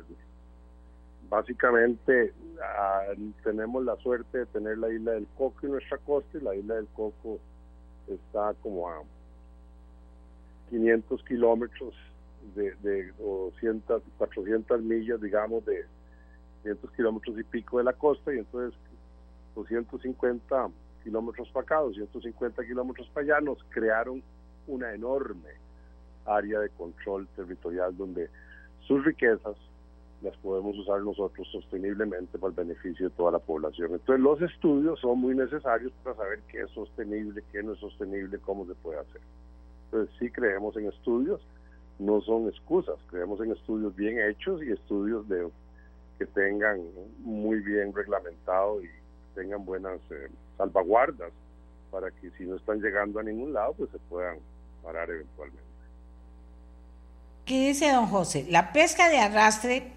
básicamente 1.29 2.33
ah, 2.61 3.13
tenemos 3.43 3.85
la 3.85 3.95
suerte 3.97 4.39
de 4.39 4.45
tener 4.47 4.77
la 4.77 4.89
isla 4.89 5.13
del 5.13 5.27
Coco 5.37 5.57
en 5.63 5.71
nuestra 5.73 5.97
costa 5.99 6.37
y 6.37 6.41
la 6.41 6.55
isla 6.55 6.75
del 6.75 6.87
Coco 6.87 7.39
está 8.07 8.53
como 8.61 8.89
a 8.89 9.01
500 10.71 11.23
kilómetros 11.25 11.93
de, 12.55 12.73
de 12.81 13.11
200, 13.19 14.01
400 14.17 14.81
millas, 14.81 15.21
digamos, 15.21 15.63
de 15.65 15.85
500 16.63 16.91
kilómetros 16.91 17.39
y 17.39 17.43
pico 17.43 17.77
de 17.77 17.83
la 17.83 17.93
costa, 17.93 18.33
y 18.33 18.39
entonces 18.39 18.79
250 19.55 20.69
kilómetros 21.03 21.49
para 21.49 21.63
acá, 21.63 21.79
250 21.81 22.65
kilómetros 22.65 23.07
para 23.09 23.25
allá, 23.25 23.41
nos 23.41 23.63
crearon 23.69 24.23
una 24.67 24.93
enorme 24.93 25.49
área 26.25 26.59
de 26.59 26.69
control 26.69 27.27
territorial 27.35 27.95
donde 27.95 28.29
sus 28.87 29.03
riquezas 29.03 29.55
las 30.21 30.37
podemos 30.37 30.77
usar 30.77 31.01
nosotros 31.01 31.47
sosteniblemente 31.51 32.37
para 32.37 32.49
el 32.51 32.55
beneficio 32.55 33.09
de 33.09 33.15
toda 33.15 33.31
la 33.31 33.39
población. 33.39 33.91
Entonces 33.91 34.23
los 34.23 34.41
estudios 34.41 34.99
son 34.99 35.19
muy 35.19 35.35
necesarios 35.35 35.91
para 36.03 36.15
saber 36.15 36.39
qué 36.47 36.61
es 36.61 36.69
sostenible, 36.71 37.43
qué 37.51 37.63
no 37.63 37.73
es 37.73 37.79
sostenible, 37.79 38.37
cómo 38.39 38.65
se 38.67 38.75
puede 38.75 38.99
hacer. 38.99 39.21
Entonces 39.91 40.15
sí 40.19 40.29
creemos 40.29 40.75
en 40.77 40.87
estudios, 40.87 41.41
no 41.99 42.21
son 42.21 42.47
excusas, 42.47 42.95
creemos 43.09 43.41
en 43.41 43.51
estudios 43.51 43.93
bien 43.93 44.19
hechos 44.19 44.63
y 44.63 44.71
estudios 44.71 45.27
de 45.27 45.49
que 46.17 46.25
tengan 46.27 46.79
muy 47.19 47.59
bien 47.59 47.93
reglamentado 47.93 48.81
y 48.81 48.89
tengan 49.35 49.65
buenas 49.65 49.99
eh, 50.11 50.29
salvaguardas 50.57 51.31
para 51.91 52.09
que 52.09 52.31
si 52.37 52.45
no 52.45 52.55
están 52.55 52.79
llegando 52.79 53.19
a 53.19 53.23
ningún 53.23 53.51
lado, 53.51 53.73
pues 53.73 53.89
se 53.91 53.99
puedan 53.99 54.37
parar 54.81 55.09
eventualmente. 55.09 55.61
¿Qué 57.45 57.67
dice 57.67 57.91
don 57.91 58.07
José? 58.07 58.45
La 58.49 58.71
pesca 58.71 59.09
de 59.09 59.17
arrastre, 59.17 59.91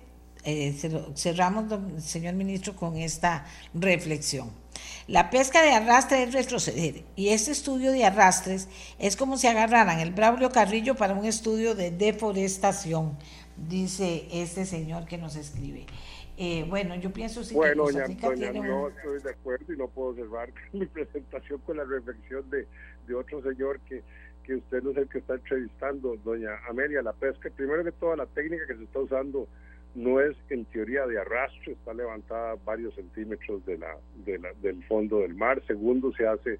eh, 0.44 0.72
cerramos, 1.14 1.72
señor 2.02 2.34
ministro, 2.34 2.74
con 2.74 2.96
esta 2.96 3.46
reflexión. 3.72 4.50
La 5.06 5.30
pesca 5.30 5.62
de 5.62 5.72
arrastre 5.72 6.22
es 6.22 6.32
retroceder 6.32 7.04
y 7.16 7.28
este 7.28 7.50
estudio 7.50 7.92
de 7.92 8.04
arrastres 8.04 8.68
es 8.98 9.16
como 9.16 9.36
si 9.36 9.46
agarraran 9.46 10.00
el 10.00 10.12
Braulio 10.12 10.50
Carrillo 10.50 10.94
para 10.94 11.14
un 11.14 11.24
estudio 11.24 11.74
de 11.74 11.90
deforestación, 11.90 13.16
dice 13.56 14.26
este 14.32 14.64
señor 14.64 15.06
que 15.06 15.18
nos 15.18 15.36
escribe. 15.36 15.86
Eh, 16.36 16.64
bueno, 16.68 16.96
yo 16.96 17.12
pienso 17.12 17.44
sí 17.44 17.54
bueno, 17.54 17.86
que 17.86 17.92
doña, 17.92 18.08
doña, 18.18 18.52
no 18.52 18.88
estoy 18.88 19.22
de 19.22 19.30
acuerdo 19.30 19.72
y 19.72 19.76
no 19.76 19.86
puedo 19.88 20.14
cerrar 20.16 20.52
mi 20.72 20.86
presentación 20.86 21.60
con 21.60 21.76
la 21.76 21.84
reflexión 21.84 22.48
de, 22.50 22.66
de 23.06 23.14
otro 23.14 23.40
señor 23.42 23.78
que, 23.88 24.02
que 24.42 24.56
usted 24.56 24.82
no 24.82 24.90
es 24.90 24.96
el 24.96 25.08
que 25.08 25.18
está 25.18 25.34
entrevistando, 25.34 26.16
doña 26.24 26.50
Amelia. 26.68 27.02
La 27.02 27.12
pesca, 27.12 27.50
primero 27.54 27.84
que 27.84 27.92
todo, 27.92 28.16
la 28.16 28.26
técnica 28.26 28.66
que 28.66 28.76
se 28.76 28.84
está 28.84 28.98
usando 28.98 29.48
no 29.94 30.20
es 30.20 30.36
en 30.50 30.64
teoría 30.66 31.06
de 31.06 31.18
arrastre, 31.18 31.72
está 31.72 31.94
levantada 31.94 32.56
varios 32.64 32.94
centímetros 32.94 33.64
de 33.66 33.78
la, 33.78 33.96
de 34.24 34.38
la, 34.38 34.52
del 34.54 34.82
fondo 34.84 35.20
del 35.20 35.34
mar. 35.34 35.62
Segundo, 35.66 36.12
se 36.12 36.26
hace 36.26 36.58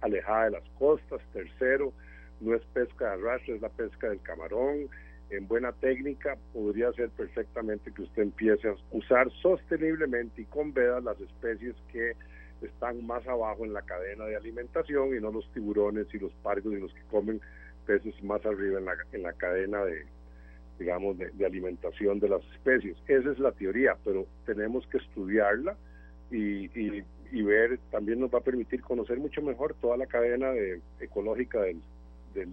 alejada 0.00 0.44
de 0.44 0.50
las 0.52 0.68
costas. 0.78 1.20
Tercero, 1.32 1.92
no 2.40 2.54
es 2.54 2.62
pesca 2.72 3.06
de 3.06 3.22
arrastre, 3.22 3.56
es 3.56 3.60
la 3.60 3.68
pesca 3.68 4.08
del 4.08 4.20
camarón 4.22 4.88
en 5.30 5.46
buena 5.46 5.72
técnica, 5.72 6.38
podría 6.52 6.92
ser 6.92 7.10
perfectamente 7.10 7.92
que 7.92 8.02
usted 8.02 8.22
empiece 8.22 8.68
a 8.68 8.74
usar 8.92 9.30
sosteniblemente 9.42 10.42
y 10.42 10.44
con 10.46 10.72
vedas 10.72 11.04
las 11.04 11.20
especies 11.20 11.76
que 11.92 12.12
están 12.62 13.06
más 13.06 13.26
abajo 13.26 13.64
en 13.64 13.72
la 13.72 13.82
cadena 13.82 14.24
de 14.24 14.36
alimentación 14.36 15.14
y 15.14 15.20
no 15.20 15.30
los 15.30 15.50
tiburones 15.52 16.06
y 16.12 16.18
los 16.18 16.32
pargos 16.42 16.72
y 16.72 16.80
los 16.80 16.92
que 16.94 17.02
comen 17.10 17.40
peces 17.86 18.20
más 18.22 18.44
arriba 18.44 18.78
en 18.78 18.86
la, 18.86 18.96
en 19.12 19.22
la 19.22 19.32
cadena 19.34 19.84
de 19.84 20.06
digamos 20.78 21.18
de, 21.18 21.46
alimentación 21.46 22.20
de 22.20 22.28
las 22.28 22.42
especies. 22.52 22.96
Esa 23.06 23.30
es 23.30 23.38
la 23.38 23.52
teoría, 23.52 23.96
pero 24.04 24.26
tenemos 24.46 24.86
que 24.86 24.98
estudiarla 24.98 25.76
y, 26.30 26.66
y, 26.78 27.04
y, 27.32 27.42
ver, 27.42 27.78
también 27.90 28.20
nos 28.20 28.32
va 28.32 28.38
a 28.38 28.42
permitir 28.42 28.82
conocer 28.82 29.18
mucho 29.18 29.42
mejor 29.42 29.74
toda 29.80 29.96
la 29.96 30.06
cadena 30.06 30.50
de, 30.50 30.80
ecológica 31.00 31.60
del, 31.60 31.80
del 32.34 32.48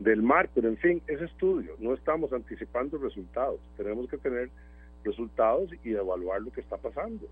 del 0.00 0.22
mar, 0.22 0.48
pero 0.54 0.68
en 0.68 0.78
fin, 0.78 1.02
es 1.06 1.20
estudio, 1.20 1.76
no 1.78 1.92
estamos 1.94 2.32
anticipando 2.32 2.96
resultados, 2.98 3.60
tenemos 3.76 4.08
que 4.08 4.16
tener 4.16 4.50
resultados 5.04 5.70
y 5.84 5.92
evaluar 5.92 6.40
lo 6.40 6.50
que 6.50 6.62
está 6.62 6.78
pasando. 6.78 7.26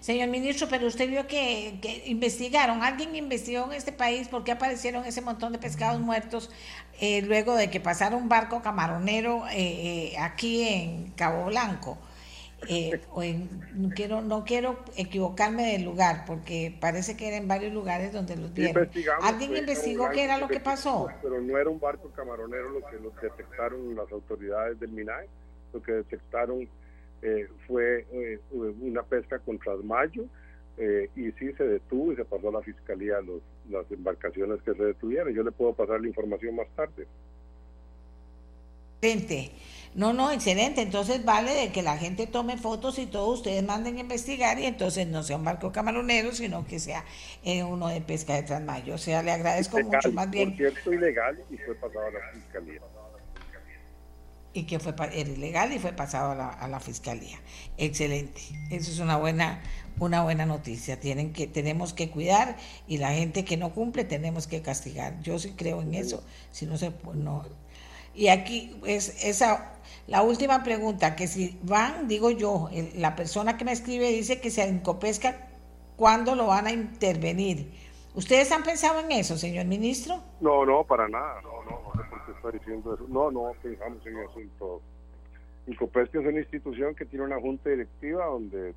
Señor 0.00 0.28
ministro, 0.28 0.68
pero 0.70 0.86
usted 0.86 1.08
vio 1.08 1.26
que, 1.26 2.02
investigaron, 2.06 2.82
alguien 2.82 3.14
investigó 3.16 3.64
en 3.66 3.72
este 3.72 3.92
país 3.92 4.28
por 4.28 4.44
qué 4.44 4.52
aparecieron 4.52 5.04
ese 5.04 5.20
montón 5.20 5.52
de 5.52 5.58
pescados 5.58 6.00
muertos 6.00 6.50
eh, 7.00 7.22
luego 7.22 7.54
de 7.54 7.70
que 7.70 7.80
pasara 7.80 8.16
un 8.16 8.28
barco 8.28 8.62
camaronero 8.62 9.46
eh, 9.48 10.12
eh, 10.12 10.18
aquí 10.18 10.62
en 10.62 11.10
Cabo 11.12 11.46
Blanco. 11.46 11.98
Eh, 12.66 13.00
no 13.74 13.90
quiero 13.90 14.20
no 14.20 14.44
quiero 14.44 14.80
equivocarme 14.96 15.72
del 15.72 15.84
lugar 15.84 16.24
porque 16.26 16.76
parece 16.80 17.16
que 17.16 17.28
era 17.28 17.36
en 17.36 17.46
varios 17.46 17.72
lugares 17.72 18.12
donde 18.12 18.36
los 18.36 18.52
vieron. 18.52 18.90
¿Alguien 19.22 19.56
investigó 19.56 20.10
qué 20.10 20.24
era 20.24 20.38
lo 20.38 20.48
que 20.48 20.58
pasó? 20.58 21.08
Pero 21.22 21.40
no 21.40 21.56
era 21.56 21.70
un 21.70 21.78
barco 21.78 22.10
camaronero 22.10 22.70
lo 22.70 22.80
que 22.86 22.96
lo 22.96 23.10
detectaron 23.22 23.94
las 23.94 24.10
autoridades 24.10 24.78
del 24.80 24.90
MINAE, 24.90 25.28
lo 25.72 25.80
que 25.80 25.92
detectaron 25.92 26.68
eh, 27.22 27.48
fue 27.66 28.06
eh, 28.12 28.38
una 28.52 29.02
pesca 29.02 29.38
con 29.38 29.58
trasmayo 29.58 30.24
y 31.16 31.32
sí 31.32 31.52
se 31.54 31.64
detuvo 31.64 32.12
y 32.12 32.16
se 32.16 32.24
pasó 32.24 32.50
a 32.50 32.52
la 32.52 32.62
fiscalía 32.62 33.20
los, 33.20 33.42
las 33.68 33.90
embarcaciones 33.90 34.62
que 34.62 34.74
se 34.74 34.84
detuvieron. 34.84 35.34
Yo 35.34 35.42
le 35.42 35.50
puedo 35.50 35.72
pasar 35.72 36.00
la 36.00 36.06
información 36.06 36.54
más 36.54 36.68
tarde. 36.76 37.04
Gente. 39.02 39.52
No, 39.94 40.12
no, 40.12 40.30
excelente. 40.30 40.82
Entonces 40.82 41.24
vale 41.24 41.52
de 41.54 41.72
que 41.72 41.82
la 41.82 41.96
gente 41.96 42.26
tome 42.26 42.56
fotos 42.56 42.98
y 42.98 43.06
todos 43.06 43.38
ustedes 43.38 43.62
manden 43.64 43.96
a 43.96 44.00
investigar 44.00 44.58
y 44.58 44.66
entonces 44.66 45.06
no 45.06 45.22
sea 45.22 45.36
un 45.36 45.44
barco 45.44 45.72
camaronero, 45.72 46.32
sino 46.32 46.66
que 46.66 46.78
sea 46.78 47.04
eh, 47.44 47.62
uno 47.62 47.88
de 47.88 48.00
pesca 48.00 48.34
de 48.34 48.42
Transmayo. 48.42 48.94
O 48.94 48.98
sea, 48.98 49.22
le 49.22 49.32
agradezco 49.32 49.78
mucho 49.80 50.12
más 50.12 50.30
bien. 50.30 50.50
Por 50.50 50.58
cierto, 50.58 50.92
ilegal 50.92 51.42
y 51.50 51.56
fue 51.56 51.74
pasado 51.74 52.06
a 52.06 52.10
la 52.10 52.20
fiscalía. 52.32 52.80
Y 54.52 54.64
que 54.64 54.78
fue 54.78 54.94
era 54.98 55.30
ilegal 55.30 55.72
y 55.72 55.78
fue 55.78 55.92
pasado 55.92 56.32
a 56.32 56.68
la, 56.68 56.80
fiscalía. 56.80 57.38
Excelente. 57.76 58.40
Eso 58.70 58.90
es 58.90 58.98
una 58.98 59.16
buena, 59.16 59.62
una 60.00 60.22
buena 60.22 60.46
noticia. 60.46 60.98
Tienen 60.98 61.32
que, 61.32 61.46
tenemos 61.46 61.92
que 61.92 62.10
cuidar 62.10 62.56
y 62.86 62.98
la 62.98 63.12
gente 63.12 63.44
que 63.44 63.56
no 63.56 63.72
cumple 63.72 64.04
tenemos 64.04 64.46
que 64.46 64.62
castigar. 64.62 65.20
Yo 65.22 65.38
sí 65.38 65.52
creo 65.56 65.82
en 65.82 65.94
eso. 65.94 66.24
Si 66.50 66.66
no 66.66 66.78
se, 66.78 66.92
no, 67.14 67.44
y 68.14 68.28
aquí 68.28 68.74
es 68.84 69.24
esa 69.24 69.78
la 70.08 70.22
última 70.22 70.62
pregunta, 70.62 71.14
que 71.14 71.26
si 71.26 71.58
van, 71.62 72.08
digo 72.08 72.30
yo, 72.30 72.70
la 72.96 73.14
persona 73.14 73.58
que 73.58 73.64
me 73.66 73.72
escribe 73.72 74.10
dice 74.10 74.40
que 74.40 74.50
se 74.50 74.64
encopesca, 74.64 75.48
¿cuándo 75.96 76.34
lo 76.34 76.46
van 76.46 76.66
a 76.66 76.72
intervenir? 76.72 77.70
¿Ustedes 78.14 78.50
han 78.50 78.62
pensado 78.62 79.00
en 79.00 79.12
eso, 79.12 79.36
señor 79.36 79.66
ministro? 79.66 80.22
No, 80.40 80.64
no, 80.64 80.82
para 80.84 81.08
nada. 81.08 81.42
No, 81.42 81.62
no, 81.62 81.87
está. 82.40 82.98
No, 83.08 83.30
no 83.30 83.52
pensamos 83.62 84.06
en 84.06 84.18
eso 84.18 84.40
en 84.40 84.48
todo. 84.58 84.80
Incopesca 85.66 86.18
es 86.18 86.26
una 86.26 86.38
institución 86.38 86.94
que 86.94 87.04
tiene 87.04 87.24
una 87.26 87.40
junta 87.40 87.68
directiva 87.70 88.24
donde 88.26 88.74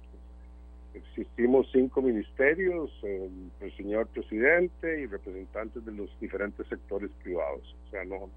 existimos 0.94 1.70
cinco 1.72 2.02
ministerios, 2.02 2.92
el 3.04 3.78
señor 3.78 4.08
presidente 4.08 5.02
y 5.02 5.06
representantes 5.06 5.86
de 5.86 5.92
los 5.94 6.10
diferentes 6.20 6.68
sectores 6.68 7.10
privados. 7.24 7.76
O 7.88 7.92
sea, 7.92 8.04
no 8.04 8.30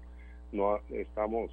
no 0.51 0.79
estamos 0.89 1.51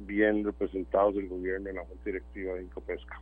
bien 0.00 0.44
representados 0.44 1.14
del 1.14 1.28
gobierno 1.28 1.68
en 1.68 1.76
la 1.76 1.84
junta 1.84 2.04
directiva 2.04 2.54
de 2.54 2.62
Incopesca. 2.62 3.20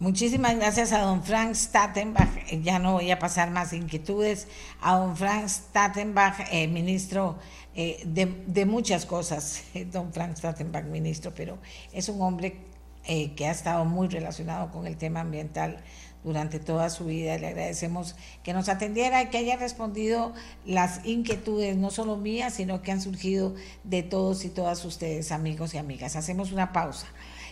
Muchísimas 0.00 0.54
gracias 0.54 0.92
a 0.92 1.00
don 1.00 1.24
Frank 1.24 1.54
Stattenbach. 1.54 2.46
Ya 2.62 2.78
no 2.78 2.92
voy 2.92 3.10
a 3.10 3.18
pasar 3.18 3.50
más 3.50 3.72
inquietudes. 3.72 4.46
A 4.80 4.96
don 4.96 5.16
Frank 5.16 5.48
Stattenbach, 5.48 6.38
eh, 6.52 6.68
ministro 6.68 7.36
eh, 7.74 8.00
de, 8.06 8.64
muchas 8.64 9.04
cosas. 9.06 9.64
Don 9.92 10.12
Frank 10.12 10.36
Stattenbach, 10.36 10.84
ministro, 10.84 11.32
pero 11.34 11.58
es 11.92 12.08
un 12.08 12.22
hombre 12.22 12.58
eh, 13.06 13.34
que 13.34 13.48
ha 13.48 13.50
estado 13.50 13.84
muy 13.84 14.06
relacionado 14.06 14.70
con 14.70 14.86
el 14.86 14.96
tema 14.96 15.22
ambiental 15.22 15.78
durante 16.22 16.60
toda 16.60 16.90
su 16.90 17.06
vida. 17.06 17.36
Le 17.36 17.48
agradecemos 17.48 18.14
que 18.44 18.52
nos 18.52 18.68
atendiera 18.68 19.20
y 19.22 19.30
que 19.30 19.38
haya 19.38 19.56
respondido 19.56 20.32
las 20.64 21.04
inquietudes, 21.06 21.76
no 21.76 21.90
solo 21.90 22.16
mías, 22.16 22.54
sino 22.54 22.82
que 22.82 22.92
han 22.92 23.00
surgido 23.00 23.56
de 23.82 24.04
todos 24.04 24.44
y 24.44 24.48
todas 24.48 24.84
ustedes, 24.84 25.32
amigos 25.32 25.74
y 25.74 25.78
amigas. 25.78 26.14
Hacemos 26.14 26.52
una 26.52 26.72
pausa 26.72 27.08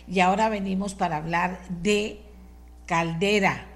y 0.07 0.21
ahora 0.21 0.47
venimos 0.47 0.95
para 0.95 1.17
hablar 1.17 1.59
de 1.81 2.21
Caldera, 2.87 3.67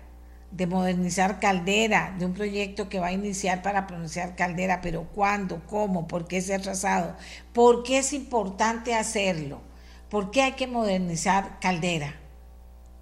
de 0.49 0.65
modernizar 0.65 1.39
Caldera, 1.39 2.15
de 2.17 2.25
un 2.25 2.33
proyecto 2.33 2.89
que 2.89 2.99
va 2.99 3.07
a 3.07 3.13
iniciar 3.13 3.61
para 3.61 3.85
pronunciar 3.85 4.35
Caldera, 4.35 4.81
pero 4.81 5.03
¿cuándo? 5.03 5.61
¿Cómo? 5.67 6.07
¿Por 6.07 6.27
qué 6.27 6.41
se 6.41 6.55
ha 6.55 6.59
trazado? 6.59 7.15
¿Por 7.53 7.83
qué 7.83 7.99
es 7.99 8.13
importante 8.13 8.95
hacerlo? 8.95 9.61
¿Por 10.09 10.31
qué 10.31 10.41
hay 10.41 10.51
que 10.53 10.67
modernizar 10.67 11.59
Caldera? 11.59 12.15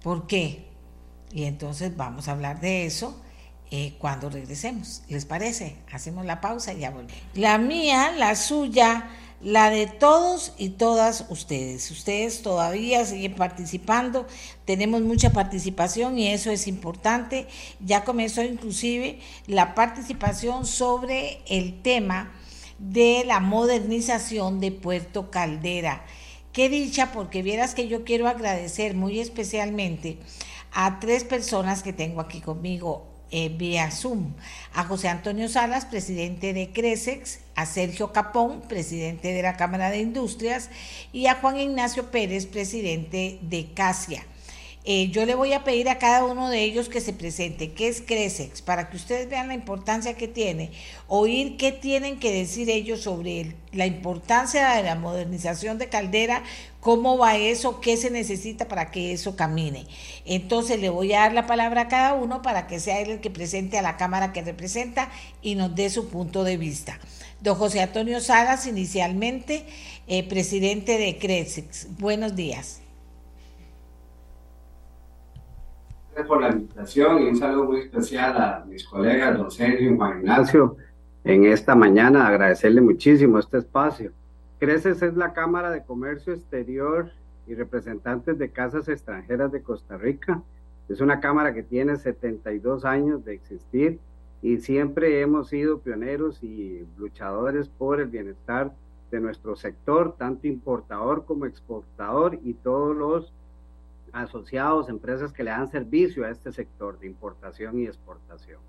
¿Por 0.02 0.26
qué? 0.26 0.68
Y 1.32 1.44
entonces 1.44 1.96
vamos 1.96 2.28
a 2.28 2.32
hablar 2.32 2.60
de 2.60 2.86
eso 2.86 3.20
eh, 3.70 3.94
cuando 3.98 4.30
regresemos. 4.30 5.02
¿Les 5.08 5.24
parece? 5.24 5.76
Hacemos 5.92 6.26
la 6.26 6.40
pausa 6.40 6.72
y 6.72 6.80
ya 6.80 6.90
volvemos. 6.90 7.22
La 7.34 7.58
mía, 7.58 8.12
la 8.16 8.34
suya, 8.34 9.08
la 9.40 9.70
de 9.70 9.86
todos 9.86 10.52
y 10.58 10.70
todas 10.70 11.26
ustedes. 11.30 11.90
Ustedes 11.90 12.42
todavía 12.42 13.04
siguen 13.06 13.34
participando, 13.34 14.26
tenemos 14.64 15.00
mucha 15.00 15.30
participación 15.30 16.18
y 16.18 16.28
eso 16.28 16.50
es 16.50 16.66
importante. 16.66 17.46
Ya 17.80 18.04
comenzó 18.04 18.42
inclusive 18.42 19.18
la 19.46 19.74
participación 19.74 20.66
sobre 20.66 21.40
el 21.48 21.80
tema 21.82 22.32
de 22.78 23.24
la 23.26 23.40
modernización 23.40 24.60
de 24.60 24.72
Puerto 24.72 25.30
Caldera. 25.30 26.04
Qué 26.52 26.68
dicha, 26.68 27.12
porque 27.12 27.42
vieras 27.42 27.74
que 27.74 27.88
yo 27.88 28.04
quiero 28.04 28.28
agradecer 28.28 28.94
muy 28.94 29.20
especialmente 29.20 30.18
a 30.72 30.98
tres 31.00 31.24
personas 31.24 31.82
que 31.82 31.92
tengo 31.92 32.20
aquí 32.20 32.40
conmigo 32.40 33.09
eh, 33.30 33.48
vía 33.48 33.90
Zoom. 33.90 34.34
A 34.74 34.84
José 34.84 35.08
Antonio 35.08 35.48
Salas, 35.48 35.84
presidente 35.84 36.52
de 36.52 36.72
Cresex, 36.72 37.40
a 37.54 37.66
Sergio 37.66 38.12
Capón, 38.12 38.62
presidente 38.62 39.32
de 39.32 39.42
la 39.42 39.56
Cámara 39.56 39.90
de 39.90 40.00
Industrias, 40.00 40.70
y 41.12 41.26
a 41.26 41.36
Juan 41.36 41.58
Ignacio 41.58 42.10
Pérez, 42.10 42.46
presidente 42.46 43.38
de 43.42 43.72
Casia. 43.72 44.24
Eh, 44.84 45.10
yo 45.10 45.26
le 45.26 45.34
voy 45.34 45.52
a 45.52 45.62
pedir 45.62 45.90
a 45.90 45.98
cada 45.98 46.24
uno 46.24 46.48
de 46.48 46.64
ellos 46.64 46.88
que 46.88 47.02
se 47.02 47.12
presente, 47.12 47.72
qué 47.72 47.88
es 47.88 48.00
Cresex, 48.00 48.62
para 48.62 48.88
que 48.88 48.96
ustedes 48.96 49.28
vean 49.28 49.48
la 49.48 49.54
importancia 49.54 50.14
que 50.14 50.26
tiene, 50.26 50.70
oír 51.06 51.58
qué 51.58 51.70
tienen 51.70 52.18
que 52.18 52.32
decir 52.32 52.70
ellos 52.70 53.02
sobre 53.02 53.56
la 53.72 53.84
importancia 53.84 54.70
de 54.70 54.82
la 54.82 54.94
modernización 54.94 55.76
de 55.76 55.90
Caldera, 55.90 56.42
cómo 56.80 57.18
va 57.18 57.36
eso, 57.36 57.80
qué 57.80 57.96
se 57.96 58.10
necesita 58.10 58.66
para 58.66 58.90
que 58.90 59.12
eso 59.12 59.36
camine. 59.36 59.86
Entonces 60.24 60.80
le 60.80 60.88
voy 60.88 61.12
a 61.12 61.20
dar 61.20 61.34
la 61.34 61.46
palabra 61.46 61.82
a 61.82 61.88
cada 61.88 62.14
uno 62.14 62.42
para 62.42 62.66
que 62.66 62.80
sea 62.80 63.00
él 63.00 63.10
el 63.10 63.20
que 63.20 63.30
presente 63.30 63.78
a 63.78 63.82
la 63.82 63.96
Cámara 63.96 64.32
que 64.32 64.42
representa 64.42 65.10
y 65.42 65.54
nos 65.54 65.74
dé 65.74 65.90
su 65.90 66.08
punto 66.08 66.44
de 66.44 66.56
vista. 66.56 66.98
Don 67.40 67.54
José 67.54 67.80
Antonio 67.80 68.20
Salas, 68.20 68.66
inicialmente 68.66 69.64
eh, 70.06 70.28
presidente 70.28 70.98
de 70.98 71.18
Cresex. 71.18 71.88
Buenos 71.98 72.34
días. 72.34 72.82
por 76.28 76.42
la 76.42 76.50
invitación 76.50 77.22
y 77.22 77.28
un 77.28 77.36
saludo 77.36 77.64
muy 77.64 77.80
especial 77.80 78.36
a 78.36 78.64
mis 78.68 78.84
colegas, 78.86 79.38
don 79.38 79.50
Sergio 79.50 79.90
y 79.90 79.96
Juan 79.96 80.18
Ignacio, 80.18 80.76
en 81.24 81.44
esta 81.44 81.74
mañana. 81.74 82.26
Agradecerle 82.26 82.82
muchísimo 82.82 83.38
este 83.38 83.56
espacio. 83.56 84.12
Creces 84.60 85.00
es 85.00 85.16
la 85.16 85.32
Cámara 85.32 85.70
de 85.70 85.82
Comercio 85.82 86.34
Exterior 86.34 87.10
y 87.46 87.54
representantes 87.54 88.38
de 88.38 88.50
casas 88.50 88.90
extranjeras 88.90 89.50
de 89.50 89.62
Costa 89.62 89.96
Rica. 89.96 90.42
Es 90.90 91.00
una 91.00 91.18
cámara 91.18 91.54
que 91.54 91.62
tiene 91.62 91.96
72 91.96 92.84
años 92.84 93.24
de 93.24 93.32
existir 93.32 93.98
y 94.42 94.58
siempre 94.58 95.22
hemos 95.22 95.48
sido 95.48 95.80
pioneros 95.80 96.42
y 96.42 96.86
luchadores 96.98 97.70
por 97.70 98.02
el 98.02 98.08
bienestar 98.08 98.70
de 99.10 99.20
nuestro 99.20 99.56
sector, 99.56 100.14
tanto 100.18 100.46
importador 100.46 101.24
como 101.24 101.46
exportador 101.46 102.38
y 102.44 102.52
todos 102.52 102.94
los 102.94 103.32
asociados, 104.12 104.90
empresas 104.90 105.32
que 105.32 105.42
le 105.42 105.52
dan 105.52 105.70
servicio 105.70 106.26
a 106.26 106.30
este 106.30 106.52
sector 106.52 106.98
de 106.98 107.06
importación 107.06 107.80
y 107.80 107.86
exportación. 107.86 108.60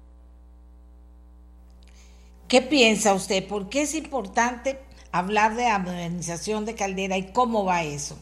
¿Qué 2.47 2.61
piensa 2.61 3.13
usted? 3.13 3.45
¿Por 3.45 3.67
qué 3.67 3.81
es 3.81 3.93
importante 3.93 4.79
hablar 5.11 5.55
de 5.55 5.63
la 5.63 5.79
modernización 5.79 6.65
de 6.65 6.75
Caldera 6.75 7.17
y 7.17 7.31
cómo 7.31 7.65
va 7.65 7.83
eso? 7.83 8.17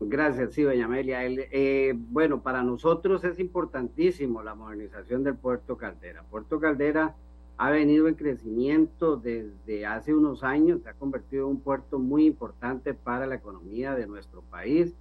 Gracias, 0.00 0.54
sí, 0.54 0.62
doña 0.62 0.86
Amelia. 0.86 1.20
Eh, 1.24 1.94
bueno, 1.96 2.42
para 2.42 2.62
nosotros 2.62 3.22
es 3.24 3.38
importantísimo 3.38 4.42
la 4.42 4.54
modernización 4.54 5.22
del 5.22 5.36
puerto 5.36 5.76
Caldera. 5.76 6.24
Puerto 6.28 6.58
Caldera 6.58 7.14
ha 7.56 7.70
venido 7.70 8.08
en 8.08 8.14
crecimiento 8.14 9.16
desde 9.16 9.86
hace 9.86 10.12
unos 10.12 10.42
años, 10.42 10.82
se 10.82 10.88
ha 10.88 10.94
convertido 10.94 11.44
en 11.44 11.52
un 11.52 11.60
puerto 11.60 11.98
muy 11.98 12.26
importante 12.26 12.94
para 12.94 13.26
la 13.26 13.36
economía 13.36 13.94
de 13.94 14.06
nuestro 14.06 14.42
país 14.42 14.94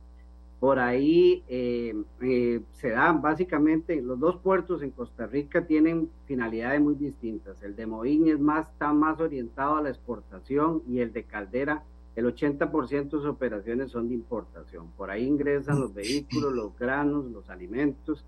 por 0.61 0.77
ahí 0.77 1.43
eh, 1.47 1.95
eh, 2.21 2.61
se 2.73 2.91
dan 2.91 3.19
básicamente, 3.19 3.99
los 3.99 4.19
dos 4.19 4.37
puertos 4.37 4.83
en 4.83 4.91
Costa 4.91 5.25
Rica 5.25 5.65
tienen 5.65 6.07
finalidades 6.27 6.79
muy 6.79 6.93
distintas. 6.93 7.55
El 7.63 7.75
de 7.75 7.87
Moín 7.87 8.27
es 8.27 8.39
más, 8.39 8.69
está 8.69 8.93
más 8.93 9.19
orientado 9.19 9.77
a 9.77 9.81
la 9.81 9.89
exportación 9.89 10.83
y 10.87 10.99
el 10.99 11.13
de 11.13 11.23
Caldera, 11.23 11.81
el 12.15 12.27
80% 12.27 13.05
de 13.05 13.09
sus 13.09 13.25
operaciones 13.25 13.89
son 13.89 14.07
de 14.07 14.13
importación. 14.13 14.85
Por 14.95 15.09
ahí 15.09 15.25
ingresan 15.25 15.79
los 15.79 15.95
vehículos, 15.95 16.53
los 16.53 16.77
granos, 16.77 17.25
los 17.31 17.49
alimentos 17.49 18.23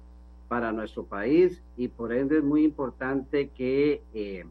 para 0.47 0.71
nuestro 0.71 1.03
país 1.03 1.61
y 1.77 1.87
por 1.87 2.11
ende 2.11 2.39
es 2.39 2.43
muy 2.43 2.63
importante 2.63 3.49
que 3.49 4.01
eh, 4.15 4.43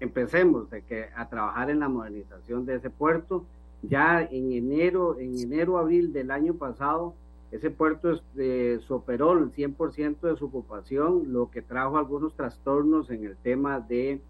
empecemos 0.00 0.68
a 1.14 1.28
trabajar 1.28 1.68
en 1.68 1.80
la 1.80 1.90
modernización 1.90 2.64
de 2.64 2.76
ese 2.76 2.88
puerto 2.88 3.44
ya 3.82 4.22
en 4.22 4.52
enero, 4.52 5.18
en 5.18 5.38
enero, 5.38 5.78
abril 5.78 6.12
del 6.12 6.30
año 6.30 6.54
pasado, 6.54 7.14
ese 7.50 7.70
puerto 7.70 8.16
superó 8.80 9.32
el 9.32 9.52
100% 9.52 10.20
de 10.20 10.36
su 10.36 10.46
ocupación, 10.46 11.32
lo 11.32 11.50
que 11.50 11.62
trajo 11.62 11.96
algunos 11.96 12.34
trastornos 12.34 13.10
en 13.10 13.24
el 13.24 13.36
tema 13.36 13.80
de 13.80 14.20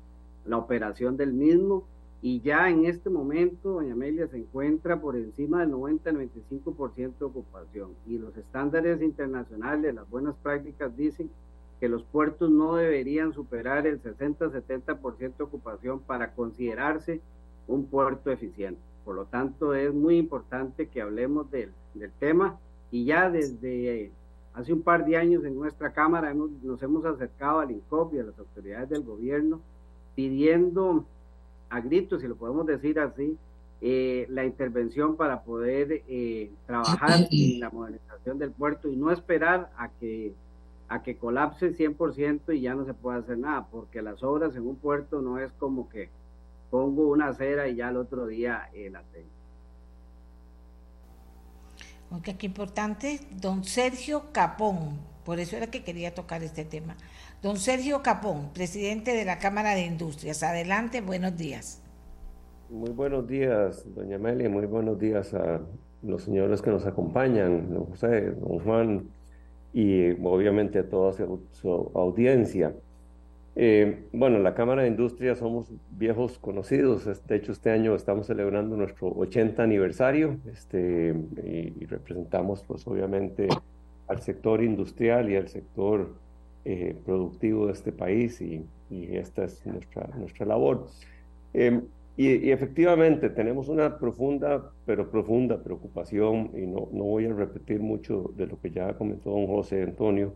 la 0.45 0.57
operación 0.57 1.17
del 1.17 1.33
mismo. 1.33 1.85
Y 2.21 2.41
ya 2.41 2.69
en 2.69 2.85
este 2.85 3.11
momento, 3.11 3.75
doña 3.75 3.93
Amelia 3.93 4.27
se 4.29 4.39
encuentra 4.39 5.01
por 5.01 5.17
encima 5.17 5.61
del 5.61 5.73
90-95% 5.73 7.19
de 7.19 7.25
ocupación. 7.25 7.91
Y 8.07 8.19
los 8.19 8.37
estándares 8.37 9.01
internacionales, 9.03 9.95
las 9.95 10.09
buenas 10.11 10.35
prácticas 10.37 10.97
dicen 10.97 11.31
que 11.81 11.89
los 11.89 12.03
puertos 12.05 12.51
no 12.51 12.77
deberían 12.77 13.33
superar 13.33 13.87
el 13.87 14.03
60-70% 14.03 15.37
de 15.37 15.45
ocupación 15.45 16.01
para 16.01 16.33
considerarse 16.33 17.21
un 17.69 17.87
puerto 17.87 18.31
eficiente. 18.31 18.88
Por 19.09 19.17
lo 19.17 19.25
tanto, 19.25 19.73
es 19.73 19.95
muy 19.95 20.19
importante 20.19 20.87
que 20.89 21.01
hablemos 21.01 21.51
del, 21.51 21.73
tema. 22.19 22.59
Y 22.91 23.07
ya 23.07 23.31
desde 23.31 24.11
hace 24.53 24.75
un 24.75 24.83
par 24.83 25.07
de 25.07 25.17
años 25.17 25.47
en 25.47 25.55
nuestra 25.55 25.95
Cámara 25.95 26.35
nos 26.35 26.83
hemos 26.83 27.07
acercado 27.07 27.61
al 27.61 27.71
INCOP 27.71 28.13
y 28.13 28.19
a 28.19 28.25
las 28.25 28.39
autoridades 28.39 28.91
del 28.91 29.05
gobierno 29.05 29.63
pidiendo 30.15 31.07
a 31.71 31.81
gritos, 31.81 32.21
si 32.21 32.29
lo 32.29 32.37
podemos 32.37 32.67
decir 32.67 33.01
así, 33.01 33.39
eh, 33.81 34.27
la 34.29 34.45
intervención 34.45 35.17
para 35.17 35.41
poder 35.43 36.03
eh, 36.07 36.51
trabajar 36.67 37.29
en 37.31 37.61
la 37.61 37.71
modernización 37.71 38.39
del 38.39 38.51
puerto 38.51 38.91
y 38.91 38.97
no 38.97 39.11
esperar 39.11 39.71
a 39.79 39.89
que 39.89 40.35
a 40.91 41.03
que 41.03 41.17
colapse 41.17 41.75
100% 41.75 42.55
y 42.55 42.61
ya 42.61 42.75
no 42.75 42.85
se 42.85 42.93
pueda 42.93 43.19
hacer 43.19 43.39
nada, 43.39 43.69
porque 43.71 44.03
las 44.03 44.23
obras 44.23 44.55
en 44.55 44.67
un 44.67 44.77
puerto 44.77 45.23
no 45.23 45.39
es 45.39 45.51
como 45.53 45.89
que 45.89 46.11
pongo 46.71 47.09
una 47.09 47.29
acera 47.29 47.69
y 47.69 47.77
ya 47.77 47.89
el 47.89 47.97
otro 47.97 48.27
día 48.27 48.69
eh, 48.73 48.91
la 48.91 49.03
tengo. 49.13 49.29
Ok, 52.11 52.37
qué 52.39 52.47
importante. 52.47 53.21
Don 53.41 53.65
Sergio 53.65 54.33
Capón, 54.33 54.99
por 55.25 55.41
eso 55.41 55.57
era 55.57 55.67
que 55.67 55.85
quería 55.85 56.15
tocar 56.15 56.43
este 56.43 56.65
tema. 56.65 56.97
Don 57.43 57.59
Sergio 57.59 58.03
Capón, 58.03 58.51
presidente 58.55 59.15
de 59.15 59.25
la 59.25 59.39
Cámara 59.39 59.75
de 59.75 59.85
Industrias. 59.85 60.43
Adelante, 60.43 61.01
buenos 61.03 61.37
días. 61.37 61.83
Muy 62.71 62.91
buenos 62.91 63.27
días, 63.27 63.87
doña 63.95 64.17
Amelia, 64.17 64.49
muy 64.49 64.67
buenos 64.67 64.99
días 64.99 65.33
a 65.33 65.61
los 66.03 66.23
señores 66.23 66.61
que 66.61 66.71
nos 66.71 66.85
acompañan, 66.87 67.73
don 67.73 67.87
José, 67.87 68.33
don 68.33 68.59
Juan, 68.61 69.09
y 69.73 70.11
obviamente 70.23 70.79
a 70.79 70.89
toda 70.89 71.13
su 71.13 71.93
audiencia. 71.95 72.75
Eh, 73.61 74.05
bueno, 74.13 74.39
la 74.39 74.55
Cámara 74.55 74.83
de 74.83 74.89
Industria 74.89 75.35
somos 75.35 75.73
viejos 75.91 76.39
conocidos. 76.39 77.05
De 77.27 77.35
hecho, 77.35 77.51
este 77.51 77.71
año 77.73 77.97
estamos 77.97 78.29
celebrando 78.29 78.77
nuestro 78.77 79.09
80 79.09 79.61
aniversario 79.61 80.39
este, 80.47 81.13
y, 81.45 81.85
representamos, 81.87 82.63
pues, 82.63 82.87
obviamente, 82.87 83.49
al 84.07 84.23
sector 84.23 84.63
industrial 84.63 85.29
y 85.29 85.35
al 85.35 85.49
sector 85.49 86.15
eh, 86.65 86.95
productivo 87.05 87.67
de 87.67 87.73
este 87.73 87.91
país 87.91 88.41
y, 88.41 88.65
esta 88.91 89.45
es 89.45 89.67
nuestra, 89.67 90.09
nuestra 90.17 90.47
labor. 90.47 90.87
Em, 91.53 91.83
y, 92.17 92.53
efectivamente 92.53 93.29
tenemos 93.29 93.69
una 93.69 93.99
profunda, 93.99 94.71
pero 94.87 95.11
profunda 95.11 95.61
preocupación, 95.65 96.53
y 96.55 96.65
no, 96.65 96.89
no 96.93 97.03
voy 97.03 97.27
a 97.27 97.35
repetir 97.35 97.81
mucho 97.81 98.31
de 98.37 98.47
lo 98.47 98.61
que 98.61 98.71
ya 98.71 98.95
comentó 98.95 99.31
don 99.31 99.49
José 99.49 99.83
Antonio, 99.83 100.33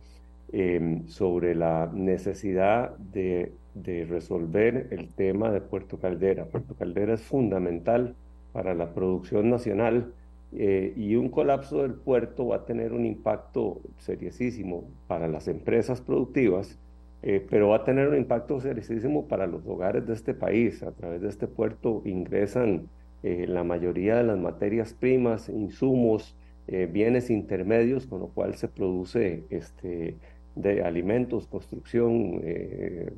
Em, 0.55 1.07
sobre 1.09 1.55
la 1.55 1.91
necesidad 1.95 2.95
de, 2.99 3.55
resolver 4.07 4.89
el 4.91 5.09
tema 5.09 5.51
de 5.51 5.63
Puerto 5.63 5.99
Caldera. 5.99 6.45
Puerto 6.45 6.75
Caldera 6.75 7.15
es 7.15 7.23
fundamental 7.23 8.15
para 8.53 8.75
la 8.75 8.93
producción 8.93 9.49
nacional 9.49 10.13
eh, 10.53 10.93
y 10.95 11.17
un 11.17 11.31
colapso 11.31 11.81
del 11.81 11.95
puerto 11.95 12.49
va 12.49 12.57
a 12.57 12.65
tener 12.67 12.93
un 12.93 13.07
impacto 13.07 13.81
seriosísimo 13.97 14.85
para 15.07 15.27
las 15.27 15.49
empresas 15.49 16.03
productivas, 16.03 16.79
eh, 17.23 17.43
pero 17.49 17.71
va 17.71 17.77
a 17.77 17.85
tener 17.85 18.09
un 18.09 18.17
impacto 18.19 18.61
seriosísimo 18.61 19.29
para 19.29 19.47
los 19.47 19.67
hogares 19.67 20.07
de 20.07 20.13
este 20.13 20.35
país. 20.35 20.83
A 20.83 20.93
través 20.93 21.23
de 21.23 21.29
este 21.31 21.47
puerto 21.47 22.03
ingresan 22.05 22.91
eh, 23.23 23.47
la 23.49 23.65
mayoría 23.65 24.17
de 24.17 24.25
las 24.25 24.39
materias 24.39 24.93
primas, 24.93 25.49
insumos, 25.49 26.37
bienes 26.93 27.29
intermedios, 27.29 28.07
con 28.07 28.21
lo 28.21 28.29
cual 28.29 28.55
se 28.55 28.69
produce 28.69 29.43
este, 29.51 30.17
de 30.55 30.83
alimentos, 30.83 31.47
construcción, 31.47 32.41
eh, 32.45 33.13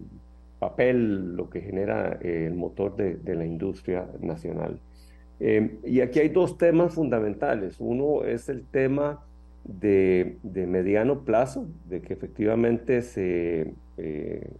papel 0.58 1.36
lo 1.36 1.50
que 1.50 1.60
genera 1.60 2.18
el 2.22 2.54
motor 2.54 2.96
de, 2.96 3.16
de, 3.16 3.34
la 3.34 3.44
industria 3.44 4.06
nacional. 4.20 4.78
y 5.40 6.00
aquí 6.00 6.20
hay 6.20 6.28
dos 6.28 6.56
temas 6.56 6.94
fundamentales. 6.94 7.76
Uno 7.80 8.24
es 8.24 8.48
el 8.48 8.64
tema 8.64 9.24
de, 9.64 10.38
de 10.42 10.66
mediano 10.66 11.24
plazo, 11.24 11.66
de 11.88 12.00
que 12.00 12.14
efectivamente 12.14 13.02
se 13.02 13.74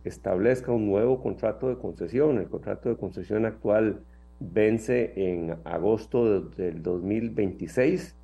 establezca 0.05 0.73
un 0.73 0.87
nuevo 0.87 1.23
contrato 1.23 1.69
de 1.69 1.77
concesión. 1.77 2.39
El 2.39 2.49
contrato 2.49 2.89
de 2.89 2.97
concesión 2.97 3.47
actual 3.47 4.01
vence 4.41 5.13
en 5.17 5.57
agosto 5.65 6.41
del 6.41 6.83
2026 6.83 8.15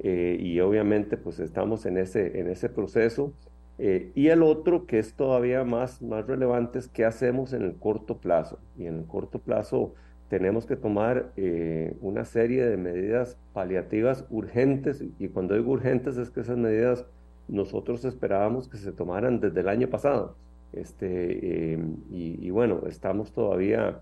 eh, 0.00 0.36
y 0.40 0.60
obviamente 0.60 1.16
pues 1.16 1.40
estamos 1.40 1.86
en 1.86 1.98
ese, 1.98 2.40
en 2.40 2.48
ese 2.48 2.68
proceso. 2.68 3.32
Eh, 3.78 4.12
y 4.14 4.28
el 4.28 4.42
otro 4.42 4.86
que 4.86 4.98
es 4.98 5.14
todavía 5.14 5.64
más, 5.64 6.02
más 6.02 6.26
relevante 6.26 6.78
es 6.78 6.88
qué 6.88 7.04
hacemos 7.04 7.52
en 7.52 7.62
el 7.62 7.76
corto 7.76 8.18
plazo. 8.18 8.58
Y 8.76 8.86
en 8.86 8.98
el 8.98 9.06
corto 9.06 9.38
plazo 9.38 9.94
tenemos 10.28 10.66
que 10.66 10.76
tomar 10.76 11.32
eh, 11.36 11.96
una 12.00 12.24
serie 12.24 12.64
de 12.64 12.76
medidas 12.76 13.38
paliativas 13.52 14.26
urgentes 14.30 15.04
y 15.18 15.28
cuando 15.28 15.54
digo 15.54 15.72
urgentes 15.72 16.16
es 16.18 16.30
que 16.30 16.40
esas 16.40 16.56
medidas 16.56 17.04
nosotros 17.48 18.04
esperábamos 18.04 18.68
que 18.68 18.76
se 18.76 18.92
tomaran 18.92 19.40
desde 19.40 19.60
el 19.60 19.68
año 19.68 19.88
pasado. 19.88 20.36
Este, 20.72 21.78
y, 22.10 22.46
y 22.46 22.50
bueno, 22.50 22.82
estamos 22.86 23.32
todavía 23.32 24.00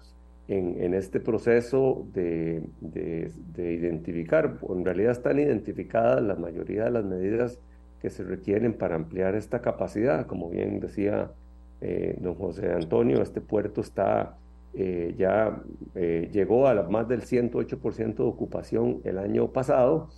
en, 0.49 0.95
este 0.95 1.21
proceso 1.21 2.07
de, 2.15 2.63
de, 2.81 3.73
identificar, 3.75 4.59
en 4.69 4.85
realidad 4.85 5.13
están 5.13 5.39
identificadas 5.39 6.23
la 6.23 6.37
mayoría 6.37 6.85
de 6.85 6.91
las 6.91 7.05
medidas 7.05 7.61
que 8.01 8.11
se 8.11 8.23
requieren 8.25 8.75
para 8.75 8.97
ampliar 8.97 9.35
esta 9.35 9.61
capacidad. 9.61 10.27
Como 10.27 10.51
bien 10.51 10.81
decía 10.81 11.31
eh, 11.81 12.17
don 12.21 12.35
José 12.35 12.73
Antonio, 12.73 13.23
este 13.23 13.41
puerto 13.41 13.81
está 13.81 14.37
eh, 14.75 15.15
ya 15.17 15.63
eh, 15.95 16.29
llegó 16.33 16.67
a 16.69 16.89
más 16.89 17.09
del 17.09 17.23
108% 17.23 18.17
de 18.17 18.23
ocupación 18.23 19.01
el 19.05 19.19
año 19.19 19.53
pasado. 19.53 20.09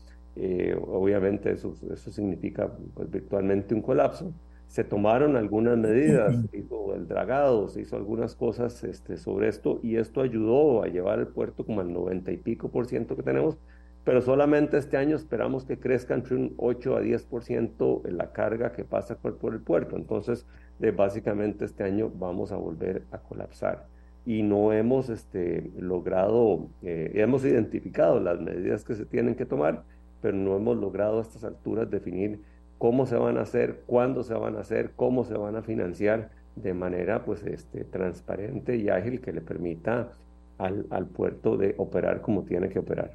obviamente 0.87 1.53
eso, 1.53 1.75
eso 1.93 2.11
significa 2.11 2.71
pues, 2.95 3.11
virtualmente 3.11 3.75
un 3.75 3.83
colapso 3.83 4.33
se 4.71 4.85
tomaron 4.85 5.37
algunas 5.37 5.77
medidas, 5.77 6.33
se 6.49 6.59
hizo 6.59 6.95
el 6.95 7.09
dragado, 7.09 7.69
se 7.69 7.81
hizo 7.81 7.97
algunas 7.97 8.37
cosas 8.37 8.85
este, 8.85 9.17
sobre 9.17 9.49
esto 9.49 9.81
y 9.83 9.97
esto 9.97 10.21
ayudó 10.21 10.85
a 10.85 10.87
llevar 10.87 11.19
el 11.19 11.27
puerto 11.27 11.67
como 11.67 11.81
al 11.81 11.93
90 11.93 12.31
y 12.31 12.37
pico 12.37 12.71
por 12.71 12.87
ciento 12.87 13.17
que 13.17 13.25
tenemos, 13.25 13.59
pero 14.05 14.23
solamente 14.23 14.79
este 14.79 14.97
año 14.97 15.17
esperamos 15.17 15.65
que 15.65 15.79
crezca 15.79 16.15
entre 16.15 16.37
un 16.37 16.55
8 16.57 16.97
a 16.97 17.01
10 17.01 17.25
por 17.25 17.45
ciento 17.45 18.03
la 18.05 18.33
carga 18.33 18.73
que 18.73 18.85
pasa 18.85 19.17
por, 19.17 19.37
por 19.37 19.53
el 19.53 19.61
puerto. 19.61 19.97
Entonces, 19.97 20.47
de, 20.79 20.91
básicamente 20.91 21.65
este 21.65 21.85
año 21.85 22.11
vamos 22.15 22.53
a 22.53 22.57
volver 22.57 23.03
a 23.11 23.19
colapsar 23.19 23.87
y 24.25 24.43
no 24.43 24.73
hemos 24.73 25.09
este, 25.09 25.71
logrado, 25.79 26.69
eh, 26.83 27.13
hemos 27.15 27.45
identificado 27.45 28.21
las 28.21 28.41
medidas 28.41 28.85
que 28.85 28.95
se 28.95 29.07
tienen 29.07 29.35
que 29.35 29.47
tomar, 29.47 29.85
pero 30.21 30.37
no 30.37 30.57
hemos 30.57 30.77
logrado 30.77 31.19
a 31.19 31.23
estas 31.23 31.45
alturas 31.45 31.91
definir 31.91 32.41
cómo 32.79 33.07
se 33.07 33.17
van 33.17 33.39
a 33.39 33.43
hacer, 33.43 33.83
cuándo 33.87 34.23
se 34.23 34.35
van 34.35 34.57
a 34.57 34.61
hacer, 34.61 34.93
cómo 34.97 35.25
se 35.25 35.35
van 35.35 35.57
a 35.57 35.63
financiar 35.63 36.31
de 36.57 36.75
manera 36.75 37.25
pues 37.25 37.45
este, 37.45 37.85
transparente 37.85 38.77
y 38.77 38.89
ágil 38.89 39.21
que 39.21 39.33
le 39.33 39.41
permita 39.41 40.11
al, 40.59 40.87
al 40.91 41.07
puerto 41.07 41.57
de 41.57 41.75
operar 41.79 42.21
como 42.21 42.43
tiene 42.43 42.69
que 42.69 42.79
operar. 42.79 43.15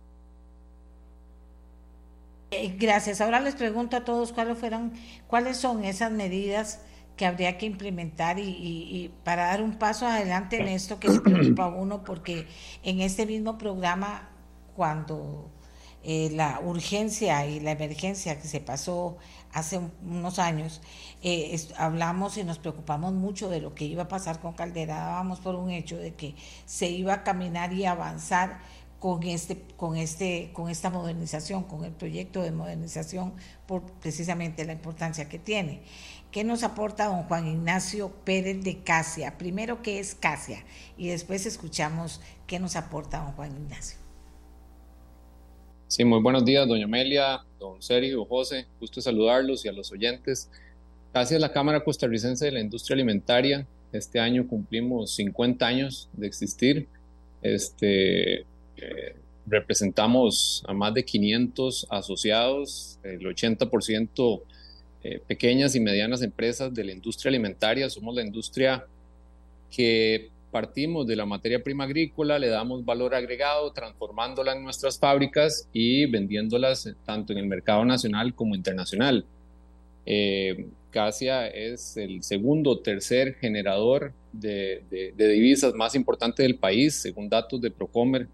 Eh, 2.58 2.76
gracias. 2.80 3.20
Ahora 3.20 3.42
les 3.42 3.56
pregunto 3.56 3.98
a 3.98 4.06
todos 4.06 4.32
cuáles 4.32 4.58
fueron, 4.58 4.94
cuáles 5.28 5.58
son 5.58 5.84
esas 5.84 6.12
medidas 6.12 6.80
que 7.18 7.26
habría 7.26 7.58
que 7.58 7.66
implementar 7.66 8.40
y, 8.40 9.12
para 9.24 9.48
dar 9.48 9.62
un 9.62 9.78
paso 9.78 10.08
adelante 10.08 10.62
en 10.62 10.68
esto 10.70 11.00
que 11.00 11.12
se 11.12 11.20
preocupa 11.22 11.66
a 11.66 11.68
uno, 11.68 12.04
porque 12.04 12.48
en 12.84 13.02
este 13.02 13.26
mismo 13.26 13.58
programa, 13.58 14.30
cuando 14.76 15.50
eh, 16.04 16.30
la 16.34 16.62
urgencia 16.64 17.46
y 17.46 17.60
la 17.60 17.72
emergencia 17.72 18.40
que 18.40 18.48
se 18.48 18.62
pasó 18.62 19.18
hace 19.52 19.80
unos 20.06 20.40
años, 20.40 20.82
eh, 21.24 21.58
hablamos 21.78 22.38
y 22.38 22.44
nos 22.44 22.60
preocupamos 22.60 23.14
mucho 23.14 23.50
de 23.50 23.60
lo 23.62 23.74
que 23.76 23.86
iba 23.86 24.04
a 24.04 24.08
pasar 24.08 24.40
con 24.40 24.54
Caldera, 24.54 24.96
dábamos 24.96 25.40
por 25.40 25.56
un 25.56 25.72
hecho 25.72 25.98
de 25.98 26.14
que 26.14 26.36
se 26.66 26.90
iba 26.90 27.14
a 27.14 27.24
caminar 27.24 27.74
y 27.74 27.86
avanzar 27.86 28.60
con 29.06 29.22
este, 29.22 29.62
con 29.78 29.98
este, 29.98 30.50
con 30.52 30.68
esta 30.68 30.90
modernización, 30.90 31.66
con 31.66 31.86
el 31.86 31.92
proyecto 31.92 32.42
de 32.42 32.50
modernización, 32.50 33.34
por 33.68 33.84
precisamente 34.02 34.66
la 34.66 34.74
importancia 34.74 35.30
que 35.30 35.38
tiene. 35.38 35.82
¿Qué 36.32 36.44
nos 36.44 36.64
aporta 36.64 37.06
don 37.06 37.22
Juan 37.26 37.46
Ignacio 37.46 38.10
Pérez 38.26 38.64
de 38.64 38.80
Casia? 38.80 39.38
Primero, 39.38 39.84
¿qué 39.84 40.00
es 40.00 40.16
Casia? 40.16 40.66
Y 40.98 41.10
después 41.10 41.46
escuchamos 41.46 42.20
qué 42.48 42.58
nos 42.58 42.76
aporta 42.76 43.20
don 43.20 43.34
Juan 43.34 43.52
Ignacio. 43.52 44.00
Sí, 45.88 46.04
muy 46.04 46.20
buenos 46.20 46.44
días, 46.44 46.68
doña 46.68 46.86
Amelia, 46.86 47.46
don 47.60 47.84
Sergio, 47.84 48.26
José, 48.26 48.66
gusto 48.80 49.02
saludarlos 49.02 49.64
y 49.66 49.68
a 49.68 49.72
los 49.72 49.92
oyentes. 49.92 50.50
Gracias 51.14 51.38
a 51.38 51.42
la 51.42 51.54
Cámara 51.54 51.84
Costarricense 51.84 52.46
de 52.46 52.54
la 52.54 52.60
Industria 52.60 52.96
Alimentaria, 52.96 53.68
este 53.92 54.20
año 54.20 54.48
cumplimos 54.48 55.14
50 55.14 55.64
años 55.64 56.10
de 56.14 56.26
existir. 56.26 56.88
Este, 57.44 58.48
eh, 58.78 59.16
representamos 59.46 60.64
a 60.68 60.74
más 60.74 60.94
de 60.94 61.06
500 61.06 61.88
asociados, 61.90 63.00
el 63.04 63.22
80% 63.22 64.42
eh, 65.04 65.22
pequeñas 65.28 65.76
y 65.76 65.80
medianas 65.80 66.22
empresas 66.22 66.74
de 66.74 66.84
la 66.84 66.92
industria 66.92 67.30
alimentaria. 67.30 67.90
Somos 67.90 68.16
la 68.16 68.24
industria 68.24 68.86
que 69.70 70.30
partimos 70.52 71.06
de 71.06 71.16
la 71.16 71.26
materia 71.26 71.62
prima 71.62 71.84
agrícola, 71.84 72.40
le 72.40 72.48
damos 72.48 72.86
valor 72.86 73.14
agregado, 73.14 73.72
transformándola 73.72 74.54
en 74.54 74.64
nuestras 74.64 74.98
fábricas 74.98 75.68
y 75.74 76.06
vendiéndolas 76.06 76.90
tanto 77.06 77.34
en 77.34 77.40
el 77.40 77.46
mercado 77.46 77.84
nacional 77.86 78.34
como 78.34 78.56
internacional. 78.56 79.26
Eh, 80.06 80.68
Casia 80.92 81.48
es 81.48 81.98
el 81.98 82.24
segundo 82.24 82.70
o 82.70 82.80
tercer 82.80 83.36
generador 83.36 84.14
de, 84.32 84.82
divisas 85.18 85.74
más 85.74 85.94
importante 85.94 86.42
del 86.42 86.56
país, 86.56 86.96
según 86.96 87.28
datos 87.28 87.60
de 87.60 87.70
Procomer 87.70 88.28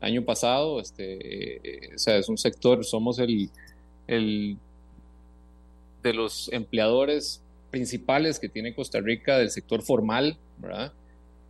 año 0.00 0.24
pasado. 0.24 0.80
Este, 0.80 1.86
eh, 1.86 1.94
o 1.94 1.98
sea, 1.98 2.16
es 2.16 2.28
un 2.28 2.38
sector, 2.38 2.84
somos 2.84 3.18
el, 3.18 3.50
el 4.06 4.56
de 6.02 6.14
los 6.14 6.50
empleadores 6.52 7.42
principales 7.70 8.38
que 8.38 8.48
tiene 8.48 8.74
Costa 8.74 9.00
Rica 9.00 9.38
del 9.38 9.50
sector 9.50 9.82
formal, 9.82 10.36
¿verdad? 10.58 10.92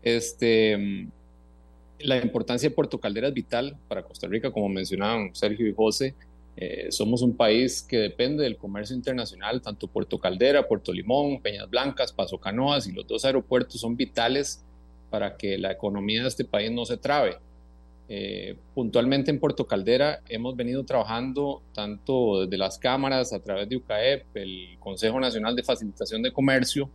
Este, 0.02 1.08
la 2.00 2.16
importancia 2.16 2.68
de 2.68 2.74
Puerto 2.74 2.98
Caldera 2.98 3.28
es 3.28 3.34
vital 3.34 3.76
para 3.88 4.02
Costa 4.02 4.26
Rica, 4.26 4.50
como 4.50 4.68
mencionaban 4.68 5.34
Sergio 5.34 5.66
y 5.66 5.74
José. 5.74 6.14
Eh, 6.56 6.88
somos 6.90 7.22
un 7.22 7.36
país 7.36 7.82
que 7.82 7.98
depende 7.98 8.42
del 8.42 8.56
comercio 8.56 8.96
internacional, 8.96 9.62
tanto 9.62 9.86
Puerto 9.86 10.18
Caldera, 10.18 10.66
Puerto 10.66 10.92
Limón, 10.92 11.40
Peñas 11.40 11.70
Blancas, 11.70 12.12
Paso 12.12 12.38
Canoas 12.38 12.88
y 12.88 12.92
los 12.92 13.06
dos 13.06 13.24
aeropuertos 13.24 13.80
son 13.80 13.96
vitales 13.96 14.64
para 15.08 15.36
que 15.36 15.56
la 15.56 15.70
economía 15.70 16.22
de 16.22 16.28
este 16.28 16.44
país 16.44 16.70
no 16.72 16.84
se 16.84 16.96
trabe. 16.96 17.36
Eh, 18.10 18.56
puntualmente 18.74 19.30
en 19.30 19.38
Puerto 19.38 19.66
Caldera 19.66 20.22
hemos 20.30 20.56
venido 20.56 20.84
trabajando 20.84 21.62
tanto 21.74 22.40
desde 22.40 22.56
las 22.56 22.78
cámaras 22.78 23.34
a 23.34 23.40
través 23.40 23.68
de 23.68 23.76
UCAEP, 23.76 24.24
el 24.34 24.76
Consejo 24.78 25.20
Nacional 25.20 25.54
de 25.54 25.62
Facilitación 25.62 26.22
de 26.22 26.32
Comercio, 26.32 26.90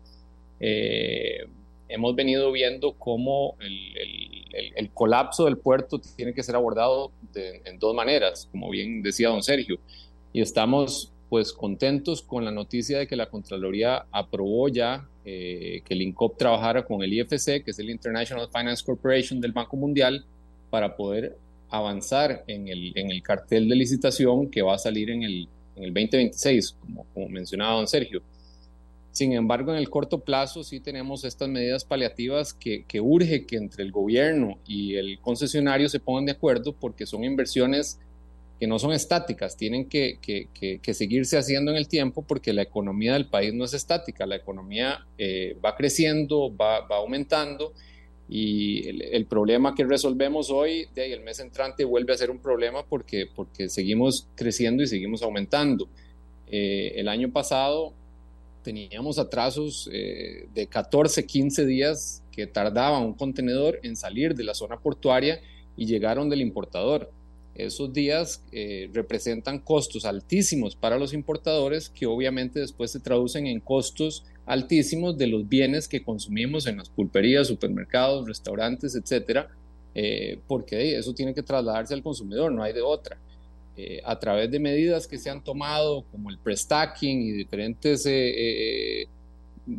eh, 0.60 1.45
hemos 1.88 2.15
venido 2.15 2.52
viendo 2.52 2.94
cómo 2.94 3.56
el, 3.60 4.90
colapso 4.94 5.45
del 5.45 5.57
puerto 5.57 5.99
tiene 6.15 6.34
que 6.34 6.44
ser 6.44 6.56
abordado 6.56 7.11
en 7.35 7.80
dos 7.80 7.94
maneras, 7.94 8.48
como 8.52 8.69
bien 8.69 9.02
decía 9.02 9.30
don 9.30 9.44
Sergio, 9.44 9.80
y 10.31 10.41
estamos 10.41 11.11
pues 11.30 11.52
contentos 11.52 12.22
con 12.22 12.45
la 12.45 12.52
noticia 12.52 12.99
de 12.99 13.07
que 13.07 13.15
la 13.15 13.27
Contraloría 13.27 14.06
aprobó 14.11 14.68
ya 14.68 15.07
eh, 15.26 15.81
que 15.85 15.94
el 15.94 16.03
INCOP 16.03 16.38
trabajara 16.38 16.85
con 16.85 17.02
el 17.02 17.11
IFC, 17.11 17.64
que 17.64 17.72
es 17.72 17.80
el 17.80 17.90
International 17.90 18.48
Finance 18.53 18.84
Corporation 18.84 19.41
del 19.41 19.52
Banco 19.52 19.76
Mundial, 19.76 20.26
para 20.74 20.95
poder 20.95 21.38
avanzar 21.70 22.44
en 22.48 22.68
el, 22.68 22.94
en 22.95 23.12
el 23.12 23.22
cartel 23.22 23.70
de 23.70 23.76
licitación 23.76 24.50
que 24.50 24.64
va 24.64 24.74
a 24.74 24.80
salir 24.80 25.12
en 25.12 25.22
el, 25.22 25.48
en 25.76 25.84
el 25.84 25.94
2026, 25.94 26.78
como, 26.80 27.06
como 27.14 27.30
mencionaba 27.30 27.76
don 27.76 27.88
Sergio. 27.88 28.24
Sin 29.12 29.34
embargo, 29.34 29.72
en 29.72 29.78
el 29.78 29.91
corto 29.91 30.22
plazo 30.22 30.64
sí 30.64 30.80
tenemos 30.80 31.26
estas 31.26 31.48
medidas 31.48 31.86
paliativas 31.86 32.56
que, 32.56 32.84
urge 33.00 33.45
que 33.45 33.58
entre 33.58 33.84
el 33.84 33.91
gobierno 33.91 34.58
y 34.66 34.95
el 34.95 35.20
concesionario 35.20 35.90
se 35.90 36.00
pongan 36.00 36.26
de 36.26 36.32
acuerdo 36.32 36.74
porque 36.74 37.06
son 37.06 37.24
inversiones 37.24 38.00
que 38.60 38.66
no 38.66 38.80
son 38.80 38.94
estáticas, 38.94 39.56
tienen 39.56 39.88
que, 39.88 40.18
seguirse 40.91 41.38
haciendo 41.38 41.70
en 41.70 41.78
el 41.78 41.88
tiempo 41.88 42.24
porque 42.24 42.52
la 42.52 42.64
economía 42.64 43.14
del 43.14 43.28
país 43.28 43.54
no 43.54 43.64
es 43.64 43.76
estática, 43.76 44.26
la 44.26 44.38
economía 44.38 45.06
eh, 45.20 45.56
va 45.64 45.76
creciendo, 45.76 46.52
va, 46.58 46.78
aumentando 46.90 47.74
y 48.36 48.88
el, 48.90 49.28
problema 49.28 49.76
que 49.76 49.86
resolvemos 49.86 50.50
hoy, 50.50 50.88
de 50.96 51.04
ahí 51.04 51.12
el 51.12 51.22
mes 51.22 51.40
entrante 51.40 51.86
vuelve 51.86 52.14
a 52.14 52.18
ser 52.18 52.32
un 52.32 52.40
problema 52.40 52.84
porque, 52.84 53.28
porque 53.28 53.70
seguimos 53.70 54.28
creciendo 54.34 54.82
y 54.82 54.88
seguimos 54.88 55.22
aumentando. 55.22 55.88
Eh, 56.48 56.94
el 56.96 57.10
año 57.10 57.32
pasado 57.32 57.94
teníamos 58.64 59.20
atrasos 59.20 59.88
eh, 59.94 60.48
de 60.52 60.66
14, 60.66 61.28
15 61.28 61.64
días 61.68 62.24
que 62.32 62.48
tardaba 62.48 62.98
un 62.98 63.14
contenedor 63.14 63.80
en 63.84 63.96
salir 63.96 64.34
de 64.34 64.46
la 64.46 64.56
zona 64.56 64.80
portuaria 64.80 65.40
y 65.78 65.86
llegaron 65.86 66.28
del 66.28 66.42
importador. 66.42 67.12
Esos 67.54 67.94
días 67.94 68.44
eh, 68.52 68.90
representan 68.94 69.60
costos 69.60 70.06
altísimos 70.06 70.76
para 70.76 70.98
los 70.98 71.14
importadores 71.14 71.88
que 71.88 72.08
obviamente 72.08 72.62
después 72.62 72.90
se 72.90 73.00
traducen 73.00 73.46
en 73.46 73.60
costos 73.60 74.26
altísimos 74.45 75.18
de 75.18 75.28
los 75.28 75.48
bienes 75.48 75.88
que 75.88 76.03
consumimos 76.03 76.68
en 76.68 76.78
las 76.78 76.90
pulperías, 76.90 77.48
supermercados, 77.48 78.28
restaurantes, 78.28 78.95
etcétera, 78.95 79.49
eh, 79.95 80.40
porque 80.48 80.98
eso 80.98 81.14
tiene 81.14 81.34
que 81.34 81.44
trasladarse 81.44 81.94
al 81.94 82.03
consumidor, 82.03 82.52
no 82.52 82.64
hay 82.64 82.74
de 82.74 82.82
otra. 82.82 83.18
Eh, 83.76 84.02
a 84.06 84.20
través 84.20 84.52
de 84.52 84.60
medidas 84.60 85.07
que 85.07 85.18
se 85.18 85.30
han 85.30 85.44
tomado, 85.44 86.03
como 86.11 86.30
el 86.30 86.38
prestacking 86.38 87.22
y 87.22 87.32
diferentes 87.32 88.06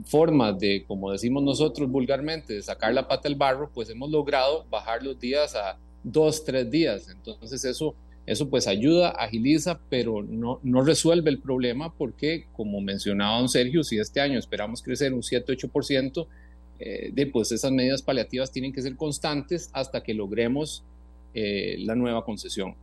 formas 0.07 0.59
de, 0.59 0.85
como 0.87 1.13
decimos 1.13 1.43
nosotros 1.43 1.91
vulgarmente, 1.91 2.55
de 2.55 2.63
sacar 2.63 2.95
la 2.95 3.07
pata 3.07 3.29
del 3.29 3.37
barro, 3.37 3.71
pues 3.73 3.91
hemos 3.91 4.11
logrado 4.11 4.65
bajar 4.71 5.03
los 5.03 5.19
días 5.19 5.55
a 5.55 5.79
dos, 6.03 6.45
tres 6.45 6.71
días. 6.71 7.09
Entonces 7.09 7.65
eso, 7.65 7.95
eso 8.27 8.49
pues 8.49 8.67
ayuda, 8.67 9.11
agiliza, 9.11 9.81
pero 9.91 10.23
no, 10.23 10.61
no 10.63 10.83
resuelve 10.83 11.31
el 11.31 11.39
problema 11.39 11.93
porque, 11.93 12.47
como 12.55 12.81
mencionaba 12.81 13.39
don 13.39 13.49
Sergio, 13.49 13.85
si 13.85 13.99
este 13.99 14.21
año 14.21 14.39
esperamos 14.39 14.83
crecer 14.83 15.13
un 15.13 15.23
7-8%, 15.23 16.27
eh, 16.79 17.31
pues 17.33 17.53
esas 17.53 17.71
medidas 17.71 18.03
paliativas 18.03 18.51
tienen 18.51 18.73
que 18.73 18.83
ser 18.83 18.97
constantes 18.97 19.71
hasta 19.73 20.03
que 20.03 20.15
logremos 20.15 20.83
eh, 21.35 21.77
la 21.81 21.95
nueva 21.95 22.25
concesión. 22.25 22.75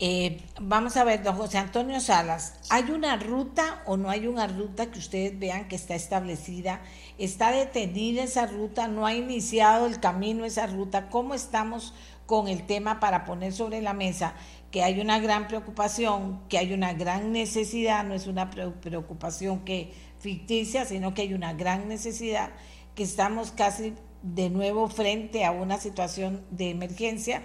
Eh, 0.00 0.40
vamos 0.60 0.96
a 0.96 1.02
ver, 1.02 1.24
don 1.24 1.34
José 1.34 1.58
Antonio 1.58 1.98
Salas, 1.98 2.54
¿hay 2.70 2.84
una 2.92 3.16
ruta 3.16 3.82
o 3.84 3.96
no 3.96 4.10
hay 4.10 4.28
una 4.28 4.46
ruta 4.46 4.92
que 4.92 5.00
ustedes 5.00 5.36
vean 5.36 5.66
que 5.66 5.74
está 5.74 5.96
establecida? 5.96 6.82
¿Está 7.18 7.50
detenida 7.50 8.22
esa 8.22 8.46
ruta? 8.46 8.86
¿No 8.86 9.06
ha 9.06 9.14
iniciado 9.14 9.86
el 9.86 9.98
camino 9.98 10.44
esa 10.44 10.68
ruta? 10.68 11.08
¿Cómo 11.08 11.34
estamos 11.34 11.94
con 12.28 12.46
el 12.46 12.64
tema 12.64 13.00
para 13.00 13.24
poner 13.24 13.52
sobre 13.52 13.82
la 13.82 13.92
mesa 13.92 14.34
que 14.70 14.84
hay 14.84 15.00
una 15.00 15.18
gran 15.18 15.48
preocupación, 15.48 16.40
que 16.48 16.58
hay 16.58 16.72
una 16.72 16.92
gran 16.92 17.32
necesidad, 17.32 18.04
no 18.04 18.14
es 18.14 18.28
una 18.28 18.50
preocupación 18.50 19.64
que 19.64 19.92
ficticia, 20.20 20.84
sino 20.84 21.12
que 21.12 21.22
hay 21.22 21.34
una 21.34 21.54
gran 21.54 21.88
necesidad, 21.88 22.50
que 22.94 23.02
estamos 23.02 23.50
casi 23.50 23.94
de 24.22 24.50
nuevo 24.50 24.88
frente 24.88 25.44
a 25.44 25.50
una 25.50 25.78
situación 25.78 26.44
de 26.50 26.70
emergencia 26.70 27.42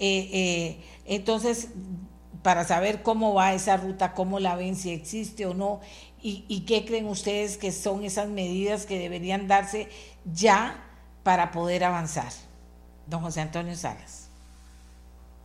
eh, 0.00 0.30
eh, 0.32 0.80
entonces, 1.04 1.68
para 2.42 2.64
saber 2.64 3.02
cómo 3.02 3.34
va 3.34 3.52
esa 3.52 3.76
ruta, 3.76 4.14
cómo 4.14 4.40
la 4.40 4.56
ven, 4.56 4.74
si 4.74 4.90
existe 4.90 5.44
o 5.44 5.52
no, 5.52 5.80
y, 6.22 6.64
qué 6.66 6.84
creen 6.84 7.06
ustedes 7.06 7.56
que 7.56 7.72
son 7.72 8.04
esas 8.04 8.28
medidas 8.28 8.84
que 8.84 8.98
deberían 8.98 9.48
darse 9.48 9.88
ya 10.30 10.84
para 11.22 11.50
poder 11.50 11.84
avanzar. 11.84 12.30
Don 13.06 13.22
José 13.22 13.40
Antonio 13.40 13.74
Salas. 13.74 14.19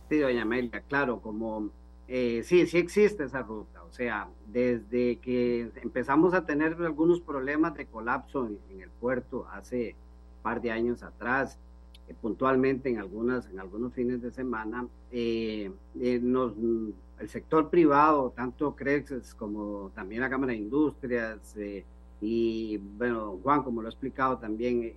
Sí, 0.08 0.18
doña 0.18 0.42
Amelia, 0.42 0.82
claro, 0.82 1.20
como 1.20 1.70
eh, 2.08 2.42
sí, 2.44 2.66
sí 2.66 2.78
existe 2.78 3.24
esa 3.24 3.42
ruta. 3.42 3.82
O 3.84 3.92
sea, 3.92 4.28
desde 4.46 5.18
que 5.18 5.70
empezamos 5.82 6.34
a 6.34 6.46
tener 6.46 6.74
algunos 6.80 7.20
problemas 7.20 7.74
de 7.74 7.86
colapso 7.86 8.48
en 8.70 8.80
el 8.80 8.90
puerto 8.90 9.46
hace 9.50 9.96
un 10.36 10.42
par 10.42 10.60
de 10.62 10.70
años 10.70 11.02
atrás, 11.02 11.58
eh, 12.08 12.14
puntualmente 12.20 12.88
en, 12.88 12.98
algunas, 12.98 13.48
en 13.48 13.58
algunos 13.58 13.92
fines 13.94 14.22
de 14.22 14.30
semana, 14.30 14.86
eh, 15.10 15.72
el 15.98 17.28
sector 17.28 17.68
privado, 17.68 18.32
tanto 18.36 18.76
CREX 18.76 19.34
como 19.34 19.90
también 19.94 20.20
la 20.20 20.30
Cámara 20.30 20.52
de 20.52 20.58
Industrias, 20.58 21.56
y 22.20 22.76
bueno, 22.78 23.38
Juan, 23.42 23.62
como 23.62 23.82
lo 23.82 23.88
ha 23.88 23.90
explicado 23.90 24.38
también, 24.38 24.94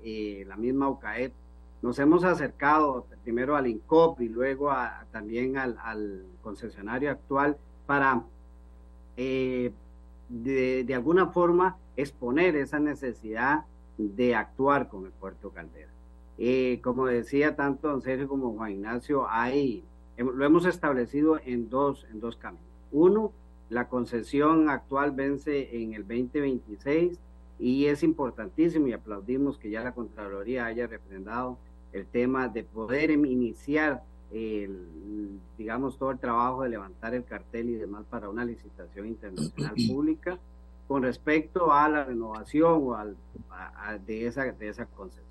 la 0.48 0.56
misma 0.56 0.90
UCAEP, 0.90 1.34
nos 1.82 1.98
hemos 2.00 2.24
acercado 2.24 3.06
primero 3.24 3.56
al 3.56 3.68
INCOP 3.68 4.22
y 4.22 4.30
luego 4.30 4.72
a, 4.72 5.06
también 5.12 5.58
al, 5.58 5.78
al, 5.84 6.26
concesionario 6.42 7.12
actual 7.12 7.58
para 7.86 8.24
de, 9.16 9.74
de, 10.30 10.94
alguna 10.96 11.28
forma 11.28 11.78
exponer 11.98 12.56
esa 12.56 12.80
necesidad 12.80 13.66
de 13.98 14.36
actuar 14.36 14.88
con 14.88 15.06
el 15.06 15.12
puerto 15.12 15.50
Caldera. 15.50 15.90
Eh, 16.38 16.80
como 16.82 17.06
decía 17.06 17.58
tanto 17.58 17.90
don 17.90 18.02
Sergio 18.02 18.30
como 18.30 18.54
Juan 18.54 18.72
Ignacio, 18.72 19.28
hay, 19.30 19.84
lo 20.18 20.46
hemos 20.46 20.66
establecido 20.66 21.38
en 21.44 21.70
dos, 21.70 22.08
en 22.10 22.22
dos 22.22 22.38
caminos. 22.38 22.64
Uno, 22.94 23.34
la 23.70 23.90
concesión 23.90 24.70
actual 24.70 25.12
vence 25.12 25.82
en 25.82 25.94
el 25.94 26.04
2026 26.08 27.20
y 27.60 27.86
es 27.88 28.04
importantísimo 28.04 28.88
y 28.88 28.94
aplaudimos 28.94 29.58
que 29.58 29.70
ya 29.70 29.84
la 29.84 29.92
Contraloría 29.92 30.66
haya 30.66 30.88
refrendado 30.88 31.58
el 31.94 32.06
tema 32.06 32.48
de 32.48 32.64
poder 32.64 33.12
iniciar 33.12 34.04
el, 34.32 35.40
digamos, 35.58 35.98
todo 35.98 36.12
el 36.12 36.20
trabajo 36.20 36.64
de 36.64 36.70
levantar 36.70 37.14
el 37.16 37.24
cartel 37.24 37.70
y 37.70 37.76
demás 37.76 38.06
para 38.10 38.30
una 38.30 38.46
licitación 38.46 39.08
internacional 39.08 39.74
pública 39.88 40.40
con 40.88 41.04
respecto 41.04 41.72
a 41.72 41.88
la 41.88 42.04
renovación 42.04 42.80
o 42.82 42.96
al, 42.96 43.16
de, 44.06 44.28
esa, 44.28 44.44
de 44.52 44.70
esa 44.70 44.86
concesión. 44.86 45.26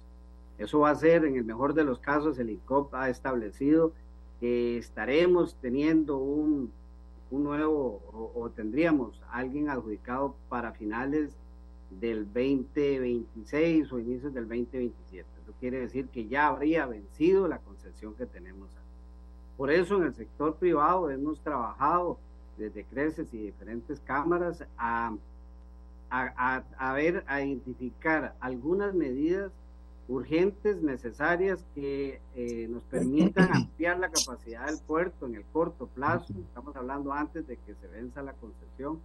Eso 0.57 0.81
va 0.81 0.91
a 0.91 0.95
ser, 0.95 1.25
en 1.25 1.37
el 1.37 1.45
mejor 1.45 1.75
de 1.75 1.85
los 1.85 1.99
casos, 1.99 2.39
el 2.39 2.51
ICOP 2.51 2.95
ha 2.95 3.09
establecido 3.09 3.93
que 4.41 4.79
estaremos 4.79 5.57
teniendo 5.61 6.19
un, 6.19 6.73
un 7.31 7.45
nuevo 7.45 8.03
o, 8.35 8.51
tendríamos 8.51 9.21
alguien 9.31 9.69
adjudicado 9.69 10.35
para 10.49 10.73
finales 10.73 11.37
del 11.91 12.25
2026 12.27 13.93
o 13.93 13.99
inicios 13.99 14.35
del 14.35 14.49
2027. 14.49 15.38
Eso 15.49 15.57
quiere 15.61 15.81
decir 15.81 16.09
que 16.09 16.29
ya 16.29 16.49
habría 16.49 16.85
vencido 16.85 17.49
la 17.49 17.57
concesión 17.57 18.13
que 18.13 18.27
tenemos. 18.27 18.69
Por 19.57 19.71
eso 19.71 19.97
en 19.97 20.03
el 20.03 20.15
sector 20.15 20.57
privado 20.57 21.09
hemos 21.09 21.41
trabajado 21.41 22.19
desde 22.59 22.85
Creces 22.85 23.33
y 23.33 23.39
diferentes 23.39 23.99
cámaras 24.01 24.63
a, 24.77 25.15
a, 26.11 26.63
a 26.77 26.93
ver, 26.93 27.25
a 27.27 27.41
identificar 27.41 28.35
algunas 28.41 28.93
medidas 28.93 29.51
urgentes, 30.07 30.83
necesarias, 30.83 31.65
que 31.75 32.21
eh, 32.37 32.67
nos 32.69 32.83
permitan 32.85 33.51
ampliar 33.51 33.99
la 33.99 34.11
capacidad 34.11 34.67
del 34.67 34.79
puerto 34.87 35.25
en 35.25 35.37
el 35.37 35.45
corto 35.47 35.87
plazo, 35.87 36.35
estamos 36.47 36.77
hablando 36.77 37.15
antes 37.15 37.47
de 37.47 37.57
que 37.57 37.75
se 37.75 37.87
venza 37.87 38.21
la 38.21 38.35
concesión, 38.35 39.01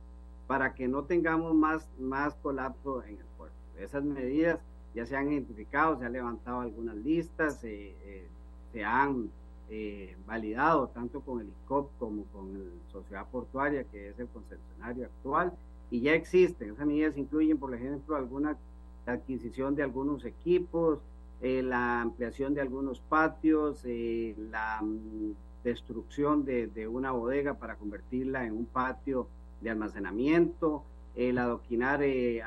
para 0.48 0.74
que 0.74 0.90
no 0.90 1.06
tengamos 1.06 1.56
más, 1.56 1.88
más 1.98 2.36
colapso 2.36 3.02
en 3.04 3.12
el 3.12 3.26
puerto. 3.38 3.56
Esas 3.80 4.04
medidas 4.04 4.60
ya 4.94 5.06
se 5.06 5.16
han 5.16 5.32
identificado, 5.32 5.98
se 5.98 6.06
han 6.06 6.14
levantado 6.14 6.62
algunas 6.62 6.96
listas, 6.96 7.64
eh, 7.64 8.28
se 8.72 8.84
han 8.84 9.30
eh, 9.70 10.16
validado 10.28 10.88
tanto 10.90 11.22
con 11.22 11.42
el 11.42 11.48
ICOP 11.48 11.90
como 11.98 12.24
con 12.26 12.54
la 12.54 12.92
Sociedad 12.92 13.26
Portuaria, 13.32 13.84
que 13.86 14.10
es 14.10 14.20
el 14.20 14.28
concesionario 14.28 15.06
actual, 15.06 15.54
y 15.90 16.02
ya 16.02 16.14
existen. 16.14 16.72
Esas 16.72 16.86
medidas 16.86 17.18
incluyen, 17.18 17.58
por 17.58 17.74
ejemplo, 17.74 18.16
algunas 18.16 18.58
la 19.06 19.14
adquisición 19.14 19.76
de 19.76 19.84
algunos 19.84 20.26
equipos, 20.26 21.00
eh, 21.42 21.62
la 21.62 22.02
ampliación 22.02 22.54
de 22.54 22.62
algunos 22.62 23.00
patios, 23.00 23.82
eh, 23.86 24.36
la 24.50 24.82
mm, 24.82 25.34
destrucción 25.64 26.46
de, 26.46 26.88
una 26.88 27.12
bodega 27.12 27.56
para 27.56 27.76
convertirla 27.76 28.46
en 28.46 28.54
un 28.54 28.66
patio 28.66 29.28
de 29.62 29.70
almacenamiento, 29.70 30.84
el 31.16 31.38
adoquinar 31.38 32.02
eh, 32.02 32.42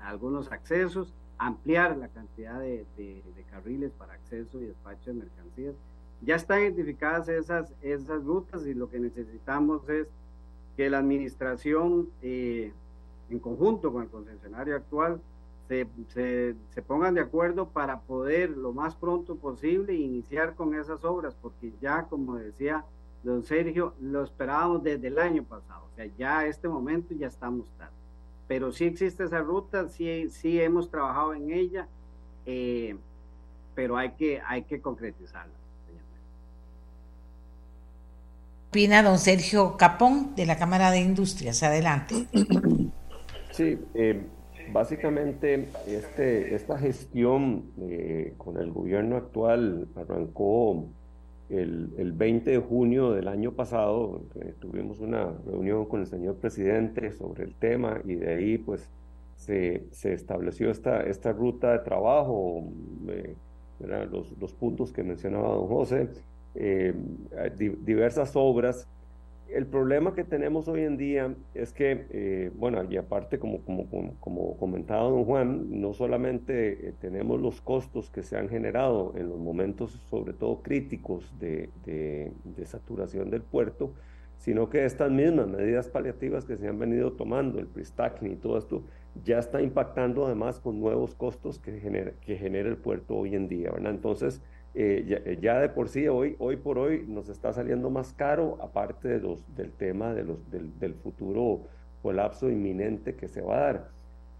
algunos 0.00 0.50
accesos, 0.52 1.14
ampliar 1.38 1.96
la 1.96 2.08
cantidad 2.08 2.58
de, 2.60 2.84
carriles 3.50 3.92
para 3.92 4.14
acceso 4.14 4.60
y 4.60 4.66
despacho 4.66 5.10
de 5.10 5.14
mercancías. 5.14 5.74
Ya 6.22 6.36
están 6.36 6.60
identificadas 6.62 7.28
esas, 7.28 7.72
esas 7.80 8.24
rutas 8.24 8.66
y 8.66 8.74
lo 8.74 8.90
que 8.90 8.98
necesitamos 8.98 9.88
es 9.88 10.08
que 10.76 10.90
la 10.90 10.98
administración 10.98 12.08
en 13.30 13.38
conjunto 13.40 13.92
con 13.92 14.02
el 14.02 14.08
concesionario 14.08 14.76
actual, 14.76 15.20
se, 15.68 15.86
se, 16.70 16.82
pongan 16.82 17.14
de 17.14 17.20
acuerdo 17.20 17.68
para 17.68 18.00
poder 18.00 18.50
lo 18.50 18.72
más 18.72 18.94
pronto 18.96 19.36
posible 19.36 19.92
iniciar 19.94 20.54
con 20.54 20.74
esas 20.74 21.04
obras, 21.04 21.36
porque 21.42 21.72
ya, 21.80 22.04
como 22.04 22.36
decía 22.36 22.84
don 23.22 23.42
Sergio, 23.42 23.92
lo 24.00 24.24
esperábamos 24.24 24.82
desde 24.82 25.08
el 25.08 25.18
año 25.18 25.44
pasado, 25.44 25.84
o 25.92 25.94
sea, 25.94 26.06
ya 26.16 26.46
este 26.46 26.68
momento 26.68 27.14
ya 27.14 27.26
estamos 27.26 27.66
tarde. 27.76 27.97
Pero 28.48 28.72
sí 28.72 28.86
existe 28.86 29.24
esa 29.24 29.40
ruta, 29.40 29.88
sí, 29.88 30.28
sí 30.30 30.60
hemos 30.60 30.90
trabajado 30.90 31.34
en 31.34 31.52
ella, 31.52 31.86
eh, 32.46 32.96
pero 33.74 33.96
hay 33.96 34.12
que, 34.12 34.40
hay 34.44 34.62
que 34.62 34.80
concretizarla. 34.80 35.52
Opina 38.70 39.02
don 39.02 39.18
Sergio 39.18 39.76
Capón 39.76 40.34
de 40.34 40.46
la 40.46 40.58
Cámara 40.58 40.90
de 40.90 41.00
Industrias. 41.00 41.62
Adelante. 41.62 42.26
Sí, 43.50 43.78
eh, 43.94 44.26
básicamente 44.72 45.68
este, 45.86 46.54
esta 46.54 46.78
gestión 46.78 47.72
eh, 47.80 48.34
con 48.36 48.58
el 48.58 48.70
gobierno 48.70 49.16
actual 49.16 49.88
arrancó 49.96 50.86
el, 51.48 51.94
el 51.96 52.12
20 52.12 52.50
de 52.50 52.58
junio 52.58 53.12
del 53.12 53.28
año 53.28 53.52
pasado 53.52 54.22
eh, 54.34 54.54
tuvimos 54.58 55.00
una 55.00 55.32
reunión 55.46 55.86
con 55.86 56.00
el 56.00 56.06
señor 56.06 56.36
presidente 56.36 57.12
sobre 57.12 57.44
el 57.44 57.54
tema 57.54 58.00
y 58.04 58.16
de 58.16 58.34
ahí 58.34 58.58
pues 58.58 58.90
se, 59.36 59.84
se 59.90 60.12
estableció 60.12 60.70
esta, 60.70 61.02
esta 61.02 61.32
ruta 61.32 61.72
de 61.72 61.78
trabajo, 61.78 62.64
eh, 63.08 63.34
los, 64.10 64.36
los, 64.38 64.52
puntos 64.52 64.92
que 64.92 65.04
mencionaba 65.04 65.48
don 65.54 65.68
José, 65.68 66.10
eh, 66.56 66.92
diversas 67.80 68.32
obras 68.34 68.88
el 69.52 69.66
problema 69.66 70.14
que 70.14 70.24
tenemos 70.24 70.68
hoy 70.68 70.82
en 70.82 70.96
día 70.96 71.34
es 71.54 71.72
que, 71.72 72.06
eh, 72.10 72.50
bueno, 72.54 72.82
y 72.88 72.96
aparte, 72.96 73.38
como, 73.38 73.62
como, 73.62 73.88
como, 74.20 74.56
comentaba 74.56 75.04
don 75.04 75.24
Juan, 75.24 75.80
no 75.80 75.94
solamente 75.94 76.88
eh, 76.88 76.94
tenemos 77.00 77.40
los 77.40 77.60
costos 77.60 78.10
que 78.10 78.22
se 78.22 78.36
han 78.36 78.48
generado 78.48 79.14
en 79.16 79.28
los 79.28 79.38
momentos, 79.38 79.92
sobre 80.10 80.32
todo 80.32 80.62
críticos, 80.62 81.32
de, 81.38 81.70
de, 81.84 82.32
saturación 82.66 83.30
del 83.30 83.42
puerto, 83.42 83.94
sino 84.36 84.68
que 84.68 84.84
estas 84.84 85.10
mismas 85.10 85.48
medidas 85.48 85.88
paliativas 85.88 86.44
que 86.44 86.56
se 86.56 86.68
han 86.68 86.78
venido 86.78 87.12
tomando, 87.12 87.58
el 87.58 87.66
pre-stacking 87.66 88.32
y 88.32 88.36
todo 88.36 88.58
esto, 88.58 88.84
ya 89.24 89.38
está 89.38 89.62
impactando 89.62 90.26
además 90.26 90.60
con 90.60 90.78
nuevos 90.78 91.14
costos 91.14 91.58
que 91.58 91.80
genera, 91.80 92.12
que 92.20 92.36
genera 92.36 92.68
el 92.68 92.76
puerto 92.76 93.16
hoy 93.16 93.34
en 93.34 93.48
día, 93.48 93.70
¿verdad? 93.72 93.92
Entonces, 93.92 94.42
eh, 94.80 95.22
eh, 95.26 95.38
ya, 95.40 95.58
de 95.58 95.68
por 95.70 95.88
sí, 95.88 96.06
hoy, 96.06 96.36
hoy 96.38 96.56
por 96.56 96.78
hoy 96.78 97.04
nos 97.08 97.28
está 97.28 97.52
saliendo 97.52 97.90
más 97.90 98.12
caro, 98.12 98.58
aparte 98.62 99.08
de 99.08 99.18
los, 99.18 99.42
del 99.56 99.72
tema 99.72 100.14
de 100.14 100.22
los, 100.22 100.38
del, 100.52 100.94
futuro 100.94 101.62
colapso 102.00 102.48
inminente 102.48 103.16
que 103.16 103.26
se 103.26 103.40
va 103.40 103.56
a 103.56 103.60
dar. 103.60 103.88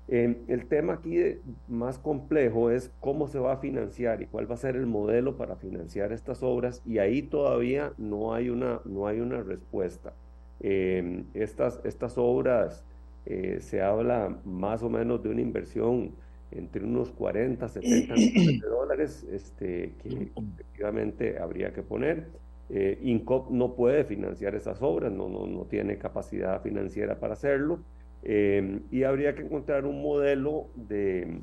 Em, 0.06 0.36
el 0.46 0.66
tema 0.66 0.92
aquí 0.92 1.18
más 1.66 1.98
complejo 1.98 2.70
es 2.70 2.92
cómo 3.00 3.26
se 3.26 3.40
va 3.40 3.54
a 3.54 3.56
financiar 3.56 4.22
y 4.22 4.26
cuál 4.26 4.48
va 4.48 4.54
a 4.54 4.58
ser 4.58 4.76
el 4.76 4.86
modelo 4.86 5.36
para 5.36 5.56
financiar 5.56 6.12
estas 6.12 6.44
obras 6.44 6.82
y 6.86 6.98
ahí 6.98 7.22
todavía 7.22 7.92
no 7.98 8.32
hay 8.32 8.48
una, 8.48 8.80
no 8.84 9.08
hay 9.08 9.18
una 9.18 9.42
respuesta. 9.42 10.12
Em, 10.60 11.24
estas, 11.34 11.80
estas 11.82 12.16
obras 12.16 12.84
eh, 13.26 13.58
se 13.60 13.82
habla 13.82 14.38
más 14.44 14.84
o 14.84 14.88
menos 14.88 15.20
de 15.20 15.30
una 15.30 15.40
inversión 15.40 16.12
entre 16.50 16.84
unos 16.84 17.10
40, 17.12 17.68
70 17.68 18.14
millones 18.16 18.60
de 18.60 18.68
dólares 18.68 19.26
este, 19.30 19.94
que 20.02 20.30
efectivamente 20.36 21.38
habría 21.38 21.72
que 21.72 21.82
poner. 21.82 22.28
Eh, 22.70 22.98
INCOP 23.02 23.50
no 23.50 23.74
puede 23.74 24.04
financiar 24.04 24.54
esas 24.54 24.82
obras, 24.82 25.10
no, 25.10 25.28
no, 25.28 25.46
no 25.46 25.64
tiene 25.64 25.96
capacidad 25.96 26.60
financiera 26.60 27.18
para 27.18 27.32
hacerlo 27.32 27.80
eh, 28.22 28.80
y 28.90 29.04
habría 29.04 29.34
que 29.34 29.42
encontrar 29.42 29.86
un 29.86 30.02
modelo 30.02 30.66
de, 30.74 31.40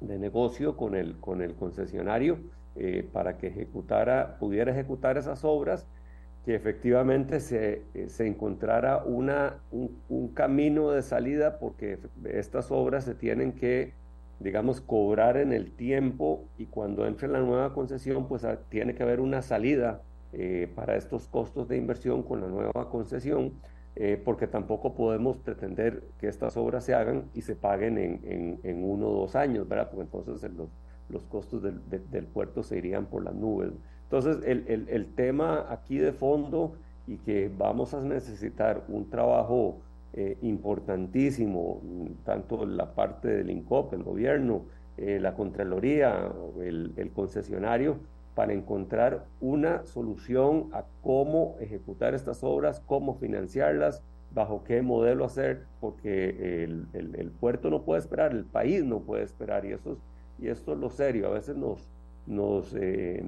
de 0.00 0.18
negocio 0.18 0.76
con 0.76 0.94
el, 0.94 1.18
con 1.18 1.42
el 1.42 1.54
concesionario 1.54 2.38
eh, 2.76 3.08
para 3.12 3.36
que 3.36 3.48
ejecutara, 3.48 4.36
pudiera 4.38 4.70
ejecutar 4.70 5.18
esas 5.18 5.44
obras 5.44 5.88
que 6.44 6.54
efectivamente 6.54 7.40
se, 7.40 7.82
se 8.06 8.26
encontrara 8.26 9.02
una, 9.04 9.56
un, 9.72 9.98
un, 10.08 10.28
camino 10.28 10.92
de 10.92 11.02
salida 11.02 11.58
porque 11.58 11.98
estas 12.24 12.70
obras 12.70 13.04
se 13.04 13.14
tienen 13.14 13.52
que 13.52 13.92
digamos, 14.40 14.80
cobrar 14.80 15.36
en 15.36 15.52
el 15.52 15.72
tiempo 15.72 16.44
y 16.58 16.66
cuando 16.66 17.06
entre 17.06 17.28
la 17.28 17.40
nueva 17.40 17.74
concesión, 17.74 18.28
pues 18.28 18.44
ah, 18.44 18.58
tiene 18.68 18.94
que 18.94 19.02
haber 19.02 19.20
una 19.20 19.42
salida 19.42 20.02
eh, 20.32 20.70
para 20.74 20.96
estos 20.96 21.26
costos 21.26 21.68
de 21.68 21.76
inversión 21.76 22.22
con 22.22 22.40
la 22.40 22.48
nueva 22.48 22.88
concesión, 22.90 23.54
eh, 23.96 24.20
porque 24.24 24.46
tampoco 24.46 24.94
podemos 24.94 25.38
pretender 25.38 26.04
que 26.20 26.28
estas 26.28 26.56
obras 26.56 26.84
se 26.84 26.94
hagan 26.94 27.24
y 27.34 27.42
se 27.42 27.56
paguen 27.56 27.98
en, 27.98 28.60
en, 28.62 28.84
uno 28.84 29.08
o 29.08 29.20
dos 29.20 29.34
años, 29.34 29.66
¿verdad? 29.66 29.90
Porque 29.90 30.02
entonces 30.02 30.52
los, 30.52 30.68
los 31.08 31.24
costos 31.24 31.62
del, 31.62 31.80
del, 31.88 32.26
puerto 32.26 32.62
se 32.62 32.78
irían 32.78 33.06
por 33.06 33.24
las 33.24 33.34
nubes. 33.34 33.72
Entonces, 34.04 34.38
el, 34.46 34.64
el, 34.68 34.88
el 34.88 35.14
tema 35.14 35.66
aquí 35.68 35.98
de 35.98 36.12
fondo 36.12 36.74
y 37.08 37.16
que 37.18 37.50
vamos 37.56 37.94
a 37.94 38.00
necesitar 38.00 38.84
un 38.88 39.10
trabajo 39.10 39.80
eh, 40.14 40.38
importantísimo, 40.40 41.82
tanto 42.24 42.64
la 42.64 42.94
parte 42.94 43.28
del 43.28 43.50
INCOP, 43.50 43.92
el 43.92 44.02
gobierno, 44.02 44.62
eh, 44.96 45.20
la 45.20 45.34
Contraloría, 45.34 46.32
el, 46.60 47.10
concesionario, 47.14 47.98
para 48.34 48.52
encontrar 48.52 49.26
una 49.40 49.84
solución 49.84 50.70
a 50.72 50.84
cómo 51.02 51.56
ejecutar 51.60 52.14
estas 52.14 52.42
obras, 52.42 52.80
cómo 52.86 53.14
financiarlas, 53.16 54.02
bajo 54.32 54.64
qué 54.64 54.80
modelo 54.80 55.24
hacer, 55.24 55.66
porque 55.78 56.64
el, 56.64 56.86
el, 56.94 57.30
puerto 57.30 57.68
no 57.68 57.82
puede 57.82 58.00
esperar, 58.00 58.32
el 58.32 58.44
país 58.44 58.84
no 58.84 59.00
puede 59.00 59.24
esperar, 59.24 59.66
y, 59.66 59.72
eso 59.72 59.92
es, 59.92 59.98
y 60.38 60.48
esto 60.48 60.72
es 60.72 60.78
lo 60.78 60.88
serio. 60.88 61.26
A 61.28 61.30
veces 61.30 61.54
nos, 61.56 61.86
nos 62.26 62.74
eh, 62.78 63.22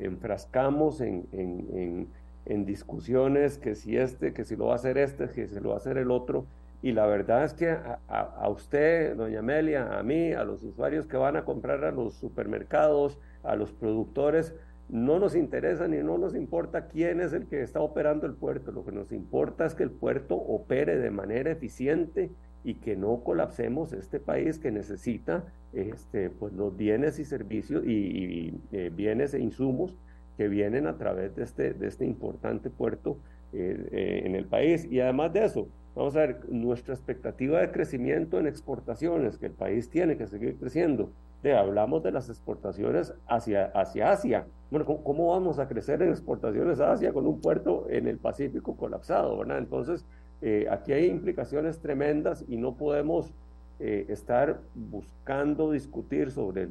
enfrascamos 0.00 1.00
en, 1.00 1.26
en 1.32 1.68
en 1.70 2.08
discusiones, 2.48 3.58
que 3.58 3.74
si 3.74 3.96
este, 3.96 4.32
que 4.32 4.44
si 4.44 4.56
lo 4.56 4.66
va 4.66 4.72
a 4.72 4.76
hacer 4.76 4.98
este, 4.98 5.28
que 5.28 5.46
si 5.46 5.60
lo 5.60 5.70
va 5.70 5.74
a 5.74 5.78
hacer 5.78 5.98
el 5.98 6.10
otro. 6.10 6.46
Y 6.80 6.92
la 6.92 7.06
verdad 7.06 7.44
es 7.44 7.54
que 7.54 7.70
a, 7.70 8.48
usted, 8.48 9.16
doña 9.16 9.40
Amelia, 9.40 9.98
a 9.98 10.02
mí, 10.02 10.32
a 10.32 10.44
los 10.44 10.62
usuarios 10.62 11.06
que 11.06 11.16
van 11.16 11.36
a 11.36 11.44
comprar 11.44 11.84
a 11.84 11.90
los 11.90 12.14
supermercados, 12.14 13.18
a 13.42 13.56
los 13.56 13.72
productores, 13.72 14.54
no 14.88 15.18
nos 15.18 15.34
interesa 15.34 15.86
ni 15.88 15.98
no 15.98 16.16
nos 16.16 16.34
importa 16.34 16.86
quién 16.86 17.20
es 17.20 17.32
el 17.32 17.46
que 17.46 17.62
está 17.62 17.80
operando 17.80 18.26
el 18.26 18.34
puerto. 18.34 18.72
Lo 18.72 18.84
que 18.84 18.92
nos 18.92 19.12
importa 19.12 19.66
es 19.66 19.74
que 19.74 19.82
el 19.82 19.90
puerto 19.90 20.36
opere 20.36 20.96
de 20.98 21.10
manera 21.10 21.50
eficiente 21.50 22.30
y 22.64 22.74
que 22.74 22.96
no 22.96 23.22
colapsemos 23.22 23.92
este 23.92 24.20
país 24.20 24.58
que 24.58 24.70
necesita 24.70 25.44
este, 25.72 26.30
pues, 26.30 26.52
los 26.52 26.76
bienes 26.76 27.18
y 27.18 27.24
servicios 27.24 27.84
y, 27.84 28.54
eh, 28.72 28.90
bienes 28.94 29.34
e 29.34 29.40
insumos 29.40 29.96
que 30.38 30.48
vienen 30.48 30.86
a 30.86 30.96
través 30.96 31.34
de 31.34 31.42
este, 31.42 31.74
de 31.74 31.88
este 31.88 32.06
importante 32.06 32.70
puerto 32.70 33.18
eh, 33.52 33.88
eh, 33.90 34.22
en 34.24 34.36
el 34.36 34.46
país. 34.46 34.86
Y 34.88 35.00
además 35.00 35.32
de 35.32 35.44
eso, 35.44 35.68
vamos 35.96 36.14
a 36.14 36.20
ver, 36.20 36.48
nuestra 36.48 36.94
expectativa 36.94 37.60
de 37.60 37.72
crecimiento 37.72 38.38
en 38.38 38.46
exportaciones, 38.46 39.36
que 39.36 39.46
el 39.46 39.52
país 39.52 39.90
tiene 39.90 40.16
que 40.16 40.28
seguir 40.28 40.56
creciendo. 40.56 41.10
De, 41.42 41.56
hablamos 41.56 42.04
de 42.04 42.12
las 42.12 42.28
exportaciones 42.28 43.12
hacia, 43.26 43.66
hacia 43.66 44.12
Asia. 44.12 44.46
Bueno, 44.70 44.86
¿cómo, 44.86 45.30
vamos 45.32 45.58
a 45.58 45.66
crecer 45.66 46.02
en 46.02 46.10
exportaciones 46.10 46.78
a 46.78 46.92
Asia 46.92 47.12
con 47.12 47.26
un 47.26 47.40
puerto 47.40 47.86
en 47.90 48.06
el 48.06 48.18
Pacífico 48.18 48.76
colapsado? 48.76 49.42
Entonces, 49.56 50.04
eh, 50.40 50.68
aquí 50.70 50.92
hay 50.92 51.06
implicaciones 51.06 51.80
tremendas 51.80 52.44
y 52.48 52.56
no 52.56 52.76
podemos 52.76 53.32
estar 53.80 54.58
buscando 54.74 55.70
discutir 55.70 56.32
sobre 56.32 56.68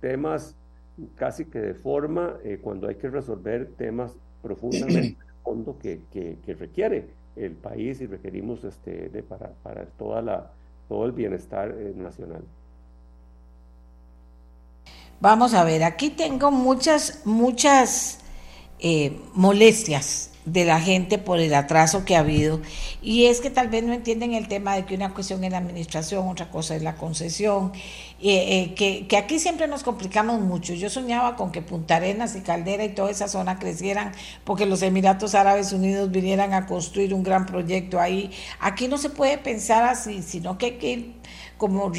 temas 0.00 0.54
casi 1.16 1.46
que 1.46 1.58
de 1.58 1.74
forma 1.74 2.36
eh, 2.44 2.58
cuando 2.60 2.88
hay 2.88 2.96
que 2.96 3.08
resolver 3.08 3.72
temas 3.76 4.12
profundamente 4.42 5.16
fondo 5.44 5.78
que, 5.78 6.00
que, 6.10 6.54
requiere 6.54 7.08
el 7.36 7.52
país 7.52 8.00
y 8.00 8.06
requerimos 8.06 8.62
este, 8.64 9.08
de, 9.08 9.22
para, 9.22 9.50
para 9.62 9.86
toda 9.86 10.22
la, 10.22 10.50
todo 10.88 11.06
el 11.06 11.12
bienestar 11.12 11.74
eh, 11.76 11.92
nacional. 11.96 12.42
Vamos 15.20 15.54
a 15.54 15.64
ver, 15.64 15.84
aquí 15.84 16.10
tengo 16.10 16.50
muchas, 16.50 17.24
muchas 17.24 18.20
eh, 18.80 19.20
molestias 19.34 20.31
de 20.44 20.64
la 20.64 20.80
gente 20.80 21.18
por 21.18 21.38
el 21.38 21.54
atraso 21.54 22.04
que 22.04 22.16
ha 22.16 22.20
habido. 22.20 22.60
Y 23.00 23.26
es 23.26 23.40
que 23.40 23.50
tal 23.50 23.68
vez 23.68 23.84
no 23.84 23.92
entienden 23.92 24.34
el 24.34 24.48
tema 24.48 24.74
de 24.74 24.84
que 24.84 24.94
una 24.94 25.14
cuestión 25.14 25.44
es 25.44 25.52
la 25.52 25.58
administración, 25.58 26.28
otra 26.28 26.50
cosa 26.50 26.74
es 26.74 26.82
la 26.82 26.96
concesión, 26.96 27.72
eh, 28.20 28.74
que, 28.74 29.06
que, 29.06 29.16
aquí 29.16 29.38
siempre 29.38 29.68
nos 29.68 29.82
complicamos 29.82 30.40
mucho. 30.40 30.74
Yo 30.74 30.90
soñaba 30.90 31.36
con 31.36 31.52
que 31.52 31.62
Punta 31.62 31.96
Arenas 31.96 32.36
y 32.36 32.40
Caldera 32.40 32.84
y 32.84 32.90
toda 32.90 33.10
esa 33.10 33.28
zona 33.28 33.58
crecieran 33.58 34.12
porque 34.44 34.66
los 34.66 34.82
Emiratos 34.82 35.34
Árabes 35.34 35.72
Unidos 35.72 36.10
vinieran 36.10 36.52
a 36.54 36.66
construir 36.66 37.14
un 37.14 37.22
gran 37.22 37.46
proyecto 37.46 38.00
ahí. 38.00 38.30
Aquí 38.60 38.88
no 38.88 38.98
se 38.98 39.10
puede 39.10 39.38
pensar 39.38 39.84
así, 39.84 40.22
sino 40.22 40.58
que 40.58 40.66
hay 40.66 40.72
que 40.72 40.90
ir 40.90 41.21
como 41.62 41.92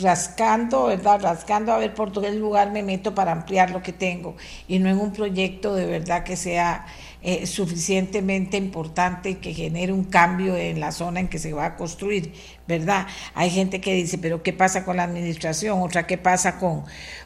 rascando, 0.00 0.86
¿verdad? 0.86 1.20
Rascando 1.20 1.70
a 1.70 1.76
ver 1.76 1.92
por 1.92 2.10
el 2.24 2.38
lugar 2.38 2.70
me 2.70 2.82
meto 2.82 3.14
para 3.14 3.30
ampliar 3.30 3.70
lo 3.70 3.82
que 3.82 3.92
tengo 3.92 4.36
y 4.68 4.78
no 4.78 4.88
en 4.88 4.98
un 4.98 5.12
proyecto 5.12 5.74
de 5.74 5.84
verdad 5.84 6.24
que 6.24 6.34
sea 6.34 6.86
eh, 7.20 7.46
suficientemente 7.46 8.56
importante 8.56 9.28
y 9.28 9.34
que 9.34 9.52
genere 9.52 9.92
un 9.92 10.04
cambio 10.04 10.56
en 10.56 10.80
la 10.80 10.92
zona 10.92 11.20
en 11.20 11.28
que 11.28 11.38
se 11.38 11.52
va 11.52 11.66
a 11.66 11.76
construir, 11.76 12.32
¿verdad? 12.66 13.06
Hay 13.34 13.50
gente 13.50 13.82
que 13.82 13.92
dice, 13.92 14.16
pero 14.16 14.42
¿qué 14.42 14.54
pasa 14.54 14.86
con 14.86 14.96
la 14.96 15.04
administración? 15.04 15.82
Otra, 15.82 16.06
¿qué 16.06 16.16
pasa 16.16 16.58
con, 16.58 16.84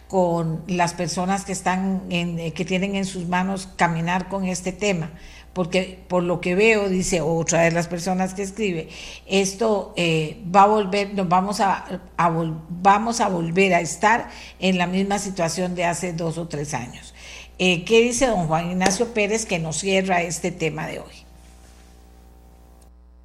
con 0.08 0.64
las 0.66 0.92
personas 0.92 1.44
que, 1.44 1.52
están 1.52 2.02
en, 2.10 2.36
eh, 2.40 2.52
que 2.52 2.64
tienen 2.64 2.96
en 2.96 3.04
sus 3.04 3.28
manos 3.28 3.68
caminar 3.76 4.28
con 4.28 4.44
este 4.44 4.72
tema? 4.72 5.12
Porque 5.52 5.98
por 6.08 6.22
lo 6.22 6.40
que 6.40 6.54
veo, 6.54 6.88
dice 6.88 7.20
otra 7.20 7.62
de 7.62 7.72
las 7.72 7.88
personas 7.88 8.34
que 8.34 8.42
escribe, 8.42 8.88
esto 9.26 9.92
eh, 9.96 10.40
va 10.54 10.62
a 10.62 10.66
volver, 10.66 11.14
nos 11.14 11.28
vamos 11.28 11.60
a, 11.60 12.00
vamos 12.68 13.20
a 13.20 13.28
volver 13.28 13.74
a 13.74 13.80
estar 13.80 14.30
en 14.60 14.78
la 14.78 14.86
misma 14.86 15.18
situación 15.18 15.74
de 15.74 15.84
hace 15.84 16.12
dos 16.12 16.38
o 16.38 16.46
tres 16.46 16.74
años. 16.74 17.14
Eh, 17.58 17.84
¿Qué 17.84 18.00
dice 18.00 18.26
don 18.26 18.46
Juan 18.46 18.70
Ignacio 18.70 19.12
Pérez 19.12 19.44
que 19.44 19.58
nos 19.58 19.76
cierra 19.78 20.22
este 20.22 20.50
tema 20.50 20.86
de 20.86 21.00
hoy? 21.00 21.29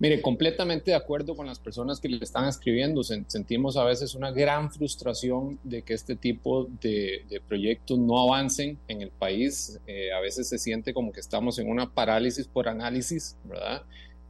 Mire, 0.06 0.22
completamente 0.22 0.91
de 0.91 0.98
acuerdo 0.98 1.36
con 1.36 1.48
las 1.48 1.57
personas 1.57 1.99
que 1.99 2.07
le 2.07 2.23
están 2.23 2.48
escribiendo. 2.48 3.02
Sentimos 3.03 3.76
a 3.76 3.84
veces 3.84 4.14
una 4.14 4.30
gran 4.30 4.72
frustración 4.72 5.57
de 5.64 5.82
que 5.82 5.95
este 5.95 6.15
tipo 6.15 6.69
de, 6.80 7.41
proyectos 7.48 7.98
no 7.98 8.19
avancen 8.19 8.77
en 8.88 9.02
el 9.02 9.10
país. 9.10 9.80
Eh, 9.88 10.11
a 10.11 10.19
veces 10.19 10.48
se 10.48 10.60
siente 10.60 10.94
como 10.94 11.11
que 11.11 11.22
estamos 11.22 11.57
en 11.57 11.72
una 11.72 11.91
parálisis 11.91 12.45
por 12.45 12.69
análisis, 12.69 13.36
¿verdad? 13.45 13.82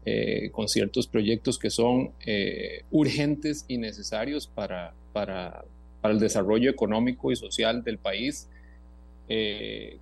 Eh, 0.05 0.49
con 0.53 0.69
ciertos 0.69 1.07
proyectos 1.07 1.59
que 1.59 1.69
son 1.69 2.11
eh, 2.25 2.85
urgentes 2.89 3.65
y 3.67 3.77
necesarios 3.77 4.47
para, 4.47 4.93
para, 5.11 5.65
para, 5.99 6.13
el 6.13 6.21
desarrollo 6.21 6.71
económico 6.71 7.33
y 7.33 7.35
social 7.35 7.83
del 7.83 7.97
país. 7.97 8.47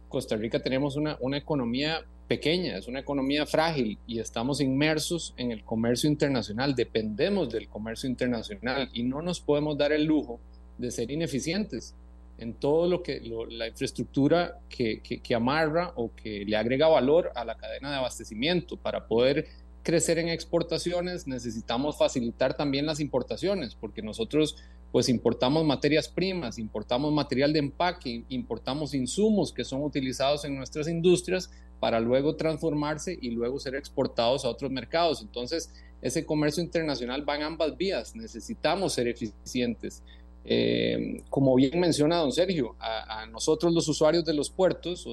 Costa 0.07 0.37
Rica 0.37 0.61
tenemos 0.61 0.97
una, 0.97 1.17
una 1.19 1.37
economía 1.37 2.05
pequeña, 2.27 2.77
es 2.77 2.87
una 2.87 2.99
economía 2.99 3.45
frágil 3.45 3.97
y 4.07 4.19
estamos 4.19 4.61
inmersos 4.61 5.33
en 5.37 5.51
el 5.51 5.63
comercio 5.63 6.09
internacional, 6.09 6.75
dependemos 6.75 7.49
del 7.51 7.67
comercio 7.67 8.09
internacional 8.09 8.89
y 8.93 9.03
no 9.03 9.21
nos 9.21 9.39
podemos 9.39 9.77
dar 9.77 9.91
el 9.91 10.05
lujo 10.05 10.39
de 10.77 10.91
ser 10.91 11.11
ineficientes 11.11 11.95
en 12.37 12.53
todo 12.53 12.89
lo 12.89 13.03
que 13.03 13.21
la 13.49 13.67
infraestructura 13.67 14.59
que, 14.69 15.01
que, 15.01 15.35
amarra 15.35 15.93
o 15.95 16.11
que 16.15 16.43
le 16.45 16.57
agrega 16.57 16.87
valor 16.87 17.31
a 17.35 17.45
la 17.45 17.55
cadena 17.55 17.91
de 17.91 17.97
abastecimiento. 17.97 18.75
Para 18.75 19.07
poder 19.07 19.47
crecer 19.83 20.17
en 20.17 20.29
exportaciones 20.29 21.27
necesitamos 21.27 21.97
facilitar 21.97 22.55
también 22.55 22.85
las 22.85 22.99
importaciones, 22.99 23.75
porque 23.75 24.01
nosotros 24.01 24.57
pues 24.93 25.09
importamos 25.09 25.65
materias 25.65 26.07
primas, 26.07 26.59
importamos 26.59 27.11
material 27.11 27.51
de 27.51 27.57
empaque, 27.57 28.25
importamos 28.29 28.93
insumos 28.93 29.51
que 29.51 29.63
son 29.63 29.81
utilizados 29.81 30.45
en 30.45 30.55
nuestras 30.55 30.87
industrias 30.87 31.49
para 31.79 31.99
luego 31.99 32.35
transformarse 32.35 33.17
y 33.19 33.31
luego 33.31 33.59
ser 33.59 33.73
exportados 33.73 34.45
a 34.45 34.49
otros 34.49 34.69
mercados. 34.69 35.23
Entonces, 35.23 35.73
ese 35.99 36.27
comercio 36.27 36.61
internacional 36.61 37.27
va 37.27 37.35
en 37.37 37.41
ambas 37.41 37.75
vías. 37.75 38.15
Necesitamos 38.15 38.93
ser 38.93 39.07
eficientes. 39.07 40.03
Eh, 40.45 41.23
como 41.27 41.55
bien 41.55 41.79
menciona 41.79 42.17
don 42.17 42.31
Sergio, 42.31 42.75
a, 42.79 43.25
nosotros 43.25 43.73
los 43.73 43.87
usuarios 43.87 44.23
de 44.25 44.35
los 44.35 44.51
puertos 44.51 45.07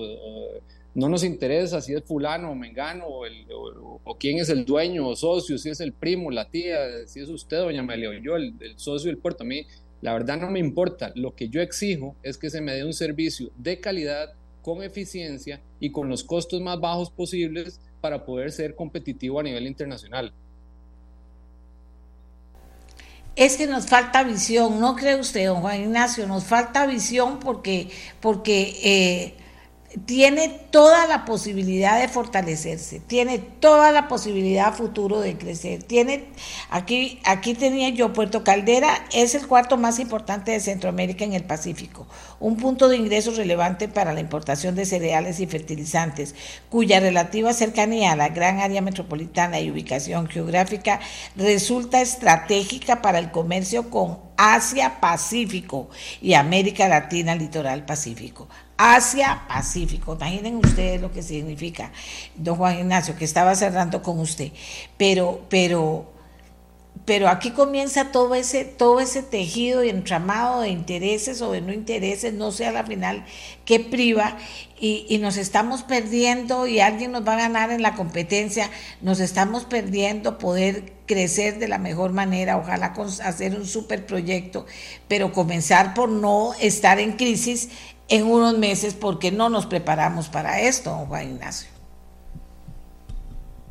no 0.94 1.08
nos 1.08 1.22
interesa 1.24 1.80
si 1.80 1.94
es 1.94 2.02
fulano 2.02 2.50
o 2.50 2.54
mengano 2.54 3.04
o, 3.06 4.16
quién 4.18 4.38
es 4.38 4.48
el 4.48 4.64
dueño 4.64 5.06
o 5.06 5.16
socio, 5.16 5.56
si 5.56 5.70
es 5.70 5.80
el 5.80 5.92
primo, 5.92 6.30
la 6.30 6.50
tía, 6.50 7.06
si 7.06 7.20
es 7.20 7.28
usted, 7.28 7.58
doña 7.58 7.80
Amelia, 7.80 8.10
yo, 8.22 8.36
el, 8.36 8.54
el 8.60 8.78
socio 8.78 9.08
del 9.08 9.18
puerto. 9.18 9.44
A 9.44 9.46
mí, 9.46 9.66
la 10.00 10.12
verdad 10.12 10.38
no 10.38 10.50
me 10.50 10.58
importa. 10.58 11.12
Lo 11.14 11.34
que 11.34 11.48
yo 11.48 11.60
exijo 11.60 12.16
es 12.22 12.38
que 12.38 12.50
se 12.50 12.60
me 12.60 12.74
dé 12.74 12.84
un 12.84 12.92
servicio 12.92 13.50
de 13.56 13.80
calidad 13.80 14.32
con 14.62 14.82
eficiencia 14.82 15.60
y 15.78 15.90
con 15.90 16.08
los 16.08 16.24
costos 16.24 16.60
más 16.60 16.80
bajos 16.80 17.10
posibles 17.10 17.80
para 18.00 18.24
poder 18.24 18.50
ser 18.52 18.74
competitivo 18.74 19.40
a 19.40 19.42
nivel 19.42 19.66
internacional. 19.66 20.32
Es 23.36 23.56
que 23.56 23.66
nos 23.66 23.86
falta 23.86 24.22
visión, 24.22 24.80
¿no 24.80 24.96
cree 24.96 25.18
usted, 25.18 25.46
don 25.46 25.60
Juan 25.60 25.82
Ignacio? 25.82 26.26
Nos 26.26 26.44
falta 26.44 26.86
visión 26.86 27.38
porque, 27.38 27.88
porque 28.20 28.74
eh, 28.82 29.34
tiene 30.06 30.48
toda 30.70 31.06
la 31.06 31.24
posibilidad 31.24 32.00
de 32.00 32.08
fortalecerse, 32.08 33.00
tiene 33.00 33.38
toda 33.38 33.90
la 33.90 34.06
posibilidad 34.06 34.72
futuro 34.72 35.20
de 35.20 35.36
crecer. 35.36 35.82
Tiene 35.82 36.26
aquí 36.70 37.18
aquí 37.24 37.54
tenía 37.54 37.88
yo 37.88 38.12
Puerto 38.12 38.44
Caldera 38.44 39.04
es 39.12 39.34
el 39.34 39.48
cuarto 39.48 39.76
más 39.76 39.98
importante 39.98 40.52
de 40.52 40.60
Centroamérica 40.60 41.24
en 41.24 41.32
el 41.32 41.42
Pacífico, 41.42 42.06
un 42.38 42.56
punto 42.56 42.88
de 42.88 42.98
ingreso 42.98 43.32
relevante 43.32 43.88
para 43.88 44.14
la 44.14 44.20
importación 44.20 44.76
de 44.76 44.86
cereales 44.86 45.40
y 45.40 45.46
fertilizantes, 45.46 46.36
cuya 46.68 47.00
relativa 47.00 47.52
cercanía 47.52 48.12
a 48.12 48.16
la 48.16 48.28
gran 48.28 48.60
área 48.60 48.82
metropolitana 48.82 49.58
y 49.58 49.70
ubicación 49.72 50.28
geográfica 50.28 51.00
resulta 51.34 52.00
estratégica 52.00 53.02
para 53.02 53.18
el 53.18 53.32
comercio 53.32 53.90
con 53.90 54.30
Asia 54.36 55.00
Pacífico 55.00 55.90
y 56.22 56.34
América 56.34 56.88
Latina 56.88 57.34
Litoral 57.34 57.84
Pacífico. 57.84 58.48
Asia 58.80 59.42
Pacífico. 59.46 60.14
Imaginen 60.14 60.56
ustedes 60.56 61.02
lo 61.02 61.12
que 61.12 61.22
significa, 61.22 61.92
don 62.34 62.56
Juan 62.56 62.78
Ignacio, 62.78 63.14
que 63.14 63.26
estaba 63.26 63.54
cerrando 63.54 64.02
con 64.02 64.18
usted. 64.18 64.52
Pero, 64.96 65.42
pero, 65.50 66.10
pero 67.04 67.28
aquí 67.28 67.50
comienza 67.50 68.10
todo 68.10 68.34
ese, 68.34 68.64
todo 68.64 69.00
ese 69.00 69.22
tejido 69.22 69.84
y 69.84 69.90
entramado 69.90 70.62
de 70.62 70.70
intereses 70.70 71.42
o 71.42 71.52
de 71.52 71.60
no 71.60 71.74
intereses, 71.74 72.32
no 72.32 72.52
sé 72.52 72.68
a 72.68 72.72
la 72.72 72.82
final 72.84 73.26
qué 73.66 73.80
priva, 73.80 74.38
y, 74.80 75.04
y, 75.10 75.18
nos 75.18 75.36
estamos 75.36 75.82
perdiendo 75.82 76.66
y 76.66 76.80
alguien 76.80 77.12
nos 77.12 77.28
va 77.28 77.34
a 77.34 77.40
ganar 77.40 77.70
en 77.70 77.82
la 77.82 77.94
competencia, 77.94 78.70
nos 79.02 79.20
estamos 79.20 79.66
perdiendo 79.66 80.38
poder 80.38 80.94
crecer 81.04 81.58
de 81.58 81.68
la 81.68 81.76
mejor 81.76 82.12
manera, 82.12 82.56
ojalá 82.56 82.94
hacer 83.24 83.54
un 83.56 83.66
super 83.66 84.06
proyecto, 84.06 84.64
pero 85.06 85.34
comenzar 85.34 85.92
por 85.92 86.08
no 86.08 86.54
estar 86.60 86.98
en 86.98 87.12
crisis 87.12 87.68
en 88.10 88.26
unos 88.26 88.58
meses 88.58 88.94
porque 88.94 89.30
no 89.30 89.48
nos 89.48 89.66
preparamos 89.66 90.28
para 90.28 90.60
esto, 90.60 90.90
Juan 91.08 91.30
Ignacio. 91.36 91.70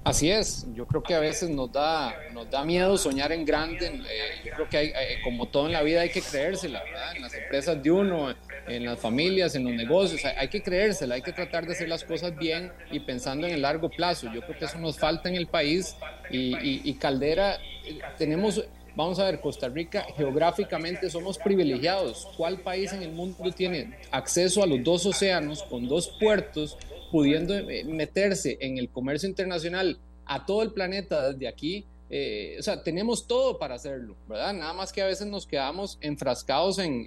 Así 0.06 0.32
es, 0.32 0.66
yo 0.74 0.88
creo 0.88 1.03
que 1.03 1.14
a 1.14 1.20
veces 1.20 1.49
nos 1.49 1.72
da, 1.72 2.16
nos 2.32 2.49
da 2.49 2.64
miedo 2.64 2.98
soñar 2.98 3.34
en 3.34 3.45
grande, 3.45 3.86
eh, 3.88 4.41
yo 4.45 4.53
creo 4.53 4.70
que 4.70 4.78
hay, 4.78 5.22
como 5.24 5.45
todo 5.48 5.68
en 5.68 5.74
la 5.74 5.84
vida 5.84 6.02
hay 6.02 6.10
que 6.10 6.22
creérsela, 6.22 6.82
¿verdad? 6.84 7.18
En 7.18 7.22
las 7.22 7.34
empresas 7.34 7.84
de 7.84 7.91
uno, 7.91 8.34
en 8.68 8.86
las 8.86 8.98
familias, 8.98 9.56
en 9.56 9.66
los 9.66 9.74
negocios, 9.74 10.22
hay, 10.24 10.48
que 10.48 10.64
creérsela, 10.64 11.16
hay 11.16 11.22
que 11.22 11.34
tratar 11.34 11.66
de 11.68 11.74
hacer 11.74 11.90
las 11.90 12.06
cosas 12.06 12.36
bien 12.38 12.72
y 12.91 13.02
pensando 13.02 13.45
en 13.45 13.53
el 13.53 13.61
largo 13.61 13.90
plazo. 13.90 14.32
Yo 14.34 14.41
creo 14.41 14.57
que 14.57 14.66
eso 14.66 14.80
nos 14.80 14.98
falta 14.98 15.28
en 15.28 15.36
el 15.36 15.48
país 15.48 15.95
y, 16.32 16.90
y 16.90 16.94
Caldera, 16.94 17.57
eh, 17.86 17.99
tenemos 18.18 18.64
Vamos 19.00 19.18
a 19.18 19.24
ver, 19.24 19.40
Costa 19.40 19.70
Rica 19.70 20.06
geográficamente 20.18 21.10
somos 21.10 21.38
privilegiados. 21.38 22.28
¿Cuál 22.36 22.60
país 22.60 22.92
en 22.92 23.02
el 23.02 23.14
mundo 23.14 23.50
tiene 23.56 23.98
acceso 24.12 24.62
a 24.62 24.68
los 24.68 24.84
dos 24.84 25.06
océanos 25.06 25.64
con 25.64 25.88
dos 25.88 26.14
puertos, 26.20 26.78
pudiendo 27.10 27.58
eh, 27.58 27.86
meterse 27.86 28.58
en 28.60 28.78
el 28.78 28.90
comercio 28.90 29.30
internacional 29.30 29.98
a 30.26 30.46
todo 30.46 30.64
el 30.64 30.74
planeta 30.74 31.32
desde 31.32 31.48
aquí? 31.48 31.86
Eh, 32.10 32.58
o 32.60 32.62
sea, 32.62 32.84
tenemos 32.84 33.26
todo 33.26 33.58
para 33.58 33.76
hacerlo, 33.76 34.18
¿verdad? 34.28 34.52
Nada 34.52 34.74
más 34.74 34.92
que 34.92 35.02
a 35.02 35.06
veces 35.06 35.28
nos 35.28 35.48
quedamos 35.48 35.98
enfrascados 36.02 36.78
en, 36.80 37.06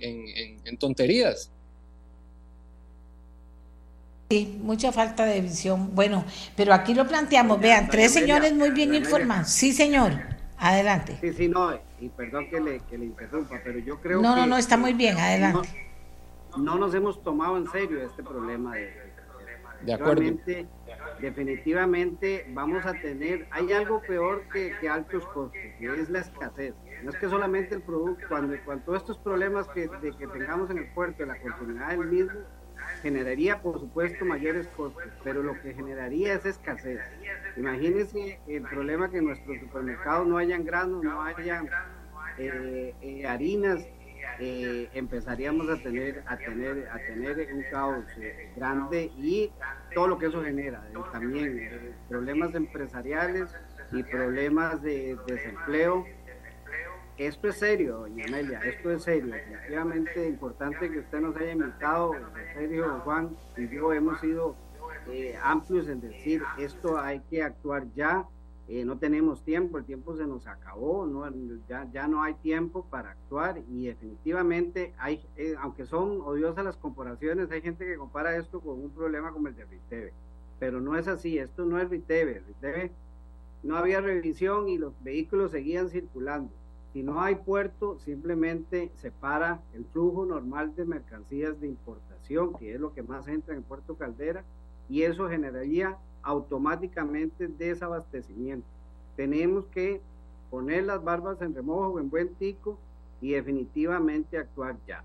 tonterías. 0.79 1.51
Sí, 4.31 4.59
mucha 4.63 4.93
falta 4.93 5.27
de 5.27 5.43
visión. 5.43 5.95
Bueno, 5.95 6.25
pero 6.57 6.73
aquí 6.73 6.95
lo 6.95 7.07
planteamos. 7.07 7.61
Vean, 7.61 7.91
tres 7.91 8.13
señores 8.13 8.55
muy 8.55 8.71
bien 8.71 8.95
informados. 8.95 9.51
Sí, 9.51 9.75
señor. 9.75 10.32
Adelante. 10.63 11.19
Sí, 11.21 11.33
sí, 11.33 11.49
no, 11.49 11.77
y 11.99 12.09
perdón 12.09 12.49
que 12.49 12.61
le, 12.61 12.79
que 12.89 12.97
le 12.97 13.07
interrumpa, 13.07 13.61
pero 13.65 13.81
yo 13.81 14.01
creo 14.01 14.23
no, 14.23 14.33
que... 14.33 14.41
No, 14.43 14.47
no, 14.47 14.57
está 14.57 14.77
muy 14.77 14.93
bien, 14.93 15.19
adelante. 15.19 15.69
No, 16.57 16.77
nos 16.77 16.95
hemos 16.95 17.21
tomado 17.25 17.57
en 17.57 17.67
serio 17.67 18.01
este 18.01 18.23
problema 18.23 18.77
de... 18.77 19.13
De 19.83 19.93
acuerdo. 19.93 20.23
Definitivamente 21.21 22.47
vamos 22.51 22.87
a 22.87 22.93
tener, 22.93 23.49
hay 23.51 23.73
algo 23.73 24.01
peor 24.03 24.45
que, 24.53 24.73
que, 24.81 24.89
altos 24.89 25.27
costos, 25.27 25.51
que 25.53 26.01
es 26.01 26.09
la 26.09 26.21
escasez. 26.21 26.75
No 27.03 27.11
es 27.11 27.17
que 27.17 27.29
solamente 27.29 27.75
el 27.75 27.83
producto, 27.83 28.25
cuando, 28.29 28.55
cuando 28.65 28.85
todos 28.85 28.99
estos 28.99 29.19
problemas 29.19 29.67
que, 29.69 29.89
de 29.89 30.13
que 30.13 30.29
tengamos 30.29 30.71
en 30.71 30.79
el 30.79 30.93
puerto, 30.93 31.27
la 31.27 31.41
continuidad 31.41 31.89
del 31.89 32.07
mismo, 32.07 32.39
generaría 33.03 33.61
por 33.61 33.79
supuesto 33.81 34.25
mayores 34.25 34.69
costos, 34.69 35.05
pero 35.25 35.43
lo 35.43 35.61
que 35.61 35.75
generaría 35.75 36.35
es 36.35 36.47
escasez. 36.47 37.01
Imagínense 37.57 38.39
el 38.47 38.63
problema 38.63 39.11
que 39.11 39.19
en 39.19 39.27
nuestros 39.27 39.59
supermercados 39.61 40.27
no 40.27 40.39
hayan 40.39 40.65
granos, 40.65 41.03
no 41.03 41.23
hayan 41.23 41.69
eh, 42.39 42.95
eh, 43.03 43.27
harinas, 43.27 43.87
eh, 44.39 44.89
empezaríamos 44.95 45.69
a 45.69 45.83
tener 45.83 46.23
a 46.27 46.37
tener 46.37 46.89
a 46.91 46.99
tener 46.99 47.53
un 47.53 47.63
caos 47.71 48.05
grande 48.57 49.11
y 49.19 49.51
todo 49.95 50.09
lo 50.09 50.19
que 50.19 50.27
eso 50.27 50.43
genera 50.43 50.83
también 51.13 51.95
problemas 52.09 52.55
empresariales 52.55 53.55
y 53.91 54.03
problemas 54.05 54.81
de 54.81 55.19
desempleo 55.27 56.07
esto 57.19 57.49
es 57.49 57.57
serio, 57.57 57.99
doña 57.99 58.25
Amelia, 58.27 58.61
esto 58.61 58.91
es 58.91 59.03
serio. 59.03 59.35
Definitivamente 59.35 60.29
importante 60.29 60.91
que 60.91 61.01
usted 61.01 61.21
nos 61.21 61.37
haya 61.37 61.53
invitado, 61.53 62.13
Sergio, 62.55 63.01
Juan 63.05 63.37
y 63.57 63.69
yo 63.69 63.93
hemos 63.93 64.21
sido 64.21 64.57
eh, 65.09 65.37
amplios 65.43 65.89
en 65.89 66.01
decir 66.01 66.43
esto 66.59 66.99
hay 66.99 67.21
que 67.29 67.43
actuar 67.43 67.87
ya, 67.95 68.27
eh, 68.69 68.85
no 68.85 68.99
tenemos 68.99 69.45
tiempo, 69.45 69.79
el 69.79 69.85
tiempo 69.85 70.17
se 70.17 70.27
nos 70.27 70.47
acabó, 70.47 71.07
no, 71.07 71.29
ya, 71.69 72.09
no 72.09 72.23
hay 72.23 72.35
tiempo 72.35 72.87
para 72.89 73.11
actuar 73.11 73.59
y 73.69 73.87
definitivamente 73.87 74.95
hay, 74.99 75.27
eh, 75.37 75.55
aunque 75.61 75.85
son 75.85 76.21
odiosas 76.23 76.65
las 76.65 76.77
comparaciones, 76.77 77.51
hay 77.51 77.61
gente 77.61 77.85
que 77.85 77.97
compara 77.97 78.37
esto 78.37 78.61
con 78.61 78.81
un 78.81 78.91
problema 78.91 79.33
como 79.33 79.49
el 79.49 79.57
de 79.57 79.65
Riteve, 79.65 80.13
pero 80.59 80.81
no 80.81 80.97
es 80.97 81.09
así, 81.09 81.39
esto 81.39 81.65
no 81.65 81.79
es 81.79 81.91
Riteve, 81.91 82.43
Riteve 82.47 82.93
no 83.63 83.77
había 83.77 84.01
revisión 84.01 84.69
y 84.69 84.79
los 84.79 84.93
vehículos 85.05 85.51
seguían 85.51 85.89
circulando 85.89 86.53
si 86.93 87.03
no 87.03 87.21
hay 87.23 87.37
puerto, 87.37 87.99
simplemente 88.01 88.91
se 89.01 89.11
para 89.11 89.61
el 89.75 89.85
flujo 89.87 90.27
normal 90.27 90.75
de 90.77 90.85
mercancías 90.85 91.59
de 91.61 91.69
importación, 91.69 92.55
que 92.59 92.75
es 92.75 92.81
lo 92.81 92.93
que 92.93 93.03
más 93.03 93.27
entra 93.29 93.55
en 93.55 93.63
Puerto 93.63 93.97
Caldera, 93.97 94.45
y 94.89 95.03
eso 95.03 95.29
generaría 95.29 95.97
automáticamente 96.23 97.49
desabastecimiento. 97.49 98.67
tenemos 99.17 99.67
que 99.67 100.01
poner 100.51 100.85
las 100.85 101.03
barbas 101.03 101.41
en 101.43 101.55
remojo, 101.55 101.99
en 101.99 102.09
buen 102.09 102.35
tico 102.35 102.79
y 103.21 103.33
definitivamente 103.33 104.39
actuar 104.39 104.77
ya. 104.87 105.03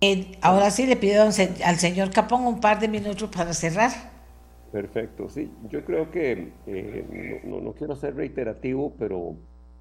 Eh, 0.00 0.38
ahora 0.42 0.70
sí 0.70 0.86
le 0.86 0.96
pido 0.96 1.24
al 1.24 1.78
señor 1.78 2.10
Capón 2.10 2.46
un 2.46 2.60
par 2.60 2.80
de 2.80 2.88
minutos 2.88 3.28
para 3.30 3.52
cerrar. 3.52 4.15
Perfecto, 4.70 5.28
sí. 5.28 5.56
Yo 5.60 5.84
creo 5.84 6.10
que 6.10 6.58
eh, 6.66 7.40
no, 7.44 7.60
no, 7.60 7.72
quiero 7.74 7.96
ser 7.96 8.14
reiterativo, 8.16 8.94
pero 8.98 9.38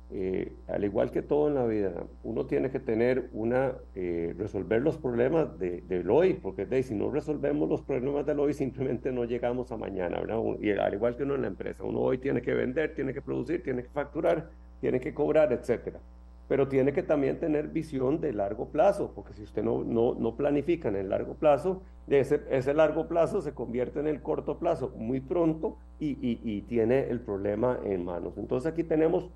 eh, 0.10 0.62
al 0.68 0.84
igual 0.86 1.12
que 1.12 1.22
todo 1.22 1.48
en 1.50 1.56
la 1.56 1.66
vida, 1.66 2.08
uno 2.24 2.46
tiene 2.46 2.72
que 2.72 2.80
tener 2.80 3.30
una, 3.34 3.74
eh, 3.96 4.34
resolver 4.38 4.82
los 4.82 4.98
problemas 4.98 5.58
de, 5.58 5.82
del 5.82 6.10
hoy, 6.10 6.36
porque 6.36 6.84
si 6.84 6.94
no 6.96 7.10
resolvemos 7.12 7.68
los 7.68 7.82
problemas 7.82 8.26
del 8.26 8.40
hoy, 8.40 8.54
simplemente 8.54 9.12
no 9.12 9.26
llegamos 9.26 9.72
a 9.72 9.78
mañana, 9.78 10.20
¿verdad? 10.22 10.40
Y 10.62 10.72
al 10.72 10.94
igual 10.94 11.18
que 11.18 11.24
uno 11.24 11.36
en 11.36 11.42
la 11.42 11.48
empresa, 11.48 11.84
uno 11.84 12.00
hoy 12.00 12.20
tiene 12.20 12.42
que 12.42 12.54
vender, 12.54 12.94
tiene 12.96 13.14
que 13.14 13.22
producir, 13.22 13.64
tiene 13.64 13.84
que 13.84 13.90
facturar, 13.90 14.52
tiene 14.80 15.00
que 15.02 15.14
cobrar, 15.14 15.52
etcétera. 15.52 16.00
Pero 16.48 16.68
tiene 16.68 16.94
que 16.94 17.04
también 17.04 17.40
tener 17.40 17.70
visión 17.70 18.22
de 18.22 18.34
largo 18.34 18.68
plazo, 18.70 19.12
porque 19.16 19.34
si 19.34 19.44
usted 19.44 19.64
no, 19.64 19.84
no, 19.84 20.14
no 20.16 20.36
planifica 20.36 20.90
en 20.90 20.96
el 20.96 21.10
largo 21.10 21.34
plazo, 21.34 21.82
ese, 22.08 22.42
ese 22.52 22.74
largo 22.74 23.08
plazo 23.08 23.42
se 23.42 23.54
convierte 23.54 24.00
en 24.00 24.08
el 24.08 24.22
corto 24.22 24.60
plazo 24.60 24.94
muy 24.96 25.22
pronto 25.22 25.78
y, 26.00 26.10
y, 26.22 26.40
y 26.44 26.62
tiene 26.62 27.10
el 27.10 27.20
problema 27.20 27.80
en 27.84 28.06
manos. 28.06 28.38
Entonces 28.38 28.72
aquí 28.72 28.84
tenemos 28.84 29.30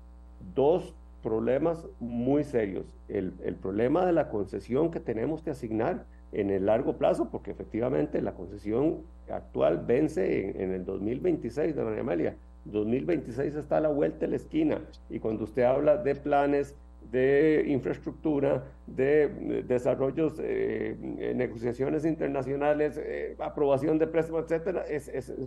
dos 0.54 0.94
problemas 1.22 1.86
muy 1.98 2.44
serios. 2.44 2.86
El, 3.08 3.32
problema 3.60 4.06
de 4.06 4.12
la 4.12 4.28
concesión 4.28 4.90
que 4.90 5.00
tenemos 5.00 5.42
que 5.42 5.50
asignar 5.50 6.04
en 6.32 6.50
el 6.50 6.66
largo 6.66 6.96
plazo, 6.96 7.28
porque 7.30 7.50
efectivamente 7.50 8.22
la 8.22 8.32
concesión 8.32 8.98
actual 9.28 9.84
vence 9.86 10.62
en, 10.62 10.72
el 10.72 10.84
2026, 10.84 11.74
de 11.74 11.84
María 11.84 12.00
Amelia. 12.00 12.36
2026 12.66 13.54
está 13.54 13.78
a 13.78 13.80
la 13.80 13.88
vuelta 13.88 14.20
de 14.20 14.28
la 14.28 14.36
esquina. 14.36 14.80
Y 15.08 15.18
cuando 15.18 15.44
usted 15.44 15.62
habla 15.62 15.96
de 15.96 16.14
planes 16.14 16.76
de 17.10 17.64
infraestructura, 17.66 18.64
de, 18.86 19.62
desarrollos, 19.66 20.40
eh, 20.42 20.96
negociaciones 21.34 22.04
internacionales, 22.04 23.00
eh, 23.02 23.36
aprobación 23.40 23.98
de 23.98 24.06
préstamos, 24.06 24.44
etcétera, 24.44 24.84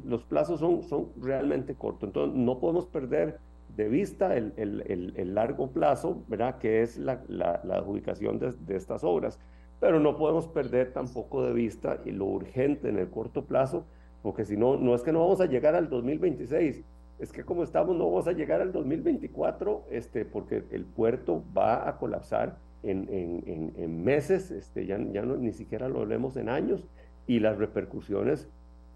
los 0.05 0.23
plazos 0.23 0.59
son, 0.59 0.83
son 0.83 1.09
realmente 1.21 1.75
cortos. 1.75 2.09
Entonces, 2.09 2.35
no 2.37 2.59
podemos 2.59 2.87
perder 2.87 3.39
de 3.75 3.87
vista 3.87 4.35
el, 4.35 4.53
el, 4.57 5.13
el, 5.15 5.33
largo 5.33 5.71
plazo, 5.71 6.23
¿verdad? 6.27 6.59
que 6.59 6.81
es 6.81 6.97
la, 6.97 7.23
la, 7.27 7.61
adjudicación 7.71 8.37
de, 8.39 8.51
de, 8.51 8.75
estas 8.75 9.03
obras. 9.03 9.39
Pero 9.79 9.99
no 9.99 10.17
podemos 10.17 10.47
perder 10.47 10.93
tampoco 10.93 11.43
de 11.43 11.53
vista 11.53 11.99
lo 12.05 12.25
urgente 12.25 12.89
en 12.89 12.99
el 12.99 13.09
corto 13.09 13.45
plazo, 13.45 13.85
porque 14.21 14.45
si 14.45 14.57
no, 14.57 14.77
no 14.77 14.93
es 14.95 15.01
que 15.01 15.11
no 15.11 15.19
vamos 15.19 15.41
a 15.41 15.45
llegar 15.47 15.75
al 15.75 15.89
2026, 15.89 16.83
es 17.23 17.31
que 17.31 17.43
como 17.43 17.63
estamos 17.63 17.95
no 17.95 18.05
vamos 18.05 18.27
a 18.27 18.33
llegar 18.33 18.59
al 18.59 18.73
2024, 18.73 19.85
este, 19.91 20.25
porque 20.25 20.63
el 20.71 20.83
puerto 20.83 21.41
va 21.57 21.87
a 21.87 21.97
colapsar 21.97 22.57
en, 22.83 24.03
meses, 24.03 24.51
este, 24.51 24.85
ya, 24.85 24.97
ni 24.97 25.53
siquiera 25.53 25.87
lo 25.87 26.05
vemos 26.05 26.35
en 26.35 26.49
años, 26.49 26.85
y 27.25 27.39
las 27.39 27.57
repercusiones 27.57 28.49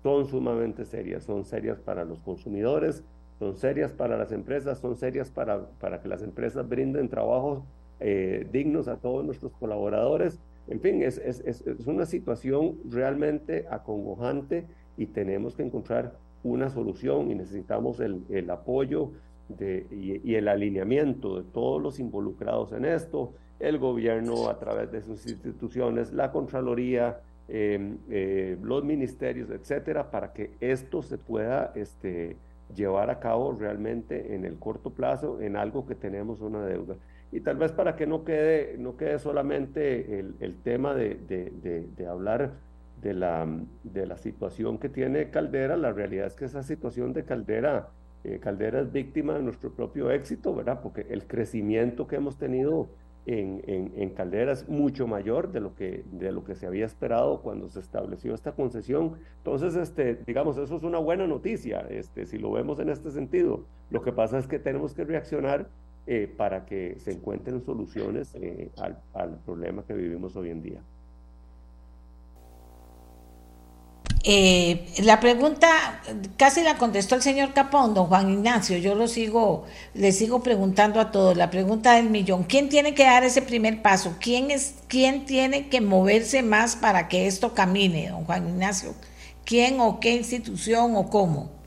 son 0.04 0.28
sumamente 0.28 0.84
serias, 0.84 1.24
son 1.24 1.46
serias 1.46 1.80
para 1.80 2.04
los 2.04 2.20
consumidores, 2.20 3.02
son 3.40 3.56
serias 3.56 3.94
para 3.94 4.18
las 4.18 4.34
empresas, 4.34 4.80
son 4.80 4.98
serias 4.98 5.32
para, 5.32 5.66
para 5.80 6.02
que 6.02 6.10
las 6.10 6.22
empresas 6.22 6.68
brinden 6.68 7.08
trabajos 7.08 7.64
eh, 8.02 8.46
dignos 8.52 8.90
a 8.90 8.98
todos 8.98 9.24
nuestros 9.24 9.54
colaboradores. 9.54 10.40
En 10.68 10.82
fin, 10.82 11.02
es, 11.02 11.18
es, 11.18 11.40
es, 11.46 11.88
una 11.88 12.06
situación 12.06 12.78
realmente 12.90 13.66
acongojante 13.70 14.66
y 14.98 15.06
tenemos 15.06 15.56
que 15.56 15.64
encontrar 15.64 16.18
una 16.52 16.70
solución 16.70 17.32
y 17.32 17.36
necesitamos 17.36 18.00
el, 18.00 18.24
el 18.30 18.50
apoyo 18.50 19.12
de, 19.50 19.86
y, 19.92 20.36
el 20.36 20.48
alineamiento 20.48 21.38
de 21.38 21.44
todos 21.52 21.82
los 21.82 22.00
involucrados 22.00 22.74
en 22.74 22.86
esto, 22.86 23.34
el 23.60 23.78
gobierno 23.80 24.50
a 24.50 24.60
través 24.60 24.92
de 24.92 25.02
sus 25.02 25.26
instituciones, 25.26 26.14
la 26.14 26.32
Contraloría, 26.32 27.22
eh, 27.48 27.96
eh, 28.10 28.58
los 28.62 28.84
ministerios, 28.84 29.50
etcétera, 29.50 30.12
para 30.12 30.34
que 30.34 30.52
esto 30.60 31.02
se 31.02 31.18
pueda 31.18 31.72
este, 31.76 32.36
llevar 32.76 33.10
a 33.10 33.20
cabo 33.20 33.54
realmente 33.54 34.36
en 34.36 34.46
el 34.46 34.60
corto 34.60 34.92
plazo 34.92 35.40
en 35.42 35.56
algo 35.56 35.86
que 35.86 35.96
tenemos 35.96 36.42
una 36.42 36.66
deuda. 36.66 36.96
Y 37.32 37.42
tal 37.42 37.58
vez 37.58 37.72
para 37.72 37.96
que 37.96 38.08
no 38.08 38.24
quede, 38.24 38.78
no 38.78 38.96
quede 38.96 39.20
solamente 39.20 40.20
el, 40.20 40.36
el 40.40 40.56
tema 40.62 40.94
de, 40.94 41.16
de, 41.16 41.86
de, 41.96 42.08
hablar 42.08 42.54
de 43.02 43.14
la, 43.14 43.48
de 43.84 44.06
la 44.06 44.18
situación 44.18 44.78
que 44.78 44.90
tiene 44.90 45.30
Caldera, 45.30 45.78
la 45.78 45.92
realidad 45.92 46.28
es 46.28 46.36
que 46.36 46.46
esa 46.46 46.64
situación 46.64 47.14
de 47.14 47.24
Caldera, 47.24 47.90
eh, 48.24 48.40
Caldera 48.40 48.82
es 48.82 48.92
víctima 48.92 49.34
de 49.34 49.44
nuestro 49.44 49.72
propio 49.72 50.12
éxito, 50.12 50.56
¿verdad? 50.56 50.82
Porque 50.82 51.06
el 51.10 51.28
crecimiento 51.28 52.08
que 52.08 52.16
hemos 52.16 52.38
tenido 52.38 52.90
en, 53.28 53.92
en, 53.94 54.10
Caldera 54.12 54.54
es 54.54 54.70
mucho 54.70 55.06
mayor 55.06 55.52
de 55.52 55.60
lo, 55.60 55.76
que, 55.76 56.06
de 56.14 56.32
lo 56.32 56.46
que 56.46 56.56
se 56.56 56.66
había 56.66 56.86
esperado 56.86 57.42
cuando 57.42 57.68
se 57.68 57.82
estableció 57.82 58.34
esta 58.34 58.54
concesión. 58.54 59.16
Entonces, 59.40 59.76
este, 59.76 60.16
digamos, 60.26 60.58
eso 60.58 60.78
es 60.78 60.84
una 60.84 60.98
buena 60.98 61.28
noticia, 61.28 61.82
este, 61.90 62.26
si 62.26 62.38
lo 62.38 62.52
vemos 62.52 62.80
en 62.80 62.88
este 62.88 63.12
sentido. 63.12 63.66
Lo 63.90 64.02
que 64.02 64.14
pasa 64.14 64.40
es 64.40 64.48
que 64.48 64.60
tenemos 64.60 64.94
que 64.94 65.04
reaccionar 65.04 65.68
eh, 66.06 66.34
para 66.38 66.66
que 66.66 66.96
se 67.00 67.12
encuentren 67.12 67.62
soluciones 67.62 68.34
eh, 68.36 68.72
al, 68.78 68.98
al 69.14 69.40
problema 69.40 69.84
que 69.84 69.94
vivimos 69.94 70.38
hoy 70.38 70.50
en 70.50 70.62
día. 70.62 70.82
Eh, 74.24 74.94
la 75.04 75.20
pregunta 75.20 76.02
casi 76.38 76.62
la 76.64 76.78
contestó 76.78 77.16
el 77.16 77.22
señor 77.22 77.54
Capón, 77.54 77.94
don 77.94 78.08
Juan 78.08 78.30
Ignacio. 78.30 78.78
Yo 78.78 78.96
lo 78.96 79.08
sigo, 79.08 79.66
le 79.94 80.12
sigo 80.12 80.44
preguntando 80.44 81.00
a 81.00 81.12
todos. 81.12 81.38
La 81.38 81.50
pregunta 81.50 81.96
del 81.96 82.10
millón: 82.10 82.44
¿quién 82.44 82.70
tiene 82.70 82.94
que 82.94 83.04
dar 83.04 83.24
ese 83.24 83.42
primer 83.42 83.82
paso? 83.82 84.16
¿Quién 84.20 84.52
es, 84.52 84.76
quién 84.88 85.26
tiene 85.26 85.70
que 85.70 85.82
moverse 85.82 86.44
más 86.44 86.76
para 86.76 87.08
que 87.08 87.28
esto 87.28 87.54
camine, 87.54 88.10
don 88.10 88.26
Juan 88.26 88.48
Ignacio? 88.50 88.94
¿Quién 89.46 89.80
o 89.80 90.00
qué 90.00 90.16
institución 90.16 90.96
o 90.96 91.10
cómo? 91.10 91.58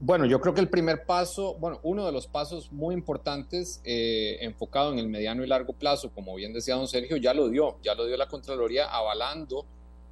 Bueno, 0.00 0.26
yo 0.26 0.40
creo 0.40 0.52
que 0.52 0.60
el 0.60 0.68
primer 0.68 1.04
paso, 1.04 1.54
bueno, 1.60 1.78
uno 1.84 2.04
de 2.04 2.10
los 2.10 2.26
pasos 2.26 2.72
muy 2.72 2.92
importantes 2.94 3.80
eh, 3.84 4.38
enfocado 4.40 4.92
en 4.92 4.98
el 4.98 5.06
mediano 5.06 5.44
y 5.44 5.46
largo 5.46 5.74
plazo, 5.74 6.10
como 6.12 6.34
bien 6.34 6.52
decía 6.52 6.74
don 6.74 6.88
Sergio, 6.88 7.18
ya 7.18 7.32
lo 7.34 7.48
dio, 7.48 7.76
ya 7.84 7.94
lo 7.94 8.06
dio 8.06 8.16
la 8.16 8.26
Contraloría 8.26 8.86
avalando 8.86 9.64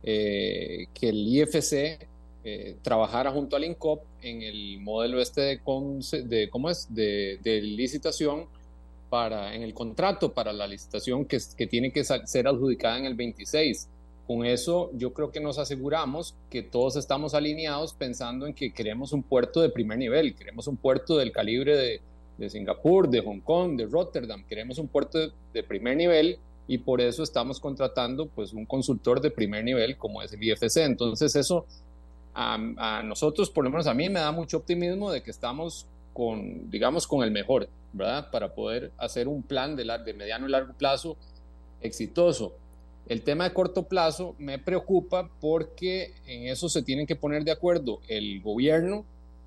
eh, 0.03 0.87
que 0.95 1.11
el 1.11 1.29
IFC 1.29 2.09
eh, 2.43 2.77
trabajara 2.83 3.31
junto 3.31 3.57
al 3.57 3.65
INCOP 3.65 4.03
en 4.23 4.43
el 4.43 4.81
modelo 4.81 5.21
este 5.21 5.43
de, 5.43 5.61
de 6.25 6.49
¿cómo 6.49 6.71
es? 6.71 6.87
De, 6.89 7.61
licitación 7.63 8.47
para, 9.11 9.55
en 9.55 9.63
el 9.63 9.75
contrato 9.75 10.33
para 10.33 10.53
la 10.53 10.67
licitación 10.67 11.27
que, 11.27 11.39
que 11.57 11.67
tiene 11.67 11.93
que 11.93 12.03
ser 12.05 12.49
adjudicada 12.49 12.99
en 12.99 13.05
el 13.05 13.15
26. 13.15 13.89
Con 14.27 14.47
eso 14.47 14.91
yo 14.95 15.13
creo 15.13 15.33
que 15.33 15.41
nos 15.41 15.59
aseguramos 15.59 16.35
que 16.49 16.63
todos 16.63 16.97
estamos 16.97 17.35
alineados 17.35 17.93
pensando 17.93 18.47
en 18.47 18.55
que 18.55 18.73
queremos 18.73 19.13
un 19.13 19.23
puerto 19.23 19.61
de 19.61 19.69
primer 19.69 19.99
nivel, 19.99 20.35
queremos 20.35 20.67
un 20.67 20.77
puerto 20.77 21.19
del 21.19 21.33
calibre 21.33 21.77
de, 21.77 22.01
de 22.39 22.49
Singapur, 22.49 23.11
de 23.11 23.21
Hong 23.21 23.41
Kong, 23.41 23.77
de 23.77 23.87
Rotterdam, 23.87 24.45
queremos 24.47 24.79
un 24.79 24.89
puerto 24.89 25.19
de, 25.19 25.33
de 25.53 25.63
primer 25.63 25.97
nivel 25.97 26.39
y 26.71 26.79
por 26.79 27.01
eso 27.01 27.25
estamos 27.25 27.59
contratando 27.59 28.27
pues 28.27 28.53
un 28.53 28.65
consultor 28.65 29.21
de 29.21 29.33
primer 29.33 29.65
nivel 29.65 29.97
como 29.97 30.23
es 30.23 30.33
el 30.33 30.41
IFC. 30.41 30.77
Entonces 30.77 31.35
eso 31.35 31.67
a, 32.33 33.03
nosotros, 33.05 33.51
por 33.51 33.65
lo 33.65 33.71
menos 33.71 33.89
a 33.89 33.93
mí 33.93 34.09
me 34.09 34.21
da 34.21 34.31
mucho 34.31 34.59
optimismo 34.59 35.11
de 35.11 35.21
que 35.21 35.33
estamos 35.33 35.89
con, 36.15 36.71
digamos, 36.71 37.09
con 37.09 37.25
el 37.25 37.33
mejor, 37.33 37.69
¿verdad? 37.93 38.31
Para 38.31 38.55
poder 38.55 38.93
hacer 38.99 39.27
un 39.27 39.43
plan 39.43 39.75
de, 39.75 39.85
de 40.05 40.15
mediano 40.15 40.47
y 40.47 40.51
largo 40.53 40.73
plazo 40.75 41.17
exitoso. 41.83 42.55
El 43.09 43.23
tema 43.23 43.49
de 43.49 43.53
corto 43.53 43.89
plazo 43.89 44.37
me 44.39 44.61
preocupa 44.61 45.29
porque 45.41 46.15
en 46.25 46.47
eso 46.47 46.69
se 46.69 46.85
tienen 46.85 47.05
que 47.05 47.17
poner 47.17 47.43
de 47.43 47.51
acuerdo 47.51 47.99
el 48.07 48.41
gobierno 48.43 49.05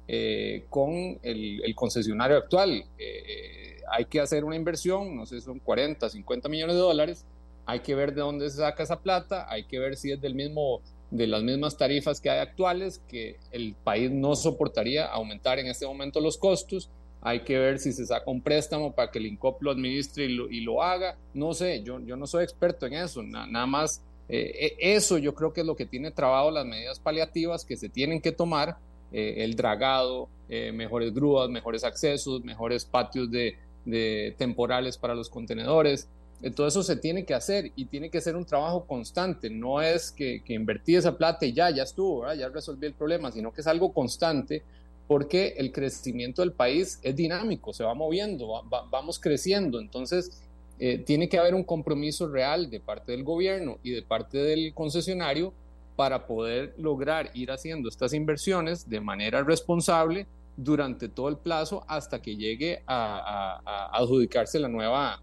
eh, 0.10 0.66
con 0.70 1.20
el, 1.24 1.74
concesionario 1.74 2.36
actual. 2.36 2.84
Eh, 2.98 3.63
hay 3.92 4.06
que 4.06 4.20
hacer 4.20 4.44
una 4.44 4.56
inversión, 4.56 5.16
no 5.16 5.26
sé, 5.26 5.42
son 5.42 5.60
40, 5.60 6.10
50 6.10 6.50
millones 6.50 6.76
de 6.76 6.82
dólares, 6.82 7.26
hay 7.66 7.80
que 7.80 7.96
ver 7.96 8.14
de 8.14 8.22
dónde 8.22 8.50
se 8.50 8.58
saca 8.58 8.84
esa 8.84 9.00
plata, 9.00 9.46
hay 9.50 9.66
que 9.66 9.80
ver 9.80 9.96
si 9.96 10.12
es 10.12 10.22
del 10.22 10.36
mismo, 10.36 10.82
de 11.12 11.28
las 11.28 11.44
mismas 11.44 11.78
tarifas 11.78 12.20
que 12.20 12.30
hay 12.30 12.40
actuales, 12.40 13.02
que 13.08 13.38
el 13.52 13.76
país 13.84 14.12
no 14.12 14.36
soportaría 14.36 15.06
aumentar 15.06 15.60
en 15.60 15.68
este 15.68 15.86
momento 15.86 16.20
los 16.20 16.38
costos, 16.38 16.90
hay 17.22 17.42
que 17.42 17.58
ver 17.58 17.80
si 17.80 17.94
se 17.94 18.06
saca 18.06 18.30
un 18.30 18.42
préstamo 18.42 18.94
para 18.94 19.10
que 19.10 19.20
el 19.20 19.28
INCOP 19.28 19.62
lo 19.62 19.72
administre 19.72 20.26
y 20.26 20.62
lo, 20.62 20.84
haga, 20.84 21.18
no 21.34 21.54
sé, 21.54 21.82
yo, 21.84 22.00
yo 22.02 22.18
no 22.18 22.28
soy 22.28 22.44
experto 22.44 22.86
en 22.86 22.96
eso, 22.96 23.24
nada 23.24 23.66
más 23.66 24.04
eh, 24.30 24.76
e, 24.80 24.96
eso 24.96 25.18
yo 25.18 25.34
creo 25.34 25.54
que 25.54 25.62
es 25.62 25.68
lo 25.68 25.76
que 25.76 25.86
tiene 25.86 26.12
trabado 26.12 26.52
las 26.52 26.66
medidas 26.66 27.00
paliativas 27.00 27.66
que 27.66 27.78
se 27.78 27.90
tienen 27.90 28.22
que 28.22 28.32
tomar, 28.32 28.78
eh, 29.12 29.44
el 29.44 29.56
dragado, 29.56 30.30
eh, 30.50 30.72
mejores 30.72 31.14
grúas, 31.14 31.50
mejores 31.50 31.84
accesos, 31.84 32.44
mejores 32.44 32.86
patios 32.86 33.30
de, 33.30 33.58
de 33.86 34.36
temporales 34.38 34.98
para 34.98 35.16
los 35.16 35.30
contenedores. 35.30 36.08
Todo 36.56 36.68
eso 36.68 36.84
se 36.84 36.98
tiene 36.98 37.24
que 37.24 37.34
hacer 37.34 37.72
y 37.76 37.86
tiene 37.86 38.10
que 38.10 38.20
ser 38.20 38.36
un 38.36 38.46
trabajo 38.46 38.86
constante. 38.86 39.50
No 39.50 39.82
es 39.82 40.12
que, 40.12 40.42
que 40.44 40.54
invertí 40.54 40.96
esa 40.96 41.18
plata 41.18 41.46
y 41.46 41.54
ya, 41.54 41.70
ya 41.70 41.84
estuvo, 41.84 42.32
ya 42.34 42.50
resolví 42.50 42.88
el 42.88 42.94
problema, 42.94 43.32
sino 43.32 43.54
que 43.54 43.62
es 43.62 43.68
algo 43.68 43.94
constante 43.94 44.62
porque 45.08 45.56
el 45.58 45.72
crecimiento 45.72 46.42
del 46.42 46.54
país 46.54 47.00
es 47.04 47.16
dinámico, 47.16 47.74
se 47.74 47.84
va 47.84 47.94
moviendo, 47.94 48.64
vamos 48.90 49.20
creciendo, 49.20 49.80
entonces 49.80 50.42
eh, 50.80 50.98
tiene 50.98 51.30
que 51.30 51.38
haber 51.38 51.56
un 51.56 51.64
compromiso 51.64 52.28
real 52.28 52.70
de 52.70 52.80
parte 52.80 53.12
del 53.12 53.24
gobierno 53.24 53.78
y 53.84 53.92
de 53.92 54.02
parte 54.02 54.38
del 54.38 54.74
concesionario 54.74 55.54
para 55.96 56.26
poder 56.26 56.74
lograr 56.78 57.30
ir 57.34 57.52
haciendo 57.52 57.90
estas 57.90 58.14
inversiones 58.14 58.90
de 58.90 59.00
manera 59.00 59.44
responsable 59.44 60.26
durante 60.58 61.10
todo 61.10 61.30
el 61.30 61.38
plazo 61.38 61.84
hasta 61.88 62.22
que 62.22 62.36
llegue 62.36 62.84
a, 62.88 63.90
adjudicarse 63.94 64.60
la 64.60 64.68
nueva, 64.68 65.22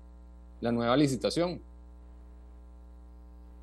la 0.60 0.72
nueva 0.72 0.96
licitación. 0.96 1.60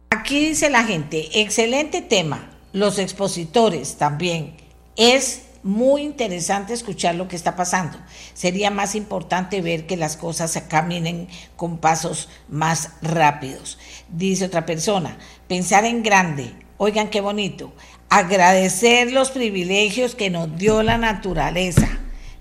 Aquí 0.09 0.49
dice 0.49 0.69
la 0.69 0.83
gente, 0.83 1.41
excelente 1.41 2.01
tema, 2.01 2.49
los 2.73 2.99
expositores 2.99 3.97
también. 3.97 4.55
Es 4.95 5.47
muy 5.63 6.03
interesante 6.03 6.73
escuchar 6.73 7.15
lo 7.15 7.27
que 7.27 7.35
está 7.35 7.55
pasando. 7.55 7.97
Sería 8.33 8.71
más 8.71 8.95
importante 8.95 9.61
ver 9.61 9.85
que 9.85 9.97
las 9.97 10.15
cosas 10.15 10.63
caminen 10.69 11.27
con 11.55 11.77
pasos 11.77 12.29
más 12.47 12.91
rápidos. 13.01 13.77
Dice 14.07 14.45
otra 14.45 14.65
persona, 14.65 15.17
pensar 15.47 15.85
en 15.85 16.03
grande. 16.03 16.53
Oigan 16.77 17.09
qué 17.09 17.21
bonito. 17.21 17.73
Agradecer 18.09 19.11
los 19.11 19.31
privilegios 19.31 20.15
que 20.15 20.29
nos 20.29 20.57
dio 20.57 20.81
la 20.81 20.97
naturaleza. 20.97 21.89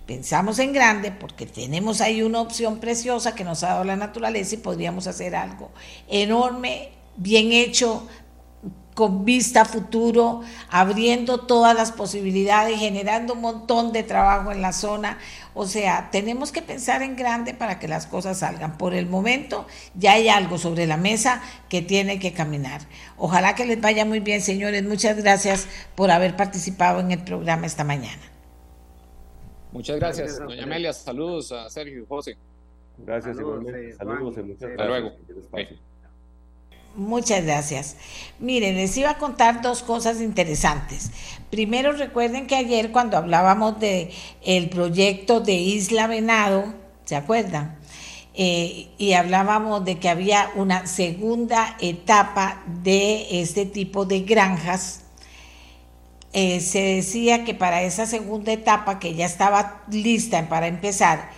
Pensamos 0.06 0.60
en 0.60 0.72
grande 0.72 1.10
porque 1.10 1.44
tenemos 1.44 2.01
ahí 2.01 2.22
una 2.22 2.40
opción 2.40 2.78
preciosa 2.78 3.34
que 3.34 3.43
nos 3.43 3.64
ha 3.64 3.70
dado 3.70 3.84
la 3.84 3.97
naturaleza 3.97 4.55
y 4.55 4.59
podríamos 4.59 5.09
hacer 5.09 5.34
algo 5.34 5.72
enorme, 6.09 6.90
bien 7.16 7.51
hecho, 7.51 8.06
con 8.97 9.27
vista 9.27 9.60
a 9.60 9.64
futuro, 9.66 10.40
abriendo 10.70 11.40
todas 11.40 11.77
las 11.77 11.93
posibilidades, 11.93 12.78
generando 12.78 13.35
un 13.35 13.43
montón 13.43 13.93
de 13.93 14.02
trabajo 14.02 14.52
en 14.52 14.62
la 14.62 14.73
zona. 14.73 15.18
O 15.52 15.66
sea, 15.66 16.09
tenemos 16.10 16.51
que 16.51 16.62
pensar 16.62 17.02
en 17.02 17.14
grande 17.14 17.52
para 17.52 17.78
que 17.78 17.89
las 17.89 18.06
cosas 18.06 18.39
salgan. 18.39 18.78
Por 18.78 18.94
el 18.94 19.05
momento 19.05 19.66
ya 19.94 20.14
hay 20.14 20.31
algo 20.31 20.56
sobre 20.56 20.86
la 20.86 20.97
mesa 20.97 21.43
que 21.68 21.82
tiene 21.82 22.18
que 22.18 22.32
caminar. 22.32 22.81
Ojalá 23.18 23.55
que 23.55 23.66
les 23.66 23.78
vaya 23.78 24.06
muy 24.06 24.20
bien, 24.20 24.40
señores. 24.40 24.82
Muchas 24.82 25.23
gracias 25.23 25.68
por 25.94 26.10
haber 26.10 26.35
participado 26.35 27.01
en 27.01 27.12
el 27.12 27.23
programa 27.23 27.66
esta 27.66 27.85
mañana. 27.85 28.23
Muchas 29.73 29.97
gracias, 29.97 30.39
doña 30.39 30.62
Amelia. 30.62 30.94
Saludos 30.94 31.52
a 31.52 31.68
Sergio 31.68 32.02
y 32.02 32.06
José. 32.06 32.39
Gracias, 32.97 33.39
igualmente. 33.39 33.93
Saludos 33.93 34.39
y 34.39 34.43
muchas 34.43 34.70
gracias. 34.70 34.81
Hasta 34.81 34.86
luego. 34.86 35.86
Muchas 36.97 37.44
gracias. 37.44 37.97
Miren, 38.39 38.77
les 38.77 38.97
iba 38.97 39.10
a 39.10 39.18
contar 39.18 39.60
dos 39.60 39.82
cosas 39.82 40.23
interesantes. 40.23 41.10
Primero, 41.51 41.93
recuerden 41.93 42.47
que 42.47 42.56
ayer 42.56 42.90
cuando 42.90 43.18
hablábamos 43.18 43.78
de 43.78 44.10
el 44.43 44.70
proyecto 44.70 45.40
de 45.40 45.52
Isla 45.52 46.06
Venado, 46.06 46.73
¿se 47.05 47.14
acuerdan? 47.14 47.77
Eh, 48.32 48.89
y 48.97 49.12
hablábamos 49.12 49.85
de 49.85 49.98
que 49.98 50.09
había 50.09 50.51
una 50.56 50.86
segunda 50.86 51.77
etapa 51.81 52.62
de 52.82 53.43
este 53.43 53.66
tipo 53.66 54.06
de 54.06 54.20
granjas. 54.20 55.02
Eh, 56.32 56.60
se 56.60 56.81
decía 56.81 57.44
que 57.44 57.52
para 57.52 57.82
esa 57.82 58.06
segunda 58.06 58.52
etapa, 58.52 58.98
que 58.98 59.14
ya 59.14 59.27
estaba 59.27 59.82
lista 59.90 60.48
para 60.48 60.66
empezar, 60.66 61.31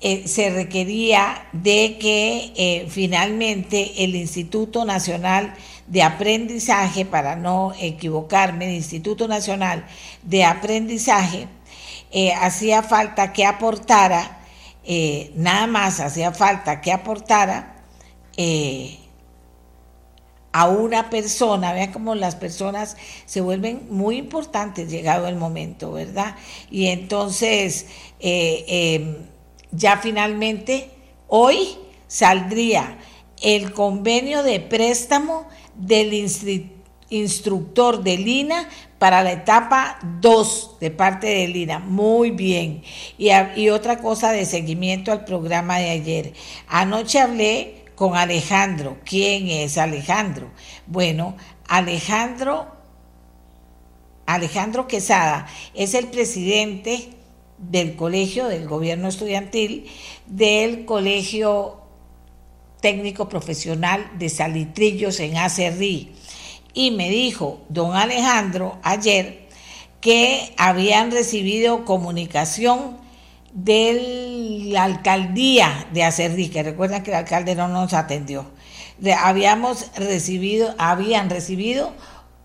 eh, 0.00 0.28
se 0.28 0.50
requería 0.50 1.48
de 1.52 1.98
que 1.98 2.52
eh, 2.56 2.86
finalmente 2.88 4.04
el 4.04 4.14
Instituto 4.14 4.84
Nacional 4.84 5.54
de 5.88 6.04
Aprendizaje, 6.04 7.04
para 7.04 7.34
no 7.34 7.72
equivocarme, 7.80 8.68
el 8.68 8.74
Instituto 8.76 9.26
Nacional 9.26 9.84
de 10.22 10.44
Aprendizaje, 10.44 11.48
eh, 12.12 12.32
hacía 12.32 12.84
falta 12.84 13.32
que 13.32 13.44
aportara, 13.44 14.36
nada 15.34 15.66
más 15.66 16.00
hacía 16.00 16.32
falta 16.32 16.80
que 16.80 16.92
aportara 16.92 17.82
a 20.52 20.68
una 20.68 21.10
persona, 21.10 21.74
vean 21.74 21.92
cómo 21.92 22.14
las 22.14 22.36
personas 22.36 22.96
se 23.26 23.42
vuelven 23.42 23.88
muy 23.90 24.16
importantes 24.16 24.88
llegado 24.88 25.28
el 25.28 25.36
momento, 25.36 25.92
¿verdad? 25.92 26.36
Y 26.70 26.86
entonces, 26.86 27.86
em, 28.20 29.16
ya 29.70 29.98
finalmente 29.98 30.90
hoy 31.26 31.76
saldría 32.06 32.98
el 33.42 33.72
convenio 33.72 34.42
de 34.42 34.60
préstamo 34.60 35.46
del 35.74 36.12
instructor 37.10 38.02
de 38.02 38.18
Lina 38.18 38.68
para 38.98 39.22
la 39.22 39.32
etapa 39.32 39.98
2 40.20 40.76
de 40.80 40.90
parte 40.90 41.28
de 41.28 41.48
Lina. 41.48 41.78
Muy 41.78 42.30
bien. 42.30 42.82
Y, 43.16 43.28
y 43.56 43.70
otra 43.70 44.00
cosa 44.00 44.32
de 44.32 44.44
seguimiento 44.44 45.12
al 45.12 45.24
programa 45.24 45.78
de 45.78 45.90
ayer. 45.90 46.32
Anoche 46.66 47.20
hablé 47.20 47.84
con 47.94 48.16
Alejandro. 48.16 48.98
¿Quién 49.04 49.48
es 49.48 49.78
Alejandro? 49.78 50.50
Bueno, 50.86 51.36
Alejandro, 51.68 52.66
Alejandro 54.26 54.88
Quesada 54.88 55.46
es 55.74 55.94
el 55.94 56.08
presidente 56.08 57.10
del 57.58 57.96
colegio, 57.96 58.48
del 58.48 58.66
gobierno 58.66 59.08
estudiantil, 59.08 59.86
del 60.26 60.84
colegio 60.84 61.80
técnico 62.80 63.28
profesional 63.28 64.10
de 64.18 64.28
Salitrillos 64.28 65.20
en 65.20 65.36
Acerrí. 65.36 66.12
Y 66.74 66.92
me 66.92 67.10
dijo 67.10 67.60
don 67.68 67.96
Alejandro 67.96 68.78
ayer 68.82 69.48
que 70.00 70.54
habían 70.56 71.10
recibido 71.10 71.84
comunicación 71.84 72.98
de 73.52 74.66
la 74.70 74.84
alcaldía 74.84 75.88
de 75.92 76.04
Acerrí, 76.04 76.48
que 76.48 76.62
recuerdan 76.62 77.02
que 77.02 77.10
el 77.10 77.16
alcalde 77.16 77.54
no 77.54 77.68
nos 77.68 77.94
atendió. 77.94 78.46
habíamos 79.18 79.90
recibido, 79.96 80.74
habían 80.78 81.30
recibido 81.30 81.92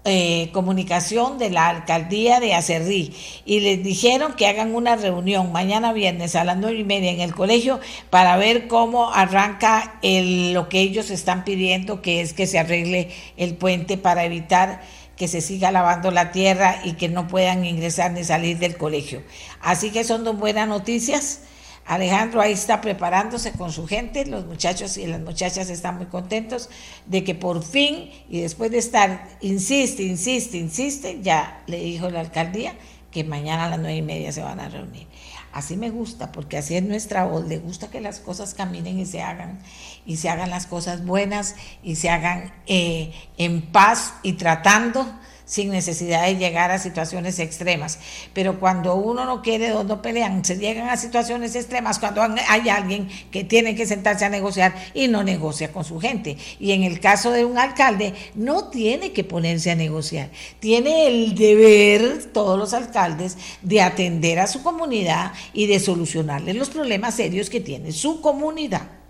eh, 0.05 0.49
comunicación 0.51 1.37
de 1.37 1.49
la 1.49 1.69
alcaldía 1.69 2.41
de 2.41 2.53
Acerrí 2.53 3.15
y 3.45 3.61
les 3.61 3.81
dijeron 3.81 4.33
que 4.33 4.47
hagan 4.47 4.75
una 4.75 4.97
reunión 4.97 5.53
mañana 5.53 5.93
viernes 5.93 6.35
a 6.35 6.43
las 6.43 6.57
nueve 6.57 6.79
y 6.79 6.83
media 6.83 7.11
en 7.11 7.21
el 7.21 7.33
colegio 7.33 7.79
para 8.09 8.35
ver 8.35 8.67
cómo 8.67 9.13
arranca 9.13 9.99
lo 10.03 10.67
que 10.67 10.81
ellos 10.81 11.09
están 11.09 11.45
pidiendo, 11.45 12.01
que 12.01 12.19
es 12.19 12.33
que 12.33 12.47
se 12.47 12.59
arregle 12.59 13.11
el 13.37 13.55
puente 13.55 13.97
para 13.97 14.25
evitar 14.25 14.81
que 15.15 15.29
se 15.29 15.39
siga 15.39 15.71
lavando 15.71 16.11
la 16.11 16.31
tierra 16.31 16.81
y 16.83 16.93
que 16.93 17.07
no 17.07 17.29
puedan 17.29 17.63
ingresar 17.63 18.11
ni 18.11 18.25
salir 18.25 18.57
del 18.57 18.75
colegio. 18.75 19.23
Así 19.61 19.91
que 19.91 20.03
son 20.03 20.25
dos 20.25 20.37
buenas 20.37 20.67
noticias 20.67 21.41
Alejandro 21.85 22.39
ahí 22.39 22.53
está 22.53 22.79
preparándose 22.79 23.51
con 23.51 23.71
su 23.71 23.87
gente, 23.87 24.25
los 24.25 24.45
muchachos 24.45 24.97
y 24.97 25.05
las 25.05 25.19
muchachas 25.19 25.69
están 25.69 25.97
muy 25.97 26.05
contentos 26.05 26.69
de 27.07 27.23
que 27.23 27.35
por 27.35 27.63
fin, 27.63 28.09
y 28.29 28.41
después 28.41 28.71
de 28.71 28.77
estar, 28.77 29.27
insiste, 29.41 30.03
insiste, 30.03 30.57
insiste, 30.57 31.19
ya 31.21 31.61
le 31.67 31.79
dijo 31.79 32.09
la 32.09 32.21
alcaldía 32.21 32.73
que 33.11 33.23
mañana 33.23 33.65
a 33.65 33.69
las 33.69 33.79
nueve 33.79 33.97
y 33.97 34.01
media 34.01 34.31
se 34.31 34.41
van 34.41 34.59
a 34.59 34.69
reunir. 34.69 35.07
Así 35.51 35.77
me 35.77 35.91
gusta, 35.91 36.31
porque 36.31 36.57
así 36.57 36.75
es 36.75 36.83
nuestra 36.83 37.25
voz, 37.25 37.45
le 37.45 37.59
gusta 37.59 37.91
que 37.91 38.01
las 38.01 38.19
cosas 38.19 38.55
caminen 38.55 38.97
y 38.97 39.05
se 39.05 39.21
hagan, 39.21 39.59
y 40.05 40.17
se 40.17 40.29
hagan 40.29 40.49
las 40.49 40.65
cosas 40.65 41.05
buenas, 41.05 41.55
y 41.83 41.95
se 41.95 42.09
hagan 42.09 42.51
eh, 42.65 43.13
en 43.37 43.61
paz 43.61 44.15
y 44.23 44.33
tratando 44.33 45.05
sin 45.45 45.69
necesidad 45.69 46.25
de 46.25 46.37
llegar 46.37 46.71
a 46.71 46.79
situaciones 46.79 47.39
extremas. 47.39 47.99
Pero 48.33 48.59
cuando 48.59 48.95
uno 48.95 49.25
no 49.25 49.41
quiere, 49.41 49.69
no 49.83 50.01
pelean, 50.01 50.43
se 50.45 50.57
llegan 50.57 50.89
a 50.89 50.97
situaciones 50.97 51.55
extremas 51.55 51.99
cuando 51.99 52.21
hay 52.21 52.69
alguien 52.69 53.09
que 53.31 53.43
tiene 53.43 53.75
que 53.75 53.85
sentarse 53.85 54.25
a 54.25 54.29
negociar 54.29 54.73
y 54.93 55.07
no 55.07 55.23
negocia 55.23 55.71
con 55.71 55.83
su 55.83 55.99
gente. 55.99 56.37
Y 56.59 56.71
en 56.71 56.83
el 56.83 56.99
caso 56.99 57.31
de 57.31 57.45
un 57.45 57.57
alcalde, 57.57 58.13
no 58.35 58.69
tiene 58.69 59.11
que 59.11 59.23
ponerse 59.23 59.71
a 59.71 59.75
negociar. 59.75 60.29
Tiene 60.59 61.07
el 61.07 61.35
deber, 61.35 62.31
todos 62.31 62.57
los 62.57 62.73
alcaldes, 62.73 63.37
de 63.61 63.81
atender 63.81 64.39
a 64.39 64.47
su 64.47 64.63
comunidad 64.63 65.33
y 65.53 65.67
de 65.67 65.79
solucionarle 65.79 66.53
los 66.53 66.69
problemas 66.69 67.15
serios 67.15 67.49
que 67.49 67.59
tiene 67.59 67.91
su 67.91 68.21
comunidad. 68.21 69.02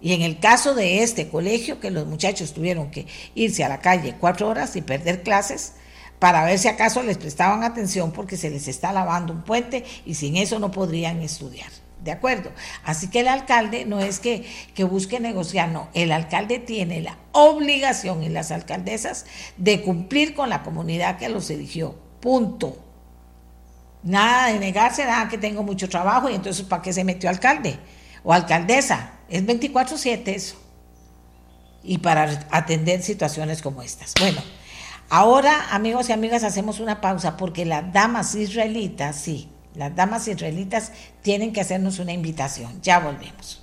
Y 0.00 0.12
en 0.12 0.22
el 0.22 0.38
caso 0.38 0.74
de 0.74 1.02
este 1.02 1.28
colegio, 1.28 1.80
que 1.80 1.90
los 1.90 2.06
muchachos 2.06 2.52
tuvieron 2.52 2.90
que 2.90 3.06
irse 3.34 3.64
a 3.64 3.68
la 3.68 3.80
calle 3.80 4.16
cuatro 4.20 4.48
horas 4.48 4.76
y 4.76 4.82
perder 4.82 5.22
clases 5.22 5.72
para 6.18 6.44
ver 6.44 6.58
si 6.58 6.68
acaso 6.68 7.02
les 7.02 7.18
prestaban 7.18 7.62
atención 7.62 8.12
porque 8.12 8.36
se 8.36 8.50
les 8.50 8.68
está 8.68 8.92
lavando 8.92 9.32
un 9.32 9.42
puente 9.42 9.84
y 10.04 10.14
sin 10.14 10.36
eso 10.36 10.58
no 10.58 10.70
podrían 10.70 11.22
estudiar. 11.22 11.70
¿De 12.02 12.12
acuerdo? 12.12 12.52
Así 12.84 13.08
que 13.08 13.20
el 13.20 13.28
alcalde 13.28 13.84
no 13.84 14.00
es 14.00 14.20
que, 14.20 14.46
que 14.74 14.84
busque 14.84 15.18
negociar, 15.18 15.70
no, 15.70 15.88
el 15.94 16.12
alcalde 16.12 16.58
tiene 16.58 17.00
la 17.00 17.18
obligación 17.32 18.22
y 18.22 18.28
las 18.28 18.52
alcaldesas 18.52 19.24
de 19.56 19.82
cumplir 19.82 20.34
con 20.34 20.48
la 20.48 20.62
comunidad 20.62 21.18
que 21.18 21.28
los 21.28 21.50
eligió. 21.50 21.96
Punto. 22.20 22.76
Nada 24.02 24.52
de 24.52 24.60
negarse, 24.60 25.04
nada 25.04 25.28
que 25.28 25.38
tengo 25.38 25.62
mucho 25.62 25.88
trabajo 25.88 26.30
y 26.30 26.34
entonces 26.34 26.64
¿para 26.64 26.82
qué 26.82 26.92
se 26.92 27.02
metió 27.02 27.28
alcalde 27.28 27.78
o 28.22 28.32
alcaldesa? 28.32 29.15
Es 29.28 29.44
24/7 29.44 30.34
eso. 30.34 30.56
Y 31.82 31.98
para 31.98 32.46
atender 32.50 33.02
situaciones 33.02 33.62
como 33.62 33.82
estas. 33.82 34.14
Bueno, 34.18 34.40
ahora 35.08 35.68
amigos 35.70 36.08
y 36.08 36.12
amigas 36.12 36.42
hacemos 36.42 36.80
una 36.80 37.00
pausa 37.00 37.36
porque 37.36 37.64
las 37.64 37.92
damas 37.92 38.34
israelitas, 38.34 39.16
sí, 39.16 39.48
Las 39.76 39.94
damas 39.94 40.26
israelitas 40.26 40.90
tienen 41.20 41.52
que 41.52 41.60
hacernos 41.60 41.98
una 41.98 42.12
invitación. 42.12 42.80
Ya 42.80 42.98
volvemos. 42.98 43.62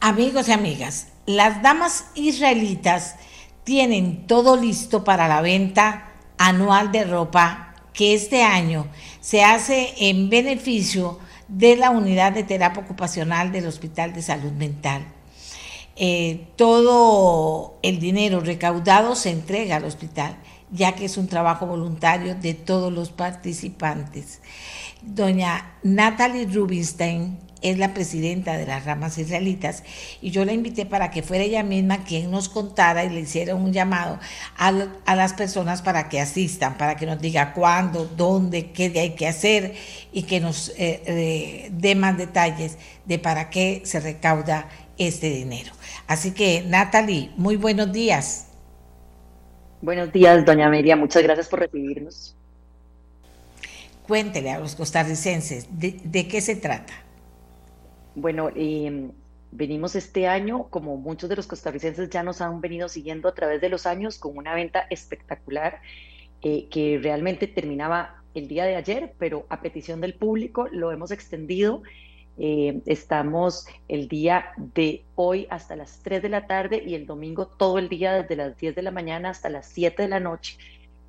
Amigos 0.00 0.48
y 0.48 0.52
amigas, 0.52 1.08
las 1.26 1.62
damas 1.62 2.06
israelitas 2.14 3.16
tienen 3.64 4.26
todo 4.26 4.56
listo 4.56 5.04
para 5.04 5.28
la 5.28 5.42
venta 5.42 6.08
anual 6.38 6.90
de 6.90 7.04
ropa 7.04 7.74
que 7.92 8.14
este 8.14 8.42
año 8.42 8.86
se 9.20 9.44
hace 9.44 9.94
en 9.98 10.30
beneficio 10.30 11.18
de 11.48 11.76
la 11.76 11.90
unidad 11.90 12.32
de 12.32 12.42
terapia 12.42 12.82
ocupacional 12.82 13.52
del 13.52 13.66
Hospital 13.66 14.12
de 14.12 14.22
Salud 14.22 14.52
Mental. 14.52 15.06
Eh, 15.96 16.48
todo 16.56 17.78
el 17.82 18.00
dinero 18.00 18.40
recaudado 18.40 19.14
se 19.14 19.30
entrega 19.30 19.76
al 19.76 19.84
hospital, 19.84 20.36
ya 20.70 20.94
que 20.94 21.06
es 21.06 21.16
un 21.16 21.26
trabajo 21.26 21.66
voluntario 21.66 22.34
de 22.34 22.52
todos 22.52 22.92
los 22.92 23.10
participantes. 23.10 24.40
Doña 25.02 25.74
Natalie 25.82 26.46
Rubinstein 26.46 27.38
es 27.62 27.78
la 27.78 27.94
presidenta 27.94 28.56
de 28.56 28.66
las 28.66 28.84
ramas 28.84 29.18
israelitas 29.18 29.82
y 30.20 30.30
yo 30.30 30.44
la 30.44 30.52
invité 30.52 30.86
para 30.86 31.10
que 31.10 31.22
fuera 31.22 31.44
ella 31.44 31.62
misma 31.62 32.04
quien 32.04 32.30
nos 32.30 32.48
contara 32.48 33.04
y 33.04 33.10
le 33.10 33.20
hiciera 33.20 33.54
un 33.54 33.72
llamado 33.72 34.18
a, 34.56 34.72
las 35.14 35.32
personas 35.32 35.82
para 35.82 36.08
que 36.08 36.20
asistan, 36.20 36.76
para 36.76 36.96
que 36.96 37.06
nos 37.06 37.20
diga 37.20 37.52
cuándo, 37.54 38.04
dónde, 38.04 38.70
qué 38.70 38.92
hay 38.96 39.14
que 39.14 39.26
hacer 39.26 39.74
y 40.12 40.24
que 40.24 40.40
nos 40.40 40.70
eh, 40.70 41.02
eh, 41.06 41.68
dé 41.72 41.94
más 41.94 42.18
detalles 42.18 42.78
de 43.04 43.18
para 43.18 43.50
qué 43.50 43.82
se 43.84 44.00
recauda 44.00 44.68
este 44.98 45.30
dinero. 45.30 45.72
Así 46.06 46.32
que, 46.32 46.62
Natalie, 46.66 47.30
muy 47.36 47.56
buenos 47.56 47.92
días. 47.92 48.46
Buenos 49.82 50.12
días, 50.12 50.44
doña 50.44 50.66
Amelia. 50.66 50.96
Muchas 50.96 51.22
gracias 51.22 51.48
por 51.48 51.60
recibirnos. 51.60 52.34
Cuéntele 54.06 54.50
a 54.52 54.58
los 54.58 54.74
costarricenses 54.74 55.66
de, 55.70 56.28
qué 56.28 56.40
se 56.40 56.56
trata. 56.56 56.92
Bueno, 58.16 58.50
em, 58.54 59.12
venimos 59.52 59.94
este 59.94 60.26
año, 60.26 60.68
como 60.70 60.96
muchos 60.96 61.28
de 61.28 61.36
los 61.36 61.46
costarricenses 61.46 62.08
ya 62.08 62.22
nos 62.22 62.40
han 62.40 62.62
venido 62.62 62.88
siguiendo 62.88 63.28
a 63.28 63.34
través 63.34 63.60
de 63.60 63.68
los 63.68 63.84
años, 63.84 64.18
con 64.18 64.38
una 64.38 64.54
venta 64.54 64.86
espectacular 64.88 65.82
eh, 66.40 66.66
que 66.70 66.98
realmente 67.02 67.46
terminaba 67.46 68.22
el 68.34 68.48
día 68.48 68.64
de 68.64 68.76
ayer, 68.76 69.12
pero 69.18 69.44
a 69.50 69.60
petición 69.60 70.00
del 70.00 70.14
público 70.14 70.66
lo 70.72 70.92
hemos 70.92 71.10
extendido. 71.10 71.82
Eh, 72.38 72.80
estamos 72.86 73.66
el 73.88 74.08
día 74.08 74.46
de 74.74 75.04
hoy 75.14 75.46
hasta 75.50 75.76
las 75.76 76.00
3 76.02 76.22
de 76.22 76.30
la 76.30 76.46
tarde 76.46 76.82
y 76.86 76.94
el 76.94 77.04
domingo 77.04 77.46
todo 77.46 77.78
el 77.78 77.90
día 77.90 78.14
desde 78.14 78.36
las 78.36 78.56
10 78.56 78.74
de 78.74 78.82
la 78.82 78.90
mañana 78.92 79.28
hasta 79.28 79.50
las 79.50 79.66
7 79.66 80.02
de 80.02 80.08
la 80.08 80.20
noche 80.20 80.56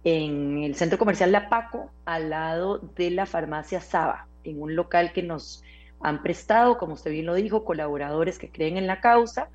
en 0.04 0.64
el 0.64 0.76
centro 0.76 0.98
comercial 0.98 1.32
La 1.32 1.48
Paco, 1.48 1.90
al 2.06 2.30
lado 2.30 2.80
de 2.80 3.12
la 3.12 3.26
farmacia 3.26 3.80
Saba, 3.80 4.28
en 4.44 4.62
un 4.62 4.76
local 4.76 5.14
que 5.14 5.24
nos 5.24 5.64
han 6.02 6.22
prestado, 6.22 6.78
como 6.78 6.94
usted 6.94 7.12
bien 7.12 7.26
lo 7.26 7.36
dijo, 7.36 7.66
colaboradores 7.66 8.38
que 8.38 8.50
creen 8.50 8.78
en 8.78 8.88
la 8.88 9.02
causa 9.02 9.50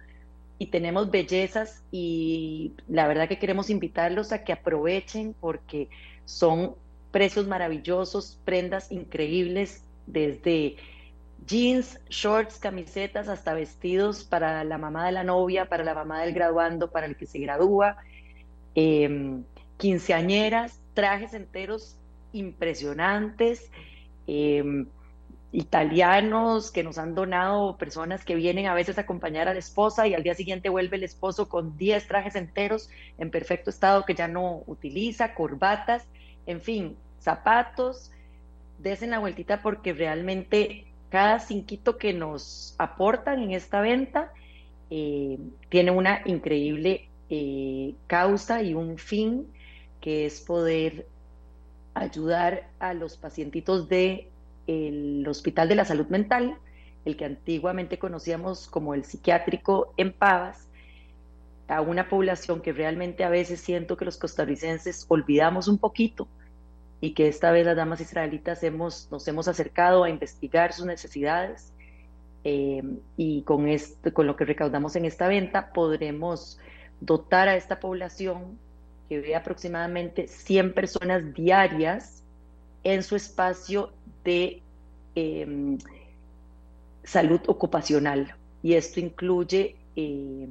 y 0.59 0.66
tenemos 0.66 1.10
bellezas 1.10 1.82
y 1.90 2.73
la 2.89 3.06
verdad 3.06 3.28
que 3.28 3.39
queremos 3.39 3.70
invitarlos 3.70 4.32
a 4.32 4.44
que 4.44 4.52
aprovechen 4.52 5.35
porque 5.40 5.89
son 6.24 6.74
precios 7.10 7.47
maravillosos, 7.47 8.39
prendas 8.44 8.90
increíbles 8.90 9.85
desde 10.06 10.77
jeans, 11.47 12.01
shorts, 12.09 12.59
camisetas, 12.59 13.28
hasta 13.28 13.55
vestidos 13.55 14.24
para 14.24 14.64
la 14.64 14.78
mamá 14.78 15.06
de 15.06 15.12
la 15.12 15.24
novia, 15.24 15.69
para 15.69 15.85
la 15.85 15.94
mamá 15.94 16.23
del 16.23 16.32
graduando, 16.32 16.90
para 16.90 17.06
el 17.06 17.16
que 17.16 17.27
se 17.27 17.39
gradúa, 17.39 17.97
em, 18.74 19.44
quinceañeras, 19.78 20.81
trajes 20.94 21.35
enteros 21.35 21.97
impresionantes, 22.32 23.70
em, 24.27 24.86
italianos 25.53 26.70
que 26.70 26.83
nos 26.83 26.97
han 26.97 27.15
donado 27.15 27.77
personas 27.77 28.24
que 28.24 28.35
vienen 28.35 28.66
a 28.66 28.74
veces 28.74 28.97
a 28.97 29.03
acompañar 29.03 29.49
a 29.49 29.53
la 29.53 29.59
esposa 29.59 30.07
y 30.07 30.15
al 30.15 30.23
día 30.23 30.35
siguiente 30.35 30.70
vuelve 30.70 30.97
el 30.97 31.05
esposo 31.05 31.49
con 31.49 31.77
10 31.77 32.09
trajes 32.09 32.37
enteros 32.37 32.89
en 33.19 33.31
perfecto 33.31 33.69
estado 33.69 34.05
que 34.07 34.15
ya 34.15 34.29
no 34.29 34.62
utiliza, 34.66 35.35
corbatas, 35.35 36.07
en 36.47 36.62
fin, 36.62 36.97
zapatos. 37.20 38.11
Desen 38.79 39.11
la 39.11 39.19
vueltita 39.19 39.61
porque 39.62 39.93
realmente 39.93 40.87
cada 41.11 41.39
cinquito 41.39 41.99
que 41.99 42.15
nos 42.15 42.74
aportan 42.79 43.43
en 43.43 43.53
esta 43.53 43.83
venta 43.83 44.33
eh, 44.89 45.39
tiene 45.69 45.91
una 45.91 46.23
increíble 46.24 47.09
eh, 47.29 47.95
causa 48.07 48.62
y 48.62 48.73
un 48.73 48.97
fin 48.97 49.47
que 50.01 50.24
es 50.24 50.41
poder 50.41 51.07
ayudar 51.95 52.69
a 52.79 52.95
los 52.95 53.19
pacientitos 53.19 53.89
del 54.66 55.26
Hospital 55.28 55.68
de 55.68 55.74
la 55.74 55.84
Salud 55.84 56.06
Mental, 56.09 56.56
el 57.05 57.16
que 57.16 57.24
antiguamente 57.24 57.98
conocíamos 57.98 58.68
como 58.68 58.94
el 58.94 59.05
psiquiátrico 59.05 59.93
en 59.97 60.12
Pavas, 60.12 60.68
a 61.68 61.80
una 61.80 62.09
población 62.09 62.60
que 62.60 62.72
realmente 62.72 63.24
a 63.24 63.30
veces 63.30 63.60
siento 63.60 63.97
que 63.97 64.05
los 64.05 64.18
costarricenses 64.18 65.06
olvidamos 65.09 65.68
un 65.68 65.78
poquito 65.78 66.28
y 67.01 67.14
que 67.14 67.28
esta 67.28 67.51
vez 67.51 67.66
las 67.66 67.76
damas 67.76 68.01
israelitas 68.01 68.62
hemos, 68.62 69.09
nos 69.10 69.26
hemos 69.26 69.48
acercado 69.48 70.05
a 70.05 70.10
investigar 70.10 70.72
sus 70.72 70.86
necesidades 70.86 71.72
eh, 72.44 72.82
y 73.16 73.43
con, 73.43 73.68
este, 73.68 74.12
con 74.12 74.26
lo 74.26 74.36
que 74.36 74.44
recaudamos 74.44 74.97
en 74.97 75.05
esta 75.05 75.28
venta 75.28 75.72
podremos 75.72 76.59
dotar 77.01 77.48
a 77.48 77.56
esta 77.56 77.80
población 77.80 78.59
que 79.09 79.20
ve 79.20 79.34
aproximadamente 79.34 80.28
100 80.28 80.74
personas 80.74 81.34
diarias 81.34 82.22
en 82.84 83.02
su 83.02 83.16
espacio 83.16 83.93
de 84.24 84.62
em, 85.15 85.78
salud 87.05 87.40
ocupacional. 87.47 88.35
Y 88.62 88.74
esto 88.74 89.01
incluye 89.01 89.77
eh, 89.97 90.49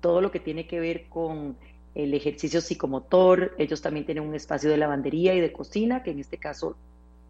todo 0.00 0.20
lo 0.20 0.30
que 0.30 0.40
tiene 0.40 0.66
que 0.66 0.80
ver 0.80 1.08
con 1.08 1.56
el 1.94 2.14
ejercicio 2.14 2.60
psicomotor, 2.60 3.54
ellos 3.58 3.82
también 3.82 4.06
tienen 4.06 4.24
un 4.24 4.34
espacio 4.34 4.70
de 4.70 4.78
lavandería 4.78 5.34
y 5.34 5.40
de 5.40 5.52
cocina, 5.52 6.02
que 6.02 6.10
en 6.10 6.20
este 6.20 6.38
caso 6.38 6.76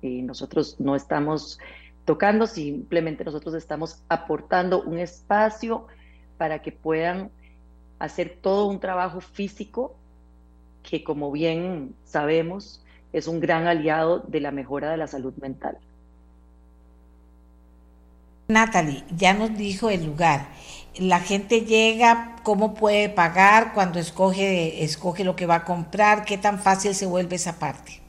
eh, 0.03 0.23
nosotros 0.23 0.77
no 0.79 0.95
estamos 0.95 1.59
tocando, 2.05 2.47
simplemente 2.47 3.25
nosotros 3.25 3.55
estamos 3.55 4.03
aportando 4.09 4.83
un 4.83 4.99
espacio 4.99 5.87
para 6.39 6.63
que 6.63 6.73
puedan 6.73 7.31
hacer 7.99 8.39
todo 8.41 8.67
un 8.67 8.81
trabajo 8.81 9.21
físico 9.21 9.95
que 10.83 11.05
como 11.05 11.31
bien 11.31 11.95
sabemos 12.05 12.82
es 13.13 13.29
un 13.29 13.41
gran 13.41 13.67
aliado 13.67 14.21
de 14.29 14.41
la 14.41 14.51
mejora 14.51 14.91
de 14.91 14.97
la 14.97 15.07
salud 15.07 15.35
mental. 15.41 15.79
Natalie, 18.49 19.05
ya 19.17 19.33
nos 19.33 19.57
dijo 19.57 19.89
el 19.89 20.05
lugar 20.05 20.49
la 20.99 21.21
gente 21.21 21.63
llega, 21.63 22.37
cómo 22.43 22.75
puede 22.75 23.09
pagar 23.09 23.73
cuando 23.73 23.99
escoge, 23.99 24.85
escoge 24.85 25.25
lo 25.25 25.37
que 25.37 25.47
va 25.47 25.57
a 25.57 25.65
comprar, 25.65 26.25
qué 26.25 26.37
tan 26.37 26.59
fácil 26.59 26.95
se 26.95 27.07
vuelve 27.07 27.37
esa 27.37 27.59
parte. 27.59 28.01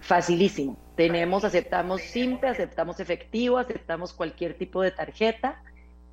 Facilísimo. 0.00 0.76
Tenemos, 0.94 1.44
aceptamos 1.44 2.00
simple, 2.00 2.48
aceptamos 2.48 3.00
efectivo, 3.00 3.58
aceptamos 3.58 4.14
cualquier 4.14 4.54
tipo 4.54 4.80
de 4.80 4.90
tarjeta. 4.90 5.60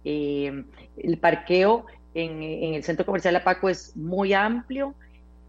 Eh, 0.04 0.66
el 0.98 1.18
parqueo 1.18 1.86
en, 2.14 2.44
el 2.44 2.84
centro 2.84 3.06
comercial 3.06 3.38
Apaco 3.38 3.70
es 3.70 3.96
muy 3.96 4.34
amplio 4.34 4.94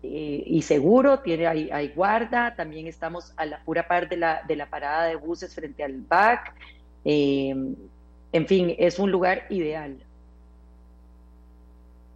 eh, 0.05 0.45
y 0.47 0.63
seguro, 0.63 1.21
tiene, 1.21 1.47
hay, 1.47 1.89
guarda, 1.95 2.55
también 2.55 2.87
estamos 2.87 3.33
a 3.37 3.47
la 3.47 3.59
pura 3.65 3.89
par 3.89 4.09
de 4.09 4.17
la, 4.17 4.43
de 4.47 4.57
la 4.57 4.67
parada 4.67 5.07
de 5.07 5.17
buses 5.17 5.55
frente 5.55 5.83
al 5.83 5.95
BAC. 5.95 6.55
Eh, 7.05 7.55
en 8.33 8.47
fin, 8.47 8.75
es 8.79 8.99
un 8.99 9.11
lugar 9.11 9.47
ideal. 9.49 9.97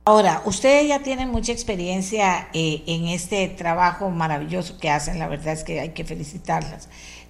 Ahora, 0.05 0.41
ustedes 0.47 0.89
ya 0.89 1.03
tienen 1.03 1.29
mucha 1.29 1.53
experiencia 1.53 2.49
eh, 2.55 2.83
en 2.87 3.09
este 3.09 3.47
trabajo 3.49 4.09
maravilloso 4.09 4.79
que 4.79 4.89
hacen, 4.89 5.19
la 5.19 5.29
verdad 5.29 5.53
es 5.53 5.65
que 5.65 5.81
hay 5.81 5.91
que 5.91 6.03
felicitarlas. 6.03 6.89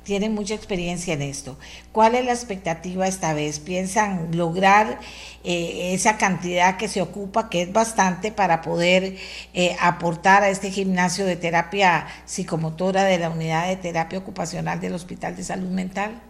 Tienen 0.09 0.32
mucha 0.32 0.55
experiencia 0.55 1.12
en 1.12 1.20
esto. 1.20 1.59
¿Cuál 1.93 2.14
es 2.14 2.24
la 2.24 2.32
expectativa 2.32 3.06
esta 3.06 3.35
vez? 3.35 3.60
¿Piensan 3.60 4.35
lograr 4.35 5.01
eh, 5.44 5.93
esa 5.93 6.16
cantidad 6.16 6.78
que 6.78 6.89
se 6.89 7.02
ocupa, 7.02 7.51
que 7.51 7.60
es 7.60 7.72
bastante, 7.74 8.32
para 8.32 8.62
poder 8.62 9.16
eh, 9.52 9.76
aportar 9.78 10.44
a 10.44 10.48
este 10.48 10.70
gimnasio 10.70 11.26
de 11.26 11.36
terapia 11.36 12.06
psicomotora 12.24 13.05
de 13.05 13.18
la 13.18 13.28
unidad 13.28 13.68
de 13.68 13.76
terapia 13.76 14.18
ocupacional 14.18 14.80
del 14.80 14.94
Hospital 14.94 15.36
de 15.36 15.43
Salud 15.43 15.68
Mental? 15.68 16.22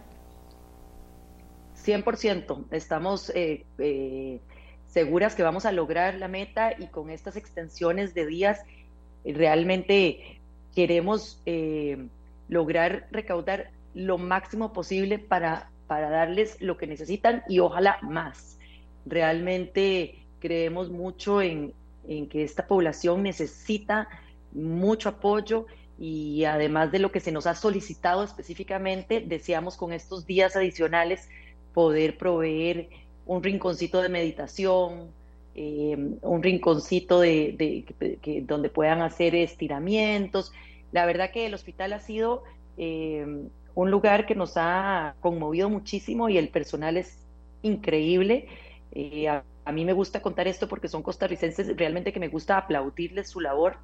100%. 1.85 2.65
Estamos 2.71 3.31
eh, 3.33 4.41
seguras 4.91 5.35
que 5.35 5.43
vamos 5.43 5.65
a 5.65 5.71
lograr 5.71 6.15
la 6.15 6.27
meta 6.27 6.73
y 6.77 6.87
con 6.87 7.09
estas 7.09 7.37
extensiones 7.37 8.13
de 8.13 8.25
días 8.25 8.59
realmente 9.23 10.41
queremos 10.75 11.41
lograr 12.49 13.07
recaudar 13.11 13.71
lo 13.93 14.17
máximo 14.17 14.73
posible 14.73 15.19
para, 15.19 15.69
para 15.87 16.09
darles 16.09 16.59
lo 16.61 16.77
que 16.77 16.87
necesitan 16.87 17.43
y 17.47 17.59
ojalá 17.59 17.99
más. 18.01 18.57
Realmente 19.05 20.25
creemos 20.39 20.89
mucho 20.89 21.41
en, 21.41 21.73
en 22.07 22.27
que 22.27 22.43
esta 22.43 22.67
población 22.67 23.23
necesita 23.23 24.09
mucho 24.51 25.09
apoyo 25.09 25.67
y 25.99 26.45
además 26.45 26.91
de 26.91 26.99
lo 26.99 27.11
que 27.11 27.19
se 27.19 27.31
nos 27.31 27.45
ha 27.45 27.55
solicitado 27.55 28.23
específicamente, 28.23 29.21
deseamos 29.21 29.75
con 29.75 29.91
estos 29.91 30.25
días 30.25 30.55
adicionales 30.55 31.27
poder 31.73 32.17
proveer 32.17 32.89
un 33.25 33.43
rinconcito 33.43 34.01
de 34.01 34.09
meditación, 34.09 35.11
eh, 35.55 35.95
un 36.21 36.41
rinconcito 36.41 37.19
de, 37.19 37.85
donde 38.47 38.69
puedan 38.69 39.01
hacer 39.01 39.35
estiramientos. 39.35 40.53
La 40.91 41.05
verdad 41.05 41.31
que 41.31 41.45
el 41.45 41.53
hospital 41.53 41.93
ha 41.93 41.99
sido 41.99 42.43
eh, 42.77 43.25
un 43.75 43.91
lugar 43.91 44.25
que 44.25 44.35
nos 44.35 44.53
ha 44.55 45.15
conmovido 45.19 45.69
muchísimo 45.69 46.29
y 46.29 46.37
el 46.37 46.49
personal 46.49 46.97
es 46.97 47.25
increíble. 47.61 48.47
Eh, 48.91 49.27
a, 49.27 49.43
a, 49.65 49.71
mí 49.71 49.85
me 49.85 49.93
gusta 49.93 50.21
contar 50.21 50.47
esto 50.47 50.67
porque 50.67 50.87
son 50.87 51.03
costarricenses 51.03 51.75
realmente 51.77 52.11
que 52.11 52.19
me 52.19 52.27
gusta 52.27 52.57
aplaudirles 52.57 53.29
su 53.29 53.39
labor 53.39 53.77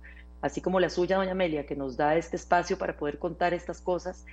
así 0.45 0.61
como 0.61 0.79
la 0.79 0.89
suya, 0.89 1.17
doña 1.17 1.31
Amelia, 1.31 1.65
que 1.65 1.75
nos 1.75 1.97
da 1.97 2.15
este 2.15 2.35
espacio 2.35 2.77
para 2.77 2.95
poder 2.95 3.17
contar 3.17 3.53
estas 3.53 3.81
cosas 3.81 4.25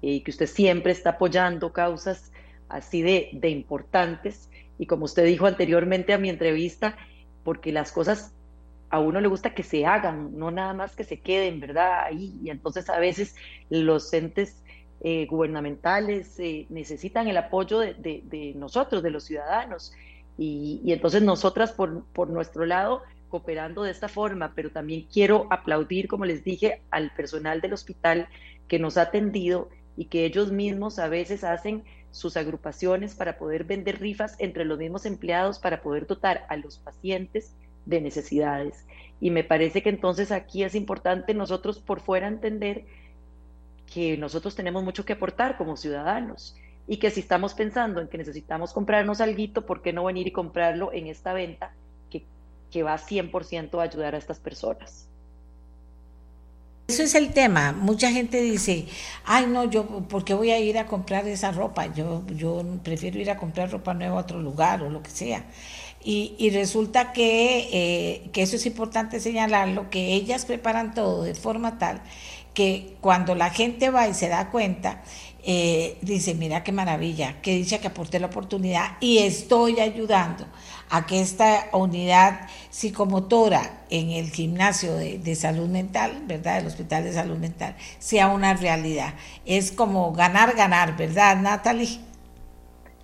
y 0.00 0.20
que 0.20 0.30
usted 0.30 0.46
siempre 0.46 0.92
está 0.92 1.10
apoyando 1.10 1.72
causas 1.72 2.30
así 2.68 3.02
de, 3.02 3.30
de 3.32 3.48
importantes. 3.50 4.48
Y 4.78 4.86
como 4.86 5.06
usted 5.06 5.24
dijo 5.24 5.46
anteriormente 5.46 6.12
a 6.12 6.18
mi 6.18 6.30
entrevista, 6.30 6.96
porque 7.42 7.72
las 7.72 7.90
cosas 7.90 8.32
a 8.90 9.00
uno 9.00 9.20
le 9.20 9.28
gusta 9.28 9.54
que 9.54 9.62
se 9.62 9.84
hagan, 9.84 10.38
no 10.38 10.50
nada 10.50 10.72
más 10.72 10.94
que 10.94 11.04
se 11.04 11.20
queden, 11.20 11.60
¿verdad? 11.60 12.04
Ahí. 12.04 12.38
Y 12.42 12.50
entonces 12.50 12.88
a 12.88 12.98
veces 12.98 13.34
los 13.68 14.12
entes 14.12 14.62
eh, 15.00 15.26
gubernamentales 15.26 16.38
eh, 16.38 16.66
necesitan 16.68 17.28
el 17.28 17.36
apoyo 17.36 17.80
de, 17.80 17.94
de, 17.94 18.52
nosotros, 18.56 19.02
de 19.02 19.10
los 19.10 19.24
ciudadanos. 19.24 19.92
Y, 20.38 20.80
y 20.84 20.92
entonces 20.92 21.22
nosotras, 21.22 21.72
por, 21.72 22.04
por 22.12 22.28
nuestro 22.28 22.64
lado, 22.64 23.02
cooperando 23.28 23.82
de 23.82 23.90
esta 23.90 24.08
forma, 24.08 24.52
pero 24.54 24.70
también 24.70 25.06
quiero 25.12 25.46
aplaudir, 25.50 26.06
como 26.06 26.24
les 26.24 26.44
dije, 26.44 26.82
al 26.90 27.12
personal 27.14 27.60
del 27.60 27.72
hospital 27.72 28.28
que 28.68 28.78
nos 28.78 28.96
ha 28.96 29.02
atendido 29.02 29.68
y 29.96 30.06
que 30.06 30.24
ellos 30.24 30.52
mismos 30.52 30.98
a 30.98 31.08
veces 31.08 31.42
hacen 31.42 31.84
sus 32.10 32.36
agrupaciones 32.36 33.14
para 33.14 33.36
poder 33.36 33.64
vender 33.64 34.00
rifas 34.00 34.36
entre 34.38 34.64
los 34.64 34.78
mismos 34.78 35.06
empleados 35.06 35.58
para 35.58 35.82
poder 35.82 36.06
dotar 36.06 36.46
a 36.48 36.56
los 36.56 36.78
pacientes 36.78 37.54
de 37.86 38.00
necesidades. 38.00 38.84
Y 39.20 39.30
me 39.30 39.44
parece 39.44 39.82
que 39.82 39.88
entonces 39.88 40.30
aquí 40.30 40.62
es 40.62 40.74
importante 40.74 41.32
nosotros 41.32 41.78
por 41.78 42.00
fuera 42.00 42.28
entender 42.28 42.84
que 43.92 44.18
nosotros 44.18 44.54
tenemos 44.54 44.84
mucho 44.84 45.04
que 45.04 45.14
aportar 45.14 45.56
como 45.56 45.76
ciudadanos 45.76 46.54
y 46.86 46.98
que 46.98 47.10
si 47.10 47.20
estamos 47.20 47.54
pensando 47.54 48.00
en 48.00 48.08
que 48.08 48.18
necesitamos 48.18 48.74
comprarnos 48.74 49.20
algo, 49.20 49.62
¿por 49.66 49.80
qué 49.80 49.92
no 49.94 50.04
venir 50.04 50.26
y 50.26 50.32
comprarlo 50.32 50.92
en 50.92 51.06
esta 51.06 51.32
venta 51.32 51.72
que 52.70 52.82
va 52.82 52.96
100% 52.96 53.78
a 53.78 53.82
ayudar 53.82 54.14
a 54.14 54.18
estas 54.18 54.38
personas. 54.38 55.08
Eso 56.88 57.02
es 57.02 57.14
el 57.14 57.32
tema. 57.32 57.72
Mucha 57.72 58.12
gente 58.12 58.40
dice, 58.40 58.86
ay 59.24 59.46
no, 59.48 59.64
yo, 59.64 59.86
¿por 59.86 60.24
qué 60.24 60.34
voy 60.34 60.50
a 60.50 60.60
ir 60.60 60.78
a 60.78 60.86
comprar 60.86 61.26
esa 61.26 61.50
ropa? 61.50 61.92
Yo, 61.92 62.24
yo 62.28 62.62
prefiero 62.84 63.18
ir 63.18 63.30
a 63.30 63.36
comprar 63.36 63.72
ropa 63.72 63.92
nueva 63.92 64.18
a 64.18 64.20
otro 64.20 64.40
lugar 64.40 64.82
o 64.82 64.90
lo 64.90 65.02
que 65.02 65.10
sea. 65.10 65.46
Y, 66.08 66.36
y 66.38 66.50
resulta 66.50 67.12
que, 67.12 67.68
eh, 67.72 68.30
que 68.32 68.42
eso 68.42 68.54
es 68.54 68.64
importante 68.64 69.18
señalarlo, 69.18 69.90
que 69.90 70.14
ellas 70.14 70.44
preparan 70.44 70.94
todo 70.94 71.24
de 71.24 71.34
forma 71.34 71.78
tal 71.78 72.00
que 72.56 72.96
cuando 73.02 73.34
la 73.34 73.50
gente 73.50 73.90
va 73.90 74.08
y 74.08 74.14
se 74.14 74.28
da 74.28 74.50
cuenta, 74.50 75.02
eh, 75.42 75.98
dice, 76.00 76.34
mira 76.34 76.64
qué 76.64 76.72
maravilla, 76.72 77.42
que 77.42 77.54
dice 77.54 77.78
que 77.80 77.88
aporté 77.88 78.18
la 78.18 78.28
oportunidad 78.28 78.96
y 78.98 79.18
estoy 79.18 79.78
ayudando 79.78 80.46
a 80.88 81.06
que 81.06 81.20
esta 81.20 81.66
unidad 81.72 82.48
psicomotora 82.70 83.84
en 83.90 84.10
el 84.10 84.30
gimnasio 84.30 84.94
de, 84.94 85.34
salud 85.34 85.68
mental, 85.68 86.22
¿verdad? 86.26 86.58
El 86.58 86.66
Hospital 86.66 87.04
de 87.04 87.12
Salud 87.12 87.36
Mental, 87.36 87.76
sea 87.98 88.28
una 88.28 88.54
realidad. 88.54 89.14
Es 89.44 89.70
como 89.70 90.12
ganar, 90.12 90.56
ganar, 90.56 90.96
¿verdad, 90.96 91.36
Natalie? 91.36 92.00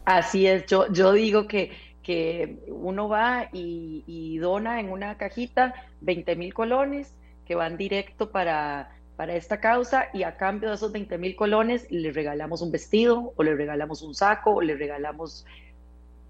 Así 0.07 0.47
es, 0.47 0.65
yo, 0.67 0.91
yo 0.93 1.13
digo 1.13 1.47
que, 1.47 1.71
que 2.03 2.59
uno 2.69 3.09
va 3.09 3.49
y, 3.53 4.05
y 4.07 4.39
dona 4.39 4.81
en 4.81 4.91
una 4.91 5.17
cajita 5.17 5.75
20 6.01 6.37
mil 6.37 6.55
colones 6.55 7.15
que 7.47 7.55
van 7.55 7.77
directo 7.77 8.31
para 8.31 8.91
para 9.17 9.37
esta 9.37 9.61
causa 9.61 10.09
y 10.13 10.23
a 10.23 10.37
cambio 10.37 10.71
de 10.71 10.77
esos 10.77 10.91
20 10.91 11.19
mil 11.19 11.37
colones 11.37 11.87
le 11.91 12.13
regalamos 12.13 12.63
un 12.63 12.73
vestido 12.73 13.33
o 13.37 13.43
le 13.43 13.55
regalamos 13.55 14.03
un 14.03 14.15
saco 14.15 14.53
o 14.53 14.63
le 14.63 14.75
regalamos 14.75 15.45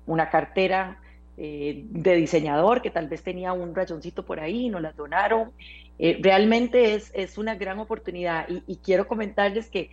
una 0.07 0.31
cartera 0.31 0.99
eh, 1.36 1.85
de 1.89 2.16
diseñador 2.16 2.82
que 2.82 2.90
tal 2.90 3.09
vez 3.09 3.23
tenía 3.23 3.53
un 3.53 3.74
rayoncito 3.74 4.24
por 4.24 4.40
ahí, 4.40 4.69
nos 4.69 4.82
las 4.82 4.97
donaron. 4.97 5.53
Eh, 5.99 6.19
realmente 6.20 6.94
es, 6.94 7.11
es 7.15 7.39
una 7.39 7.55
gran 7.55 7.78
oportunidad 7.78 8.47
y, 8.49 8.77
quiero 8.77 9.07
comentarles 9.07 9.70
que 9.70 9.90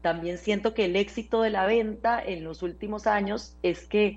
también 0.00 0.38
siento 0.38 0.72
que 0.74 0.84
el 0.84 0.96
éxito 0.96 1.42
de 1.42 1.50
la 1.50 1.66
venta 1.66 2.22
en 2.24 2.44
los 2.44 2.62
últimos 2.62 3.06
años 3.06 3.56
es 3.62 3.86
que 3.86 4.16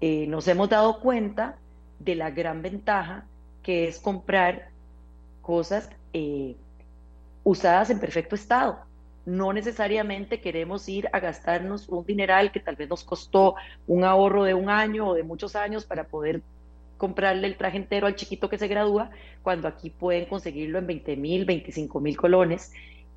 eh, 0.00 0.26
nos 0.26 0.46
hemos 0.48 0.68
dado 0.68 1.00
cuenta 1.00 1.56
de 1.98 2.14
la 2.14 2.30
gran 2.30 2.62
ventaja 2.62 3.24
que 3.62 3.88
es 3.88 3.98
comprar 3.98 4.70
cosas 5.42 5.90
usadas 7.44 7.90
en 7.90 8.00
perfecto 8.00 8.34
estado. 8.34 8.78
No 9.26 9.52
necesariamente 9.52 10.40
queremos 10.40 10.88
ir 10.88 11.08
a 11.12 11.20
gastarnos 11.20 11.88
un 11.88 12.06
dineral 12.06 12.52
que 12.52 12.60
tal 12.60 12.76
vez 12.76 12.88
nos 12.88 13.04
costó 13.04 13.54
un 13.86 14.04
ahorro 14.04 14.44
de 14.44 14.54
un 14.54 14.70
año 14.70 15.08
o 15.08 15.14
de 15.14 15.24
muchos 15.24 15.56
años 15.56 15.84
para 15.84 16.04
poder 16.04 16.42
comprarle 16.96 17.46
el 17.46 17.56
traje 17.56 17.76
entero 17.76 18.06
al 18.06 18.16
chiquito 18.16 18.48
que 18.48 18.58
se 18.58 18.68
gradúa, 18.68 19.10
cuando 19.42 19.68
aquí 19.68 19.90
pueden 19.90 20.26
conseguirlo 20.26 20.78
en 20.78 20.86
20 20.86 21.16
mil, 21.16 21.44
25 21.44 22.00
mil 22.00 22.16
colones. 22.16 22.72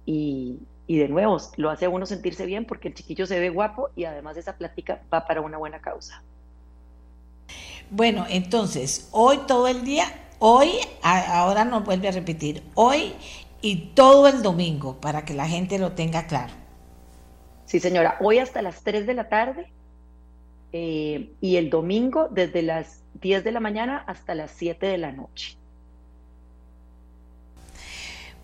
Y, 0.06 0.60
y 0.88 0.98
de 0.98 1.08
nuevo, 1.08 1.38
lo 1.58 1.70
hace 1.70 1.86
a 1.86 1.90
uno 1.90 2.06
sentirse 2.06 2.46
bien 2.46 2.66
porque 2.66 2.88
el 2.90 2.96
chiquillo 2.96 3.26
se 3.26 3.40
ve 3.40 3.50
guapo 3.50 3.90
y 3.96 4.06
además 4.06 4.38
esa 4.38 4.58
plática 4.58 5.02
va 5.14 5.26
para 5.26 5.42
una 5.42 5.58
buena 5.58 5.80
causa. 5.80 6.24
Bueno, 7.92 8.26
entonces, 8.30 9.10
hoy 9.12 9.40
todo 9.48 9.68
el 9.68 9.84
día, 9.84 10.06
hoy, 10.38 10.72
ahora 11.02 11.66
nos 11.66 11.84
vuelve 11.84 12.08
a 12.08 12.12
repetir, 12.12 12.64
hoy 12.76 13.14
y 13.62 13.92
todo 13.96 14.28
el 14.28 14.42
domingo 14.42 15.00
para 15.02 15.26
que 15.26 15.34
la 15.34 15.48
gente 15.48 15.80
lo 15.80 15.94
tenga 15.94 16.28
claro. 16.28 16.54
Sí, 17.66 17.80
señora, 17.80 18.18
hoy 18.20 18.40
hasta 18.40 18.62
las 18.62 18.84
3 18.84 19.08
de 19.08 19.14
la 19.14 19.30
tarde 19.30 19.72
eh, 20.72 21.32
y 21.42 21.56
el 21.58 21.70
domingo 21.70 22.28
desde 22.30 22.62
las 22.62 23.02
10 23.22 23.44
de 23.44 23.52
la 23.52 23.60
mañana 23.60 24.04
hasta 24.08 24.36
las 24.36 24.52
7 24.52 24.86
de 24.86 24.98
la 24.98 25.12
noche. 25.12 25.60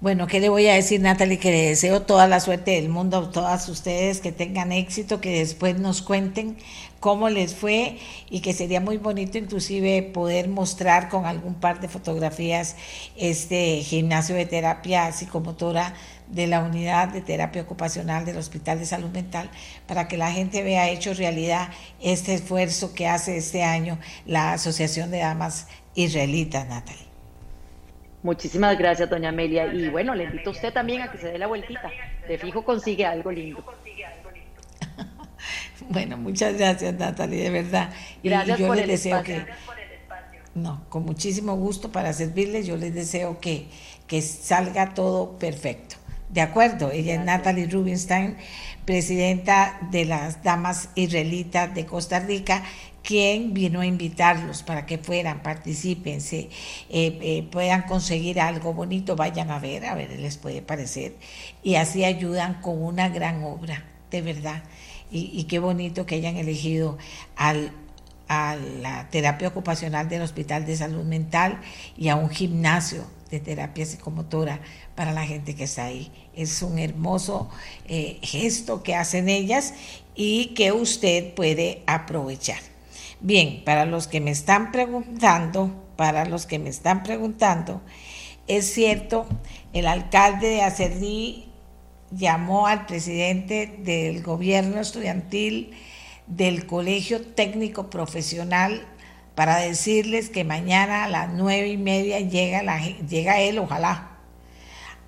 Bueno, 0.02 0.28
¿qué 0.28 0.40
le 0.40 0.50
voy 0.50 0.68
a 0.68 0.74
decir, 0.74 1.02
Natalie? 1.02 1.40
Que 1.40 1.52
le 1.52 1.70
deseo 1.70 2.02
toda 2.02 2.28
la 2.28 2.40
suerte 2.40 2.72
del 2.72 2.90
mundo 2.90 3.18
a 3.18 3.32
todas 3.32 3.70
ustedes, 3.70 4.20
que 4.20 4.32
tengan 4.32 4.72
éxito, 4.72 5.22
que 5.22 5.40
después 5.40 5.80
nos 5.80 6.02
cuenten 6.02 6.58
cómo 7.06 7.30
les 7.30 7.54
fue 7.54 8.00
y 8.32 8.40
que 8.40 8.52
sería 8.52 8.82
muy 8.82 8.98
bonito 8.98 9.38
inclusive 9.38 10.02
poder 10.02 10.48
mostrar 10.48 11.08
con 11.08 11.28
algún 11.28 11.54
par 11.54 11.80
de 11.80 11.88
fotografías 11.88 12.76
este 13.16 13.84
gimnasio 13.84 14.34
de 14.36 14.48
terapia 14.48 15.12
psicomotora 15.12 15.94
de 16.30 16.48
la 16.48 16.62
unidad 16.62 17.10
de 17.10 17.22
terapia 17.22 17.62
ocupacional 17.62 18.26
del 18.26 18.38
Hospital 18.38 18.80
de 18.80 18.88
Salud 18.88 19.12
Mental 19.12 19.52
para 19.86 20.08
que 20.08 20.18
la 20.18 20.32
gente 20.32 20.64
vea 20.64 20.90
hecho 20.90 21.14
realidad 21.14 21.70
este 22.02 22.34
esfuerzo 22.34 22.96
que 22.96 23.08
hace 23.08 23.38
este 23.38 23.62
año 23.62 24.00
la 24.26 24.54
Asociación 24.54 25.12
de 25.12 25.20
Damas 25.20 25.68
Israelitas, 25.94 26.68
Natalie. 26.68 27.06
Muchísimas 28.24 28.76
gracias, 28.80 29.08
doña 29.08 29.30
Amelia. 29.30 29.72
Y 29.72 29.90
bueno, 29.90 30.16
le 30.16 30.24
invito 30.24 30.50
a 30.50 30.54
usted 30.54 30.74
también 30.74 31.04
a 31.04 31.12
que 31.12 31.20
se 31.20 31.28
dé 31.28 31.38
la 31.38 31.46
vueltita. 31.46 31.92
De 32.28 32.40
fijo 32.40 32.66
consigue 32.66 33.06
algo 33.06 33.32
lindo. 33.32 33.64
Bueno, 35.90 36.18
muchas 36.18 36.58
gracias, 36.58 36.94
Natalie, 36.96 37.44
de 37.44 37.50
verdad. 37.50 37.90
Gracias 38.24 38.60
yo 38.60 38.68
por 38.68 38.78
les 38.78 38.88
deseo 38.88 39.24
que. 39.24 39.46
No, 40.54 40.86
con 40.90 41.04
muchísimo 41.06 41.56
gusto 41.56 41.92
para 41.92 42.14
servirles. 42.14 42.66
Yo 42.66 42.78
les 42.78 42.94
deseo 42.94 43.40
que, 43.40 43.68
que 44.08 44.22
salga 44.22 44.94
todo 44.94 45.38
perfecto. 45.38 45.98
De 46.30 46.42
acuerdo, 46.42 46.92
ella 46.92 47.16
es 47.16 47.20
Natalie 47.22 47.68
Rubinstein, 47.68 48.36
presidenta 48.84 49.80
de 49.92 50.06
las 50.06 50.44
Damas 50.44 50.90
Israelitas 50.96 51.74
de 51.74 51.86
Costa 51.86 52.20
Rica, 52.20 52.64
quien 53.04 53.54
vino 53.54 53.82
a 53.82 53.86
invitarlos 53.86 54.64
para 54.64 54.86
que 54.86 54.98
fueran, 54.98 55.44
participen, 55.44 56.22
se, 56.22 56.40
eh, 56.40 56.50
eh, 56.90 57.48
puedan 57.52 57.84
conseguir 57.84 58.40
algo 58.40 58.74
bonito, 58.74 59.16
vayan 59.16 59.52
a 59.52 59.60
ver, 59.60 59.86
a 59.86 59.94
ver, 59.94 60.20
les 60.20 60.38
puede 60.38 60.62
parecer, 60.62 61.16
y 61.64 61.76
así 61.76 62.04
ayudan 62.04 62.62
con 62.62 62.82
una 62.82 63.10
gran 63.10 63.44
obra, 63.44 63.86
de 64.10 64.22
verdad. 64.22 64.64
Y, 65.12 65.44
qué 65.46 65.60
bonito 65.60 66.06
que 66.06 66.16
hayan 66.16 66.38
elegido 66.38 66.98
al, 67.36 67.72
a 68.28 68.56
la 68.56 69.10
terapia 69.10 69.48
ocupacional 69.48 70.10
del 70.10 70.24
Hospital 70.24 70.66
de 70.66 70.76
Salud 70.76 71.04
Mental 71.04 71.62
y 71.96 72.10
a 72.10 72.16
un 72.16 72.30
gimnasio 72.30 73.06
de 73.30 73.40
terapia 73.40 73.86
psicomotora 73.86 74.60
para 74.96 75.14
la 75.14 75.26
gente 75.26 75.56
que 75.56 75.66
está 75.66 75.86
ahí. 75.86 76.12
Es 76.36 76.62
un 76.62 76.80
hermoso 76.80 77.50
eh, 77.88 78.20
gesto 78.22 78.84
que 78.84 78.96
hacen 78.96 79.30
ellas 79.30 79.74
y 80.16 80.48
que 80.48 80.72
usted 80.72 81.34
puede 81.34 81.84
aprovechar. 81.88 82.60
Bien, 83.20 83.64
para 83.64 83.86
los 83.86 84.08
que 84.08 84.22
me 84.22 84.32
están 84.32 84.72
preguntando, 84.72 85.72
para 85.96 86.26
los 86.26 86.46
que 86.46 86.60
me 86.60 86.70
están 86.70 87.04
preguntando, 87.04 87.82
Es 88.48 88.72
cierto, 88.74 89.26
el 89.74 89.88
alcalde 89.88 90.48
de 90.50 90.62
Acerrí 90.62 91.45
llamó 92.16 92.68
al 92.68 92.86
presidente 92.86 93.76
del 93.80 94.24
gobierno 94.24 94.80
estudiantil 94.80 95.72
del 96.28 96.66
Colegio 96.66 97.22
Técnico 97.22 97.90
Profesional 97.90 98.82
para 99.36 99.58
decirles 99.58 100.30
que 100.30 100.44
mañana 100.44 101.04
a 101.04 101.10
las 101.10 101.34
nueve 101.34 101.68
y 101.68 101.78
media 101.78 102.20
llega, 102.22 103.42
él, 103.42 103.60
ojalá, 103.60 104.12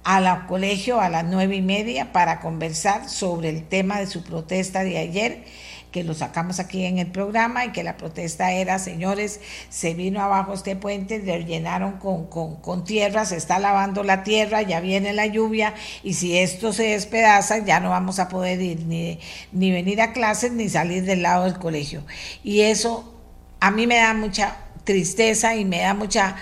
al 0.03 0.47
colegio 0.47 0.99
a 0.99 1.09
las 1.09 1.23
nueve 1.23 1.55
y 1.55 1.61
media 1.61 2.11
para 2.11 2.39
conversar 2.39 3.09
sobre 3.09 3.49
el 3.49 3.67
tema 3.67 3.99
de 3.99 4.07
su 4.07 4.23
protesta 4.23 4.83
de 4.83 4.97
ayer 4.97 5.45
que 5.91 6.03
lo 6.03 6.13
sacamos 6.13 6.59
aquí 6.59 6.85
en 6.85 6.99
el 6.99 7.07
programa 7.07 7.65
y 7.65 7.71
que 7.71 7.83
la 7.83 7.97
protesta 7.97 8.51
era, 8.51 8.77
señores, 8.79 9.39
se 9.69 9.93
vino 9.93 10.21
abajo 10.21 10.53
este 10.53 10.75
puente, 10.75 11.19
le 11.19 11.45
llenaron 11.45 11.93
con, 11.93 12.25
con, 12.27 12.83
tierra, 12.83 13.25
se 13.25 13.37
está 13.37 13.59
lavando 13.59 14.03
la 14.03 14.23
tierra, 14.23 14.61
ya 14.61 14.79
viene 14.79 15.13
la 15.13 15.25
lluvia 15.25 15.73
y 16.03 16.13
si 16.13 16.37
esto 16.37 16.73
se 16.73 16.83
despedaza 16.83 17.59
ya 17.59 17.79
no 17.79 17.89
vamos 17.89 18.19
a 18.19 18.29
poder 18.29 18.61
ir 18.61 18.85
ni, 18.85 19.19
ni 19.51 19.71
venir 19.71 20.01
a 20.01 20.13
clases 20.13 20.51
ni 20.51 20.69
salir 20.69 21.03
del 21.03 21.21
lado 21.21 21.45
del 21.45 21.57
colegio. 21.57 22.03
Y 22.43 22.61
eso 22.61 23.13
a 23.59 23.71
mí 23.71 23.87
me 23.87 23.97
da 23.97 24.13
mucha 24.13 24.57
tristeza 24.83 25.55
y 25.55 25.65
me 25.65 25.79
da 25.79 25.93
mucha, 25.93 26.35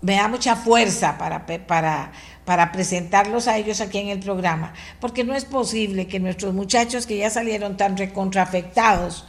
me 0.00 0.16
da 0.16 0.28
mucha 0.28 0.56
fuerza 0.56 1.18
para, 1.18 1.46
para 1.46 2.12
para 2.44 2.72
presentarlos 2.72 3.48
a 3.48 3.56
ellos 3.56 3.80
aquí 3.80 3.98
en 3.98 4.08
el 4.08 4.20
programa, 4.20 4.74
porque 5.00 5.24
no 5.24 5.34
es 5.34 5.44
posible 5.44 6.06
que 6.06 6.20
nuestros 6.20 6.54
muchachos 6.54 7.06
que 7.06 7.16
ya 7.16 7.30
salieron 7.30 7.76
tan 7.76 7.96
recontrafectados 7.96 9.26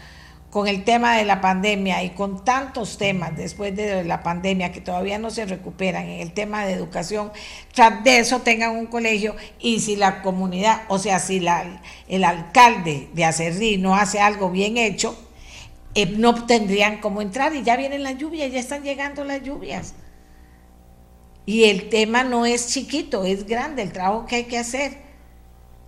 con 0.55 0.69
el 0.69 0.85
tema 0.85 1.17
de 1.17 1.25
la 1.25 1.41
pandemia 1.41 2.01
y 2.03 2.11
con 2.11 2.45
tantos 2.45 2.97
temas 2.97 3.35
después 3.35 3.75
de 3.75 4.05
la 4.05 4.23
pandemia 4.23 4.71
que 4.71 4.79
todavía 4.79 5.19
no 5.19 5.29
se 5.29 5.45
recuperan 5.45 6.07
en 6.07 6.21
el 6.21 6.31
tema 6.31 6.65
de 6.65 6.71
educación, 6.71 7.33
tras 7.73 8.01
de 8.05 8.19
eso 8.19 8.39
tengan 8.39 8.71
un 8.77 8.85
colegio 8.85 9.35
y 9.59 9.81
si 9.81 9.97
la 9.97 10.21
comunidad, 10.21 10.83
o 10.87 10.97
sea, 10.97 11.19
si 11.19 11.41
la, 11.41 11.81
el 12.07 12.23
alcalde 12.23 13.09
de 13.13 13.25
Acerrí 13.25 13.77
no 13.77 13.95
hace 13.95 14.21
algo 14.21 14.49
bien 14.49 14.77
hecho, 14.77 15.17
eh, 15.93 16.05
no 16.05 16.45
tendrían 16.45 17.01
cómo 17.01 17.21
entrar 17.21 17.53
y 17.53 17.63
ya 17.63 17.75
vienen 17.75 18.03
las 18.03 18.17
lluvias, 18.17 18.49
ya 18.49 18.59
están 18.61 18.83
llegando 18.83 19.25
las 19.25 19.43
lluvias. 19.43 19.93
Y 21.45 21.65
el 21.65 21.89
tema 21.89 22.23
no 22.23 22.45
es 22.45 22.67
chiquito, 22.67 23.23
es 23.23 23.45
grande 23.45 23.83
el 23.83 23.91
trabajo 23.91 24.25
que 24.25 24.37
hay 24.37 24.43
que 24.45 24.57
hacer. 24.57 24.97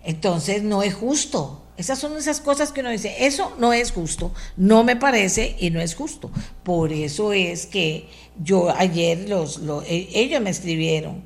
Entonces 0.03 0.63
no 0.63 0.84
es 0.84 0.93
justo. 0.93 1.63
Esas 1.77 1.99
son 1.99 2.17
esas 2.17 2.41
cosas 2.41 2.71
que 2.71 2.81
uno 2.81 2.89
dice, 2.89 3.27
eso 3.27 3.55
no 3.59 3.71
es 3.71 3.91
justo, 3.91 4.34
no 4.55 4.84
me 4.84 4.95
parece 4.95 5.55
y 5.59 5.69
no 5.69 5.79
es 5.79 5.93
justo. 5.93 6.31
Por 6.63 6.91
eso 6.91 7.34
es 7.34 7.67
que 7.67 8.09
yo 8.43 8.71
ayer 8.71 9.29
los, 9.29 9.61
e, 9.85 10.09
ellos 10.13 10.41
me 10.41 10.49
escribieron, 10.49 11.23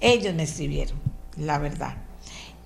ellos 0.00 0.34
me 0.34 0.42
escribieron, 0.42 0.98
la 1.36 1.58
verdad. 1.58 1.98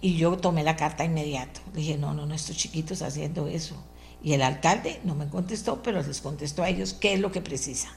Y 0.01 0.17
yo 0.17 0.39
tomé 0.39 0.63
la 0.63 0.77
carta 0.77 1.05
inmediato. 1.05 1.61
Dije, 1.75 1.99
no, 1.99 2.15
no, 2.15 2.25
no, 2.25 2.35
estos 2.35 2.57
chiquitos 2.57 3.03
haciendo 3.03 3.49
eso. 3.49 3.77
Y 4.23 4.33
el 4.33 4.41
alcalde 4.41 5.01
no 5.05 5.15
me 5.15 5.29
contestó, 5.29 5.83
pero 5.83 6.03
les 6.03 6.23
contestó 6.23 6.63
a 6.63 6.71
ellos 6.71 6.95
qué 6.95 7.13
es 7.13 7.21
lo 7.21 7.33
que 7.33 7.43
precisa. 7.43 7.95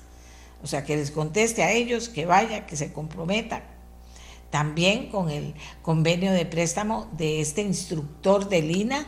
O 0.64 0.68
sea, 0.68 0.84
que 0.84 0.98
les 0.98 1.12
conteste 1.12 1.64
a 1.64 1.72
ellos, 1.72 2.10
que 2.10 2.26
vaya, 2.26 2.66
que 2.66 2.76
se 2.76 2.92
comprometa. 2.92 3.64
También 4.50 5.10
con 5.10 5.30
el 5.30 5.54
convenio 5.82 6.32
de 6.32 6.46
préstamo 6.46 7.08
de 7.14 7.40
este 7.40 7.62
instructor 7.62 8.50
de 8.50 8.62
Lina 8.62 9.06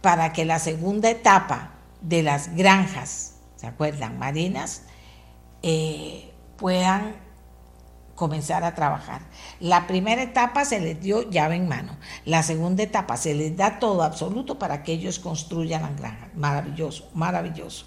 para 0.00 0.32
que 0.32 0.44
la 0.44 0.58
segunda 0.58 1.10
etapa 1.10 1.74
de 2.00 2.22
las 2.22 2.54
granjas, 2.54 3.34
¿se 3.56 3.66
acuerdan? 3.66 4.18
Marinas, 4.18 4.82
eh, 5.62 6.30
puedan 6.56 7.16
comenzar 8.14 8.64
a 8.64 8.74
trabajar. 8.74 9.22
La 9.60 9.86
primera 9.86 10.22
etapa 10.22 10.64
se 10.64 10.80
les 10.80 11.00
dio 11.00 11.28
llave 11.28 11.56
en 11.56 11.68
mano. 11.68 11.96
La 12.24 12.42
segunda 12.42 12.82
etapa 12.82 13.16
se 13.16 13.34
les 13.34 13.56
da 13.56 13.78
todo 13.78 14.02
absoluto 14.02 14.58
para 14.58 14.82
que 14.82 14.92
ellos 14.92 15.18
construyan 15.18 15.82
la 15.82 15.90
granja. 15.90 16.30
Maravilloso, 16.34 17.10
maravilloso 17.12 17.86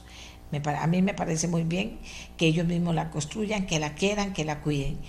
a 0.52 0.88
mí 0.88 1.02
me 1.02 1.14
parece 1.14 1.48
muy 1.48 1.64
bien 1.64 2.00
que 2.38 2.48
ellos 2.48 2.66
mismos 2.66 2.96
la 2.96 3.10
construyan, 3.10 3.66
que 3.66 3.80
la 3.80 3.94
quieran, 3.96 4.34
que 4.34 4.46
la 4.46 4.62
cuiden. 4.62 5.00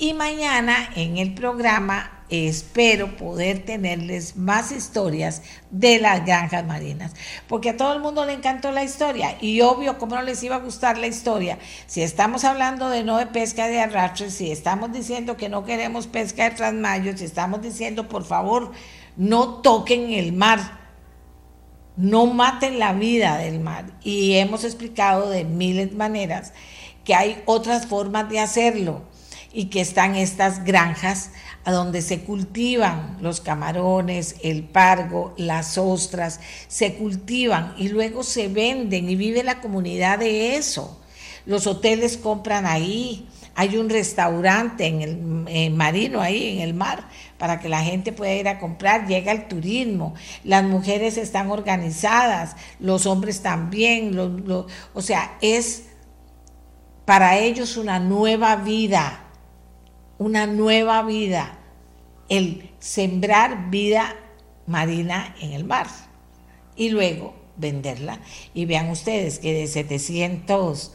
Y 0.00 0.14
mañana 0.14 0.90
en 0.94 1.18
el 1.18 1.34
programa 1.34 2.24
espero 2.28 3.16
poder 3.16 3.64
tenerles 3.64 4.36
más 4.36 4.70
historias 4.70 5.42
de 5.70 5.98
las 5.98 6.24
granjas 6.24 6.64
marinas, 6.64 7.14
porque 7.48 7.70
a 7.70 7.76
todo 7.76 7.94
el 7.94 8.00
mundo 8.00 8.24
le 8.24 8.34
encantó 8.34 8.70
la 8.70 8.84
historia 8.84 9.36
y 9.40 9.60
obvio, 9.60 9.98
¿cómo 9.98 10.14
no 10.14 10.22
les 10.22 10.42
iba 10.44 10.56
a 10.56 10.60
gustar 10.60 10.98
la 10.98 11.08
historia? 11.08 11.58
Si 11.86 12.02
estamos 12.02 12.44
hablando 12.44 12.90
de 12.90 13.02
no 13.02 13.18
de 13.18 13.26
pesca 13.26 13.66
de 13.66 13.80
arrastre, 13.80 14.30
si 14.30 14.52
estamos 14.52 14.92
diciendo 14.92 15.36
que 15.36 15.48
no 15.48 15.64
queremos 15.64 16.06
pesca 16.06 16.44
de 16.44 16.54
trasmayos, 16.54 17.18
si 17.18 17.24
estamos 17.24 17.60
diciendo 17.60 18.08
por 18.08 18.24
favor 18.24 18.70
no 19.16 19.54
toquen 19.62 20.12
el 20.12 20.32
mar, 20.32 20.77
no 21.98 22.26
maten 22.26 22.78
la 22.78 22.92
vida 22.94 23.36
del 23.36 23.60
mar. 23.60 23.84
Y 24.02 24.36
hemos 24.36 24.64
explicado 24.64 25.28
de 25.28 25.44
miles 25.44 25.90
de 25.90 25.96
maneras 25.96 26.52
que 27.04 27.14
hay 27.14 27.42
otras 27.44 27.86
formas 27.86 28.30
de 28.30 28.40
hacerlo 28.40 29.02
y 29.52 29.66
que 29.66 29.80
están 29.80 30.14
estas 30.14 30.64
granjas 30.64 31.30
a 31.64 31.72
donde 31.72 32.00
se 32.00 32.20
cultivan 32.20 33.18
los 33.20 33.40
camarones, 33.40 34.36
el 34.42 34.62
pargo, 34.62 35.34
las 35.36 35.76
ostras, 35.76 36.40
se 36.68 36.94
cultivan 36.94 37.74
y 37.76 37.88
luego 37.88 38.22
se 38.22 38.48
venden 38.48 39.10
y 39.10 39.16
vive 39.16 39.42
la 39.42 39.60
comunidad 39.60 40.20
de 40.20 40.56
eso. 40.56 41.00
Los 41.46 41.66
hoteles 41.66 42.16
compran 42.16 42.66
ahí, 42.66 43.26
hay 43.58 43.76
un 43.76 43.90
restaurante 43.90 44.86
en 44.86 45.48
el 45.48 45.72
marino 45.72 46.20
ahí 46.20 46.56
en 46.56 46.60
el 46.60 46.74
mar 46.74 47.08
para 47.38 47.58
que 47.58 47.68
la 47.68 47.82
gente 47.82 48.12
pueda 48.12 48.32
ir 48.32 48.46
a 48.46 48.60
comprar, 48.60 49.08
llega 49.08 49.32
el 49.32 49.48
turismo, 49.48 50.14
las 50.44 50.62
mujeres 50.62 51.18
están 51.18 51.50
organizadas, 51.50 52.54
los 52.78 53.04
hombres 53.06 53.42
también, 53.42 54.16
o 54.16 55.02
sea, 55.02 55.36
es 55.40 55.86
para 57.04 57.36
ellos 57.38 57.76
una 57.76 57.98
nueva 57.98 58.54
vida, 58.54 59.24
una 60.18 60.46
nueva 60.46 61.02
vida, 61.02 61.58
el 62.28 62.70
sembrar 62.78 63.70
vida 63.70 64.14
marina 64.68 65.34
en 65.40 65.52
el 65.52 65.64
mar 65.64 65.88
y 66.76 66.90
luego 66.90 67.34
venderla. 67.56 68.20
Y 68.54 68.66
vean 68.66 68.88
ustedes 68.88 69.40
que 69.40 69.52
de 69.52 69.66
700 69.66 70.92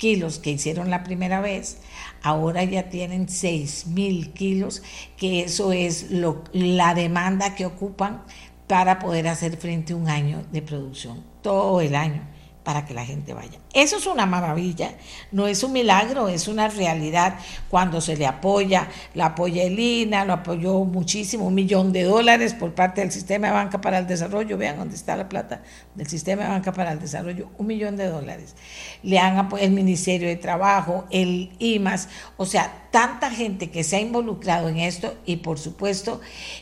kilos 0.00 0.38
que 0.38 0.50
hicieron 0.50 0.90
la 0.90 1.04
primera 1.04 1.42
vez, 1.42 1.76
ahora 2.22 2.64
ya 2.64 2.88
tienen 2.88 3.28
6 3.28 3.86
mil 3.88 4.32
kilos, 4.32 4.82
que 5.16 5.42
eso 5.42 5.72
es 5.72 6.10
lo, 6.10 6.44
la 6.52 6.94
demanda 6.94 7.54
que 7.54 7.66
ocupan 7.66 8.22
para 8.66 8.98
poder 8.98 9.28
hacer 9.28 9.56
frente 9.56 9.92
a 9.92 9.96
un 9.96 10.08
año 10.08 10.44
de 10.52 10.62
producción, 10.62 11.24
todo 11.42 11.80
el 11.80 11.94
año 11.94 12.29
para 12.70 12.86
que 12.86 12.94
la 12.94 13.04
gente 13.04 13.34
vaya. 13.34 13.58
Eso 13.74 13.96
es 13.96 14.06
una 14.06 14.26
maravilla, 14.26 14.92
no 15.32 15.48
es 15.48 15.64
un 15.64 15.72
milagro, 15.72 16.28
es 16.28 16.46
una 16.46 16.68
realidad 16.68 17.34
cuando 17.68 18.00
se 18.00 18.16
le 18.16 18.28
apoya, 18.28 18.86
la 19.12 19.26
apoya 19.26 19.64
Elina, 19.64 20.24
lo 20.24 20.34
apoyó 20.34 20.84
muchísimo, 20.84 21.48
un 21.48 21.54
millón 21.56 21.92
de 21.92 22.04
dólares 22.04 22.54
por 22.54 22.72
parte 22.72 23.00
del 23.00 23.10
Sistema 23.10 23.48
de 23.48 23.54
Banca 23.54 23.80
para 23.80 23.98
el 23.98 24.06
Desarrollo, 24.06 24.56
vean 24.56 24.78
dónde 24.78 24.94
está 24.94 25.16
la 25.16 25.28
plata 25.28 25.62
del 25.96 26.06
Sistema 26.06 26.44
de 26.44 26.50
Banca 26.50 26.72
para 26.72 26.92
el 26.92 27.00
Desarrollo, 27.00 27.48
un 27.58 27.66
millón 27.66 27.96
de 27.96 28.06
dólares. 28.06 28.54
Le 29.02 29.18
han 29.18 29.36
apoyado 29.36 29.66
el 29.66 29.74
Ministerio 29.74 30.28
de 30.28 30.36
Trabajo, 30.36 31.06
el 31.10 31.50
IMAS, 31.58 32.08
o 32.36 32.46
sea, 32.46 32.86
tanta 32.92 33.32
gente 33.32 33.72
que 33.72 33.82
se 33.82 33.96
ha 33.96 34.00
involucrado 34.00 34.68
en 34.68 34.76
esto 34.76 35.16
y 35.26 35.38
por 35.38 35.58
supuesto 35.58 36.20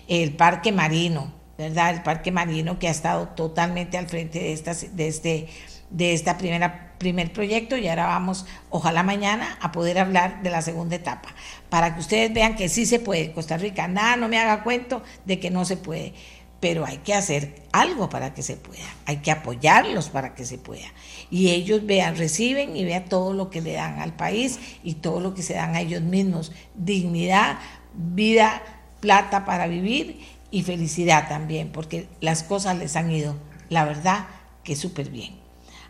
el 0.08 0.34
Parque 0.34 0.72
Marino, 0.72 1.34
¿verdad? 1.58 1.90
El 1.96 2.02
Parque 2.02 2.32
Marino 2.32 2.78
que 2.78 2.88
ha 2.88 2.92
estado 2.92 3.28
totalmente 3.28 3.98
al 3.98 4.08
frente 4.08 4.38
de, 4.38 4.52
estas, 4.54 4.96
de 4.96 5.08
este 5.08 5.48
de 5.90 6.34
primera 6.38 6.88
primer 6.98 7.32
proyecto 7.32 7.76
y 7.76 7.88
ahora 7.88 8.06
vamos, 8.06 8.44
ojalá 8.70 9.02
mañana, 9.02 9.56
a 9.60 9.72
poder 9.72 9.98
hablar 9.98 10.42
de 10.42 10.50
la 10.50 10.62
segunda 10.62 10.96
etapa, 10.96 11.28
para 11.70 11.94
que 11.94 12.00
ustedes 12.00 12.34
vean 12.34 12.56
que 12.56 12.68
sí 12.68 12.84
se 12.86 12.98
puede. 12.98 13.32
Costa 13.32 13.56
Rica, 13.56 13.88
nada, 13.88 14.16
no 14.16 14.28
me 14.28 14.38
haga 14.38 14.64
cuento 14.64 15.02
de 15.24 15.38
que 15.38 15.50
no 15.50 15.64
se 15.64 15.76
puede, 15.76 16.12
pero 16.60 16.84
hay 16.84 16.98
que 16.98 17.14
hacer 17.14 17.62
algo 17.72 18.08
para 18.08 18.34
que 18.34 18.42
se 18.42 18.56
pueda, 18.56 18.84
hay 19.06 19.18
que 19.18 19.30
apoyarlos 19.30 20.10
para 20.10 20.34
que 20.34 20.44
se 20.44 20.58
pueda. 20.58 20.88
Y 21.30 21.50
ellos 21.50 21.86
vean, 21.86 22.16
reciben 22.16 22.76
y 22.76 22.84
vean 22.84 23.04
todo 23.04 23.32
lo 23.32 23.48
que 23.48 23.60
le 23.60 23.74
dan 23.74 24.00
al 24.00 24.14
país 24.14 24.58
y 24.82 24.94
todo 24.94 25.20
lo 25.20 25.34
que 25.34 25.42
se 25.42 25.54
dan 25.54 25.76
a 25.76 25.80
ellos 25.80 26.02
mismos, 26.02 26.52
dignidad, 26.74 27.58
vida, 27.94 28.62
plata 29.00 29.44
para 29.44 29.68
vivir 29.68 30.20
y 30.50 30.62
felicidad 30.62 31.28
también, 31.28 31.70
porque 31.70 32.08
las 32.20 32.42
cosas 32.42 32.76
les 32.76 32.96
han 32.96 33.12
ido, 33.12 33.36
la 33.68 33.84
verdad, 33.84 34.26
que 34.64 34.74
súper 34.74 35.10
bien. 35.10 35.47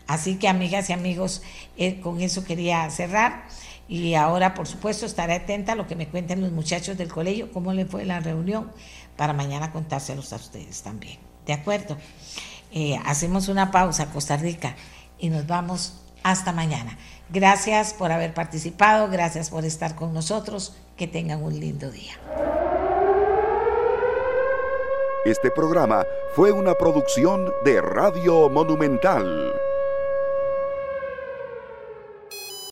Así 0.09 0.37
que 0.39 0.47
amigas 0.47 0.89
y 0.89 0.93
amigos, 0.93 1.43
eh, 1.77 2.01
con 2.01 2.19
eso 2.19 2.43
quería 2.43 2.89
cerrar. 2.89 3.45
Y 3.87 4.15
ahora, 4.15 4.55
por 4.55 4.65
supuesto, 4.65 5.05
estaré 5.05 5.35
atenta 5.35 5.73
a 5.73 5.75
lo 5.75 5.85
que 5.85 5.95
me 5.95 6.07
cuenten 6.07 6.41
los 6.41 6.51
muchachos 6.51 6.97
del 6.97 7.09
colegio, 7.09 7.51
cómo 7.51 7.73
le 7.73 7.85
fue 7.85 8.05
la 8.05 8.19
reunión, 8.19 8.71
para 9.15 9.33
mañana 9.33 9.71
contárselos 9.71 10.33
a 10.33 10.37
ustedes 10.37 10.81
también. 10.81 11.19
¿De 11.45 11.53
acuerdo? 11.53 11.95
Eh, 12.71 12.99
hacemos 13.05 13.49
una 13.49 13.69
pausa, 13.69 14.11
Costa 14.11 14.35
Rica, 14.35 14.75
y 15.19 15.29
nos 15.29 15.45
vamos 15.45 16.01
Hasta 16.21 16.51
mañana. 16.51 16.97
Gracias 17.29 17.93
por 17.93 18.11
haber 18.11 18.33
participado, 18.33 19.09
gracias 19.09 19.51
por 19.51 19.63
estar 19.63 19.95
con 19.95 20.13
nosotros. 20.13 20.75
Que 20.97 21.07
tengan 21.07 21.41
un 21.41 21.57
lindo 21.57 21.89
día. 21.91 22.19
Este 25.23 25.49
programa 25.49 26.03
fue 26.35 26.51
una 26.51 26.73
producción 26.73 27.53
de 27.63 27.79
Radio 27.79 28.49
Monumental. 28.49 29.53